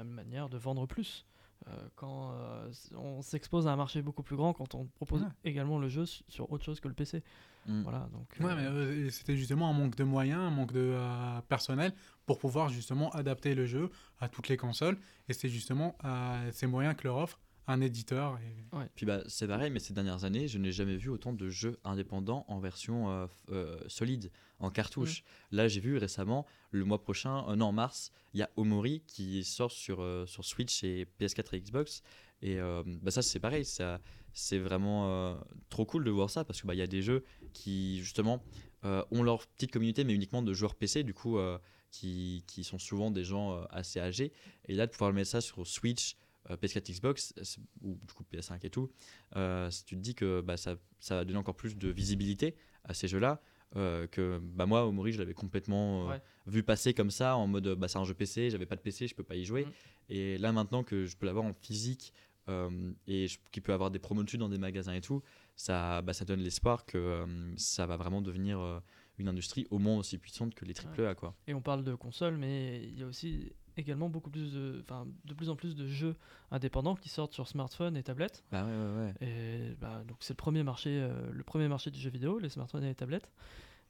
manière 0.04 0.50
de 0.50 0.58
vendre 0.58 0.86
plus. 0.86 1.26
Euh, 1.68 1.72
quand 1.96 2.32
euh, 2.34 2.72
on 2.96 3.22
s'expose 3.22 3.68
à 3.68 3.72
un 3.72 3.76
marché 3.76 4.02
beaucoup 4.02 4.24
plus 4.24 4.36
grand, 4.38 4.54
quand 4.54 4.76
on 4.76 4.86
propose 4.86 5.24
Ouais. 5.24 5.28
également 5.44 5.80
le 5.80 5.90
jeu 5.90 6.06
su- 6.06 6.24
sur 6.28 6.52
autre 6.52 6.64
chose 6.64 6.80
que 6.80 6.88
le 6.88 6.94
PC. 6.94 7.24
Mm. 7.66 7.82
Voilà, 7.82 8.08
donc, 8.14 8.28
Ouais, 8.40 8.52
euh, 8.52 8.56
mais 8.56 8.66
euh, 8.68 9.10
c'était 9.10 9.36
justement 9.36 9.70
un 9.70 9.74
manque 9.74 9.96
de 9.96 10.04
moyens, 10.04 10.40
un 10.40 10.50
manque 10.52 10.72
de 10.72 10.92
euh, 10.94 11.42
personnel 11.50 11.94
pour 12.26 12.40
pouvoir 12.40 12.70
justement 12.70 13.10
adapter 13.10 13.56
le 13.56 13.66
jeu 13.66 13.90
à 14.22 14.30
toutes 14.30 14.48
les 14.48 14.56
consoles. 14.58 14.98
Et 15.28 15.34
c'est 15.34 15.50
justement 15.50 15.98
euh, 16.06 16.50
ces 16.54 16.68
moyens 16.68 16.96
que 16.96 17.04
leur 17.06 17.18
offre 17.18 17.40
un 17.68 17.82
éditeur. 17.82 18.40
Et... 18.40 18.88
Puis 18.96 19.06
bah, 19.06 19.22
c'est 19.28 19.48
pareil, 19.48 19.70
mais 19.70 19.80
ces 19.80 19.94
dernières 19.94 20.24
années, 20.24 20.48
je 20.48 20.58
n'ai 20.58 20.72
jamais 20.72 20.96
vu 20.96 21.10
autant 21.10 21.34
de 21.34 21.50
jeux 21.50 21.78
indépendants 21.84 22.46
en 22.48 22.60
version 22.60 23.10
euh, 23.10 23.28
euh, 23.50 23.78
solide, 23.88 24.32
en 24.60 24.72
cartouche. 24.72 25.24
Là, 25.52 25.68
j'ai 25.68 25.82
vu 25.82 25.98
récemment, 25.98 26.46
le 26.72 26.86
mois 26.86 27.02
prochain, 27.02 27.48
euh, 27.50 27.56
non, 27.56 27.68
en 27.68 27.72
mars, 27.74 28.12
il 28.34 28.40
y 28.40 28.44
a 28.44 28.50
Omori 28.56 29.04
qui 29.06 29.44
sort 29.44 29.72
sur, 29.72 30.02
euh, 30.02 30.26
sur 30.26 30.46
Switch 30.46 30.84
et 30.84 31.08
PS4 31.20 31.56
et 31.56 31.62
Xbox. 31.62 32.02
Et 32.42 32.60
euh, 32.60 32.84
bah, 32.86 33.12
ça, 33.12 33.22
c'est 33.22 33.40
pareil, 33.40 33.66
ça, 33.66 34.00
c'est 34.32 34.60
vraiment 34.60 35.10
euh, 35.10 35.36
trop 35.70 35.86
cool 35.86 36.04
de 36.04 36.12
voir 36.12 36.30
ça 36.30 36.46
parce 36.46 36.62
qu'il 36.62 36.68
bah, 36.68 36.76
il 36.76 36.80
y 36.80 36.84
a 36.84 36.88
des 36.88 37.02
jeux 37.02 37.26
qui, 37.54 38.00
justement, 38.00 38.44
euh, 38.86 39.04
ont 39.12 39.24
leur 39.24 39.46
petite 39.48 39.72
communauté, 39.72 40.04
mais 40.04 40.14
uniquement 40.14 40.42
de 40.42 40.54
joueurs 40.54 40.76
PC, 40.76 41.04
du 41.04 41.14
coup, 41.14 41.38
euh, 41.38 41.58
qui, 41.92 42.44
qui 42.48 42.64
sont 42.64 42.78
souvent 42.78 43.12
des 43.12 43.24
gens 43.24 43.64
assez 43.72 44.00
âgés. 44.00 44.32
Et 44.66 44.76
là, 44.76 44.86
de 44.86 44.92
pouvoir 44.92 45.12
mettre 45.14 45.32
ça 45.32 45.42
sur 45.42 45.66
Switch, 45.66 46.16
euh, 46.16 46.27
PS4, 46.56 46.92
Xbox, 46.92 47.34
ou 47.82 48.00
du 48.08 48.14
coup 48.14 48.24
PS5 48.32 48.66
et 48.66 48.70
tout, 48.70 48.90
euh, 49.36 49.70
tu 49.86 49.96
te 49.96 50.02
dis 50.02 50.16
que 50.16 50.42
bah, 50.42 50.58
ça, 50.58 50.76
ça 51.00 51.16
va 51.16 51.26
donner 51.26 51.40
encore 51.40 51.56
plus 51.56 51.76
de 51.78 51.90
visibilité 51.90 52.56
à 52.84 52.94
ces 52.94 53.08
jeux-là, 53.08 53.42
euh, 53.76 54.08
que 54.08 54.40
bah, 54.42 54.66
moi, 54.66 54.86
Omori, 54.86 55.12
je 55.12 55.20
l'avais 55.20 55.34
complètement 55.34 56.06
euh, 56.06 56.14
Ouais. 56.14 56.22
vu 56.46 56.64
passer 56.64 56.94
comme 56.94 57.12
ça, 57.12 57.36
en 57.36 57.48
mode 57.48 57.68
bah, 57.76 57.88
c'est 57.88 57.98
un 57.98 58.06
jeu 58.06 58.14
PC, 58.14 58.50
j'avais 58.50 58.66
pas 58.66 58.76
de 58.78 58.82
PC, 58.82 59.08
je 59.08 59.16
peux 59.16 59.24
pas 59.24 59.36
y 59.36 59.44
jouer. 59.44 59.66
Mm. 59.66 59.72
Et 60.10 60.38
là, 60.38 60.52
maintenant 60.52 60.84
que 60.84 61.06
je 61.06 61.18
peux 61.18 61.26
l'avoir 61.26 61.46
en 61.46 61.54
physique 61.54 62.14
euh, 62.50 62.94
et 63.08 63.28
qu'il 63.52 63.62
peut 63.62 63.74
avoir 63.74 63.92
des 63.92 64.00
promos 64.00 64.24
dessus 64.24 64.38
dans 64.38 64.48
des 64.48 64.58
magasins 64.58 64.94
et 64.94 65.02
tout, 65.02 65.22
ça, 65.58 66.02
bah, 66.02 66.14
ça 66.14 66.24
donne 66.24 66.40
l'espoir 66.40 66.86
que 66.86 66.98
euh, 66.98 67.26
ça 67.58 67.86
va 67.86 67.98
vraiment 67.98 68.22
devenir 68.22 68.60
euh, 68.60 68.80
une 69.18 69.28
industrie 69.28 69.68
au 69.70 69.80
moins 69.80 69.98
aussi 69.98 70.18
puissante 70.18 70.56
que 70.56 70.64
les 70.64 70.74
AAA. 70.74 71.16
Quoi. 71.16 71.36
Et 71.48 71.54
on 71.54 71.62
parle 71.62 71.84
de 71.84 71.94
consoles, 71.96 72.38
mais 72.38 72.84
il 72.84 72.98
y 73.00 73.04
a 73.04 73.06
aussi 73.06 73.52
également 73.78 74.10
beaucoup 74.10 74.30
plus 74.30 74.54
de, 74.54 74.80
enfin, 74.84 75.08
de 75.26 75.34
plus 75.34 75.50
en 75.50 75.56
plus 75.56 75.76
de 75.76 75.88
jeux 75.88 76.16
indépendants 76.52 76.96
qui 76.96 77.10
sortent 77.10 77.34
sur 77.34 77.48
smartphone 77.48 77.96
et 77.96 78.04
tablettes. 78.04 78.44
Bah 78.52 78.64
ouais, 78.66 78.72
ouais, 78.72 79.06
ouais. 79.22 79.28
Et 79.28 79.76
bah, 79.80 80.04
donc 80.08 80.18
c'est 80.22 80.34
le 80.34 80.38
premier 80.38 80.64
marché, 80.64 80.90
euh, 81.02 81.30
le 81.32 81.44
premier 81.44 81.68
marché 81.68 81.92
du 81.92 82.00
jeu 82.00 82.10
vidéo, 82.10 82.40
les 82.40 82.50
smartphones 82.50 82.84
et 82.84 82.88
les 82.90 82.96
tablettes. 82.96 83.30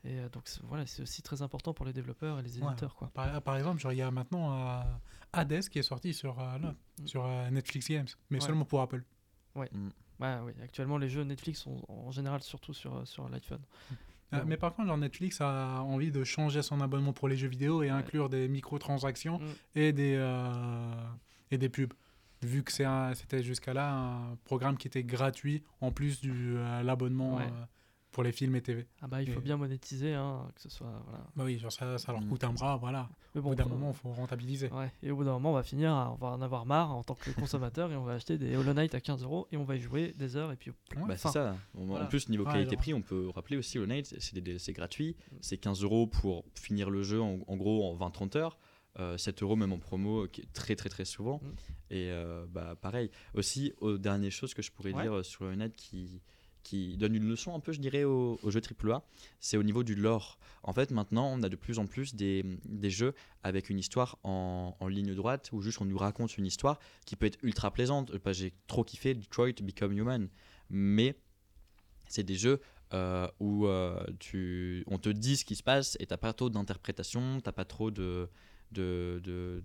Et 0.03 0.19
euh, 0.19 0.29
donc 0.29 0.43
c'est- 0.47 0.61
voilà, 0.63 0.85
c'est 0.85 1.01
aussi 1.01 1.21
très 1.21 1.41
important 1.41 1.73
pour 1.73 1.85
les 1.85 1.93
développeurs 1.93 2.39
et 2.39 2.43
les 2.43 2.59
Ouais. 2.59 2.67
éditeurs, 2.67 2.95
quoi. 2.95 3.09
Par, 3.13 3.41
par 3.41 3.55
exemple, 3.57 3.79
genre, 3.79 3.93
il 3.93 3.97
y 3.97 4.01
a 4.01 4.11
maintenant 4.11 4.53
euh, 4.53 4.83
Hades 5.33 5.67
qui 5.69 5.79
est 5.79 5.83
sorti 5.83 6.13
sur, 6.13 6.39
euh, 6.39 6.57
là, 6.59 6.75
Mm. 7.01 7.07
sur 7.07 7.25
euh, 7.25 7.49
Netflix 7.49 7.89
Games, 7.89 8.07
mais 8.29 8.39
Ouais. 8.39 8.45
seulement 8.45 8.65
pour 8.65 8.81
Apple. 8.81 9.03
Ouais, 9.55 9.69
oui. 10.19 10.53
Actuellement, 10.63 10.97
les 10.97 11.09
jeux 11.09 11.23
Netflix 11.23 11.61
sont 11.61 11.81
en 11.87 12.11
général 12.11 12.41
surtout 12.41 12.73
sur, 12.73 13.07
sur 13.07 13.27
l'iPhone. 13.29 13.61
Euh. 14.33 14.43
Mais 14.45 14.57
par 14.57 14.73
contre, 14.73 14.87
genre, 14.89 14.97
Netflix 14.97 15.39
a 15.41 15.81
envie 15.83 16.11
de 16.11 16.23
changer 16.23 16.61
son 16.61 16.81
abonnement 16.81 17.13
pour 17.13 17.27
les 17.29 17.37
jeux 17.37 17.47
vidéo 17.47 17.81
et 17.83 17.89
inclure 17.89 18.29
des 18.29 18.47
microtransactions 18.47 19.39
Mm. 19.39 19.43
et 19.75 19.93
des, 19.93 20.15
euh, 20.17 20.93
et 21.51 21.57
des 21.57 21.69
pubs. 21.69 21.93
Vu 22.43 22.61
que 22.63 22.71
c'était 22.71 23.41
jusqu'à 23.41 23.73
là 23.73 23.91
un 23.93 24.35
programme 24.45 24.77
qui 24.77 24.87
était 24.87 25.03
gratuit 25.03 25.63
en 25.81 25.91
plus 25.91 26.21
de 26.21 26.81
l'abonnement 26.83 27.37
Ouais. 27.37 27.45
Pour 28.17 28.23
les 28.23 28.31
films 28.31 28.55
et 28.55 28.61
TV. 28.63 28.87
Ah 29.03 29.07
bah 29.07 29.21
il 29.21 29.31
faut 29.31 29.39
Et- 29.39 29.43
bien 29.43 29.57
monétiser, 29.57 30.15
hein, 30.15 30.49
que 30.55 30.61
ce 30.63 30.69
soit. 30.69 30.87
Voilà. 31.05 31.23
Bah 31.35 31.43
oui, 31.43 31.59
genre 31.59 31.71
ça, 31.71 31.99
ça 31.99 32.11
leur 32.13 32.21
Mm. 32.21 32.29
coûte 32.29 32.43
un 32.45 32.51
bras, 32.51 32.75
voilà. 32.75 33.07
Mais 33.35 33.41
Au 33.41 33.43
bon, 33.43 33.49
bout 33.49 33.55
d'un 33.55 33.65
moment, 33.67 33.91
il 33.91 33.95
faut 33.95 34.11
rentabiliser. 34.11 34.71
Ouais, 34.71 34.91
et 35.03 35.11
au 35.11 35.17
bout 35.17 35.23
d'un 35.23 35.33
moment, 35.33 35.51
on 35.51 35.53
va 35.53 35.61
finir, 35.61 35.91
à- 35.93 36.11
on 36.11 36.15
va 36.15 36.29
en 36.29 36.41
avoir 36.41 36.65
marre 36.65 36.95
en 36.95 37.03
tant 37.03 37.13
que 37.13 37.29
consommateur 37.29 37.91
et 37.91 37.95
on 37.95 38.03
va 38.03 38.13
acheter 38.13 38.39
des 38.39 38.55
Hollow 38.57 38.73
Knight 38.73 38.95
à 38.95 39.01
15 39.01 39.21
euros 39.21 39.47
et 39.51 39.57
on 39.57 39.65
va 39.65 39.75
y 39.75 39.79
jouer 39.79 40.13
des 40.17 40.35
heures 40.35 40.51
et 40.51 40.55
puis. 40.55 40.71
Ouais. 40.95 41.03
Bah, 41.07 41.15
c'est 41.15 41.27
ça. 41.29 41.55
En- 41.77 41.85
voilà. 41.85 42.05
En 42.05 42.07
plus, 42.07 42.27
niveau 42.29 42.43
Ouais, 42.43 42.53
qualité-prix, 42.53 42.95
on 42.95 43.03
peut 43.03 43.29
rappeler 43.29 43.55
aussi 43.57 43.77
Hollow 43.77 43.85
Knight, 43.85 44.15
c'est 44.17 44.33
des 44.33 44.41
DLC 44.41 44.73
gratuits. 44.73 45.15
C'est 45.39 45.59
15 45.59 45.83
euros 45.83 46.07
pour 46.07 46.43
finir 46.55 46.89
le 46.89 47.03
jeu 47.03 47.21
en, 47.21 47.37
en 47.47 47.55
gros 47.55 47.87
en 47.87 47.93
20-30 47.95 48.35
heures. 48.35 48.57
Euh, 48.99 49.15
7 49.15 49.43
euros 49.43 49.55
même 49.55 49.73
en 49.73 49.77
promo, 49.77 50.25
qui 50.27 50.41
est 50.41 50.51
très 50.53 50.75
très 50.75 50.89
très 50.89 51.05
souvent. 51.05 51.39
Mm. 51.43 51.49
Et 51.91 52.09
euh, 52.09 52.47
bah, 52.49 52.75
pareil. 52.81 53.11
Aussi, 53.35 53.71
aux 53.79 53.99
dernières 53.99 54.31
choses 54.31 54.55
que 54.55 54.63
je 54.63 54.71
pourrais 54.71 54.91
Ouais. 54.91 55.03
dire 55.03 55.13
euh, 55.17 55.21
sur 55.21 55.43
Hollow 55.43 55.55
Knight 55.55 55.75
qui, 55.75 56.19
qui 56.67 56.97
donne 56.97 57.15
une 57.15 57.29
leçon 57.29 57.55
un 57.55 57.61
peu, 57.61 57.71
je 57.71 57.79
dirais, 57.79 58.03
aux, 58.03 58.37
aux 58.43 58.51
jeux 58.51 58.59
AAA, 58.61 59.01
c'est 59.39 59.55
au 59.55 59.63
niveau 59.63 59.83
du 59.83 59.95
lore. 59.95 60.37
En 60.63 60.73
fait, 60.73 60.91
maintenant, 60.91 61.31
on 61.33 61.41
a 61.41 61.47
de 61.47 61.55
plus 61.55 61.79
en 61.79 61.87
plus 61.87 62.13
des, 62.13 62.43
des 62.65 62.89
jeux 62.89 63.13
avec 63.41 63.69
une 63.69 63.79
histoire 63.79 64.17
en, 64.23 64.75
en 64.77 64.87
ligne 64.89 65.15
droite 65.15 65.49
où 65.53 65.61
juste 65.61 65.79
on 65.79 65.85
nous 65.85 65.97
raconte 65.97 66.37
une 66.37 66.45
histoire 66.45 66.77
qui 67.05 67.15
peut 67.15 67.25
être 67.25 67.39
ultra 67.41 67.71
plaisante. 67.71 68.11
J'ai 68.31 68.53
trop 68.67 68.83
kiffé 68.83 69.13
Detroit 69.13 69.53
Become 69.61 69.97
Human. 69.97 70.27
Mais 70.69 71.15
c'est 72.09 72.23
des 72.23 72.35
jeux 72.35 72.59
euh, 72.93 73.29
où 73.39 73.65
euh, 73.67 74.05
tu, 74.19 74.83
on 74.87 74.97
te 74.97 75.07
dit 75.07 75.37
ce 75.37 75.45
qui 75.45 75.55
se 75.55 75.63
passe 75.63 75.95
et 76.01 76.05
t'as 76.05 76.17
pas 76.17 76.33
trop 76.33 76.49
d'interprétation, 76.49 77.39
t'as 77.39 77.53
pas 77.53 77.65
trop 77.65 77.91
de, 77.91 78.27
de, 78.73 79.21
de, 79.23 79.63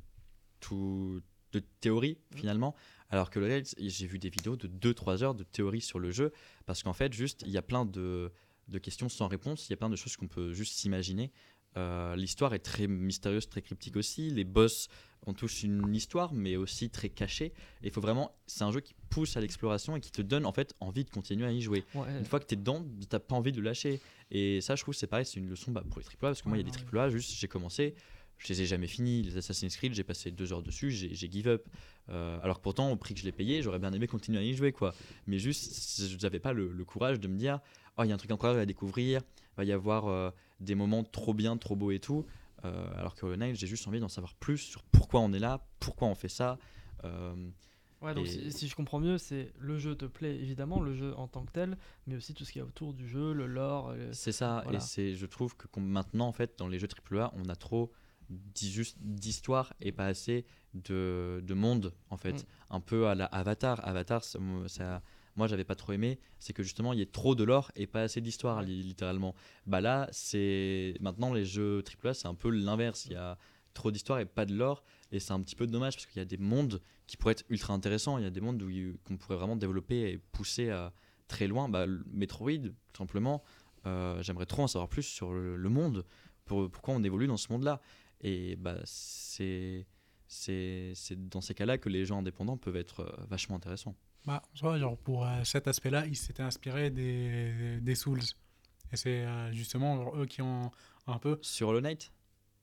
tout, 0.60 1.20
de 1.52 1.60
théorie 1.80 2.18
Mm. 2.32 2.36
finalement. 2.38 2.74
Alors 3.10 3.28
que 3.30 3.38
le 3.40 3.46
Rails, 3.46 3.64
j'ai 3.78 4.06
vu 4.06 4.18
des 4.18 4.30
vidéos 4.30 4.56
de 4.56 4.66
2-3 4.68 5.22
heures 5.22 5.34
de 5.34 5.44
théorie 5.44 5.82
sur 5.82 5.98
le 5.98 6.10
jeu 6.10 6.32
parce 6.66 6.82
qu'en 6.82 6.94
fait, 6.94 7.12
juste, 7.12 7.42
il 7.46 7.50
y 7.52 7.58
a 7.58 7.62
plein 7.62 7.84
de, 7.84 8.32
de 8.68 8.78
questions 8.78 9.08
sans 9.10 9.28
réponse, 9.28 9.68
il 9.68 9.70
y 9.70 9.74
a 9.74 9.76
plein 9.76 9.90
de 9.90 9.96
choses 9.96 10.16
qu'on 10.16 10.28
peut 10.28 10.52
juste 10.54 10.74
s'imaginer. 10.78 11.30
Euh, 11.76 12.16
L'histoire 12.16 12.52
est 12.54 12.58
très 12.58 12.86
mystérieuse, 12.86 13.48
très 13.48 13.62
cryptique 13.62 13.96
aussi. 13.96 14.30
Les 14.30 14.44
boss 14.44 14.88
ont 15.26 15.32
tous 15.34 15.62
une 15.62 15.94
histoire, 15.94 16.32
mais 16.34 16.56
aussi 16.56 16.90
très 16.90 17.08
cachée. 17.08 17.46
Et 17.82 17.86
il 17.86 17.90
faut 17.90 18.00
vraiment. 18.02 18.34
C'est 18.46 18.64
un 18.64 18.72
jeu 18.72 18.80
qui 18.80 18.94
pousse 19.08 19.36
à 19.36 19.40
l'exploration 19.40 19.94
et 19.96 20.00
qui 20.00 20.10
te 20.10 20.20
donne 20.20 20.44
en 20.46 20.52
fait 20.52 20.74
envie 20.80 21.04
de 21.04 21.10
continuer 21.10 21.46
à 21.46 21.52
y 21.52 21.60
jouer. 21.62 21.84
ouais, 21.94 22.18
Une 22.18 22.24
fois 22.26 22.40
que 22.40 22.46
tu 22.46 22.54
es 22.54 22.56
dedans, 22.56 22.84
t'as 23.08 23.20
pas 23.20 23.34
envie 23.36 23.52
de 23.52 23.60
lâcher. 23.62 24.00
Et 24.30 24.60
ça, 24.60 24.74
je 24.76 24.82
trouve, 24.82 24.94
c'est 24.94 25.06
pareil, 25.06 25.24
c'est 25.26 25.38
une 25.38 25.48
leçon 25.48 25.70
bah, 25.70 25.82
pour 25.88 26.00
les 26.00 26.06
AAA, 26.06 26.16
parce 26.20 26.42
que 26.42 26.48
moi, 26.48 26.58
il 26.58 26.66
y 26.66 26.68
a 26.68 26.70
des 26.70 26.78
AAA, 26.98 27.10
juste 27.10 27.32
j'ai 27.38 27.48
commencé, 27.48 27.94
je 28.42 28.52
les 28.52 28.62
ai 28.62 28.66
jamais 28.66 28.86
finis. 28.86 29.22
Les 29.22 29.36
Assassin's 29.36 29.76
Creed, 29.76 29.94
j'ai 29.94 30.04
passé 30.04 30.30
deux 30.30 30.52
heures 30.52 30.62
dessus, 30.62 30.90
j'ai 30.90 31.30
give 31.30 31.48
up. 31.48 31.64
Euh, 32.08 32.38
alors 32.42 32.58
que 32.58 32.62
pourtant, 32.62 32.90
au 32.90 32.96
prix 32.96 33.14
que 33.14 33.20
je 33.20 33.24
l'ai 33.24 33.32
payé, 33.32 33.62
j'aurais 33.62 33.78
bien 33.78 33.92
aimé 33.92 34.06
continuer 34.08 34.38
à 34.38 34.42
y 34.42 34.54
jouer, 34.54 34.72
quoi. 34.72 34.94
Mais 35.26 35.38
juste, 35.38 36.02
je 36.08 36.16
n'avais 36.18 36.40
pas 36.40 36.52
le, 36.52 36.72
le 36.72 36.84
courage 36.84 37.20
de 37.20 37.28
me 37.28 37.36
dire, 37.38 37.60
oh, 37.98 38.02
il 38.04 38.08
y 38.08 38.12
a 38.12 38.14
un 38.14 38.18
truc 38.18 38.30
incroyable 38.32 38.60
à 38.60 38.66
découvrir, 38.66 39.20
il 39.52 39.56
va 39.56 39.64
y 39.64 39.72
avoir 39.72 40.08
euh, 40.08 40.30
des 40.60 40.74
moments 40.74 41.04
trop 41.04 41.34
bien, 41.34 41.56
trop 41.56 41.76
beaux 41.76 41.90
et 41.92 42.00
tout. 42.00 42.26
Euh, 42.64 42.88
alors 42.96 43.14
que 43.14 43.24
Hollow 43.26 43.36
Knight, 43.36 43.56
j'ai 43.56 43.66
juste 43.66 43.86
envie 43.88 44.00
d'en 44.00 44.08
savoir 44.08 44.34
plus 44.34 44.58
sur 44.58 44.82
pourquoi 44.84 45.20
on 45.20 45.32
est 45.32 45.38
là, 45.40 45.64
pourquoi 45.80 46.08
on 46.08 46.14
fait 46.14 46.28
ça. 46.28 46.58
Ouais, 48.00 48.14
donc 48.14 48.26
Et- 48.26 48.30
si, 48.30 48.52
si 48.52 48.68
je 48.68 48.74
comprends 48.74 48.98
mieux, 48.98 49.16
c'est 49.18 49.52
le 49.60 49.78
jeu 49.78 49.94
te 49.94 50.04
plaît 50.06 50.34
évidemment, 50.34 50.80
le 50.80 50.92
jeu 50.94 51.14
en 51.16 51.28
tant 51.28 51.44
que 51.44 51.52
tel, 51.52 51.78
mais 52.08 52.16
aussi 52.16 52.34
tout 52.34 52.44
ce 52.44 52.50
qu'il 52.52 52.58
y 52.60 52.62
a 52.62 52.66
autour 52.66 52.94
du 52.94 53.06
jeu, 53.06 53.32
le 53.32 53.46
lore. 53.46 53.94
C'est 54.12 54.32
ça, 54.32 54.62
Voilà. 54.64 54.78
et 54.78 54.80
c'est, 54.80 55.14
je 55.14 55.26
trouve 55.26 55.56
que 55.56 55.66
maintenant, 55.78 56.26
en 56.26 56.32
fait, 56.32 56.58
dans 56.58 56.66
les 56.66 56.80
jeux 56.80 56.88
AAA, 56.88 57.32
on 57.36 57.48
a 57.48 57.54
trop 57.54 57.92
d'histoire 59.00 59.72
et 59.80 59.92
pas 59.92 60.06
assez 60.06 60.44
de, 60.74 61.40
de 61.44 61.54
monde, 61.54 61.92
en 62.10 62.16
fait. 62.16 62.32
Mm. 62.32 62.46
Un 62.70 62.80
peu 62.80 63.06
à 63.08 63.14
la 63.14 63.26
Avatar. 63.26 63.86
Avatar, 63.86 64.24
ça, 64.24 64.38
moi, 64.38 64.68
ça- 64.68 65.02
moi, 65.36 65.46
j'avais 65.46 65.64
pas 65.64 65.74
trop 65.74 65.92
aimé, 65.92 66.18
c'est 66.38 66.52
que 66.52 66.62
justement, 66.62 66.92
il 66.92 66.98
y 66.98 67.02
a 67.02 67.06
trop 67.06 67.34
de 67.34 67.42
lore 67.42 67.72
et 67.74 67.86
pas 67.86 68.02
assez 68.02 68.20
d'histoire, 68.20 68.60
littéralement. 68.62 69.34
Bah 69.66 69.80
là, 69.80 70.08
c'est. 70.12 70.94
Maintenant, 71.00 71.32
les 71.32 71.44
jeux 71.46 71.82
AAA, 71.82 72.12
c'est 72.14 72.28
un 72.28 72.34
peu 72.34 72.50
l'inverse. 72.50 73.06
Il 73.06 73.12
y 73.12 73.16
a 73.16 73.38
trop 73.72 73.90
d'histoire 73.90 74.18
et 74.18 74.26
pas 74.26 74.44
de 74.44 74.54
lore, 74.54 74.84
et 75.10 75.20
c'est 75.20 75.32
un 75.32 75.40
petit 75.40 75.56
peu 75.56 75.66
dommage 75.66 75.94
parce 75.96 76.04
qu'il 76.04 76.18
y 76.18 76.22
a 76.22 76.26
des 76.26 76.36
mondes 76.36 76.82
qui 77.06 77.16
pourraient 77.16 77.32
être 77.32 77.44
ultra 77.48 77.72
intéressants. 77.72 78.18
Il 78.18 78.24
y 78.24 78.26
a 78.26 78.30
des 78.30 78.42
mondes 78.42 78.62
qu'on 79.04 79.16
pourrait 79.16 79.36
vraiment 79.36 79.56
développer 79.56 80.10
et 80.10 80.18
pousser 80.18 80.68
à 80.68 80.92
très 81.28 81.46
loin. 81.46 81.70
Bah, 81.70 81.86
Metroid, 82.12 82.58
tout 82.92 82.98
simplement, 82.98 83.42
euh, 83.86 84.22
j'aimerais 84.22 84.44
trop 84.46 84.62
en 84.64 84.66
savoir 84.66 84.88
plus 84.90 85.02
sur 85.02 85.32
le, 85.32 85.56
le 85.56 85.68
monde, 85.70 86.04
pour, 86.44 86.70
pourquoi 86.70 86.92
on 86.94 87.02
évolue 87.02 87.26
dans 87.26 87.38
ce 87.38 87.50
monde-là? 87.50 87.80
Et 88.22 88.56
bah, 88.56 88.76
c'est, 88.84 89.86
dans 91.16 91.40
ces 91.40 91.54
cas-là 91.54 91.78
que 91.78 91.88
les 91.88 92.04
gens 92.04 92.18
indépendants 92.18 92.56
peuvent 92.56 92.76
être 92.76 93.00
euh, 93.00 93.24
vachement 93.28 93.56
intéressants. 93.56 93.94
Bah, 94.24 94.42
genre 94.54 94.96
pour 94.98 95.26
euh, 95.26 95.42
cet 95.44 95.66
aspect-là, 95.66 96.06
ils 96.06 96.16
s'étaient 96.16 96.42
inspirés 96.44 96.90
des, 96.90 97.80
des 97.80 97.94
Souls. 97.94 98.20
Et 98.92 98.96
c'est 98.96 99.24
euh, 99.26 99.52
justement 99.52 99.96
genre, 99.96 100.16
eux 100.16 100.26
qui 100.26 100.42
ont 100.42 100.70
un 101.06 101.18
peu. 101.18 101.38
Sur 101.42 101.68
Hollow 101.68 101.80
Knight? 101.80 102.12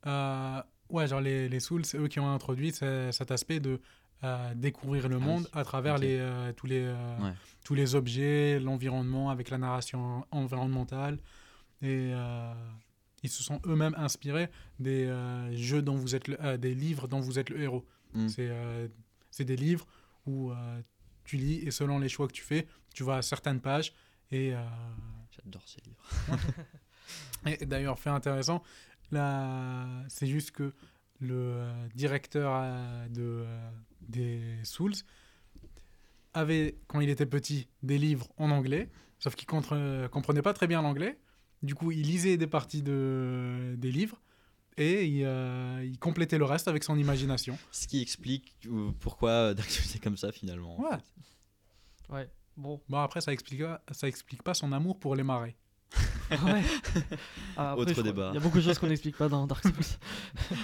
Euh, 0.05 0.62
ouais, 0.89 1.07
genre 1.07 1.20
les, 1.22 1.49
les 1.49 1.60
Souls, 1.60 1.84
c'est 1.86 1.97
eux 1.97 2.07
qui 2.07 2.20
ont 2.20 2.32
introduit 2.34 2.72
ce- 2.72 3.10
cet 3.12 3.32
aspect 3.32 3.60
de 3.60 3.82
euh, 4.24 4.53
découvrir 4.55 5.10
le 5.10 5.18
Ah 5.18 5.20
monde 5.20 5.43
oui, 5.43 5.60
à 5.60 5.64
travers 5.66 5.97
les, 5.97 6.18
euh, 6.20 6.53
tous, 6.53 6.68
les, 6.68 6.84
euh, 6.86 7.18
Ouais. 7.20 7.34
tous 7.66 7.74
les 7.76 7.95
objets, 7.95 8.60
l'environnement 8.60 9.30
avec 9.30 9.49
la 9.49 9.57
narration 9.57 10.26
environnementale. 10.32 11.20
Et 11.82 12.12
ils 13.24 13.30
se 13.30 13.43
sont 13.43 13.61
eux-mêmes 13.65 13.95
inspirés 13.97 14.49
des 14.80 15.05
euh, 15.05 15.55
jeux 15.55 15.82
dont 15.82 15.95
vous 15.95 16.15
êtes 16.15 16.28
le- 16.28 16.41
euh, 16.43 16.57
des 16.57 16.74
livres 16.74 17.07
dont 17.07 17.20
vous 17.20 17.39
êtes 17.39 17.49
le 17.49 17.61
héros. 17.61 17.86
Mm. 18.13 18.28
C'est 18.28 18.49
euh, 18.49 18.88
c'est 19.32 19.45
des 19.45 19.55
livres 19.55 19.86
où 20.26 20.51
tu 21.24 21.38
lis 21.38 21.59
et 21.65 21.72
selon 21.72 21.97
les 21.97 22.09
choix 22.09 22.28
que 22.28 22.34
tu 22.34 22.43
fais, 22.43 22.67
tu 22.93 23.03
vas 23.03 23.17
à 23.17 23.22
certaines 23.22 23.61
pages 23.61 23.93
et 24.32 24.53
J'adore 25.32 25.63
ces 25.65 25.82
livres. 25.82 26.03
et 27.61 27.65
d'ailleurs, 27.65 27.97
fait 27.97 28.09
intéressant, 28.09 28.61
là, 29.11 29.88
c'est 30.07 30.28
juste 30.28 30.51
que 30.51 30.74
le 31.20 31.63
directeur 31.95 32.61
de, 33.09 33.45
des 34.01 34.41
Souls 34.63 34.93
avait, 36.34 36.76
quand 36.88 36.99
il 36.99 37.09
était 37.09 37.26
petit, 37.26 37.67
des 37.82 37.97
livres 37.97 38.28
en 38.38 38.51
anglais, 38.51 38.89
sauf 39.20 39.36
qu'il 39.36 39.47
ne 39.53 40.07
comprenait 40.07 40.41
pas 40.41 40.53
très 40.53 40.67
bien 40.67 40.82
l'anglais. 40.82 41.17
Du 41.64 41.76
coup, 41.76 41.91
il 41.91 42.01
lisait 42.03 42.38
des 42.38 42.47
parties 42.47 42.82
de, 42.82 43.76
des 43.78 43.91
livres 43.91 44.20
et 44.78 45.05
il, 45.05 45.24
euh, 45.26 45.84
il 45.86 45.99
complétait 45.99 46.38
le 46.38 46.45
reste 46.45 46.68
avec 46.70 46.84
son 46.86 46.97
imagination. 46.97 47.57
Ce 47.72 47.86
qui 47.88 48.01
explique 48.01 48.55
euh, 48.68 48.91
pourquoi 48.99 49.53
Dark 49.53 49.70
Souls 49.70 49.95
est 49.95 49.99
comme 50.03 50.16
ça 50.18 50.32
finalement. 50.32 50.78
en 50.80 50.84
Ouais. 50.84 50.97
fait. 50.97 52.14
Ouais, 52.14 52.30
bon. 52.57 52.80
Bon, 52.88 52.97
après, 52.99 53.22
ça 53.22 53.34
explique, 53.34 53.62
pas- 53.62 53.82
ça 53.91 54.07
explique 54.07 54.41
pas 54.41 54.53
son 54.53 54.72
amour 54.72 54.97
pour 54.99 55.16
les 55.16 55.24
marais. 55.24 55.55
Ouais. 56.32 56.62
Ah, 57.57 57.72
après, 57.72 57.82
Autre 57.91 58.03
débat. 58.03 58.30
Il 58.32 58.36
y 58.36 58.38
a 58.38 58.41
beaucoup 58.41 58.60
de 58.60 58.64
choses 58.64 58.78
qu'on 58.80 58.88
n'explique 58.88 59.18
pas 59.18 59.28
dans 59.28 59.45
Dark 59.47 59.64
Souls. 59.64 59.74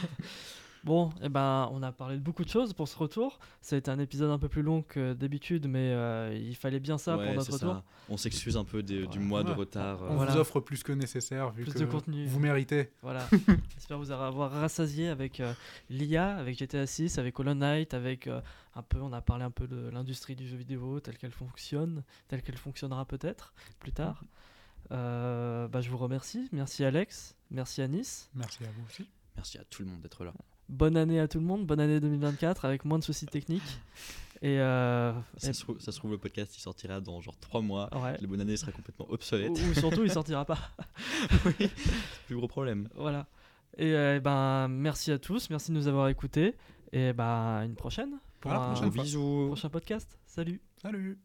bon, 0.86 1.10
et 1.22 1.28
ben, 1.30 1.70
on 1.74 1.84
a 1.84 1.92
parlé 1.92 2.16
de 2.16 2.22
beaucoup 2.22 2.44
de 2.46 2.50
choses 2.50 2.74
pour 2.74 2.88
ce 2.88 2.98
retour. 2.98 3.40
Ça 3.62 3.76
a 3.76 3.80
été 3.80 3.92
un 3.92 4.00
épisode 4.00 4.30
un 4.32 4.40
peu 4.40 4.48
plus 4.48 4.62
long 4.62 4.82
que 4.84 5.14
d'habitude, 5.14 5.68
mais 5.68 5.92
euh, 5.92 6.34
il 6.34 6.56
fallait 6.56 6.80
bien 6.80 6.98
ça 6.98 7.18
Ouais, 7.18 7.26
pour 7.26 7.34
notre 7.36 7.46
c'est 7.48 7.54
retour. 7.66 7.74
ça. 7.74 7.84
On 8.10 8.18
s'excuse 8.18 8.56
un 8.56 8.64
peu 8.64 8.82
des- 8.84 9.08
du 9.08 9.18
Ouais. 9.18 9.24
mois 9.26 9.44
de 9.44 9.52
retard. 9.52 10.04
euh, 10.04 10.08
On 10.12 10.16
Voilà. 10.16 10.32
vous 10.34 10.38
offre 10.38 10.60
plus 10.62 10.84
que 10.84 10.94
nécessaire 10.94 11.52
vu 11.52 11.64
Plus 11.64 11.74
que 11.74 11.80
de 11.80 11.86
contenu. 11.86 12.26
vous 12.28 12.40
méritez. 12.40 12.92
Voilà. 13.02 13.28
J'espère 13.76 13.98
vous 13.98 14.12
avoir 14.12 14.52
rassasié 14.52 15.10
avec 15.10 15.40
euh, 15.42 15.54
l'IA, 15.90 16.36
avec 16.38 16.58
GTA 16.58 16.86
6, 16.88 17.18
avec 17.18 17.38
Hollow 17.40 17.54
Knight, 17.56 17.94
avec 17.94 18.28
euh, 18.28 18.40
un 18.76 18.82
peu, 18.84 19.00
on 19.02 19.12
a 19.14 19.22
parlé 19.22 19.44
un 19.44 19.52
peu 19.52 19.68
de 19.68 19.90
l'industrie 19.90 20.36
du 20.36 20.48
jeu 20.48 20.58
vidéo, 20.58 21.00
telle 21.00 21.18
qu'elle 21.18 21.32
fonctionne, 21.32 22.04
telle 22.28 22.42
qu'elle 22.42 22.58
fonctionnera 22.58 23.06
peut-être 23.06 23.54
plus 23.80 23.92
tard. 23.92 24.24
Euh, 24.92 25.68
bah, 25.68 25.82
je 25.82 25.90
vous 25.90 25.98
remercie. 25.98 26.48
Merci 26.52 26.84
Alex, 26.86 27.36
merci 27.50 27.82
Anis. 27.82 28.30
Merci 28.36 28.64
à 28.64 28.68
vous 28.68 28.84
aussi. 28.88 29.10
Merci 29.36 29.58
à 29.58 29.64
tout 29.64 29.82
le 29.84 29.90
monde 29.90 30.02
d'être 30.02 30.24
là. 30.24 30.34
Bonne 30.70 30.98
année 30.98 31.20
à 31.20 31.28
tout 31.28 31.40
le 31.40 31.46
monde, 31.46 31.66
bonne 31.66 31.80
année 31.80 32.00
2024 32.00 32.66
avec 32.66 32.86
moins 32.86 32.98
de 33.00 33.04
soucis 33.04 33.26
techniques. 33.28 33.80
Et, 34.42 34.60
euh, 34.60 35.14
Ça, 35.38 35.50
et- 35.50 35.54
se 35.54 35.62
trouve, 35.62 35.80
ça 35.80 35.92
se 35.92 35.98
trouve, 36.00 36.12
le 36.12 36.18
podcast 36.18 36.56
il 36.58 36.62
sortira 36.62 37.00
dans 37.00 37.22
genre 37.22 37.38
3 37.40 37.62
mois. 37.62 37.90
ouais. 38.04 38.18
La 38.20 38.28
bonne 38.28 38.42
année 38.42 38.58
sera 38.58 38.72
complètement 38.72 39.06
obsolète. 39.10 39.52
Ou, 39.52 39.70
ou 39.70 39.74
surtout, 39.74 40.04
il 40.04 40.12
sortira 40.12 40.44
pas. 40.46 40.58
oui, 41.46 41.70
plus 42.28 42.36
gros 42.36 42.48
problème. 42.48 42.90
Voilà. 42.96 43.28
Et 43.78 43.94
euh, 43.94 44.20
ben, 44.20 44.68
merci 44.68 45.12
à 45.12 45.20
tous, 45.20 45.50
merci 45.50 45.72
de 45.72 45.78
nous 45.78 45.88
avoir 45.88 46.10
écoutés. 46.10 46.56
Et 46.92 47.14
ben, 47.14 47.58
à 47.60 47.66
une 47.66 47.76
prochaine 47.76 48.20
pour 48.42 48.52
À 48.52 48.56
la 48.56 48.60
un 48.62 48.74
prochain 49.48 49.70
podcast. 49.70 50.18
Salut. 50.26 50.62
Salut 50.82 51.18